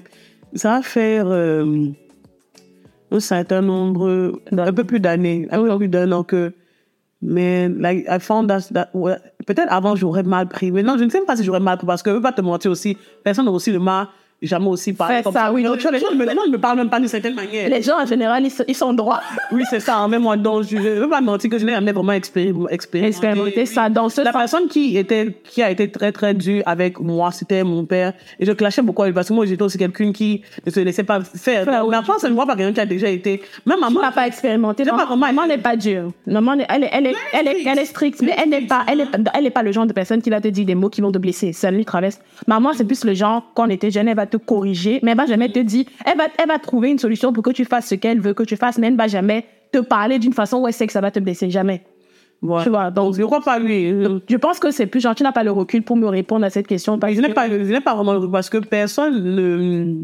ça 0.54 0.78
va 0.78 0.82
faire 0.82 1.26
euh, 1.28 1.88
un 3.12 3.20
certain 3.20 3.62
nombre, 3.62 4.40
un 4.52 4.74
peu 4.74 4.84
plus 4.86 5.00
d'années, 5.02 5.48
un 5.52 5.62
peu 5.62 5.78
plus 5.78 5.90
d'un 5.90 6.10
an 6.14 6.24
que, 6.24 6.54
mais 7.22 7.68
like, 7.68 8.06
I 8.08 8.20
found 8.22 8.48
that, 8.48 8.62
that- 8.74 8.92
ouais, 8.94 9.18
peut-être 9.46 9.72
avant 9.74 9.96
j'aurais 9.98 10.24
mal 10.24 10.48
pris, 10.48 10.72
mais 10.72 10.84
non, 10.84 10.96
je 10.98 11.04
ne 11.04 11.10
sais 11.10 11.20
pas 11.26 11.36
si 11.36 11.44
j'aurais 11.44 11.60
mal 11.60 11.78
pris 11.78 11.88
parce 11.88 12.02
que 12.04 12.12
je 12.12 12.16
veux 12.16 12.22
pas 12.22 12.32
te 12.32 12.42
mentir 12.42 12.72
aussi, 12.72 12.96
personne 13.26 13.44
n'a 13.46 13.52
aussi 13.52 13.74
ne 13.74 13.80
m'a 13.80 14.10
jamais 14.42 14.68
aussi 14.68 14.94
Fait 14.94 15.24
comme 15.24 15.34
ça, 15.34 15.52
oui. 15.52 15.64
Donc, 15.64 15.78
tu 15.78 15.84
vois, 15.84 15.92
les 15.92 16.00
gens, 16.00 16.14
me- 16.16 16.26
gens 16.26 16.46
ne 16.48 16.52
me 16.52 16.58
parlent 16.58 16.78
même 16.78 16.90
pas 16.90 17.00
d'une 17.00 17.08
certaine 17.08 17.36
manière. 17.36 17.70
Les 17.70 17.82
gens, 17.82 18.02
en 18.02 18.06
général, 18.06 18.46
ils, 18.46 18.52
sont- 18.52 18.64
ils 18.68 18.76
sont 18.76 18.94
droits. 18.94 19.22
Oui, 19.52 19.64
c'est 19.70 19.80
ça. 19.80 20.08
Même 20.08 20.22
moi, 20.22 20.38
donc, 20.38 20.64
je 20.70 20.76
ne 20.78 20.82
veux 21.02 21.10
pas 21.10 21.22
mentir 21.22 21.50
que 21.50 21.58
je 21.58 21.66
n'ai 21.66 21.72
jamais 21.74 21.92
vraiment 21.92 22.14
expéri- 22.14 22.54
expérimenté. 22.70 23.08
Expérimenter 23.08 23.66
ça 23.66 23.90
dans 23.90 24.10
ce 24.10 24.22
La 24.22 24.32
sens. 24.32 24.40
personne 24.42 24.68
qui 24.68 24.96
était, 24.98 25.36
qui 25.44 25.62
a 25.64 25.72
été 25.72 25.90
très, 25.92 26.12
très 26.12 26.34
dure 26.34 26.64
avec 26.66 27.00
moi, 27.00 27.32
c'était 27.32 27.64
mon 27.64 27.84
père. 27.86 28.14
Et 28.40 28.46
je 28.46 28.52
clashais 28.52 28.82
beaucoup 28.82 29.02
avec 29.04 29.16
parce 29.16 29.28
que 29.28 29.34
moi, 29.34 29.46
j'étais 29.46 29.64
aussi 29.64 29.78
quelqu'un 29.78 30.12
qui 30.12 30.42
ne 30.66 30.72
se 30.72 30.80
laissait 30.80 31.04
pas 31.04 31.20
faire. 31.22 31.68
Oui. 31.68 31.88
Mais 31.90 31.98
après, 31.98 32.14
ça 32.20 32.30
ne 32.30 32.34
voit 32.36 32.46
pas 32.46 32.56
quelqu'un 32.56 32.74
qui 32.74 32.80
a 32.82 32.86
déjà 32.86 33.10
été. 33.10 33.42
Même 33.66 33.80
maman. 33.80 34.02
n'as 34.02 34.12
pas 34.12 34.28
expérimenté. 34.28 34.84
Maman, 34.86 35.06
pas 35.08 35.16
maman 35.16 35.48
n'est 35.48 35.58
pas 35.58 35.76
dure. 35.76 36.12
Maman, 36.28 36.54
elle, 36.54 36.66
elle, 36.70 36.90
elle, 36.92 37.08
est- 37.08 37.16
elle, 37.34 37.48
est, 37.48 37.64
elle 37.66 37.80
est 37.80 37.86
stricte, 37.86 38.22
mais 38.22 38.36
elle 38.42 38.50
n'est 38.50 38.62
pas, 38.68 38.84
elle 38.88 39.02
est, 39.02 39.08
elle 39.34 39.46
est 39.46 39.50
pas 39.50 39.64
le 39.64 39.72
genre 39.72 39.86
de 39.88 39.94
personne 39.94 40.22
qui 40.22 40.30
va 40.30 40.40
te 40.40 40.48
dire 40.48 40.66
des 40.66 40.76
mots 40.76 40.90
qui 40.90 41.02
vont 41.02 41.12
te 41.12 41.18
blesser. 41.18 41.54
Ça 41.54 41.72
lui 41.72 41.86
traverse. 41.86 42.20
Maman, 42.48 42.72
c'est 42.74 42.86
plus 42.86 43.04
le 43.04 43.14
genre, 43.14 43.44
quand 43.56 43.66
on 43.68 43.70
était 43.70 43.92
jeune, 43.92 44.08
elle 44.08 44.16
va 44.16 44.28
te 44.30 44.38
corriger, 44.38 45.00
mais 45.04 45.12
elle 45.12 45.18
va 45.18 45.26
jamais 45.26 45.50
te 45.50 45.60
dire, 45.60 45.86
elle 46.06 46.18
va, 46.18 46.26
elle 46.38 46.48
va 46.48 46.60
trouver 46.60 46.90
une 46.90 47.00
solution 47.00 47.34
pour 47.34 47.44
que 47.44 47.52
tu 47.52 47.66
fasses 47.66 47.88
ce 47.88 47.96
qu'elle 47.96 48.22
veut 48.22 48.34
que 48.34 48.44
tu 48.44 48.56
fasses, 48.56 48.78
mais 48.78 48.88
elle 48.88 48.94
ne 48.94 48.98
va 48.98 49.08
jamais 49.08 49.46
te 49.72 49.80
parler 49.80 50.20
d'une 50.20 50.34
façon 50.34 50.60
où 50.60 50.68
elle 50.68 50.74
sait 50.74 50.88
que 50.88 50.94
ça 50.94 51.02
va 51.02 51.12
te 51.12 51.20
blesser. 51.20 51.50
Jamais. 51.50 51.84
Ouais. 52.42 52.64
Tu 52.64 52.70
vois, 52.70 52.90
donc, 52.90 53.16
Je 53.16 53.24
crois 53.24 53.42
pas 53.42 53.60
lui. 53.60 53.90
Je 54.30 54.38
pense 54.38 54.60
que 54.60 54.72
c'est 54.72 54.88
plus 54.88 55.02
genre, 55.02 55.16
tu 55.16 55.24
n'as 55.24 55.32
pas 55.32 55.44
le 55.44 55.52
recul 55.52 55.84
pour 55.84 55.98
me 55.98 56.08
répondre 56.08 56.46
à 56.46 56.50
cette 56.50 56.68
question. 56.68 56.98
Parce 56.98 57.14
je 57.14 57.22
n'ai 57.22 57.34
pas, 57.34 57.50
je 57.50 57.80
pas 57.82 57.96
vraiment 57.96 58.14
le 58.14 58.32
parce 58.32 58.50
que 58.50 58.60
personne 58.60 59.22
ne, 59.22 60.04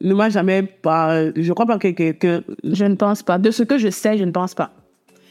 ne 0.00 0.14
m'a 0.14 0.28
jamais 0.28 0.62
pas, 0.62 1.32
je 1.34 1.52
crois 1.52 1.66
pas 1.66 1.78
que 1.78 1.88
quelqu'un, 1.88 2.42
Je 2.62 2.84
ne 2.84 2.94
pense 2.94 3.22
pas. 3.22 3.38
De 3.38 3.50
ce 3.50 3.62
que 3.62 3.78
je 3.78 3.88
sais, 3.88 4.18
je 4.18 4.24
ne 4.24 4.32
pense 4.32 4.54
pas. 4.54 4.70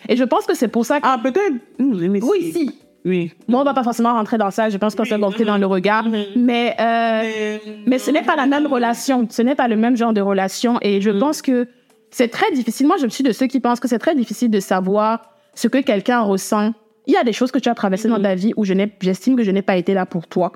Et 0.10 0.16
je 0.16 0.24
pense 0.24 0.46
que 0.46 0.56
c'est 0.56 0.68
pour 0.68 0.86
ça 0.86 1.00
que... 1.00 1.08
ah, 1.08 1.20
peut-être, 1.22 1.56
mais 1.80 2.24
oui, 2.24 2.52
si. 2.52 2.80
Oui. 3.08 3.32
Moi, 3.48 3.62
on 3.62 3.64
va 3.64 3.74
pas 3.74 3.84
forcément 3.84 4.14
rentrer 4.14 4.38
dans 4.38 4.52
ça. 4.52 4.70
Je 4.70 4.78
pense 4.78 4.94
qu'on 4.94 5.06
s'est 5.06 5.16
rentrer 5.16 5.46
dans 5.46 5.58
le 5.58 5.66
regard. 5.66 6.06
Mais, 6.36 6.76
euh, 6.80 7.58
mais 7.86 8.00
ce 8.00 8.12
n'est 8.12 8.22
pas 8.22 8.36
la 8.36 8.46
même 8.46 8.68
relation. 8.68 9.26
Ce 9.30 9.42
n'est 9.42 9.56
pas 9.56 9.70
le 9.70 9.78
même 9.78 9.96
genre 9.96 10.14
de 10.14 10.22
relation. 10.22 10.78
Et 10.82 11.00
je 11.00 11.10
pense 11.10 11.42
que 11.42 11.68
c'est 12.12 12.28
très 12.28 12.52
difficile. 12.52 12.86
Moi, 12.86 12.98
je 13.02 13.08
suis 13.08 13.24
de 13.24 13.32
ceux 13.32 13.48
qui 13.48 13.62
pensent 13.62 13.80
que 13.80 13.88
c'est 13.88 14.00
très 14.00 14.14
difficile 14.14 14.52
de 14.52 14.60
savoir 14.60 15.32
ce 15.56 15.70
que 15.70 15.78
quelqu'un 15.78 16.20
ressent. 16.22 16.74
Il 17.06 17.14
y 17.14 17.18
a 17.18 17.24
des 17.24 17.32
choses 17.32 17.52
que 17.52 17.60
tu 17.60 17.70
as 17.70 17.76
traversées 17.76 18.10
dans 18.10 18.22
ta 18.22 18.36
vie 18.36 18.54
où 18.58 18.66
je 18.66 18.74
j'estime 19.00 19.38
que 19.38 19.44
je 19.44 19.52
n'ai 19.52 19.62
pas 19.62 19.78
été 19.78 19.94
là 19.94 20.06
pour 20.06 20.28
toi. 20.28 20.52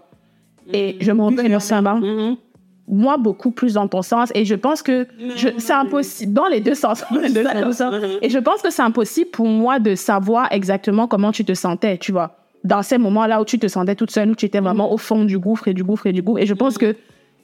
Et 0.73 0.97
je 0.99 1.11
me 1.13 1.23
reconnais. 1.23 1.49
Mhm. 1.49 2.35
Moi, 2.87 3.15
beaucoup 3.15 3.51
plus 3.51 3.75
dans 3.75 3.87
ton 3.87 4.01
sens. 4.01 4.29
Et 4.35 4.43
je 4.43 4.55
pense 4.55 4.81
que 4.81 5.07
c'est 5.57 5.71
impossible, 5.71 6.33
dans 6.33 6.47
les 6.47 6.59
deux 6.59 6.75
sens. 6.75 7.05
les 7.11 7.29
deux 7.29 7.45
sens. 7.71 7.95
Et 8.21 8.29
je 8.29 8.39
pense 8.39 8.61
que 8.61 8.69
c'est 8.69 8.81
impossible 8.81 9.31
pour 9.31 9.47
moi 9.47 9.79
de 9.79 9.95
savoir 9.95 10.51
exactement 10.51 11.07
comment 11.07 11.31
tu 11.31 11.45
te 11.45 11.53
sentais, 11.53 11.97
tu 11.97 12.11
vois. 12.11 12.40
Dans 12.63 12.83
ces 12.83 12.97
moments-là 12.97 13.41
où 13.41 13.45
tu 13.45 13.57
te 13.57 13.67
sentais 13.67 13.95
toute 13.95 14.11
seule, 14.11 14.29
où 14.29 14.35
tu 14.35 14.45
étais 14.45 14.59
vraiment 14.59 14.91
au 14.93 14.97
fond 14.97 15.23
du 15.23 15.39
gouffre 15.39 15.67
et 15.67 15.73
du 15.73 15.83
gouffre 15.83 16.07
et 16.07 16.13
du 16.13 16.21
gouffre. 16.21 16.39
Et 16.39 16.45
je 16.45 16.53
pense 16.53 16.77
que 16.77 16.95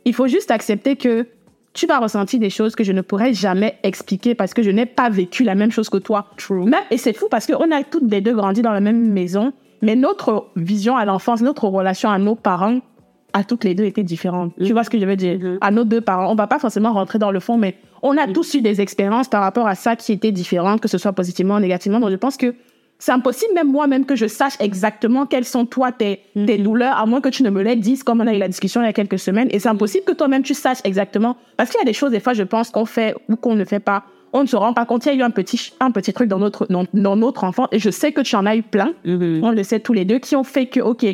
il 0.06 0.14
faut 0.14 0.28
juste 0.28 0.52
accepter 0.52 0.96
que 0.96 1.26
tu 1.74 1.86
vas 1.86 2.00
ressentir 2.00 2.40
des 2.40 2.50
choses 2.50 2.76
que 2.76 2.84
je 2.84 2.92
ne 2.92 3.02
pourrais 3.02 3.34
jamais 3.34 3.78
expliquer 3.84 4.36
parce 4.36 4.54
que 4.54 4.64
je 4.64 4.72
n'ai 4.72 4.86
pas 4.86 5.10
vécu 5.10 5.44
la 5.44 5.54
même 5.54 5.72
chose 5.72 5.90
que 5.90 5.98
toi. 5.98 6.28
Même, 6.50 6.74
et 6.92 6.98
c'est 6.98 7.14
fou 7.14 7.28
parce 7.30 7.46
qu'on 7.46 7.72
a 7.72 7.84
toutes 7.84 8.10
les 8.10 8.22
deux 8.22 8.34
grandi 8.34 8.62
dans 8.62 8.72
la 8.72 8.80
même 8.80 9.12
maison, 9.12 9.54
mais 9.82 9.96
notre 9.96 10.48
vision 10.56 10.96
à 10.96 11.06
l'enfance, 11.06 11.42
notre 11.42 11.68
relation 11.68 12.10
à 12.10 12.18
nos 12.18 12.36
parents, 12.36 12.80
a 13.34 13.44
toutes 13.44 13.64
les 13.64 13.76
deux 13.76 13.84
été 13.84 14.04
différentes. 14.04 14.54
Tu 14.64 14.74
vois 14.74 14.84
ce 14.84 14.90
que 14.90 15.00
je 15.00 15.06
veux 15.06 15.16
dire? 15.16 15.38
Mhm. 15.38 15.58
À 15.62 15.70
nos 15.72 15.84
deux 15.84 16.02
parents. 16.02 16.32
On 16.32 16.36
va 16.36 16.48
pas 16.48 16.60
forcément 16.60 16.94
rentrer 16.94 17.20
dans 17.20 17.32
le 17.32 17.40
fond, 17.40 17.58
mais 17.58 17.76
on 18.02 18.18
a 18.18 18.28
tous 18.28 18.56
eu 18.56 18.62
des 18.62 18.82
expériences 18.82 19.28
par 19.28 19.42
rapport 19.42 19.68
à 19.68 19.76
ça 19.76 19.96
qui 19.96 20.12
étaient 20.12 20.32
différentes, 20.32 20.82
que 20.82 20.88
ce 20.88 20.98
soit 20.98 21.14
positivement 21.14 21.56
ou 21.56 21.60
négativement. 21.60 22.00
Donc 22.00 22.10
je 22.10 22.16
pense 22.16 22.38
que 22.38 22.56
c'est 23.00 23.12
impossible, 23.12 23.54
même 23.54 23.72
moi-même, 23.72 24.06
que 24.06 24.16
je 24.16 24.26
sache 24.26 24.54
exactement 24.60 25.26
quelles 25.26 25.46
sont 25.46 25.66
toi 25.66 25.92
tes, 25.92 26.22
tes 26.34 26.58
douleurs, 26.58 26.98
à 26.98 27.06
moins 27.06 27.22
que 27.22 27.30
tu 27.30 27.44
ne 27.44 27.50
me 27.50 27.62
les 27.62 27.76
dises, 27.76 28.04
comme 28.04 28.22
on 28.22 28.28
a 28.28 28.34
eu 28.34 28.40
la 28.40 28.48
discussion 28.48 28.82
il 28.82 28.86
y 28.86 28.90
a 28.90 28.94
quelques 28.94 29.20
semaines. 29.20 29.48
Et 29.52 29.60
c'est 29.60 29.70
impossible 29.70 30.04
que 30.06 30.14
toi-même 30.14 30.42
tu 30.42 30.54
saches 30.54 30.80
exactement. 30.84 31.38
Parce 31.58 31.70
qu'il 31.70 31.80
y 31.80 31.84
a 31.84 31.86
des 31.86 31.94
choses, 31.94 32.12
des 32.12 32.20
fois, 32.20 32.34
je 32.34 32.44
pense 32.44 32.72
qu'on 32.72 32.86
fait 32.86 33.16
ou 33.30 33.36
qu'on 33.36 33.56
ne 33.56 33.66
fait 33.66 33.80
pas. 33.80 34.04
On 34.34 34.42
ne 34.42 34.48
se 34.48 34.56
rend 34.56 34.74
pas 34.74 34.86
compte. 34.86 35.06
Il 35.06 35.10
y 35.10 35.12
a 35.12 35.16
eu 35.16 35.22
un 35.22 35.30
petit, 35.30 35.74
un 35.80 35.92
petit 35.92 36.12
truc 36.12 36.28
dans 36.28 36.40
notre, 36.40 36.66
dans, 36.72 36.86
dans 36.94 37.16
notre 37.16 37.44
enfant. 37.44 37.68
Et 37.72 37.80
je 37.80 37.90
sais 37.90 38.12
que 38.12 38.22
tu 38.22 38.36
en 38.36 38.46
as 38.46 38.56
eu 38.56 38.64
plein. 38.64 38.94
On 39.06 39.52
le 39.52 39.64
sait 39.64 39.80
tous 39.80 39.94
les 39.94 40.04
deux, 40.04 40.18
qui 40.20 40.36
ont 40.36 40.44
fait 40.44 40.66
que, 40.66 40.80
OK, 40.80 41.06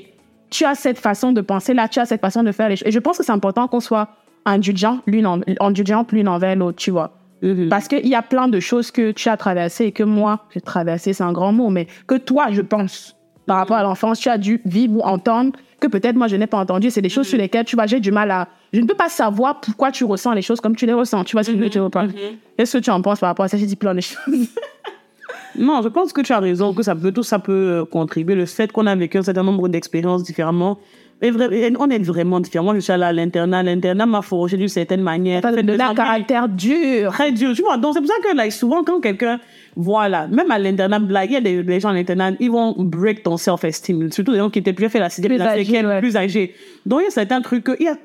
tu 0.50 0.66
as 0.66 0.76
cette 0.76 0.98
façon 0.98 1.32
de 1.34 1.42
penser 1.42 1.74
là, 1.74 1.88
tu 1.88 2.00
as 2.00 2.06
cette 2.06 2.22
façon 2.22 2.44
de 2.44 2.52
faire 2.52 2.70
les 2.70 2.78
choses. 2.78 2.88
Et 2.88 2.92
je 2.92 3.00
pense 3.00 3.18
que 3.18 3.26
c'est 3.26 3.32
important 3.32 3.68
qu'on 3.68 3.80
soit 3.82 4.10
indulgent 4.46 5.00
l'une 5.06 5.26
en, 5.26 5.42
indulgente 5.60 6.12
l'une 6.12 6.28
envers 6.28 6.56
l'autre, 6.56 6.78
tu 6.78 6.92
vois. 6.92 7.12
Mhm. 7.44 7.70
Parce 7.70 7.88
qu'il 7.88 8.08
y 8.08 8.16
a 8.16 8.22
plein 8.22 8.48
de 8.48 8.60
choses 8.60 8.89
que 8.89 9.12
tu 9.12 9.30
as 9.30 9.38
traversées 9.38 9.86
et 9.86 9.91
que 9.91 10.04
moi, 10.04 10.46
j'ai 10.54 10.62
traversé, 10.62 11.14
c'est 11.14 11.24
un 11.24 11.34
grand 11.34 11.52
mot, 11.52 11.70
mais 11.70 11.88
que 12.08 12.16
toi, 12.16 12.48
je 12.52 12.62
pense, 12.62 13.16
par 13.46 13.58
rapport 13.58 13.76
à 13.76 13.84
l'enfance, 13.84 14.20
tu 14.20 14.30
as 14.30 14.38
dû 14.38 14.62
vivre 14.66 14.96
ou 14.96 15.02
entendre 15.02 15.52
que 15.82 15.88
peut-être 15.88 16.16
moi, 16.16 16.28
je 16.28 16.38
n'ai 16.38 16.48
pas 16.48 16.58
entendu. 16.58 16.89
C'est 16.89 17.02
des 17.02 17.10
choses 17.10 17.28
sur 17.28 17.38
lesquelles, 17.38 17.66
tu 17.66 17.76
vois, 17.76 17.86
j'ai 17.86 18.00
du 18.00 18.12
mal 18.12 18.32
à... 18.32 18.48
Je 18.72 18.80
ne 18.80 18.88
peux 18.88 18.96
pas 18.96 19.10
savoir 19.10 19.60
pourquoi 19.60 19.91
tu 19.91 20.06
ressens 20.06 20.32
les 20.32 20.41
choses 20.41 20.62
comme 20.62 20.76
tu 20.78 20.86
les 20.86 20.94
ressens. 20.94 21.26
Tu 21.26 21.34
vois 21.34 21.44
ce 21.44 21.52
que 21.52 21.58
je 21.58 21.62
veux 21.62 21.70
dire 21.70 21.84
ou 21.84 21.89
pas? 21.89 22.08
Qu'est-ce 22.58 22.78
que 22.78 22.84
tu 22.84 22.89
en 22.89 23.02
penses 23.02 23.20
par 23.20 23.30
rapport 23.30 23.44
à 23.44 23.50
ça? 23.50 23.58
J'ai 23.58 23.66
dit 23.66 23.76
plein 23.76 23.94
de 23.94 24.02
choses. 24.02 24.18
Non, 25.56 25.84
je 25.84 25.88
pense 25.88 26.14
que 26.14 26.22
tu 26.22 26.34
as 26.34 26.39
raison, 26.39 26.74
que 26.74 26.82
ça 26.82 26.96
peut, 26.96 27.12
tout 27.12 27.22
ça 27.22 27.38
peut 27.38 27.52
euh, 27.54 27.86
contribuer. 27.86 28.34
Le 28.34 28.48
fait 28.48 28.72
qu'on 28.72 28.88
a 28.88 28.96
vécu 28.96 29.20
un 29.20 29.22
certain 29.22 29.44
nombre 29.44 29.70
d'expériences 29.70 30.24
différemment, 30.24 30.80
on 31.32 31.89
est 31.89 31.99
vraiment 31.99 32.39
différents. 32.39 32.65
Moi, 32.65 32.76
je 32.76 32.80
suis 32.82 32.91
allée 32.91 33.03
à 33.03 33.13
l'internat. 33.13 33.63
L'internat 33.63 34.05
m'a 34.05 34.21
forgé 34.21 34.57
d'une 34.57 34.67
certaine 34.67 35.01
manière. 35.01 35.41
Des 35.41 35.47
un 35.47 35.80
amis 35.80 35.95
caractère 35.95 36.49
dur. 36.49 37.11
Très 37.11 37.32
dur, 37.32 37.53
tu 37.55 37.61
vois. 37.61 37.78
Donc, 37.78 37.93
c'est 37.93 38.01
pour 38.01 38.09
ça 38.09 38.15
que, 38.24 38.36
like, 38.36 38.51
souvent, 38.51 38.84
quand 38.84 38.99
quelqu'un, 38.99 39.39
voilà, 39.76 40.28
même 40.28 40.51
à 40.51 40.59
l'internat, 40.59 40.99
il 41.26 41.32
y 41.32 41.36
a 41.36 41.41
des, 41.41 41.63
des 41.63 41.80
gens 41.80 41.89
à 41.89 41.93
l'internat, 41.93 42.32
ils 42.39 42.51
vont 42.51 42.76
break 42.78 43.24
ton 43.24 43.38
self-esteem. 43.38 44.11
Surtout 44.11 44.34
des 44.34 44.39
gens 44.39 44.49
qui 44.49 44.59
étaient 44.59 44.74
plus 44.74 44.89
fait 44.89 44.99
la 44.99 45.09
sixième, 45.09 45.32
Plus 45.32 45.38
la 45.39 45.51
âgés, 45.51 45.86
ouais. 45.86 45.99
plus 45.99 46.17
âgés. 46.17 46.55
Donc, 46.86 47.01
il 47.01 47.05
y 47.05 47.07
a 47.07 47.11
certains 47.11 47.41
trucs 47.41 47.63
que, 47.63 47.71
il 47.80 47.86
y 47.86 47.89
a, 47.89 47.95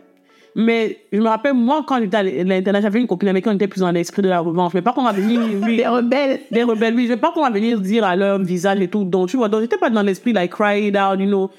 mais 0.54 0.98
je 1.12 1.20
me 1.20 1.28
rappelle, 1.28 1.54
moi, 1.54 1.84
quand 1.86 1.98
j'étais 2.00 2.16
à 2.16 2.22
l'internat, 2.22 2.80
j'avais 2.80 3.00
une 3.00 3.06
copine 3.06 3.28
avec 3.28 3.44
qui 3.44 3.50
on 3.50 3.52
était 3.54 3.68
plus 3.68 3.80
dans 3.80 3.92
l'esprit 3.92 4.22
de 4.22 4.28
la 4.28 4.40
revanche. 4.40 4.72
Mais 4.74 4.82
pas 4.82 4.92
qu'on 4.92 5.04
va 5.04 5.12
venir, 5.12 5.40
oui, 5.62 5.76
Des 5.76 5.86
rebelles. 5.86 6.40
des 6.50 6.62
rebelles, 6.64 6.94
oui, 6.94 7.06
je 7.08 7.14
pas 7.14 7.30
qu'on 7.32 7.42
va 7.42 7.50
venir 7.50 7.80
dire 7.80 8.04
à 8.04 8.16
leur 8.16 8.38
visage 8.40 8.80
et 8.80 8.88
tout. 8.88 9.04
Donc, 9.04 9.28
tu 9.28 9.36
vois, 9.36 9.48
donc, 9.48 9.60
j'étais 9.60 9.76
pas 9.76 9.90
dans 9.90 10.02
l'esprit, 10.02 10.32
like, 10.32 10.50
cry 10.52 10.88
it 10.88 10.96
out, 10.96 11.20
you 11.20 11.26
know. 11.26 11.50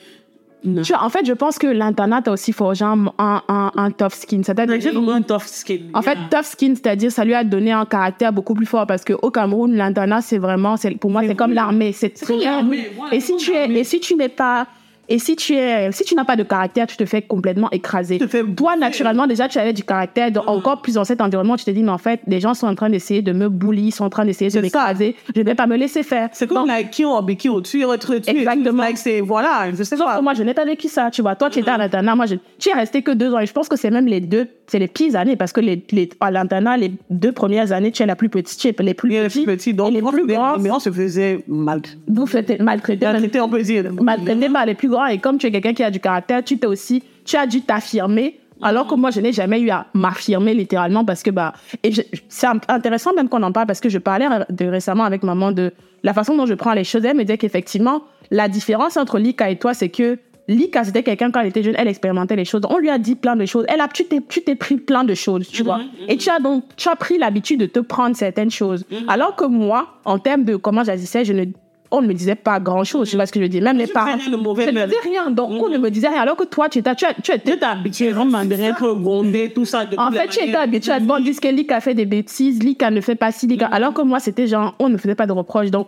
Non. 0.63 0.81
Tu 0.81 0.91
vois, 0.91 1.03
en 1.03 1.09
fait, 1.09 1.25
je 1.25 1.31
pense 1.31 1.57
que 1.57 1.67
l'internat 1.67 2.21
a 2.25 2.31
aussi 2.31 2.51
forgé 2.51 2.83
un, 2.83 3.05
un, 3.17 3.41
un, 3.47 3.71
un 3.75 3.91
tough 3.91 4.11
skin. 4.13 4.41
C'est-à-dire 4.43 4.79
J'ai 4.81 4.91
vraiment 4.91 5.13
un 5.13 5.21
tough 5.21 5.43
skin. 5.45 5.77
En 5.93 6.01
fait, 6.01 6.17
tough 6.29 6.43
skin, 6.43 6.73
c'est-à-dire 6.75 7.11
ça 7.11 7.23
lui 7.23 7.33
a 7.33 7.43
donné 7.43 7.71
un 7.71 7.85
caractère 7.85 8.33
beaucoup 8.33 8.53
plus 8.53 8.65
fort 8.65 8.85
parce 8.85 9.03
que 9.05 9.13
au 9.13 9.31
Cameroun, 9.31 9.73
l'internat, 9.73 10.21
c'est 10.21 10.37
vraiment, 10.37 10.75
c'est 10.75 10.91
pour 10.91 11.11
moi, 11.11 11.21
c'est 11.25 11.35
comme 11.35 11.53
l'armée, 11.53 11.93
c'est 11.93 12.09
très. 12.09 12.37
l'armée, 12.37 12.91
voilà, 12.95 13.15
Et 13.15 13.21
si 13.21 13.37
tu 13.37 13.51
es, 13.51 13.71
et 13.71 13.83
si 13.85 13.99
tu 14.01 14.15
n'es 14.15 14.27
pas, 14.29 14.67
et 15.09 15.17
si 15.17 15.35
tu 15.35 15.55
es, 15.55 15.91
si 15.91 16.03
tu 16.03 16.13
n'as 16.13 16.23
pas 16.23 16.35
de 16.35 16.43
caractère, 16.43 16.85
tu 16.85 16.95
te 16.95 17.03
fais 17.05 17.23
complètement 17.23 17.69
écraser. 17.71 18.19
Tu 18.19 18.25
te 18.25 18.29
fais 18.29 18.43
Toi, 18.43 18.75
naturellement, 18.77 19.25
déjà, 19.25 19.47
tu 19.47 19.57
avais 19.57 19.73
du 19.73 19.83
caractère. 19.83 20.31
Donc, 20.31 20.47
encore 20.47 20.83
plus 20.83 20.93
dans 20.93 21.03
cet 21.03 21.19
environnement, 21.19 21.57
tu 21.57 21.65
te 21.65 21.71
dis, 21.71 21.81
mais 21.81 21.91
en 21.91 21.97
fait, 21.97 22.21
les 22.27 22.39
gens 22.39 22.53
sont 22.53 22.67
en 22.67 22.75
train 22.75 22.91
d'essayer 22.91 23.23
de 23.23 23.31
me 23.31 23.49
bully, 23.49 23.87
ils 23.87 23.91
sont 23.91 24.05
en 24.05 24.09
train 24.09 24.23
d'essayer 24.23 24.51
de 24.51 24.61
m'écraser. 24.61 25.15
Je 25.35 25.39
ne 25.41 25.45
vais 25.45 25.55
pas 25.55 25.65
me 25.65 25.77
laisser 25.77 26.03
faire. 26.03 26.29
C'est 26.31 26.47
comme, 26.47 26.67
like, 26.67 26.91
qui 26.91 27.05
ont 27.05 27.23
tué, 27.61 27.85
tué, 27.99 28.21
tué. 28.21 28.37
Exactement. 28.37 28.83
C'est, 28.93 29.21
voilà, 29.21 29.71
je 29.71 29.81
sais 29.81 29.97
Sauf 29.97 30.05
pas. 30.05 30.21
moi, 30.21 30.35
je 30.35 30.43
n'ai 30.43 30.53
pas 30.53 30.65
vécu 30.65 30.87
ça, 30.87 31.09
tu 31.09 31.23
vois. 31.23 31.35
Toi, 31.35 31.49
tu 31.49 31.59
étais 31.59 31.71
à 31.71 31.77
l'internat, 31.77 32.15
moi, 32.15 32.27
je... 32.27 32.35
tu 32.59 32.69
es 32.69 32.73
resté 32.73 33.01
que 33.01 33.11
deux 33.11 33.33
ans. 33.33 33.39
Et 33.39 33.47
je 33.47 33.53
pense 33.53 33.67
que 33.67 33.77
c'est 33.77 33.89
même 33.89 34.05
les 34.05 34.21
deux, 34.21 34.47
c'est 34.67 34.77
les 34.79 34.87
pires 34.87 35.15
années 35.15 35.35
parce 35.35 35.53
que 35.53 35.61
les, 35.61 35.83
les, 35.91 36.09
à 36.19 36.29
l'internat, 36.29 36.77
les 36.77 36.91
deux 37.09 37.31
premières 37.31 37.71
années, 37.71 37.91
tu 37.91 38.03
es 38.03 38.05
la 38.05 38.15
plus 38.15 38.29
petite, 38.29 38.59
tu 38.59 38.67
es 38.67 38.83
les 38.83 38.93
plus 38.93 39.15
a 39.17 39.23
les 39.23 39.27
petits. 39.27 39.43
plus 39.43 39.55
petits, 39.55 39.73
donc, 39.73 39.91
les 39.91 40.01
plus 40.03 40.27
grands, 40.27 40.59
mais 40.59 40.69
on 40.69 40.79
se 40.79 40.91
faisait 40.91 41.43
mal. 41.47 41.81
vous 42.07 42.27
faites 42.27 42.61
maltraiter. 42.61 43.05
Maltraité, 43.05 43.41
on 43.41 43.49
peut 43.49 43.63
dire. 43.63 43.91
Maltraité 43.91 44.49
par 44.49 44.65
les 44.67 44.75
plus 44.75 44.87
grands. 44.87 44.98
Et 45.07 45.17
comme 45.19 45.37
tu 45.37 45.47
es 45.47 45.51
quelqu'un 45.51 45.73
qui 45.73 45.83
a 45.83 45.91
du 45.91 45.99
caractère, 45.99 46.43
tu 46.43 46.57
t'es 46.57 46.67
aussi, 46.67 47.03
tu 47.25 47.35
as 47.37 47.45
dû 47.47 47.61
t'affirmer. 47.61 48.39
Alors 48.61 48.87
que 48.87 48.95
moi, 48.95 49.09
je 49.09 49.21
n'ai 49.21 49.31
jamais 49.31 49.61
eu 49.61 49.69
à 49.69 49.85
m'affirmer 49.93 50.53
littéralement 50.53 51.05
parce 51.05 51.23
que, 51.23 51.29
bah, 51.31 51.53
et 51.81 51.91
c'est 52.27 52.45
int- 52.47 52.59
intéressant 52.67 53.13
même 53.13 53.29
qu'on 53.29 53.41
en 53.43 53.53
parle 53.53 53.67
parce 53.67 53.79
que 53.79 53.87
je 53.87 53.97
parlais 53.99 54.27
de, 54.49 54.65
récemment 54.65 55.05
avec 55.05 55.23
maman 55.23 55.53
de 55.53 55.71
la 56.03 56.13
façon 56.13 56.35
dont 56.35 56.45
je 56.45 56.55
prends 56.55 56.73
les 56.73 56.83
choses. 56.83 57.05
Elle 57.05 57.15
me 57.15 57.23
disait 57.23 57.37
qu'effectivement, 57.37 58.01
la 58.31 58.49
différence 58.49 58.97
entre 58.97 59.17
Lika 59.17 59.49
et 59.49 59.57
toi, 59.57 59.73
c'est 59.73 59.87
que 59.87 60.19
Lika, 60.49 60.83
c'était 60.83 61.03
quelqu'un 61.03 61.31
quand 61.31 61.39
elle 61.39 61.47
était 61.47 61.63
jeune, 61.63 61.75
elle 61.77 61.87
expérimentait 61.87 62.35
les 62.35 62.43
choses. 62.43 62.63
On 62.69 62.79
lui 62.79 62.89
a 62.89 62.97
dit 62.97 63.15
plein 63.15 63.37
de 63.37 63.45
choses. 63.45 63.65
Elle 63.69 63.79
a, 63.79 63.87
tu 63.87 64.03
t'es, 64.05 64.19
tu 64.27 64.41
t'es 64.41 64.55
pris 64.55 64.75
plein 64.75 65.05
de 65.05 65.13
choses, 65.13 65.47
tu 65.47 65.63
vois. 65.63 65.79
Et 66.09 66.17
tu 66.17 66.29
as 66.29 66.39
donc, 66.39 66.63
tu 66.75 66.89
as 66.89 66.95
pris 66.97 67.17
l'habitude 67.17 67.61
de 67.61 67.65
te 67.65 67.79
prendre 67.79 68.15
certaines 68.17 68.51
choses. 68.51 68.83
Alors 69.07 69.35
que 69.37 69.45
moi, 69.45 69.87
en 70.03 70.19
termes 70.19 70.43
de 70.43 70.57
comment 70.57 70.83
j'agissais, 70.83 71.23
je 71.23 71.31
ne, 71.33 71.45
on 71.91 72.01
ne 72.01 72.07
me 72.07 72.13
disait 72.13 72.35
pas 72.35 72.59
grand 72.59 72.83
chose. 72.83 73.09
Tu 73.09 73.15
vois 73.15 73.25
ce 73.25 73.31
que 73.31 73.39
je 73.39 73.45
veux 73.45 73.49
dire? 73.49 73.63
Même 73.63 73.77
les 73.77 73.87
parents. 73.87 74.17
mauvais, 74.37 74.65
Je 74.65 74.71
ne 74.71 74.85
disais 74.85 74.97
rien. 75.03 75.31
Donc, 75.31 75.51
on 75.51 75.69
ne 75.69 75.77
me 75.77 75.89
disait 75.89 76.07
rien. 76.07 76.21
Alors 76.21 76.35
que 76.35 76.43
toi, 76.43 76.69
tu 76.69 76.79
étais, 76.79 76.95
tu, 76.95 77.05
tu 77.23 77.31
étais, 77.31 77.63
habitué 77.63 78.11
vraiment 78.11 78.43
d'être 78.45 78.93
grondé, 78.93 79.51
tout 79.53 79.65
ça. 79.65 79.85
en 79.97 80.11
fait, 80.11 80.27
tu 80.27 80.43
étais 80.43 80.55
habitué 80.55 80.91
à 80.91 80.99
bon, 80.99 81.21
dire 81.21 81.39
que 81.39 81.47
Lika 81.47 81.81
fait 81.81 81.93
des 81.93 82.05
bêtises, 82.05 82.61
Lika 82.61 82.91
ne 82.91 83.01
fait 83.01 83.15
pas 83.15 83.31
ci, 83.31 83.47
Lika. 83.47 83.67
Alors 83.67 83.93
que 83.93 84.01
moi, 84.01 84.19
c'était 84.19 84.47
genre, 84.47 84.75
on 84.79 84.89
ne 84.89 84.97
faisait 84.97 85.15
pas 85.15 85.25
de 85.25 85.31
reproches. 85.31 85.71
Donc, 85.71 85.87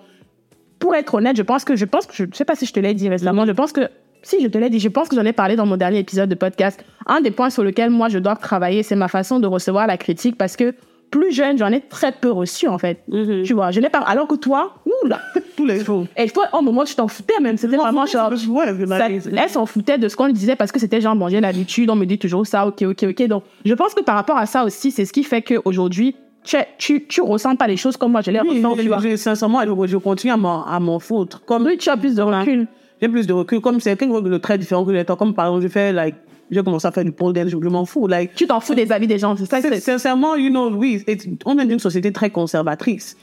pour 0.80 0.96
être 0.96 1.14
honnête, 1.14 1.38
je 1.38 1.44
pense 1.44 1.64
que, 1.64 1.76
je 1.76 1.86
pense 1.86 2.08
que, 2.08 2.14
je 2.16 2.24
ne 2.24 2.34
sais 2.34 2.46
pas 2.46 2.56
si 2.56 2.66
je 2.66 2.74
te 2.74 2.80
l'ai 2.80 2.94
dit 2.94 3.08
récemment, 3.08 3.46
je 3.46 3.52
pense 3.52 3.72
que, 3.72 3.82
si 4.24 4.42
je 4.42 4.48
te 4.48 4.58
l'ai 4.58 4.70
dit, 4.70 4.80
je 4.80 4.90
pense 4.90 5.10
que 5.10 5.16
j'en 5.16 5.26
ai 5.26 5.34
parlé 5.34 5.56
dans 5.56 5.66
mon 5.66 5.78
dernier 5.78 6.00
épisode 6.00 6.30
de 6.30 6.36
podcast. 6.36 6.84
Un 7.08 7.22
des 7.22 7.32
points 7.32 7.50
sur 7.50 7.64
lesquels 7.64 7.90
moi 7.90 8.10
je 8.10 8.20
dois 8.20 8.36
travailler, 8.36 8.84
c'est 8.84 8.96
ma 8.96 9.08
façon 9.08 9.40
de 9.40 9.48
recevoir 9.48 9.88
la 9.88 9.98
critique 9.98 10.38
parce 10.38 10.56
que 10.56 10.76
plus 11.12 11.32
jeune, 11.32 11.58
j'en 11.58 11.72
ai 11.72 11.82
très 11.82 12.14
peu 12.14 12.32
reçu 12.32 12.68
en 12.68 12.78
fait. 12.78 13.04
Tu 13.46 13.54
vois, 13.54 13.72
je 13.72 13.80
n'ai 13.80 13.90
pas. 13.90 14.00
Alors 14.00 14.28
que 14.28 14.36
toi, 14.36 14.76
oula, 15.04 15.22
Tous 15.58 15.66
les 15.66 15.84
jours. 15.84 16.06
et 16.18 16.30
toi, 16.30 16.46
au 16.54 16.62
moment 16.62 16.82
où 16.82 16.86
tu 16.86 16.96
t'en 16.96 17.08
foutais 17.08 17.40
même, 17.42 17.58
c'était 17.58 17.76
vraiment 17.78 18.06
genre. 18.06 18.32
Elle 18.34 19.50
s'en 19.50 19.66
foutait 19.66 19.98
de 19.98 20.08
ce 20.08 20.16
qu'on 20.16 20.26
lui 20.28 20.34
disait 20.34 20.56
parce 20.56 20.72
que 20.72 20.80
c'était 20.80 21.02
genre, 21.02 21.16
bon, 21.16 21.28
j'ai 21.30 21.42
l'habitude, 21.42 21.90
on 21.90 21.96
me 21.96 22.06
dit 22.06 22.18
toujours 22.18 22.46
ça, 22.48 22.66
ok, 22.68 22.82
ok, 22.84 23.06
ok. 23.10 23.28
Donc, 23.28 23.44
je 23.66 23.74
pense 23.74 23.94
que 23.94 24.02
par 24.02 24.16
rapport 24.16 24.38
à 24.38 24.46
ça 24.46 24.64
aussi, 24.64 24.92
c'est 24.92 25.06
ce 25.06 25.14
qui 25.14 25.24
fait 25.24 25.42
qu'aujourd'hui, 25.42 26.16
tu, 26.44 26.58
tu, 26.80 27.06
tu 27.06 27.22
ressens 27.22 27.56
pas 27.56 27.68
les 27.68 27.78
choses 27.78 27.98
comme 27.98 28.12
moi 28.14 28.22
je 28.22 28.32
les 28.32 28.40
Oui, 28.42 28.64
ressens, 28.64 29.00
je- 29.04 29.10
je- 29.12 29.16
sincèrement, 29.16 29.62
je, 29.62 29.88
je 29.88 29.98
continue 29.98 30.34
à 30.34 30.38
m'en, 30.38 31.00
foutre. 31.00 31.44
Comme, 31.46 31.66
Oui, 31.66 31.78
tu 31.78 31.90
as 31.90 31.98
plus 31.98 32.16
de 32.16 32.22
recul. 32.24 32.68
j'ai 33.02 33.08
plus 33.10 33.28
de 33.28 33.34
recul. 33.34 33.62
Comme 33.62 33.80
c'est 33.80 33.96
quelqu'un 33.96 34.22
de 34.22 34.38
très 34.38 34.58
différent 34.58 34.84
que 34.84 34.92
j'étais. 34.94 35.16
Comme 35.16 35.34
par 35.36 35.46
exemple, 35.48 35.62
je 35.64 35.68
fais, 35.68 35.94
like, 35.94 36.16
j'ai 36.50 36.64
commencé 36.64 36.88
à 36.88 36.92
faire 36.92 37.06
du 37.06 37.12
pole 37.12 37.34
dance, 37.34 37.48
je, 37.50 37.58
je 37.62 37.70
m'en 37.70 37.86
fous. 37.86 38.08
Like, 38.08 38.34
Tu 38.36 38.48
t'en 38.48 38.60
fous 38.60 38.74
des 38.74 38.92
avis 38.92 39.06
des 39.08 39.20
gens, 39.20 39.36
c'est 39.38 39.46
ça. 39.46 39.62
Sincèrement, 39.80 40.36
you 40.36 40.50
know, 40.50 40.72
oui, 40.74 41.04
on 41.46 41.58
est 41.60 41.64
une 41.64 41.80
société 41.80 42.12
très 42.12 42.30
conservatrice. 42.32 43.16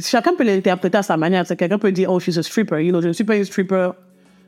Chacun 0.00 0.34
peut 0.34 0.44
l'interpréter 0.44 0.98
à 0.98 1.02
sa 1.02 1.16
manière. 1.16 1.46
C'est 1.46 1.56
quelqu'un 1.56 1.78
peut 1.78 1.92
dire, 1.92 2.10
oh, 2.10 2.18
she's 2.20 2.38
a 2.38 2.42
stripper. 2.42 2.84
You 2.84 2.90
know, 2.92 3.02
je 3.02 3.08
ne 3.08 3.12
suis 3.12 3.24
pas 3.24 3.36
une 3.36 3.44
stripper. 3.44 3.90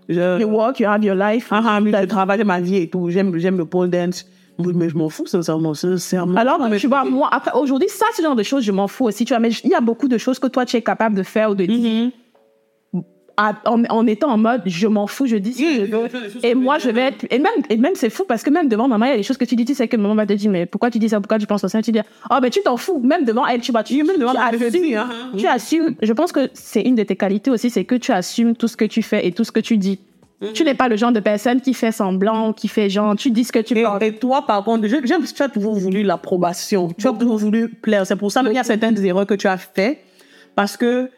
Je, 0.08 0.40
You 0.40 0.48
walk, 0.48 0.80
you 0.80 0.86
have 0.88 1.02
your 1.04 1.14
life. 1.16 1.48
ah, 1.50 1.62
ah, 1.64 1.80
je 1.82 2.06
travaille 2.06 2.44
ma 2.44 2.60
vie 2.60 2.76
et 2.76 2.88
tout. 2.88 3.08
J'aime, 3.10 3.36
j'aime 3.38 3.56
le 3.58 3.64
pole 3.64 3.88
dance. 3.90 4.26
Mais 4.58 4.88
je 4.88 4.96
m'en 4.96 5.08
fous, 5.08 5.26
sincèrement. 5.26 5.74
sincèrement. 5.74 6.36
Alors, 6.38 6.60
mais- 6.68 6.76
tu 6.78 6.86
vois, 6.86 7.04
moi, 7.04 7.28
après, 7.32 7.50
aujourd'hui, 7.58 7.88
ça, 7.88 8.06
ce 8.16 8.22
genre 8.22 8.36
de 8.36 8.42
choses, 8.44 8.62
je 8.62 8.70
m'en 8.70 8.86
fous 8.86 9.06
aussi, 9.06 9.24
tu 9.24 9.32
vois, 9.32 9.40
mais 9.40 9.50
il 9.64 9.70
y 9.70 9.74
a 9.74 9.80
beaucoup 9.80 10.06
de 10.06 10.16
choses 10.16 10.38
que 10.38 10.46
toi, 10.46 10.64
tu 10.64 10.76
es 10.76 10.82
capable 10.82 11.16
de 11.16 11.22
faire 11.24 11.50
ou 11.50 11.54
de 11.56 11.64
dire. 11.66 12.04
Mhm. 12.04 12.10
À- 13.36 13.54
en, 13.66 13.82
en 13.90 14.06
étant 14.06 14.30
en 14.30 14.36
mode 14.38 14.62
je 14.66 14.86
m'en 14.86 15.06
fous, 15.06 15.26
je 15.26 15.36
dis 15.36 15.52
ce 15.52 15.58
que 15.58 15.64
je 15.64 15.80
veux. 15.80 16.08
Et 16.44 16.54
moi, 16.54 16.78
je 16.78 16.88
vais 16.90 17.00
être. 17.02 17.26
Et 17.30 17.38
même, 17.38 17.52
et 17.68 17.76
même 17.76 17.94
c'est 17.94 18.10
fou 18.10 18.24
parce 18.28 18.42
que 18.42 18.50
même 18.50 18.68
devant 18.68 18.86
maman, 18.88 19.06
il 19.06 19.10
y 19.10 19.12
a 19.12 19.16
des 19.16 19.22
choses 19.22 19.36
que 19.38 19.44
tu 19.44 19.56
dis, 19.56 19.64
tu 19.64 19.74
sais 19.74 19.88
que 19.88 19.96
maman 19.96 20.14
va 20.14 20.26
te 20.26 20.32
dire, 20.34 20.50
mais 20.50 20.66
pourquoi 20.66 20.90
tu 20.90 20.98
dis 20.98 21.08
ça, 21.08 21.20
pourquoi 21.20 21.38
tu 21.38 21.46
penses 21.46 21.66
ça 21.66 21.82
Tu 21.82 21.92
dis, 21.92 22.00
oh, 22.30 22.34
ben 22.40 22.50
tu 22.50 22.60
t'en 22.62 22.76
fous. 22.76 23.00
Même 23.00 23.24
devant 23.24 23.46
elle, 23.46 23.60
tu 23.60 23.72
vas. 23.72 23.82
Tu, 23.82 24.02
même 24.04 24.18
devant 24.18 24.32
tu 24.32 24.38
hein. 24.94 25.08
tu 25.36 25.46
assumes. 25.46 25.94
Je 26.02 26.12
pense 26.12 26.32
que 26.32 26.48
c'est 26.52 26.82
une 26.82 26.94
de 26.94 27.02
tes 27.02 27.16
qualités 27.16 27.50
aussi, 27.50 27.70
c'est 27.70 27.84
que 27.84 27.94
tu 27.96 28.12
assumes 28.12 28.54
tout 28.56 28.68
ce 28.68 28.76
que 28.76 28.84
tu 28.84 29.02
fais 29.02 29.26
et 29.26 29.32
tout 29.32 29.44
ce 29.44 29.52
que 29.52 29.60
tu 29.60 29.76
dis. 29.76 29.98
Tu 30.52 30.62
n'es 30.62 30.74
pas 30.74 30.88
le 30.88 30.96
genre 30.96 31.12
de 31.12 31.20
personne 31.20 31.60
qui 31.62 31.72
fait 31.72 31.92
semblant, 31.92 32.52
qui 32.52 32.68
fait 32.68 32.90
genre, 32.90 33.16
tu 33.16 33.30
dis 33.30 33.44
ce 33.44 33.52
que 33.52 33.60
tu 33.60 33.74
penses. 33.82 34.02
et 34.02 34.12
toi, 34.12 34.44
par 34.46 34.62
contre, 34.62 34.86
je- 34.88 34.96
tu 34.96 35.42
as 35.42 35.48
toujours 35.48 35.74
voulu 35.74 36.02
l'approbation. 36.02 36.88
Tu 36.98 37.06
as 37.08 37.12
toujours 37.12 37.38
voulu 37.38 37.68
plaire. 37.70 38.06
C'est 38.06 38.16
pour 38.16 38.30
ça 38.30 38.42
qu'il 38.42 38.52
y 38.52 38.58
a 38.58 38.64
certaines 38.64 39.02
erreurs 39.04 39.26
que 39.26 39.34
tu 39.34 39.46
as 39.46 39.56
fait. 39.56 40.00
Parce 40.54 40.76
que 40.76 41.08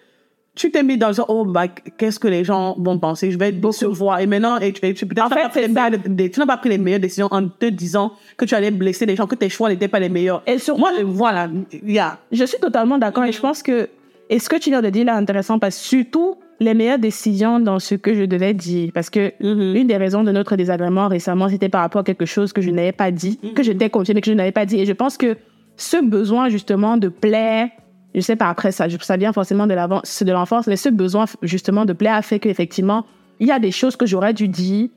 tu 0.56 0.70
t'es 0.72 0.82
mis 0.82 0.98
dans 0.98 1.12
genre, 1.12 1.26
oh, 1.28 1.44
bah, 1.44 1.68
qu'est-ce 1.68 2.18
que 2.18 2.26
les 2.28 2.42
gens 2.42 2.74
vont 2.78 2.98
penser? 2.98 3.30
Je 3.30 3.38
vais 3.38 3.54
se 3.72 3.84
voir. 3.86 4.18
Et 4.20 4.26
maintenant, 4.26 4.58
et 4.58 4.72
tu, 4.72 4.84
et 4.84 4.92
tu, 4.94 5.06
peut-être 5.06 5.26
En 5.26 5.28
tu 5.28 5.34
n'as 5.36 5.36
fait, 5.36 5.42
pas 5.44 5.48
pris 5.50 5.60
les 5.60 5.68
meilleures- 5.68 6.00
des- 6.16 6.30
tu 6.30 6.40
n'as 6.40 6.46
pas 6.46 6.56
pris 6.56 6.68
les 6.70 6.78
meilleures 6.78 7.00
décisions 7.00 7.28
en 7.30 7.46
te 7.46 7.66
disant 7.66 8.12
que 8.36 8.44
tu 8.44 8.54
allais 8.54 8.70
blesser 8.72 9.06
les 9.06 9.14
gens, 9.14 9.26
que 9.28 9.34
tes 9.36 9.48
choix 9.48 9.68
n'étaient 9.68 9.86
pas 9.86 10.00
les 10.00 10.08
meilleurs. 10.08 10.42
Et 10.46 10.58
sur- 10.58 10.76
Moi, 10.78 10.90
voilà, 11.04 11.48
il 11.72 11.92
y 11.92 11.98
a. 11.98 12.18
Je 12.32 12.44
suis 12.44 12.58
totalement 12.58 12.98
d'accord 12.98 13.24
et 13.24 13.32
je 13.32 13.40
pense 13.40 13.62
que 13.62 13.88
et 14.28 14.38
ce 14.40 14.48
que 14.48 14.56
tu 14.56 14.70
viens 14.70 14.82
de 14.82 14.90
dire 14.90 15.04
là 15.04 15.14
intéressant 15.14 15.58
parce 15.60 15.76
que 15.76 15.82
surtout 15.84 16.36
les 16.58 16.74
meilleures 16.74 16.98
décisions 16.98 17.60
dans 17.60 17.78
ce 17.78 17.94
que 17.94 18.12
je 18.14 18.24
devais 18.24 18.54
dire 18.54 18.90
parce 18.92 19.08
que 19.10 19.32
l'une 19.40 19.86
des 19.86 19.96
raisons 19.96 20.24
de 20.24 20.32
notre 20.32 20.56
désagrément 20.56 21.06
récemment 21.06 21.48
c'était 21.48 21.68
par 21.68 21.82
rapport 21.82 22.00
à 22.00 22.04
quelque 22.04 22.24
chose 22.24 22.52
que 22.52 22.60
je 22.60 22.70
n'avais 22.70 22.90
pas 22.90 23.12
dit 23.12 23.38
que 23.54 23.62
j'étais 23.62 23.88
confiée 23.88 24.14
mais 24.14 24.20
que 24.22 24.30
je 24.30 24.34
n'avais 24.34 24.50
pas 24.52 24.66
dit 24.66 24.80
et 24.80 24.86
je 24.86 24.92
pense 24.92 25.16
que 25.16 25.36
ce 25.76 25.98
besoin 26.04 26.48
justement 26.48 26.96
de 26.96 27.06
plaire 27.08 27.68
je 28.16 28.20
sais 28.20 28.34
pas 28.34 28.48
après 28.48 28.72
ça 28.72 28.86
ça 29.00 29.16
vient 29.16 29.32
forcément 29.32 29.66
de 29.66 29.74
de 29.74 30.32
l'enfance 30.32 30.66
mais 30.66 30.76
ce 30.76 30.88
besoin 30.88 31.26
justement 31.42 31.84
de 31.84 31.92
plaire 31.92 32.14
a 32.14 32.22
fait 32.22 32.40
qu'effectivement 32.40 33.04
il 33.38 33.46
y 33.46 33.52
a 33.52 33.58
des 33.58 33.70
choses 33.70 33.94
que 33.94 34.06
j'aurais 34.06 34.34
dû 34.34 34.48
dire 34.48 34.88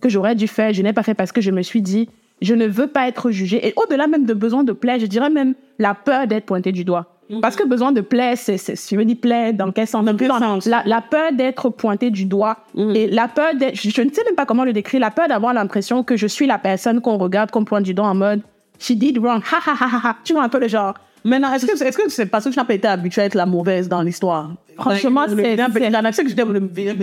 que 0.00 0.08
j'aurais 0.08 0.34
dû 0.34 0.46
faire 0.46 0.72
je 0.72 0.82
n'ai 0.82 0.92
pas 0.92 1.02
fait 1.02 1.14
parce 1.14 1.32
que 1.32 1.40
je 1.40 1.50
me 1.50 1.62
suis 1.62 1.82
dit 1.82 2.08
je 2.42 2.54
ne 2.54 2.66
veux 2.66 2.86
pas 2.86 3.08
être 3.08 3.30
jugée 3.30 3.66
et 3.66 3.72
au-delà 3.76 4.06
même 4.06 4.26
de 4.26 4.34
besoin 4.34 4.62
de 4.62 4.72
plaire 4.72 5.00
je 5.00 5.06
dirais 5.06 5.30
même 5.30 5.54
la 5.78 5.94
peur 5.94 6.26
d'être 6.26 6.44
pointée 6.44 6.72
du 6.72 6.84
doigt 6.84 7.16
parce 7.40 7.56
que 7.56 7.66
besoin 7.66 7.92
de 7.92 8.00
plaire, 8.00 8.36
c'est, 8.36 8.56
c'est, 8.56 8.76
si 8.76 8.94
je 8.94 9.00
me 9.00 9.04
dis 9.04 9.16
plaire, 9.16 9.52
dans 9.52 9.72
quel 9.72 9.86
sens? 9.86 10.04
Dans 10.04 10.16
quel 10.16 10.30
sens? 10.30 10.66
La, 10.66 10.82
la 10.86 11.00
peur 11.00 11.32
d'être 11.32 11.70
pointé 11.70 12.10
du 12.10 12.24
doigt 12.24 12.58
et 12.76 13.08
la 13.08 13.28
peur 13.28 13.54
d'être, 13.54 13.74
je, 13.74 13.90
je 13.90 14.02
ne 14.02 14.10
sais 14.10 14.22
même 14.24 14.36
pas 14.36 14.46
comment 14.46 14.64
le 14.64 14.72
décrire, 14.72 15.00
la 15.00 15.10
peur 15.10 15.28
d'avoir 15.28 15.52
l'impression 15.52 16.04
que 16.04 16.16
je 16.16 16.26
suis 16.26 16.46
la 16.46 16.58
personne 16.58 17.00
qu'on 17.00 17.18
regarde 17.18 17.50
qu'on 17.50 17.64
pointe 17.64 17.82
du 17.82 17.94
doigt 17.94 18.06
en 18.06 18.14
mode, 18.14 18.42
she 18.78 18.92
did 18.92 19.18
wrong, 19.18 19.42
ha 19.42 19.58
ha 19.66 19.72
ha 19.72 19.88
ha 19.92 20.00
ha. 20.04 20.16
Tu 20.22 20.34
vois 20.34 20.44
un 20.44 20.48
peu 20.48 20.60
le 20.60 20.68
genre. 20.68 20.94
Maintenant, 21.26 21.52
est-ce 21.52 21.66
que 21.66 21.72
est-ce 21.84 21.98
que 21.98 22.08
c'est 22.08 22.26
parce 22.26 22.44
que 22.44 22.50
tu 22.50 22.58
n'as 22.58 22.64
pas 22.64 22.74
été 22.74 22.86
habitué 22.88 23.22
à 23.22 23.24
être 23.24 23.34
la 23.34 23.46
mauvaise 23.46 23.88
dans 23.88 24.00
l'histoire? 24.02 24.52
Franchement, 24.78 25.24
c'est- 25.28 25.56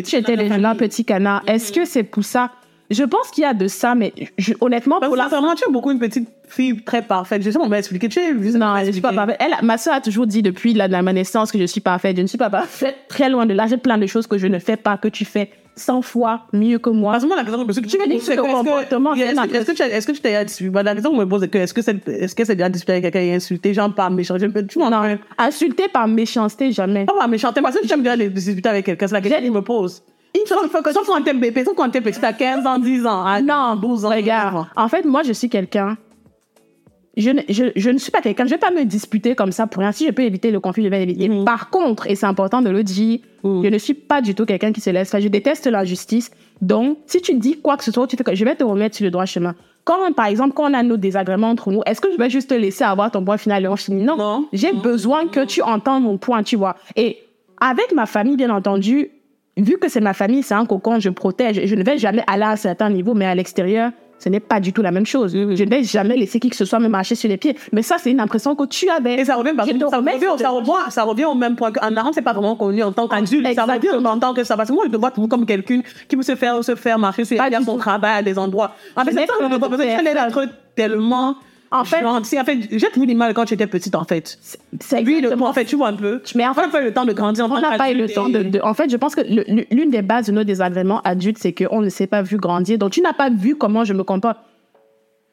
j'étais 0.06 0.36
le 0.36 0.76
petit 0.78 1.04
canard 1.06 1.42
canard. 1.42 1.44
Est-ce 1.48 1.72
que 1.74 1.86
c'est 1.86 2.04
pour 2.04 2.24
ça? 2.24 2.52
Je 2.90 3.04
pense 3.04 3.30
qu'il 3.32 3.44
y 3.44 3.46
a 3.46 3.54
de 3.54 3.68
ça, 3.68 3.96
mais 3.96 4.14
je- 4.38 4.54
honnêtement, 4.62 5.00
Parce 5.00 5.10
pour 5.10 5.16
la 5.18 5.24
sincèrement, 5.26 5.56
tu 5.56 5.68
es 5.68 5.72
beaucoup 5.72 5.92
une 5.92 6.00
petite 6.00 6.30
fille 6.48 6.84
très 6.84 7.02
parfaite. 7.02 7.42
Je 7.42 7.50
sais, 7.50 7.58
on 7.58 7.68
m'a 7.68 7.80
expliqué. 7.80 8.08
Tu 8.08 8.20
es 8.20 8.34
juste 8.42 8.58
Non, 8.58 8.76
je 8.86 8.92
suis 8.92 9.02
pas 9.02 9.14
parfaite. 9.14 9.38
Elle, 9.40 9.56
ma 9.66 9.78
soeur 9.78 9.96
a 9.96 10.02
toujours 10.02 10.28
dit 10.28 10.42
depuis 10.42 10.74
la, 10.74 10.88
la- 10.88 11.02
ma 11.02 11.12
naissance 11.14 11.52
que 11.52 11.58
je 11.58 11.66
suis 11.66 11.82
parfaite. 11.82 12.16
Je 12.18 12.22
ne 12.22 12.28
suis 12.28 12.38
pas 12.38 12.50
parfaite. 12.50 12.96
Très 13.08 13.30
loin 13.30 13.46
de 13.46 13.54
là. 13.54 13.68
J'ai 13.68 13.78
plein 13.78 13.98
de 13.98 14.06
choses 14.06 14.28
que 14.28 14.38
je 14.38 14.48
ne 14.48 14.60
fais 14.60 14.78
pas, 14.78 14.98
que 14.98 15.08
tu 15.08 15.26
fais 15.26 15.50
100 15.76 16.02
fois 16.02 16.42
mieux 16.54 16.78
que 16.80 16.90
moi. 16.90 17.14
Parce 17.14 17.24
que 17.24 17.28
moi, 17.28 17.36
la 17.38 17.44
question 17.44 17.66
que 17.66 17.74
je 17.74 17.80
me 17.82 17.86
Tu 17.88 17.98
veux 17.98 18.08
dire 18.08 18.36
que 18.36 18.42
comportement, 18.42 19.14
c'est 19.16 19.22
est-ce 19.22 19.42
que, 19.42 19.56
est-ce 19.56 19.66
que 19.66 19.72
tu 19.72 19.82
as- 19.82 20.40
t'es 20.40 20.46
disputé? 20.46 20.72
La 20.84 20.94
question 20.94 21.12
que 21.12 21.16
je 21.18 21.22
me 21.22 21.28
pose, 21.30 21.42
c'est 21.42 21.48
que, 21.50 21.58
est-ce 21.58 21.74
que 21.74 21.82
c'est, 21.82 22.08
est-ce 22.08 22.36
que 22.36 22.46
c'est 22.46 22.56
déjà 22.56 22.70
disputé 22.70 22.92
avec 22.94 23.04
quelqu'un 23.06 23.20
et 23.22 23.34
insulté, 23.36 23.74
genre 23.74 23.94
par 23.94 24.12
méchant? 24.12 24.38
Je- 24.38 24.46
Tu 24.46 24.80
vois, 24.80 24.90
non, 24.90 25.18
Insulter 25.38 25.88
par 25.92 26.08
méchanceté, 26.08 26.72
jamais. 26.72 27.06
pas 27.06 27.14
par 27.18 27.28
méchanté, 27.28 27.62
parce 27.62 27.76
que 27.80 27.88
j'aime 27.88 28.04
bien 28.04 28.16
disputer 28.18 28.70
avec 28.70 28.86
quelqu'un, 28.86 29.08
c'est 29.08 29.14
la 29.16 29.22
question 29.22 29.40
que 29.40 29.46
je 29.48 29.52
me 29.52 29.62
pose. 29.62 30.04
Sauf 30.48 30.72
sauf 30.94 31.06
quand 31.08 31.22
t'es 31.24 31.34
bébé, 31.34 31.64
sauf 31.64 31.76
quand 31.76 31.90
t'es 31.90 32.02
petit, 32.02 32.20
t'as 32.20 32.34
15 32.34 32.66
ans, 32.66 32.80
10 32.80 33.06
ans, 33.06 33.24
à 33.26 33.40
Non, 33.42 33.76
12 33.76 34.04
ans. 34.06 34.10
regarde. 34.10 34.66
En 34.76 34.88
fait, 34.90 35.06
moi, 35.06 35.22
je 35.24 35.32
suis 35.34 35.48
quelqu'un. 35.50 35.96
Je 37.16 37.30
ne, 37.30 37.42
je, 37.48 37.66
je 37.76 37.90
ne 37.92 37.98
suis 38.00 38.12
pas 38.12 38.22
quelqu'un. 38.22 38.46
Je 38.46 38.50
vais 38.52 38.58
pas 38.58 38.72
me 38.72 38.86
disputer 38.86 39.36
comme 39.36 39.52
ça 39.52 39.68
pour 39.68 39.82
rien. 39.82 39.92
Si 39.92 40.06
je 40.08 40.12
peux 40.12 40.24
éviter 40.24 40.50
le 40.50 40.60
conflit, 40.60 40.84
je 40.84 40.90
vais 40.90 41.00
l'éviter. 41.06 41.30
Mhm. 41.30 41.46
Par 41.46 41.70
contre, 41.70 42.08
et 42.10 42.16
c'est 42.16 42.26
important 42.26 42.62
de 42.62 42.70
le 42.72 42.84
dire, 42.84 43.20
Mhm. 43.44 43.64
je 43.64 43.70
ne 43.70 43.78
suis 43.78 43.94
pas 43.94 44.22
du 44.22 44.34
tout 44.34 44.46
quelqu'un 44.46 44.72
qui 44.72 44.82
se 44.82 44.90
laisse 44.90 45.12
faire. 45.12 45.22
Je 45.22 45.28
déteste 45.28 45.68
l'injustice. 45.68 46.32
Donc, 46.62 46.98
si 47.06 47.22
tu 47.22 47.36
dis 47.36 47.60
quoi 47.62 47.78
que 47.78 47.84
ce 47.84 47.92
soit, 47.92 48.08
tu 48.08 48.16
fais 48.18 48.24
que 48.24 48.34
je 48.34 48.44
vais 48.46 48.56
te 48.56 48.64
remettre 48.64 48.96
sur 48.96 49.04
le 49.06 49.12
droit 49.12 49.26
chemin. 49.26 49.54
Quand, 49.84 50.12
par 50.16 50.26
exemple, 50.28 50.54
quand 50.56 50.72
on 50.72 50.74
a 50.74 50.82
nos 50.82 50.98
désagréments 50.98 51.50
entre 51.50 51.70
nous, 51.72 51.82
est-ce 51.86 52.00
que 52.02 52.12
je 52.12 52.18
vais 52.18 52.30
juste 52.30 52.50
te 52.50 52.56
laisser 52.56 52.84
avoir 52.86 53.12
ton 53.12 53.24
point 53.24 53.38
final 53.38 53.64
et 53.66 53.68
on 53.68 53.76
finit? 53.76 54.02
Non. 54.04 54.16
Non. 54.18 54.48
J'ai 54.54 54.72
besoin 54.72 55.28
que 55.28 55.44
tu 55.46 55.62
entendes 55.62 56.04
mon 56.04 56.18
point, 56.18 56.42
tu 56.42 56.56
vois. 56.56 56.78
Et 56.96 57.18
avec 57.60 57.92
ma 57.94 58.06
famille, 58.06 58.38
bien 58.38 58.50
entendu, 58.50 59.10
vu 59.58 59.78
que 59.78 59.90
c'est 59.90 60.00
ma 60.02 60.14
famille, 60.14 60.42
c'est 60.42 60.54
un 60.56 60.66
cocon, 60.66 61.00
je 61.00 61.10
protège. 61.10 61.62
Je 61.66 61.76
ne 61.76 61.84
vais 61.84 61.98
jamais 61.98 62.24
aller 62.28 62.44
à 62.44 62.52
un 62.52 62.56
certain 62.56 62.90
niveau, 62.90 63.14
mais 63.14 63.26
à 63.26 63.36
l'extérieur, 63.36 63.92
ce 64.24 64.30
n'est 64.30 64.40
pas 64.40 64.60
du 64.60 64.72
tout 64.72 64.82
la 64.82 64.92
même 64.92 65.06
chose. 65.06 65.34
Je 65.34 65.64
ne 65.64 65.70
vais 65.70 65.84
jamais 65.84 66.16
laisser 66.16 66.40
qui 66.40 66.50
que 66.50 66.56
ce 66.56 66.66
soit 66.66 66.80
me 66.80 66.88
marcher 66.88 67.16
sur 67.16 67.28
les 67.30 67.38
pieds. 67.38 67.58
Mais 67.74 67.82
ça, 67.82 67.98
c'est 68.00 68.10
une 68.12 68.20
impression 68.22 68.56
que 68.56 68.66
tu 68.66 68.90
avais. 68.90 69.16
Et 69.20 69.26
ça 69.26 69.36
revient, 69.36 69.52
parce 69.56 69.68
Je 69.68 69.74
que 69.74 69.80
te 69.84 69.90
ça, 69.90 69.98
revient, 69.98 70.12
ça, 70.38 70.50
revient, 70.50 70.72
ça 70.92 71.04
revient 71.04 71.26
au 71.26 71.36
même 71.36 71.56
point 71.56 71.72
qu'un 71.72 71.96
arabe, 71.98 72.14
c'est 72.14 72.22
pas 72.22 72.34
vraiment 72.34 72.56
connu 72.56 72.82
en 72.84 72.92
tant 72.92 73.08
qu'adulte. 73.08 73.54
Ça 73.54 73.64
revient 73.64 73.76
Exactement. 73.76 74.10
en 74.12 74.20
tant 74.20 74.34
que 74.34 74.44
ça. 74.44 74.56
Parce 74.56 74.70
que 74.70 74.74
moi, 74.74 74.86
je 74.88 74.92
te 74.92 74.98
vois 74.98 75.12
comme 75.12 75.46
quelqu'un 75.46 75.82
qui 76.08 76.16
peut 76.16 76.24
se 76.24 76.36
faire, 76.36 76.64
se 76.64 76.76
faire 76.76 76.98
marcher 76.98 77.26
sur 77.26 77.42
les 77.44 77.58
du 77.58 77.64
son 77.64 77.74
tout. 77.74 77.80
travail 77.80 78.20
à 78.20 78.22
des 78.24 78.40
endroits. 78.40 78.76
En 78.96 79.04
fait, 79.04 79.12
Je 79.12 79.16
c'est 79.16 79.22
n'ai 79.22 79.28
ça, 79.28 79.34
tellement. 80.76 81.36
En 81.80 81.84
fait- 81.86 82.04
en 82.06 82.24
fait, 82.24 82.58
j'ai 82.72 82.88
toujours 82.90 83.08
du 83.08 83.16
mal 83.16 83.34
quand 83.34 83.48
j'étais 83.48 83.68
petite, 83.68 83.96
en 83.96 84.04
fait. 84.04 84.38
C'est 84.80 85.00
exactement 85.00 85.48
en 85.48 85.54
fait, 85.54 85.66
tu 85.66 85.76
vois 85.76 85.88
un 85.90 85.94
peu. 85.94 86.22
Mais 86.36 86.46
en 86.48 86.52
on 86.52 86.56
n'a 86.62 86.68
pas 86.70 86.82
eu 86.82 86.86
le 86.86 86.94
temps 86.94 87.06
de 87.06 87.14
grandir. 87.14 87.46
en 87.46 87.58
On 87.58 87.60
n'a 87.60 87.78
pas 87.78 87.92
eu 87.92 87.96
le 87.96 88.08
temps 88.10 88.30
de, 88.30 88.44
de- 88.44 88.60
En 88.64 88.74
fait, 88.74 88.90
je 88.90 88.98
pense 88.98 89.16
que 89.16 89.22
l'une 89.74 89.90
des 89.90 90.02
bases 90.02 90.28
de 90.28 90.32
nos 90.32 90.44
désagréments 90.44 91.02
adultes, 91.02 91.38
c'est 91.40 91.52
qu'on 91.54 91.82
ne 91.82 91.90
s'est 91.90 92.08
pas 92.08 92.22
vu 92.22 92.38
grandir. 92.38 92.78
Donc, 92.78 92.92
tu 92.92 93.02
n'as 93.02 93.14
pas 93.14 93.30
vu 93.30 93.56
comment 93.56 93.84
je 93.84 93.94
me 93.94 94.04
comporte. 94.04 94.38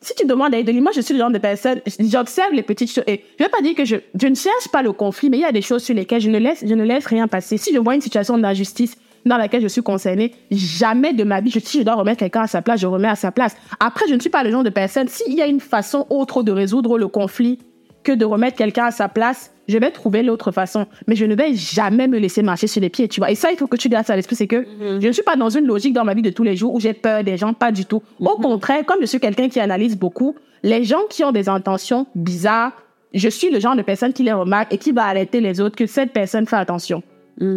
Si 0.03 0.14
tu 0.14 0.26
demandes 0.26 0.55
à 0.55 0.62
moi, 0.80 0.93
je 0.95 1.03
suis 1.03 1.12
le 1.12 1.20
genre 1.20 1.30
de 1.30 1.36
personne, 1.36 1.82
j'observe 1.99 2.55
les 2.55 2.62
petites 2.62 2.91
choses. 2.91 3.05
Et 3.07 3.22
je 3.38 3.45
ne 3.45 3.49
vais 3.49 3.51
pas 3.51 3.61
dire 3.61 3.74
que 3.74 3.84
je, 3.84 3.97
je 4.18 4.26
ne 4.28 4.34
cherche 4.34 4.68
pas 4.72 4.80
le 4.82 4.93
conflit, 4.93 5.28
mais 5.28 5.36
il 5.36 5.43
y 5.43 5.45
a 5.45 5.53
des 5.53 5.61
choses 5.61 5.82
sur 5.82 5.95
lesquelles 5.95 6.22
je 6.22 6.30
ne 6.30 6.38
laisse, 6.38 6.64
je 6.66 6.74
ne 6.74 6.84
laisse 6.84 7.05
rien 7.05 7.28
passer. 7.28 7.59
Si 7.59 7.74
je 7.74 7.78
vois 7.78 7.95
une 7.95 8.01
situation 8.01 8.38
d'injustice 8.38 8.97
dans 9.27 9.37
laquelle 9.37 9.62
je 9.62 9.68
suis 9.68 9.83
concernée, 9.83 10.35
jamais 10.51 11.12
de 11.12 11.25
ma 11.25 11.41
vie, 11.41 11.51
je, 11.51 11.59
si 11.59 11.79
je 11.79 11.85
dois 11.85 11.95
remettre 11.95 12.18
quelqu'un 12.18 12.43
à 12.43 12.47
sa 12.47 12.62
place, 12.62 12.81
je 12.81 12.87
remets 12.87 13.09
à 13.09 13.16
sa 13.16 13.33
place. 13.33 13.57
Après, 13.79 14.07
je 14.09 14.14
ne 14.14 14.21
suis 14.21 14.31
pas 14.31 14.43
le 14.43 14.51
genre 14.51 14.64
de 14.64 14.71
personne, 14.71 15.09
s'il 15.09 15.35
y 15.35 15.43
a 15.43 15.47
une 15.47 15.61
façon 15.61 16.07
autre 16.11 16.43
de 16.43 16.53
résoudre 16.53 16.99
le 16.99 17.09
conflit, 17.09 17.59
que 18.03 18.12
de 18.12 18.25
remettre 18.25 18.57
quelqu'un 18.57 18.87
à 18.87 18.91
sa 18.91 19.09
place, 19.09 19.53
je 19.68 19.79
vais 19.79 19.91
trouver 19.91 20.23
l'autre 20.23 20.53
façon. 20.53 20.87
Mais 21.07 21.16
je 21.16 21.25
ne 21.25 21.35
vais 21.35 21.55
jamais 21.55 22.09
me 22.09 22.18
laisser 22.18 22.43
marcher 22.43 22.66
sur 22.66 22.81
les 22.81 22.89
pieds, 22.89 23.09
tu 23.09 23.21
vois. 23.21 23.31
Et 23.31 23.35
ça, 23.35 23.51
il 23.53 23.57
faut 23.57 23.66
que 23.66 23.77
tu 23.77 23.89
gardes 23.89 24.07
ça 24.07 24.14
à 24.14 24.16
l'esprit, 24.16 24.37
c'est 24.37 24.47
que 24.47 24.66
je 24.81 25.07
ne 25.07 25.12
suis 25.12 25.23
pas 25.23 25.37
dans 25.37 25.51
une 25.51 25.66
logique 25.66 25.93
dans 25.93 26.05
ma 26.05 26.14
vie 26.14 26.23
de 26.23 26.31
tous 26.31 26.43
les 26.43 26.57
jours 26.57 26.75
où 26.75 26.81
j'ai 26.81 26.95
peur 26.95 27.23
des 27.25 27.37
gens, 27.37 27.53
pas 27.53 27.73
du 27.73 27.85
tout. 27.85 28.03
Au 28.18 28.37
contraire, 28.37 28.85
comme 28.87 28.99
je 29.01 29.07
suis 29.07 29.21
quelqu'un 29.21 29.49
qui 29.49 29.61
analyse 29.61 29.97
beaucoup, 29.97 30.35
les 30.62 30.85
gens 30.85 31.03
qui 31.09 31.25
ont 31.25 31.33
des 31.33 31.49
intentions 31.49 32.07
bizarres, 32.14 32.73
je 33.12 33.29
suis 33.29 33.51
le 33.51 33.61
genre 33.61 33.77
de 33.77 33.83
personne 33.83 34.12
qui 34.12 34.23
les 34.23 34.33
remarque 34.33 34.73
et 34.73 34.79
qui 34.79 34.93
va 34.93 35.05
arrêter 35.05 35.41
les 35.41 35.61
autres, 35.61 35.77
que 35.77 35.87
cette 35.87 36.12
personne 36.12 36.47
fait 36.47 36.57
attention. 36.57 37.03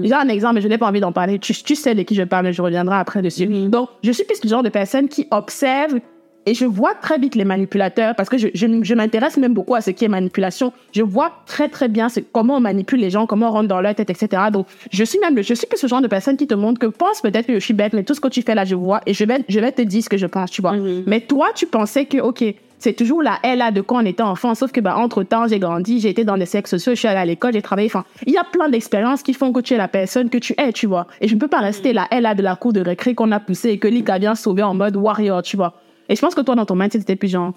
J'ai 0.04 0.14
un 0.14 0.28
exemple, 0.30 0.56
mais 0.56 0.62
je 0.62 0.68
n'ai 0.68 0.78
pas 0.78 0.88
envie 0.88 1.00
d'en 1.02 1.12
parler. 1.12 1.40
Tu, 1.40 1.54
tu 1.54 1.76
sais 1.76 1.94
de 1.96 2.04
qui 2.04 2.16
je 2.16 2.24
parle, 2.24 2.46
mais 2.46 2.54
je 2.54 2.62
reviendrai 2.62 2.96
après 2.96 3.22
dessus. 3.22 3.46
Donc, 3.70 3.90
je 4.04 4.12
suis 4.12 4.24
plus 4.24 4.40
le 4.44 4.50
genre 4.50 4.64
de 4.64 4.70
personne 4.70 5.08
qui 5.10 5.28
observe 5.32 6.00
et 6.46 6.54
je 6.54 6.66
vois 6.66 6.94
très 6.94 7.18
vite 7.18 7.36
les 7.36 7.46
manipulateurs 7.46 8.16
parce 8.16 8.28
que 8.28 8.38
je, 8.38 8.50
je, 8.54 8.68
je 8.82 8.94
m'intéresse 8.96 9.38
même 9.38 9.54
beaucoup 9.54 9.76
à 9.76 9.82
ce 9.82 9.92
qui 9.92 10.04
est 10.04 10.10
manipulation. 10.10 10.74
Je 10.92 11.02
vois 11.02 11.32
très 11.46 11.70
très 11.70 11.88
bien 11.88 12.10
ce- 12.10 12.20
comment 12.20 12.58
on 12.58 12.60
manipule 12.60 13.00
les 13.00 13.10
gens, 13.10 13.26
comment 13.28 13.48
on 13.48 13.52
rentre 13.52 13.70
dans 13.70 13.80
leur 13.80 13.96
tête, 13.96 14.10
etc. 14.10 14.44
Donc, 14.52 14.68
je 14.92 15.04
suis 15.06 15.20
même, 15.20 15.42
je 15.42 15.54
suis 15.54 15.68
plus 15.68 15.78
ce 15.80 15.88
genre 15.88 16.02
de 16.02 16.08
personne 16.08 16.36
qui 16.36 16.46
te 16.48 16.54
montre 16.54 16.80
que 16.80 16.88
pense 16.88 17.22
peut-être 17.22 17.48
que 17.48 17.54
je 17.54 17.60
suis 17.64 17.74
bête, 17.74 17.94
mais 17.94 18.04
tout 18.04 18.14
ce 18.14 18.20
que 18.20 18.28
tu 18.28 18.42
fais 18.42 18.56
là, 18.56 18.66
je 18.66 18.76
vois 18.76 19.00
et 19.06 19.14
je 19.14 19.24
vais, 19.24 19.40
je 19.48 19.60
vais 19.62 19.72
te 19.72 19.82
dire 19.84 20.04
ce 20.04 20.10
que 20.10 20.18
je 20.18 20.26
pense, 20.26 20.52
tu 20.52 20.62
vois. 20.62 20.74
Mais 21.08 21.22
toi, 21.22 21.48
tu 21.56 21.66
pensais 21.66 22.06
que, 22.06 22.18
ok, 22.20 22.44
c'est 22.84 22.94
toujours 22.94 23.24
la 23.24 23.40
elle 23.44 23.60
là 23.60 23.72
de 23.72 23.80
quand 23.80 24.04
on 24.04 24.06
était 24.06 24.24
enfant, 24.24 24.56
sauf 24.56 24.74
que, 24.74 24.82
bah, 24.82 24.98
entre 24.98 25.24
temps, 25.24 25.48
j'ai 25.48 25.58
grandi, 25.58 26.02
j'ai 26.02 26.10
été 26.10 26.26
dans 26.26 26.38
des 26.38 26.46
sexes 26.46 26.72
sociaux, 26.72 26.94
je 26.94 27.00
suis 27.00 27.08
allée 27.08 27.20
à 27.20 27.26
l'école, 27.26 27.54
j'ai 27.54 27.62
travaillé, 27.62 27.88
enfin, 27.88 28.04
il 28.28 28.34
y 28.34 28.38
a 28.38 28.44
plein 28.44 28.68
d'expériences 28.68 29.24
qui 29.24 29.34
font 29.34 29.54
que 29.54 29.62
tu 29.62 29.74
es 29.74 29.78
la 29.78 29.88
personne 29.88 30.30
que 30.30 30.38
tu 30.38 30.54
es, 30.58 30.74
tu 30.74 30.86
vois. 30.86 31.08
Et 31.22 31.30
je 31.30 31.36
ne 31.36 31.40
peux 31.40 31.48
pas 31.48 31.60
rester 31.60 31.94
la 31.94 32.08
elle 32.12 32.24
là 32.24 32.36
de 32.36 32.44
la 32.44 32.58
cour 32.58 32.74
de 32.74 32.82
récré 32.82 33.16
qu'on 33.16 33.32
a 33.32 33.40
poussée 33.40 33.70
et 33.70 33.78
que 33.78 33.88
Lika 33.88 34.18
vient 34.20 34.36
sauver 34.36 34.64
en 34.64 34.74
mode 34.74 34.98
warrior, 34.98 35.42
tu 35.44 35.56
vois. 35.56 35.76
Et 36.10 36.16
je 36.18 36.22
pense 36.22 36.36
que 36.36 36.42
toi, 36.42 36.56
dans 36.56 36.66
ton 36.66 36.76
mindset, 36.76 37.00
c'était 37.00 37.16
plus 37.16 37.30
genre, 37.30 37.54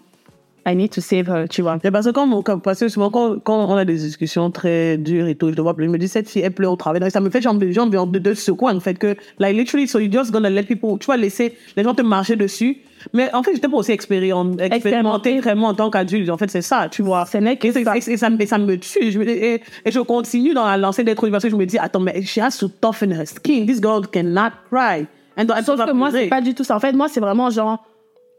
I 0.65 0.75
need 0.77 0.91
to 0.91 1.01
save 1.01 1.29
her, 1.29 1.49
tu 1.49 1.63
vois. 1.63 1.79
C'est 1.83 1.91
parce 1.91 2.07
que 2.07 2.13
quand, 2.13 2.43
quand- 2.43 2.59
parce 2.61 2.79
que 2.79 2.89
souvent, 2.89 3.11
quand, 3.11 3.39
quand 3.43 3.67
on 3.69 3.77
a 3.77 3.85
des 3.85 3.95
discussions 3.97 4.51
très 4.53 4.97
dures 4.97 5.27
et 5.27 5.35
tout, 5.35 5.49
je 5.51 5.55
te 5.55 5.61
vois, 5.61 5.75
je 5.77 5.85
me 5.87 5.99
dis, 5.99 6.09
cette 6.09 6.29
fille, 6.29 6.43
elle 6.43 6.53
pleure 6.53 6.73
au 6.73 6.77
travail. 6.77 7.01
Donc, 7.01 7.11
ça 7.11 7.21
me 7.21 7.31
fait 7.31 7.41
genre, 7.41 7.57
genre 7.73 8.07
de, 8.07 8.19
de, 8.19 8.35
secouer, 8.35 8.73
en 8.73 8.81
fait, 8.81 8.95
que, 8.99 9.17
like, 9.41 9.57
literally, 9.57 9.89
so 9.89 9.99
you 9.99 10.11
just 10.11 10.31
gonna 10.31 10.51
let 10.51 10.65
people, 10.65 10.99
tu 11.01 11.07
vas 11.07 11.17
laisser 11.17 11.57
les 11.77 11.83
gens 11.83 11.95
te 11.95 12.03
marcher 12.03 12.37
dessus. 12.37 12.79
Mais 13.13 13.33
en 13.35 13.43
fait, 13.43 13.55
j'étais 13.55 13.69
pas 13.69 13.77
aussi 13.77 13.93
expériment- 13.93 14.59
expérimenté 14.61 15.41
vraiment 15.41 15.69
en 15.69 15.75
tant 15.75 15.91
qu'adulte. 15.91 16.29
En 16.31 16.37
fait, 16.37 16.51
c'est 16.51 16.63
ça, 16.63 16.89
tu 16.91 17.03
vois. 17.03 17.27
Ce 17.27 17.39
n'est 17.39 17.57
que 17.57 17.67
et, 17.69 17.85
ça. 17.85 17.97
et- 17.97 18.11
et 18.13 18.17
ça, 18.17 18.31
me- 18.31 18.41
et 18.41 18.47
ça 18.47 18.59
me 18.59 18.77
tue. 18.79 19.11
Je 19.13 19.21
et, 19.21 19.63
je 19.87 20.01
continue 20.01 20.55
dans 20.55 20.67
la 20.67 20.77
lancée 20.77 21.05
d'être 21.05 21.29
que 21.29 21.49
je 21.49 21.57
me 21.57 21.67
dis, 21.67 21.79
attends, 21.79 22.01
mais 22.01 22.23
she 22.23 22.39
has 22.39 22.57
to 22.59 22.69
toughen 22.69 23.13
her 23.13 23.27
skin. 23.27 23.67
This 23.67 23.81
girl 23.81 24.07
cannot 24.07 24.51
cry. 24.71 25.07
And, 25.39 25.51
and 25.51 25.63
Sauf 25.65 25.85
que 25.85 25.93
moi, 25.93 26.11
c'est 26.11 26.29
pas 26.29 26.41
du 26.41 26.55
tout 26.55 26.65
ça. 26.65 26.77
En 26.77 26.81
fait, 26.81 26.93
moi, 26.93 27.09
c'est 27.09 27.21
vraiment 27.21 27.51
genre, 27.51 27.85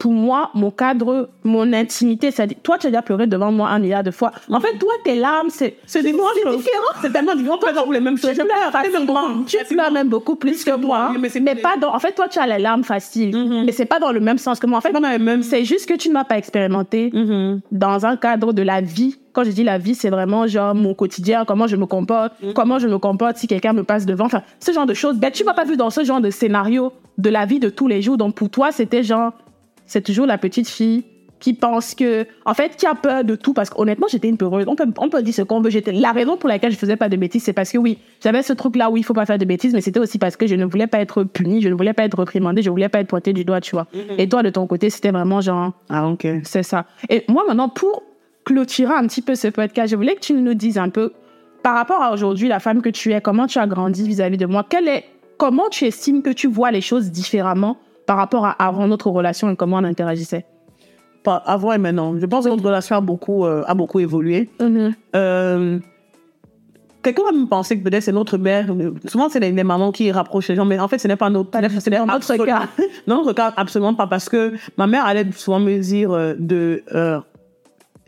pour 0.08 0.14
moi, 0.14 0.52
mon 0.54 0.72
cadre, 0.72 1.28
mon 1.44 1.74
intimité, 1.74 2.32
c'est 2.32 2.64
toi, 2.64 2.78
tu 2.78 2.88
as 2.88 2.92
déjà 2.92 3.02
pleuré 3.02 3.28
devant 3.28 3.52
moi 3.52 3.68
un 3.68 3.80
milliard 3.80 4.04
de 4.04 4.12
fois. 4.12 4.32
En 4.50 4.62
fait, 4.62 4.78
toi, 4.78 4.94
tes 5.04 5.16
larmes, 5.16 5.50
c'est, 5.50 5.76
C'est 5.86 6.02
différent. 6.02 6.30
différent. 6.56 6.94
C'est 7.02 7.12
tellement 7.12 7.36
différent. 7.36 7.58
Pas 7.58 7.72
exemple, 7.72 7.94
les 7.94 8.00
mêmes 8.00 8.18
choses. 8.18 8.30
Tu 8.32 8.36
pleures 8.38 8.72
facilement. 8.72 9.44
Tu 9.46 9.58
pleures 9.70 9.92
même 9.92 10.08
beaucoup 10.08 10.38
plus 10.38 10.64
que 10.64 10.74
moi. 10.78 11.12
Mais 11.20 11.28
Mais 11.42 11.56
pas 11.56 11.76
dans, 11.76 11.94
en 11.94 12.00
fait, 12.00 12.14
toi, 12.14 12.30
tu 12.30 12.40
as 12.40 12.48
les 12.48 12.58
larmes 12.64 12.86
faciles. 12.86 13.36
Mais 13.66 13.74
c'est 13.74 13.86
pas 13.86 14.00
dans 14.00 14.14
le 14.14 14.22
même 14.22 14.38
sens 14.38 14.62
que 14.62 14.68
moi. 14.68 14.78
En 14.78 14.82
fait, 14.82 14.94
c'est 15.42 15.66
juste 15.66 15.90
que 15.90 15.96
tu 15.96 16.08
ne 16.08 16.14
m'as 16.14 16.24
pas 16.24 16.38
expérimenté 16.38 17.10
Mm-hmm. 17.14 17.60
dans 17.72 18.06
un 18.06 18.16
cadre 18.16 18.54
de 18.54 18.62
la 18.62 18.80
vie 18.80 19.18
quand 19.34 19.44
je 19.44 19.52
dis 19.52 19.64
la 19.64 19.78
vie, 19.78 19.94
c'est 19.94 20.10
vraiment 20.10 20.48
genre 20.48 20.74
mon 20.74 20.94
quotidien, 20.96 21.46
comment 21.46 21.68
je 21.68 21.76
me 21.76 21.86
comporte, 21.86 22.34
Mm. 22.42 22.54
comment 22.54 22.80
je 22.80 22.88
me 22.88 22.98
comporte 22.98 23.38
si 23.38 23.46
quelqu'un 23.48 23.72
me 23.74 23.84
passe 23.84 24.06
devant. 24.08 24.26
Enfin, 24.26 24.42
ce 24.60 24.72
genre 24.72 24.88
de 24.88 24.96
choses. 24.96 25.18
Ben, 25.18 25.32
tu 25.32 25.44
m'as 25.44 25.54
pas 25.54 25.64
vu 25.66 25.78
dans 25.78 25.92
ce 25.92 26.04
genre 26.04 26.22
de 26.22 26.32
scénario 26.32 26.92
de 27.20 27.30
la 27.30 27.46
vie 27.46 27.60
de 27.60 27.70
tous 27.70 27.88
les 27.88 28.02
jours. 28.02 28.18
Donc, 28.18 28.34
pour 28.36 28.50
toi, 28.50 28.72
c'était 28.72 29.04
genre, 29.04 29.34
c'est 29.88 30.02
toujours 30.02 30.26
la 30.28 30.38
petite 30.38 30.68
fille 30.70 31.04
qui 31.40 31.54
pense 31.54 31.94
que, 31.94 32.26
en 32.46 32.54
fait, 32.56 32.76
qui 32.78 32.88
a 32.88 32.96
peur 32.96 33.24
de 33.24 33.36
tout. 33.36 33.54
Parce 33.54 33.70
qu'honnêtement, 33.70 34.08
j'étais 34.10 34.28
une 34.28 34.38
peureuse. 34.38 34.66
On 34.68 34.76
peut, 34.76 34.88
on 34.98 35.08
peut 35.10 35.22
dire 35.22 35.36
ce 35.36 35.44
qu'on 35.44 35.62
veut. 35.62 35.70
J'étais, 35.70 35.92
la 35.92 36.12
raison 36.12 36.36
pour 36.36 36.50
laquelle 36.50 36.72
je 36.72 36.78
faisais 36.78 36.96
pas 36.96 37.10
de 37.10 37.16
bêtises, 37.16 37.44
c'est 37.44 37.54
parce 37.54 37.72
que 37.72 37.78
oui, 37.78 38.00
j'avais 38.24 38.42
ce 38.42 38.54
truc-là 38.54 38.90
où 38.90 38.98
il 38.98 39.04
faut 39.04 39.14
pas 39.14 39.26
faire 39.28 39.38
de 39.38 39.46
bêtises, 39.46 39.74
mais 39.74 39.82
c'était 39.82 40.00
aussi 40.00 40.18
parce 40.18 40.36
que 40.36 40.48
je 40.48 40.56
ne 40.56 40.66
voulais 40.66 40.88
pas 40.88 41.00
être 41.00 41.24
punie, 41.24 41.62
je 41.62 41.70
ne 41.70 41.76
voulais 41.76 41.94
pas 41.94 42.04
être 42.06 42.18
réprimandée, 42.18 42.64
je 42.64 42.72
voulais 42.72 42.90
pas 42.90 43.02
être 43.02 43.08
pointée 43.08 43.34
du 43.34 43.46
doigt, 43.46 43.62
tu 43.62 43.76
vois. 43.76 43.86
Et 44.18 44.28
toi, 44.28 44.42
de 44.42 44.50
ton 44.50 44.66
côté, 44.66 44.90
c'était 44.90 45.12
vraiment 45.12 45.40
genre, 45.40 45.74
Ah, 45.90 46.08
ok. 46.08 46.28
c'est 46.44 46.64
ça. 46.64 46.86
Et 47.08 47.24
moi, 47.28 47.44
maintenant, 47.48 47.70
pour 47.70 48.02
clôturer 48.44 48.94
un 48.96 49.06
petit 49.06 49.22
peu 49.22 49.36
ce 49.36 49.48
podcast, 49.50 49.92
je 49.92 49.96
voulais 49.96 50.16
que 50.16 50.22
tu 50.22 50.34
nous 50.34 50.54
dises 50.56 50.80
un 50.80 50.90
peu, 50.90 51.14
par 51.62 51.76
rapport 51.76 52.02
à 52.02 52.14
aujourd'hui, 52.14 52.48
la 52.48 52.60
femme 52.60 52.82
que 52.82 52.90
tu 52.90 53.14
es, 53.14 53.22
comment 53.22 53.46
tu 53.46 53.60
as 53.60 53.68
grandi 53.68 54.08
vis-à-vis 54.08 54.38
de 54.38 54.48
moi, 54.48 54.66
quelle 54.68 54.88
est, 54.88 55.04
comment 55.38 55.70
tu 55.70 55.86
estimes 55.86 56.24
que 56.24 56.32
tu 56.32 56.48
vois 56.48 56.72
les 56.72 56.82
choses 56.82 57.12
différemment 57.12 57.78
par 58.08 58.18
rapport 58.18 58.46
à 58.46 58.52
avant 58.54 58.88
notre 58.88 59.10
relation 59.12 59.50
et 59.52 59.56
comment 59.56 59.78
on 59.78 59.84
interagissait? 59.84 60.46
Pas 61.24 61.36
avant 61.46 61.74
et 61.74 61.78
maintenant. 61.78 62.18
Je 62.18 62.26
pense 62.26 62.46
que 62.46 62.50
notre 62.50 62.64
relation 62.66 62.96
a 62.96 63.02
beaucoup, 63.02 63.46
euh, 63.46 63.64
a 63.68 63.76
beaucoup 63.76 64.00
évolué. 64.00 64.50
Euh, 65.16 65.80
Quelqu'un 67.04 67.24
va 67.24 67.32
me 67.32 67.46
penser 67.46 67.78
que 67.80 67.84
peut-être 67.88 68.04
c'est 68.04 68.12
notre 68.12 68.38
mère. 68.38 68.66
Souvent, 69.06 69.30
c'est 69.30 69.40
les, 69.40 69.52
les 69.52 69.64
mamans 69.64 69.92
qui 69.94 70.12
rapprochent 70.12 70.50
les 70.50 70.56
gens, 70.56 70.66
mais 70.66 70.78
en 70.80 70.88
fait, 70.90 70.98
ce 70.98 71.08
n'est 71.08 71.16
pas 71.16 71.30
notre, 71.30 71.52
ce 71.54 71.90
n'est 71.90 71.98
Dans 71.98 72.06
notre 72.06 72.16
absolument- 72.18 72.46
cas. 72.46 72.68
Notre 73.08 73.34
cas, 73.34 73.54
absolument 73.56 73.94
pas, 73.94 74.08
parce 74.08 74.28
que 74.28 74.54
ma 74.78 74.88
mère 74.88 75.06
allait 75.06 75.32
souvent 75.32 75.60
me 75.60 75.78
dire 75.80 76.12
euh, 76.12 76.34
de. 76.38 76.84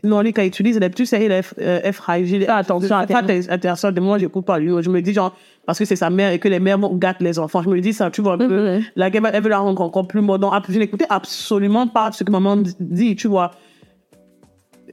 Euh, 0.04 0.08
non, 0.08 0.20
les 0.20 0.32
cas 0.32 0.44
utilise 0.44 0.78
les 0.78 0.90
tu 0.90 1.06
sais, 1.06 1.28
les 1.28 1.42
F, 1.42 1.54
euh, 1.60 1.92
F 1.92 2.00
hygiene. 2.08 2.42
Fais 2.42 2.48
attention 2.48 2.96
attention. 2.96 3.92
De 3.92 4.00
moi, 4.00 4.18
j'écoute 4.18 4.44
pas 4.44 4.58
lui. 4.58 4.70
Je 4.82 4.90
me 4.90 5.00
dis, 5.02 5.12
genre, 5.12 5.36
parce 5.66 5.78
que 5.78 5.84
c'est 5.84 5.96
sa 5.96 6.10
mère 6.10 6.32
et 6.32 6.38
que 6.38 6.48
les 6.48 6.60
mères 6.60 6.78
gâtent 6.94 7.20
les 7.20 7.38
enfants. 7.38 7.62
Je 7.62 7.68
me 7.68 7.80
dis 7.80 7.92
ça, 7.92 8.10
tu 8.10 8.20
vois, 8.22 8.34
un 8.34 8.38
peu. 8.38 8.80
La 8.96 9.10
gamme, 9.10 9.28
elle 9.32 9.42
veut 9.42 9.48
la 9.50 9.58
rendre 9.58 9.80
encore 9.80 10.06
plus 10.06 10.20
moderne. 10.20 10.62
Je 10.68 10.78
n'écoutais 10.78 11.06
absolument 11.10 11.86
pas 11.86 12.12
ce 12.12 12.24
que 12.24 12.30
maman 12.30 12.56
dit, 12.80 13.16
tu 13.16 13.28
vois. 13.28 13.52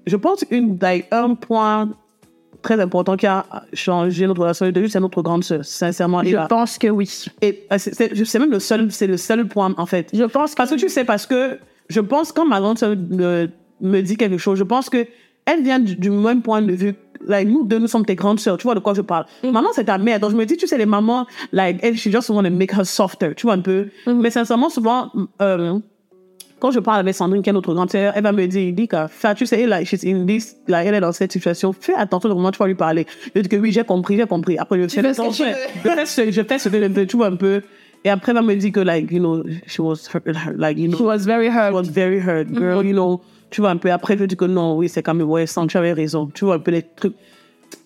Je 0.05 0.15
pense 0.15 0.45
like, 0.81 1.07
un 1.11 1.35
point 1.35 1.89
très 2.61 2.79
important 2.79 3.15
qui 3.17 3.27
a 3.27 3.45
changé 3.73 4.25
notre 4.25 4.41
relation 4.41 4.69
de 4.69 4.79
vue, 4.79 4.89
c'est 4.89 4.99
notre 4.99 5.21
grande 5.21 5.43
sœur, 5.43 5.63
sincèrement. 5.63 6.23
Je 6.23 6.35
là- 6.35 6.47
pense 6.47 6.77
que 6.77 6.87
oui. 6.87 7.09
et 7.41 7.65
euh, 7.71 7.77
c'est- 7.77 8.39
même 8.39 8.51
le 8.51 8.59
seul, 8.59 8.91
c'est 8.91 9.07
le 9.07 9.17
seul 9.17 9.47
point, 9.47 9.73
en 9.77 9.85
fait. 9.85 10.09
Je 10.13 10.23
pense 10.23 10.51
que 10.51 10.55
Parce 10.57 10.71
que 10.71 10.75
tu 10.75 10.89
sais, 10.89 11.03
parce 11.05 11.25
que 11.25 11.59
je 11.89 11.99
pense 12.01 12.31
quand 12.31 12.45
ma 12.45 12.59
grande 12.59 12.77
sœur 12.77 12.95
me, 13.81 14.01
dit 14.01 14.17
quelque 14.17 14.37
chose, 14.37 14.57
je 14.59 14.63
pense 14.63 14.89
que 14.89 15.05
elle 15.45 15.63
vient 15.63 15.79
du, 15.79 15.95
du 15.95 16.09
même 16.09 16.41
point 16.41 16.61
de 16.61 16.73
vue. 16.73 16.93
Like, 17.25 17.47
nous 17.47 17.63
deux, 17.65 17.79
nous 17.79 17.87
sommes 17.87 18.05
tes 18.05 18.15
grandes 18.15 18.39
sœurs. 18.39 18.57
Tu 18.57 18.63
vois 18.63 18.75
de 18.75 18.79
quoi 18.79 18.93
je 18.93 19.01
parle? 19.01 19.25
Maman, 19.43 19.69
c'est 19.73 19.85
ta 19.85 19.97
mère. 19.97 20.19
Donc, 20.19 20.31
je 20.31 20.35
me 20.35 20.45
dis, 20.45 20.55
tu 20.55 20.67
sais, 20.67 20.77
les 20.77 20.85
mamans, 20.85 21.25
like, 21.51 21.79
elle, 21.81 21.97
she 21.97 22.09
just 22.11 22.29
want 22.29 22.43
to 22.43 22.49
make 22.51 22.71
her 22.73 22.85
softer. 22.85 23.33
Tu 23.35 23.47
vois 23.47 23.53
un 23.55 23.61
peu? 23.61 23.87
Mais 24.05 24.29
sincèrement, 24.29 24.69
souvent, 24.69 25.09
euh, 25.41 25.79
quand 26.59 26.71
je 26.71 26.79
parle 26.79 26.99
avec 26.99 27.15
Sandrine, 27.15 27.41
qui 27.41 27.49
est 27.49 27.53
notre 27.53 27.73
grande 27.73 27.89
sœur, 27.89 28.13
elle 28.15 28.23
va 28.23 28.31
me 28.31 28.45
dire, 28.45 28.73
Dika, 28.73 29.07
fais, 29.07 29.33
tu 29.35 29.45
sais, 29.45 29.65
like, 29.65 29.87
she's 29.87 30.03
in 30.03 30.25
this, 30.25 30.55
like, 30.67 30.85
elle 30.87 30.95
est 30.95 30.99
dans 30.99 31.11
cette 31.11 31.31
situation. 31.31 31.73
Fais 31.73 31.93
attention 31.95 32.29
de 32.29 32.33
comment 32.33 32.51
tu 32.51 32.59
vas 32.59 32.67
lui 32.67 32.75
parler. 32.75 33.05
Je 33.35 33.41
dis 33.41 33.49
que 33.49 33.55
oui, 33.55 33.71
j'ai 33.71 33.83
compris, 33.83 34.17
j'ai 34.17 34.25
compris. 34.25 34.57
Après, 34.57 34.81
je 34.81 34.87
fais, 34.87 35.01
fais 35.01 35.13
tu 35.13 35.31
je 35.31 35.43
fais- 35.43 35.55
je 35.83 35.89
fais 35.89 36.05
ce, 36.05 36.31
je 36.31 36.41
fais 36.43 36.59
ce 36.59 36.69
que 36.69 36.81
je 36.81 37.03
tu 37.03 37.17
vois 37.17 37.27
un 37.27 37.35
peu. 37.35 37.61
Et 38.03 38.09
après, 38.09 38.31
elle 38.31 38.37
va 38.37 38.41
me 38.41 38.55
dire 38.55 38.71
que, 38.71 38.79
like, 38.79 39.11
you 39.11 39.19
know, 39.19 39.43
she 39.65 39.79
was, 39.79 40.07
hurt, 40.13 40.25
like, 40.57 40.77
you 40.77 40.87
know, 40.87 40.97
she 40.97 41.01
was 41.03 41.19
very 41.25 41.47
hurt. 41.47 41.71
I 41.71 41.73
was 41.73 41.89
very 41.89 42.19
hurt, 42.19 42.47
girl, 42.51 42.85
you 42.85 42.93
know. 42.93 43.21
Tu 43.49 43.61
vois, 43.61 43.69
un 43.69 43.77
peu 43.77 43.91
après, 43.91 44.17
je 44.17 44.25
dis 44.25 44.35
que 44.35 44.45
non, 44.45 44.75
oui, 44.77 44.89
c'est 44.89 45.01
quand 45.03 45.13
même, 45.13 45.29
ouais, 45.29 45.45
sans, 45.47 45.67
tu 45.67 45.77
avais 45.77 45.93
raison. 45.93 46.29
Tu 46.33 46.45
vois, 46.45 46.55
un 46.55 46.59
peu 46.59 46.71
les 46.71 46.83
trucs. 46.83 47.13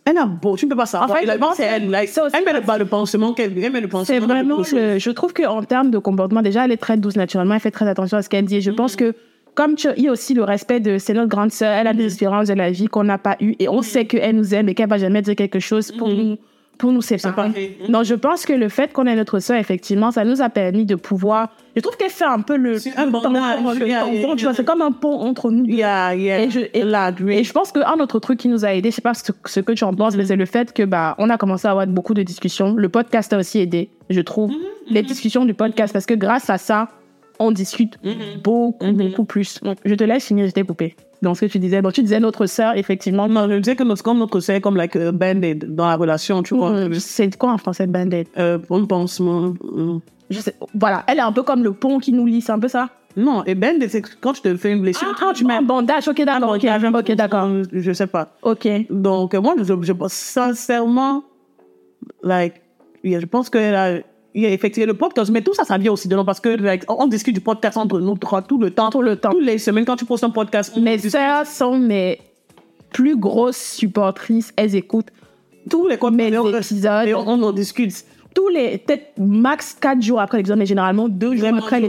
Elle 0.05 0.17
a 0.17 0.25
beau, 0.25 0.55
tu 0.57 0.65
ne 0.65 0.71
peux 0.71 0.75
pas 0.77 0.85
savoir. 0.87 1.11
En 1.11 1.13
fait, 1.13 1.39
c'est 1.55 1.63
elle, 1.63 1.89
like, 1.89 2.09
elle 2.33 2.43
met 2.45 2.53
le, 2.53 2.61
pas 2.61 2.77
le 2.79 2.85
pansement 2.85 3.33
qu'elle, 3.33 3.53
elle 3.63 3.71
met 3.71 3.81
le 3.81 3.87
pansement. 3.87 4.05
C'est 4.05 4.19
vraiment, 4.19 4.57
le- 4.73 4.97
je 4.99 5.11
trouve 5.11 5.33
qu'en 5.33 5.61
termes 5.63 5.91
de 5.91 5.99
comportement, 5.99 6.41
déjà, 6.41 6.65
elle 6.65 6.71
est 6.71 6.77
très 6.77 6.97
douce 6.97 7.15
naturellement, 7.15 7.53
elle 7.55 7.59
fait 7.59 7.69
très 7.71 7.87
attention 7.87 8.17
à 8.17 8.21
ce 8.23 8.29
qu'elle 8.29 8.45
dit. 8.45 8.57
Et 8.57 8.61
je 8.61 8.71
pense 8.71 8.95
que, 8.95 9.13
comme 9.53 9.75
tu, 9.75 9.87
il 9.97 10.03
y 10.03 10.07
a 10.07 10.11
aussi 10.11 10.33
le 10.33 10.43
respect 10.43 10.79
de, 10.79 10.97
c'est 10.97 11.13
notre 11.13 11.29
grande 11.29 11.51
sœur, 11.51 11.71
elle 11.73 11.85
a 11.87 11.93
des 11.93 12.05
expériences 12.05 12.47
de 12.47 12.53
la 12.55 12.71
vie 12.71 12.87
qu'on 12.87 13.03
n'a 13.03 13.19
pas 13.19 13.37
eues 13.41 13.55
et 13.59 13.69
on 13.69 13.81
sait 13.83 14.05
qu'elle 14.05 14.35
nous 14.35 14.55
aime 14.55 14.69
et 14.69 14.73
qu'elle 14.73 14.89
va 14.89 14.97
jamais 14.97 15.21
dire 15.21 15.35
quelque 15.35 15.59
chose 15.59 15.91
pour 15.91 16.07
nous, 16.09 16.37
pour 16.77 16.91
nous 16.91 17.01
séparer. 17.01 17.49
Séparer. 17.51 17.77
Donc, 17.89 18.05
je 18.05 18.15
pense 18.15 18.45
que 18.45 18.53
le 18.53 18.67
fait 18.67 18.91
qu'on 18.91 19.05
ait 19.05 19.15
notre 19.15 19.39
sœur, 19.39 19.57
effectivement, 19.57 20.11
ça 20.11 20.25
nous 20.25 20.41
a 20.41 20.49
permis 20.49 20.85
de 20.85 20.95
pouvoir, 20.95 21.49
je 21.75 21.81
trouve 21.81 21.95
qu'elle 21.95 22.09
fait 22.09 22.25
un 22.25 22.41
peu 22.41 22.57
le, 22.57 22.79
C'est 22.79 22.97
un 22.97 23.09
yeah, 23.09 24.05
tu 24.35 24.45
vois, 24.45 24.53
c'est 24.53 24.65
comme 24.65 24.81
un 24.81 24.91
pont 24.91 25.19
entre 25.19 25.51
nous. 25.51 25.65
Yeah, 25.65 26.15
yeah. 26.15 26.41
Et 26.41 26.49
je, 26.49 26.59
et, 26.73 26.83
La 26.83 27.11
et 27.27 27.43
je 27.43 27.53
pense 27.53 27.71
qu'un 27.71 27.99
autre 27.99 28.19
truc 28.19 28.39
qui 28.39 28.47
nous 28.47 28.65
a 28.65 28.73
aidé, 28.73 28.89
je 28.89 28.95
sais 28.95 29.01
pas 29.01 29.13
ce, 29.13 29.31
ce 29.45 29.59
que 29.59 29.73
tu 29.73 29.83
en 29.83 29.93
penses, 29.93 30.15
mais 30.15 30.25
c'est 30.25 30.35
le 30.35 30.45
fait 30.45 30.73
que 30.73 30.83
bah 30.83 31.15
on 31.19 31.29
a 31.29 31.37
commencé 31.37 31.67
à 31.67 31.71
avoir 31.71 31.85
beaucoup 31.87 32.13
de 32.13 32.23
discussions. 32.23 32.73
Le 32.73 32.89
podcast 32.89 33.31
a 33.33 33.37
aussi 33.37 33.59
aidé, 33.59 33.89
je 34.09 34.21
trouve, 34.21 34.51
les 34.89 35.03
discussions 35.03 35.45
du 35.45 35.53
podcast, 35.53 35.93
parce 35.93 36.05
que 36.05 36.15
grâce 36.15 36.49
à 36.49 36.57
ça, 36.57 36.87
on 37.39 37.51
discute 37.51 37.99
beaucoup, 38.43 38.91
beaucoup 38.91 39.25
plus. 39.25 39.59
Donc, 39.61 39.77
je 39.85 39.95
te 39.95 40.03
laisse 40.03 40.25
finir, 40.25 40.47
je 40.47 40.51
t'ai 40.51 40.63
coupé. 40.63 40.95
Dans 41.21 41.35
ce 41.35 41.45
que 41.45 41.51
tu 41.51 41.59
disais, 41.59 41.81
donc 41.83 41.93
tu 41.93 42.01
disais 42.01 42.19
notre 42.19 42.47
sœur, 42.47 42.75
effectivement. 42.75 43.27
Non, 43.27 43.47
je 43.47 43.55
disais 43.59 43.75
que 43.75 43.83
notre, 43.83 44.01
comme 44.01 44.17
notre 44.17 44.39
sœur, 44.39 44.55
est 44.55 44.61
comme 44.61 44.75
like, 44.75 44.95
a 44.95 45.11
band-aid 45.11 45.75
dans 45.75 45.87
la 45.87 45.95
relation, 45.95 46.41
tu 46.41 46.55
vois. 46.55 46.87
C'est 46.99 47.37
quoi 47.37 47.51
en 47.51 47.57
français, 47.59 47.85
band-aid 47.85 48.27
Euh, 48.37 48.57
un 48.71 48.85
pansement. 48.85 49.53
euh. 49.77 49.99
Je 50.31 50.39
sais. 50.39 50.55
Voilà, 50.73 51.03
elle 51.07 51.19
est 51.19 51.21
un 51.21 51.31
peu 51.31 51.43
comme 51.43 51.63
le 51.63 51.73
pont 51.73 51.99
qui 51.99 52.11
nous 52.11 52.25
lie, 52.25 52.41
c'est 52.41 52.51
un 52.53 52.59
peu 52.59 52.67
ça. 52.69 52.89
Non, 53.15 53.43
et 53.45 53.53
band-aid, 53.53 53.87
c'est 53.89 54.01
quand 54.19 54.33
tu 54.33 54.41
te 54.41 54.55
fais 54.57 54.71
une 54.71 54.81
blessure. 54.81 55.13
quand 55.19 55.33
tu 55.33 55.45
mets 55.45 55.55
un 55.55 55.61
bandage, 55.61 56.07
ok, 56.07 56.23
d'accord, 56.25 56.55
ok, 56.55 56.65
ok, 56.95 57.11
d'accord, 57.15 57.49
Je 57.71 57.91
sais 57.93 58.07
pas. 58.07 58.29
ok. 58.41 58.67
Donc, 58.89 59.35
moi, 59.35 59.53
je, 59.59 59.73
je 59.81 59.91
pense 59.93 60.13
sincèrement, 60.13 61.23
like, 62.23 62.61
yeah, 63.03 63.19
je 63.19 63.25
pense 63.25 63.49
que 63.49 63.57
là, 63.59 63.99
il 64.33 64.43
y 64.43 64.45
a 64.45 64.49
effectivement 64.49 64.87
le 64.87 64.97
podcast, 64.97 65.29
mais 65.31 65.41
tout 65.41 65.53
ça, 65.53 65.63
ça 65.63 65.77
vient 65.77 65.91
aussi 65.91 66.07
de 66.07 66.15
nous 66.15 66.23
parce 66.23 66.39
que, 66.39 66.49
like, 66.49 66.89
on, 66.89 67.07
discute 67.07 67.33
du 67.33 67.41
podcast 67.41 67.77
entre 67.77 67.99
nous 67.99 68.17
trois 68.17 68.41
tout 68.41 68.57
le 68.57 68.71
temps. 68.71 68.89
Tout 68.89 69.01
le 69.01 69.15
temps. 69.17 69.31
Toutes 69.31 69.43
les 69.43 69.57
semaines, 69.57 69.85
quand 69.85 69.97
tu 69.97 70.05
postes 70.05 70.23
un 70.23 70.29
podcast, 70.29 70.75
Mes 70.77 70.97
sœurs 70.97 71.45
sont 71.45 71.77
mes 71.77 72.19
plus 72.91 73.17
grosses 73.17 73.57
supportrices. 73.57 74.53
Elles 74.55 74.75
écoutent 74.75 75.11
tous 75.69 75.87
les 75.87 75.97
mes 76.11 76.27
épisodes. 76.27 77.07
Et 77.07 77.13
on, 77.13 77.27
on 77.27 77.43
en 77.43 77.51
discute. 77.51 78.05
Tous 78.33 78.47
les, 78.47 78.77
peut-être 78.77 79.11
max 79.17 79.75
4 79.79 80.01
jours 80.01 80.21
après 80.21 80.37
l'épisode, 80.37 80.57
mais 80.57 80.65
généralement 80.65 81.09
2 81.09 81.35
jours 81.35 81.49
après 81.53 81.81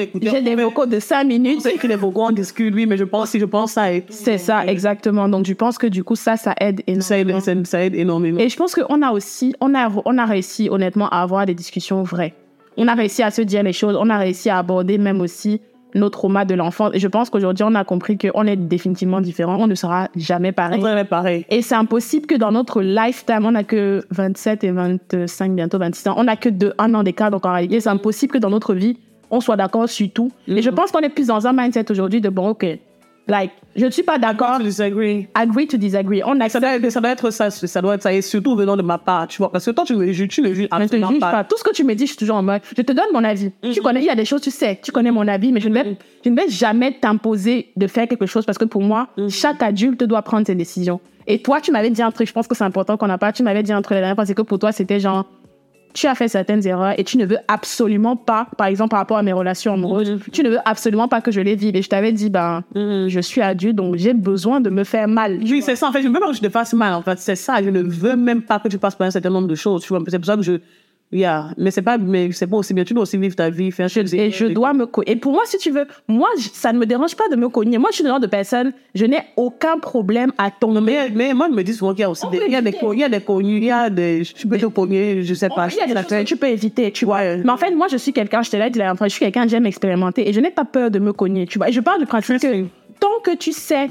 écoute. 0.00 0.22
J'ai 0.22 0.42
des 0.42 0.54
vocaux 0.54 0.86
de 0.86 1.00
5 1.00 1.24
minutes. 1.24 1.60
Sait 1.60 1.74
que 1.74 1.86
les 1.86 1.96
vocaux, 1.96 2.26
on 2.28 2.30
discute, 2.30 2.74
oui, 2.74 2.86
mais 2.86 2.96
je 2.96 3.04
pense, 3.04 3.30
si 3.30 3.40
je 3.40 3.44
pense 3.44 3.72
ça, 3.72 3.92
et 3.92 4.04
C'est 4.10 4.38
ça, 4.38 4.64
exactement. 4.66 5.28
Donc, 5.28 5.46
je 5.46 5.54
pense 5.54 5.78
que 5.78 5.86
du 5.86 6.04
coup, 6.04 6.16
ça, 6.16 6.36
ça 6.36 6.54
aide 6.60 6.82
ça 7.00 7.18
aide, 7.18 7.28
énormément. 7.28 7.64
ça, 7.64 7.64
ça 7.64 7.84
aide 7.84 7.94
énormément. 7.94 8.38
Et 8.38 8.48
je 8.48 8.56
pense 8.56 8.74
qu'on 8.74 9.02
a 9.02 9.10
aussi, 9.10 9.54
on 9.60 9.74
a, 9.74 9.90
on 10.04 10.18
a 10.18 10.24
réussi 10.24 10.68
honnêtement 10.70 11.08
à 11.08 11.22
avoir 11.22 11.46
des 11.46 11.54
discussions 11.54 12.02
vraies. 12.02 12.34
On 12.76 12.86
a 12.88 12.94
réussi 12.94 13.22
à 13.22 13.30
se 13.30 13.42
dire 13.42 13.62
les 13.62 13.72
choses, 13.72 13.96
on 13.98 14.08
a 14.10 14.18
réussi 14.18 14.48
à 14.48 14.58
aborder 14.58 14.98
même 14.98 15.20
aussi 15.20 15.60
nos 15.94 16.10
traumas 16.10 16.44
de 16.44 16.54
l'enfance. 16.54 16.90
Et 16.94 16.98
je 16.98 17.08
pense 17.08 17.30
qu'aujourd'hui, 17.30 17.64
on 17.66 17.74
a 17.74 17.84
compris 17.84 18.18
qu'on 18.18 18.44
est 18.46 18.56
définitivement 18.56 19.20
différents. 19.20 19.56
On 19.58 19.66
ne 19.66 19.74
sera 19.74 20.08
jamais 20.16 20.50
on 20.50 20.52
pareil. 20.52 20.78
dirait 20.80 21.04
pareil. 21.04 21.46
Et 21.50 21.62
c'est 21.62 21.74
impossible 21.74 22.26
que 22.26 22.34
dans 22.34 22.52
notre 22.52 22.82
lifetime, 22.82 23.44
on 23.44 23.52
n'a 23.52 23.64
que 23.64 24.04
27 24.10 24.64
et 24.64 24.70
25, 24.70 25.52
bientôt 25.52 25.78
26 25.78 26.08
ans, 26.08 26.14
on 26.16 26.24
n'a 26.24 26.36
que 26.36 26.48
de 26.48 26.74
un 26.78 26.94
an 26.94 27.02
d'écart. 27.02 27.30
Donc 27.30 27.46
en 27.46 27.52
réalité, 27.52 27.80
c'est 27.80 27.88
impossible 27.88 28.32
que 28.32 28.38
dans 28.38 28.50
notre 28.50 28.74
vie, 28.74 28.98
on 29.30 29.40
soit 29.40 29.56
d'accord 29.56 29.88
sur 29.88 30.10
tout. 30.12 30.30
Et 30.48 30.62
je 30.62 30.70
pense 30.70 30.90
qu'on 30.90 31.00
est 31.00 31.08
plus 31.08 31.28
dans 31.28 31.46
un 31.46 31.52
mindset 31.52 31.90
aujourd'hui 31.90 32.20
de 32.20 32.28
bon, 32.28 32.48
ok, 32.48 32.66
like, 33.28 33.52
je 33.76 33.86
ne 33.86 33.90
suis 33.90 34.02
pas 34.02 34.18
d'accord, 34.18 34.56
Je 34.58 34.64
disagree. 34.64 35.28
agree 35.34 35.66
to 35.66 35.76
disagree. 35.76 36.22
On 36.24 36.36
Ça 36.38 36.44
accepte. 36.44 36.80
doit, 36.80 36.90
ça 36.90 37.00
doit 37.00 37.10
être 37.10 37.30
ça, 37.30 37.50
ça 37.50 37.80
doit 37.82 37.94
être 37.94 38.02
ça, 38.02 38.12
et 38.12 38.20
surtout 38.22 38.56
venant 38.56 38.76
de 38.76 38.82
ma 38.82 38.98
part, 38.98 39.28
tu 39.28 39.38
vois. 39.38 39.52
Parce 39.52 39.64
que 39.64 39.70
toi, 39.70 39.84
tu 39.84 39.94
me 39.94 40.10
juges, 40.12 40.28
tu 40.28 40.42
le 40.42 40.52
juges 40.54 40.68
Je 40.72 40.84
te 40.86 40.96
juge 40.96 41.20
pas. 41.20 41.30
pas. 41.30 41.44
Tout 41.44 41.56
ce 41.56 41.62
que 41.64 41.72
tu 41.72 41.84
me 41.84 41.94
dis, 41.94 42.04
je 42.06 42.10
suis 42.12 42.18
toujours 42.18 42.36
en 42.36 42.42
mode, 42.42 42.60
je 42.76 42.82
te 42.82 42.92
donne 42.92 43.06
mon 43.12 43.22
avis. 43.22 43.52
Tu 43.72 43.80
connais, 43.80 44.00
il 44.00 44.06
y 44.06 44.10
a 44.10 44.14
des 44.16 44.24
choses, 44.24 44.40
tu 44.40 44.50
sais, 44.50 44.80
tu 44.82 44.90
connais 44.92 45.12
mon 45.12 45.26
avis, 45.28 45.52
mais 45.52 45.60
je 45.60 45.68
ne 45.68 45.74
vais, 45.74 45.96
je 46.24 46.30
ne 46.30 46.36
vais 46.36 46.48
jamais 46.48 46.92
t'imposer 47.00 47.68
de 47.76 47.86
faire 47.86 48.08
quelque 48.08 48.26
chose 48.26 48.44
parce 48.44 48.58
que 48.58 48.64
pour 48.64 48.82
moi, 48.82 49.08
chaque 49.28 49.62
adulte 49.62 50.02
doit 50.04 50.22
prendre 50.22 50.46
ses 50.46 50.54
décisions. 50.54 51.00
Et 51.26 51.40
toi, 51.40 51.60
tu 51.60 51.70
m'avais 51.70 51.90
dit 51.90 52.02
un 52.02 52.10
truc, 52.10 52.26
je 52.26 52.32
pense 52.32 52.48
que 52.48 52.56
c'est 52.56 52.64
important 52.64 52.96
qu'on 52.96 53.06
n'a 53.06 53.18
pas, 53.18 53.30
tu 53.32 53.42
m'avais 53.44 53.62
dit 53.62 53.72
un 53.72 53.82
truc 53.82 53.94
la 53.94 54.00
dernière 54.00 54.16
fois, 54.16 54.26
c'est 54.26 54.34
que 54.34 54.42
pour 54.42 54.58
toi, 54.58 54.72
c'était 54.72 54.98
genre, 54.98 55.26
tu 55.92 56.06
as 56.06 56.14
fait 56.14 56.28
certaines 56.28 56.66
erreurs 56.66 56.94
et 56.98 57.04
tu 57.04 57.16
ne 57.16 57.26
veux 57.26 57.38
absolument 57.48 58.16
pas, 58.16 58.46
par 58.56 58.66
exemple, 58.66 58.90
par 58.90 59.00
rapport 59.00 59.18
à 59.18 59.22
mes 59.22 59.32
relations 59.32 59.74
amoureuses, 59.74 60.18
tu 60.32 60.42
ne 60.42 60.50
veux 60.50 60.58
absolument 60.64 61.08
pas 61.08 61.20
que 61.20 61.30
je 61.30 61.40
les 61.40 61.54
vive. 61.54 61.76
Et 61.76 61.82
je 61.82 61.88
t'avais 61.88 62.12
dit, 62.12 62.30
ben, 62.30 62.64
je 62.74 63.20
suis 63.20 63.40
adulte, 63.40 63.76
donc 63.76 63.96
j'ai 63.96 64.14
besoin 64.14 64.60
de 64.60 64.70
me 64.70 64.84
faire 64.84 65.08
mal. 65.08 65.40
Oui, 65.42 65.62
c'est 65.62 65.76
ça. 65.76 65.88
En 65.88 65.92
fait, 65.92 66.02
je 66.02 66.08
ne 66.08 66.12
veux 66.12 66.20
pas 66.20 66.28
que 66.28 66.36
je 66.36 66.40
te 66.40 66.48
fasse 66.48 66.72
mal. 66.72 66.94
En 66.94 67.02
fait, 67.02 67.18
c'est 67.18 67.36
ça. 67.36 67.62
Je 67.62 67.70
ne 67.70 67.82
veux 67.82 68.16
même 68.16 68.42
pas 68.42 68.58
que 68.58 68.68
tu 68.68 68.78
passes 68.78 68.94
par 68.94 69.06
un 69.06 69.10
certain 69.10 69.30
nombre 69.30 69.48
de 69.48 69.54
choses. 69.54 69.82
Tu 69.82 69.88
vois, 69.88 70.02
c'est 70.06 70.18
pour 70.18 70.26
ça 70.26 70.36
que 70.36 70.42
je. 70.42 70.60
Yeah. 71.12 71.50
Mais 71.58 71.70
c'est 71.72 71.82
pas, 71.82 71.98
mais 71.98 72.30
c'est 72.32 72.46
pas 72.46 72.56
aussi 72.56 72.72
bien. 72.72 72.84
Tu 72.84 72.94
dois 72.94 73.02
aussi 73.02 73.18
vivre 73.18 73.34
ta 73.34 73.50
vie, 73.50 73.72
faire 73.72 73.88
chez 73.88 74.02
Et 74.14 74.30
je 74.30 74.46
dois 74.46 74.72
me 74.72 74.86
cogner. 74.86 75.10
Et 75.12 75.16
pour 75.16 75.32
moi, 75.32 75.42
si 75.44 75.58
tu 75.58 75.70
veux, 75.70 75.86
moi, 76.06 76.28
ça 76.36 76.72
ne 76.72 76.78
me 76.78 76.86
dérange 76.86 77.16
pas 77.16 77.28
de 77.28 77.34
me 77.36 77.48
cogner. 77.48 77.78
Moi, 77.78 77.88
je 77.90 77.96
suis 77.96 78.04
le 78.04 78.10
genre 78.10 78.20
de 78.20 78.28
personne, 78.28 78.72
je 78.94 79.06
n'ai 79.06 79.18
aucun 79.36 79.78
problème 79.78 80.32
à 80.38 80.50
tomber. 80.52 80.80
Mais, 80.80 81.10
mais 81.12 81.34
moi, 81.34 81.48
je 81.50 81.56
me 81.56 81.62
dis 81.64 81.74
souvent 81.74 81.92
qu'il 81.92 82.02
y 82.02 82.04
a 82.04 82.10
aussi 82.10 82.28
des, 82.30 82.40
il 82.46 82.52
y 82.52 82.56
a 82.56 82.60
des, 82.60 82.68
éviter. 82.68 82.86
co- 82.86 82.92
il 82.92 83.00
y 83.00 83.04
a 83.04 83.08
des 83.08 83.20
connus, 83.20 83.56
il 83.56 83.64
y 83.64 83.70
a 83.72 83.90
des, 83.90 84.22
tu 84.36 84.46
peux 84.46 84.58
te 84.58 84.66
cogner, 84.66 85.22
je 85.24 85.34
sais 85.34 85.48
pas. 85.48 85.66
Il 85.68 85.76
y 85.76 85.80
a 85.80 85.86
des 85.86 85.92
je 85.94 85.98
choses 85.98 86.08
que 86.08 86.22
tu 86.22 86.36
peux 86.36 86.48
éviter, 86.48 86.92
tu 86.92 87.04
vois. 87.04 87.36
Mais 87.36 87.50
en 87.50 87.56
fait, 87.56 87.72
moi, 87.72 87.88
je 87.90 87.96
suis 87.96 88.12
quelqu'un, 88.12 88.42
je 88.42 88.50
te 88.50 88.56
l'ai 88.56 88.70
dit 88.70 88.78
la 88.78 88.94
je 89.00 89.08
suis 89.08 89.18
quelqu'un, 89.20 89.48
j'aime 89.48 89.66
expérimenter 89.66 90.28
et 90.28 90.32
je 90.32 90.40
n'ai 90.40 90.50
pas 90.50 90.64
peur 90.64 90.90
de 90.92 90.98
me 91.00 91.12
cogner, 91.12 91.46
tu 91.46 91.58
vois. 91.58 91.68
Et 91.70 91.72
je 91.72 91.80
parle 91.80 92.00
du 92.00 92.06
principe 92.06 92.38
que 92.40 92.64
tant 93.00 93.08
que 93.24 93.34
tu 93.36 93.52
sais 93.52 93.88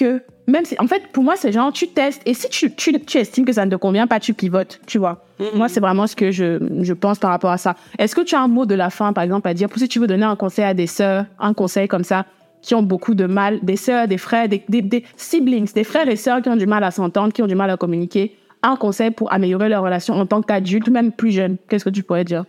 que 0.00 0.22
même 0.46 0.64
si, 0.64 0.74
en 0.80 0.86
fait, 0.86 1.02
pour 1.12 1.22
moi, 1.22 1.34
c'est 1.36 1.52
genre, 1.52 1.72
tu 1.72 1.88
testes 1.88 2.22
et 2.26 2.34
si 2.34 2.48
tu, 2.48 2.74
tu, 2.74 2.98
tu 3.00 3.18
estimes 3.18 3.44
que 3.44 3.52
ça 3.52 3.66
ne 3.66 3.70
te 3.70 3.76
convient 3.76 4.06
pas, 4.06 4.18
tu 4.18 4.34
pivotes, 4.34 4.80
tu 4.86 4.98
vois. 4.98 5.24
Moi, 5.54 5.68
c'est 5.68 5.80
vraiment 5.80 6.06
ce 6.06 6.16
que 6.16 6.30
je, 6.30 6.58
je 6.80 6.92
pense 6.92 7.18
par 7.18 7.30
rapport 7.30 7.50
à 7.50 7.58
ça. 7.58 7.76
Est-ce 7.98 8.16
que 8.16 8.22
tu 8.22 8.34
as 8.34 8.40
un 8.40 8.48
mot 8.48 8.66
de 8.66 8.74
la 8.74 8.90
fin, 8.90 9.12
par 9.12 9.22
exemple, 9.22 9.46
à 9.48 9.54
dire, 9.54 9.68
pour 9.68 9.78
si 9.78 9.88
tu 9.88 10.00
veux 10.00 10.06
donner 10.06 10.24
un 10.24 10.36
conseil 10.36 10.64
à 10.64 10.74
des 10.74 10.86
sœurs, 10.86 11.26
un 11.38 11.54
conseil 11.54 11.86
comme 11.86 12.04
ça, 12.04 12.26
qui 12.62 12.74
ont 12.74 12.82
beaucoup 12.82 13.14
de 13.14 13.26
mal, 13.26 13.60
des 13.62 13.76
sœurs, 13.76 14.08
des 14.08 14.18
frères, 14.18 14.48
des, 14.48 14.62
des, 14.68 14.82
des 14.82 15.04
siblings, 15.16 15.72
des 15.72 15.84
frères 15.84 16.08
et 16.08 16.16
sœurs 16.16 16.42
qui 16.42 16.48
ont 16.48 16.56
du 16.56 16.66
mal 16.66 16.82
à 16.82 16.90
s'entendre, 16.90 17.32
qui 17.32 17.42
ont 17.42 17.46
du 17.46 17.54
mal 17.54 17.70
à 17.70 17.76
communiquer, 17.76 18.36
un 18.62 18.76
conseil 18.76 19.10
pour 19.10 19.32
améliorer 19.32 19.68
leur 19.68 19.82
relation 19.82 20.14
en 20.14 20.26
tant 20.26 20.42
qu'adulte, 20.42 20.88
même 20.88 21.12
plus 21.12 21.30
jeune, 21.30 21.56
qu'est-ce 21.68 21.84
que 21.84 21.90
tu 21.90 22.02
pourrais 22.02 22.24
dire? 22.24 22.44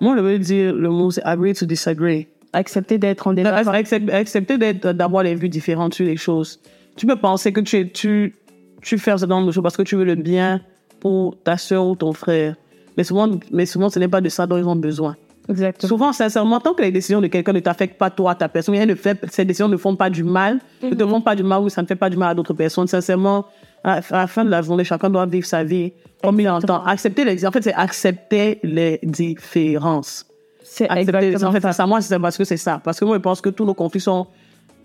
Moi, 0.00 0.16
je 0.16 0.22
veux 0.22 0.38
dire 0.38 0.74
le 0.74 0.90
mot, 0.90 1.10
c'est 1.10 1.24
agree 1.24 1.54
to 1.54 1.66
disagree. 1.66 2.28
Accepter 2.52 2.98
d'être 2.98 3.26
en 3.26 3.32
désaccord. 3.32 3.74
Accepter, 3.74 4.12
accepter 4.12 4.58
d'être, 4.58 4.92
d'avoir 4.92 5.22
les 5.22 5.34
vues 5.34 5.48
différentes 5.48 5.94
sur 5.94 6.06
les 6.06 6.16
choses. 6.16 6.60
Tu 6.98 7.06
peux 7.06 7.16
penser 7.16 7.52
que 7.52 7.60
tu, 7.60 7.90
tu, 7.92 8.34
tu 8.82 8.98
fais 8.98 9.16
ce 9.16 9.26
genre 9.26 9.44
de 9.44 9.52
choses 9.52 9.62
parce 9.62 9.76
que 9.76 9.82
tu 9.82 9.94
veux 9.96 10.04
le 10.04 10.16
bien 10.16 10.60
pour 10.98 11.36
ta 11.44 11.56
soeur 11.56 11.86
ou 11.86 11.94
ton 11.94 12.12
frère. 12.12 12.56
Mais 12.96 13.04
souvent, 13.04 13.30
mais 13.52 13.66
souvent, 13.66 13.88
ce 13.88 14.00
n'est 14.00 14.08
pas 14.08 14.20
de 14.20 14.28
ça 14.28 14.46
dont 14.46 14.56
ils 14.56 14.66
ont 14.66 14.74
besoin. 14.74 15.16
Exactement. 15.48 15.88
Souvent, 15.88 16.12
sincèrement, 16.12 16.58
tant 16.58 16.74
que 16.74 16.82
les 16.82 16.90
décisions 16.90 17.20
de 17.20 17.28
quelqu'un 17.28 17.52
ne 17.52 17.60
t'affectent 17.60 17.96
pas 17.96 18.10
toi, 18.10 18.34
ta 18.34 18.48
personne, 18.48 18.74
rien 18.74 18.84
ne 18.84 18.96
fait, 18.96 19.18
ces 19.30 19.44
décisions 19.44 19.68
ne 19.68 19.76
font 19.76 19.94
pas 19.94 20.10
du 20.10 20.24
mal, 20.24 20.58
ne 20.82 20.94
te 20.94 21.06
font 21.06 21.20
pas 21.20 21.36
du 21.36 21.44
mal 21.44 21.62
ou 21.62 21.68
ça 21.68 21.80
ne 21.80 21.86
fait 21.86 21.96
pas 21.96 22.10
du 22.10 22.16
mal 22.16 22.30
à 22.30 22.34
d'autres 22.34 22.52
personnes. 22.52 22.88
Sincèrement, 22.88 23.46
à, 23.84 24.00
à 24.10 24.20
la 24.22 24.26
fin 24.26 24.44
de 24.44 24.50
la 24.50 24.60
journée, 24.60 24.82
chacun 24.82 25.08
doit 25.08 25.24
vivre 25.24 25.46
sa 25.46 25.62
vie 25.62 25.92
comme 26.22 26.40
il 26.40 26.50
entend. 26.50 26.84
Accepter 26.84 27.24
les, 27.24 27.46
en 27.46 27.52
fait, 27.52 27.62
c'est 27.62 27.74
accepter 27.74 28.58
les 28.64 28.98
différences. 29.04 30.26
C'est 30.64 30.88
Accepter, 30.88 31.44
en 31.44 31.52
fait, 31.52 31.72
ça, 31.72 31.86
moi, 31.86 32.00
c'est 32.00 32.18
parce 32.18 32.36
que 32.36 32.44
c'est 32.44 32.56
ça. 32.56 32.80
Parce 32.82 32.98
que 32.98 33.04
moi, 33.04 33.16
je 33.16 33.22
pense 33.22 33.40
que 33.40 33.50
tous 33.50 33.64
nos 33.64 33.74
conflits 33.74 34.00
sont 34.00 34.26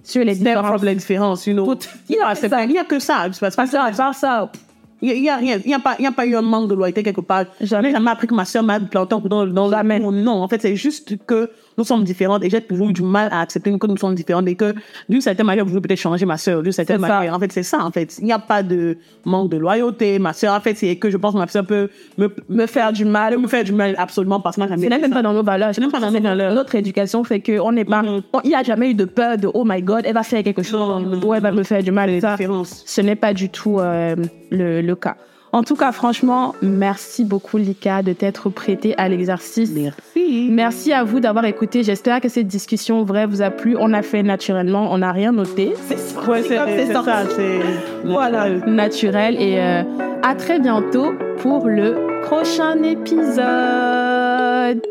Sur 0.03 0.23
les 0.23 0.35
différences. 0.35 0.65
from 0.65 0.83
les 0.85 0.95
différences, 0.95 1.47
you 1.47 1.53
know. 1.53 1.75
Il 2.09 2.17
y 2.17 2.77
a, 2.77 2.83
que 2.83 2.99
ça. 2.99 3.25
Parce 3.25 3.39
que 3.39 3.55
Pas 3.55 3.67
ça, 3.67 3.91
pas 3.95 4.13
ça. 4.13 4.51
il 5.01 5.23
y 5.23 5.29
a, 5.29 5.37
rien. 5.37 5.59
Il 5.63 5.67
n'y 5.67 5.73
a 5.73 5.79
pas, 5.79 5.95
il 5.97 6.03
y 6.03 6.07
a 6.07 6.11
pas 6.11 6.25
eu 6.25 6.35
un 6.35 6.41
manque 6.41 6.69
de 6.69 6.75
loyauté 6.75 7.03
quelque 7.03 7.21
part. 7.21 7.45
Jamais. 7.61 7.91
Jamais 7.91 8.11
appris 8.11 8.27
que 8.27 8.35
ma 8.35 8.45
soeur 8.45 8.63
m'a 8.63 8.79
planté 8.79 9.15
dans, 9.25 9.45
dans 9.45 9.69
Jamais. 9.69 9.99
Non, 9.99 10.43
en 10.43 10.47
fait, 10.47 10.61
c'est 10.61 10.75
juste 10.75 11.25
que 11.25 11.49
nous 11.77 11.83
sommes 11.83 12.03
différentes 12.03 12.43
et 12.43 12.49
j'ai 12.49 12.61
toujours 12.61 12.89
eu 12.89 12.93
du 12.93 13.01
mal 13.01 13.29
à 13.31 13.41
accepter 13.41 13.77
que 13.77 13.87
nous 13.87 13.97
sommes 13.97 14.15
différentes 14.15 14.47
et 14.47 14.55
que 14.55 14.73
d'une 15.09 15.21
certaine 15.21 15.45
manière, 15.45 15.67
je 15.67 15.73
veux 15.73 15.81
peut-être 15.81 15.99
changer 15.99 16.25
ma 16.25 16.37
soeur. 16.37 16.61
D'une 16.61 16.71
certaine 16.71 16.99
ça. 17.01 17.07
manière. 17.07 17.33
En 17.33 17.39
fait, 17.39 17.51
c'est 17.51 17.63
ça, 17.63 17.83
en 17.83 17.91
fait. 17.91 18.17
Il 18.19 18.25
n'y 18.25 18.31
a 18.31 18.39
pas 18.39 18.61
de 18.63 18.97
manque 19.25 19.49
de 19.49 19.57
loyauté. 19.57 20.19
Ma 20.19 20.33
soeur, 20.33 20.53
en 20.53 20.59
fait, 20.59 20.75
c'est 20.75 20.95
que 20.97 21.09
je 21.09 21.17
pense 21.17 21.33
que 21.33 21.39
ma 21.39 21.47
soeur 21.47 21.65
peut 21.65 21.89
me, 22.17 22.29
Me 22.49 22.65
faire 22.67 22.91
du 22.93 23.05
mal. 23.05 23.37
me 23.37 23.47
faire 23.47 23.63
du 23.63 23.71
mal 23.73 23.95
absolument 23.97 24.39
parce 24.39 24.55
que 24.55 24.61
moi, 24.61 24.69
C'est 24.71 24.89
même 24.89 25.01
fait 25.01 25.09
pas 25.09 25.15
ça. 25.15 25.21
dans 25.21 25.33
nos 25.33 25.43
valeurs. 25.43 25.73
C'est 25.73 25.81
même 25.81 25.91
pas 25.91 25.99
dans 25.99 26.11
nos 26.11 26.21
valeurs. 26.21 26.53
Notre 26.53 26.75
éducation 26.75 27.23
fait 27.23 27.39
qu'on 27.41 27.71
n'est 27.71 27.85
pas. 27.85 28.03
Mhm. 28.03 28.21
on- 28.33 28.41
Il 28.43 28.49
n'y 28.49 28.55
a 28.55 28.63
jamais 28.63 28.91
eu 28.91 28.93
de 28.93 29.05
peur 29.05 29.37
de 29.37 29.49
oh 29.53 29.63
my 29.65 29.81
god, 29.81 30.01
elle 30.05 30.13
va 30.13 30.23
faire 30.23 30.43
quelque 30.43 30.61
chose. 30.63 30.79
Non. 30.79 31.21
ou 31.25 31.33
elle 31.33 31.41
va 31.41 31.51
me 31.51 31.63
faire 31.63 31.81
du 31.83 31.91
mal. 31.91 32.09
Les 32.09 32.21
Ça, 32.21 32.35
ce 32.65 33.01
n'est 33.01 33.15
pas 33.15 33.33
du 33.33 33.49
tout 33.49 33.79
euh, 33.79 34.15
le, 34.51 34.81
le 34.81 34.95
cas. 34.95 35.15
En 35.53 35.61
tout 35.61 35.75
cas, 35.75 35.91
franchement, 35.91 36.55
merci 36.63 37.23
beaucoup, 37.23 37.57
Lika, 37.57 38.01
de 38.01 38.11
t'être 38.11 38.49
prêtée 38.49 38.95
à 38.97 39.07
l'exercice. 39.07 39.69
Merci. 39.71 40.47
Merci 40.49 40.91
à 40.93 41.03
vous 41.03 41.19
d'avoir 41.19 41.45
écouté. 41.45 41.83
J'espère 41.83 42.21
que 42.21 42.27
cette 42.27 42.47
discussion 42.47 43.03
vraie 43.03 43.27
vous 43.27 43.43
a 43.43 43.51
plu. 43.51 43.77
On 43.79 43.93
a 43.93 44.01
fait 44.01 44.23
naturellement, 44.23 44.91
on 44.91 44.97
n'a 44.97 45.11
rien 45.11 45.31
noté. 45.31 45.73
C'est 45.87 45.93
Ouais, 46.27 46.41
c'est 46.41 46.57
comme 46.57 46.67
c'est 46.69 46.87
c'est 46.87 46.93
sorti. 46.93 47.09
ça. 47.09 47.23
C'est 47.35 47.59
Voilà, 48.03 48.49
naturel. 48.65 49.35
Et 49.39 49.59
euh, 49.59 49.83
à 50.23 50.33
très 50.33 50.59
bientôt 50.59 51.13
pour 51.37 51.67
le 51.67 51.97
prochain 52.23 52.81
épisode. 52.81 54.81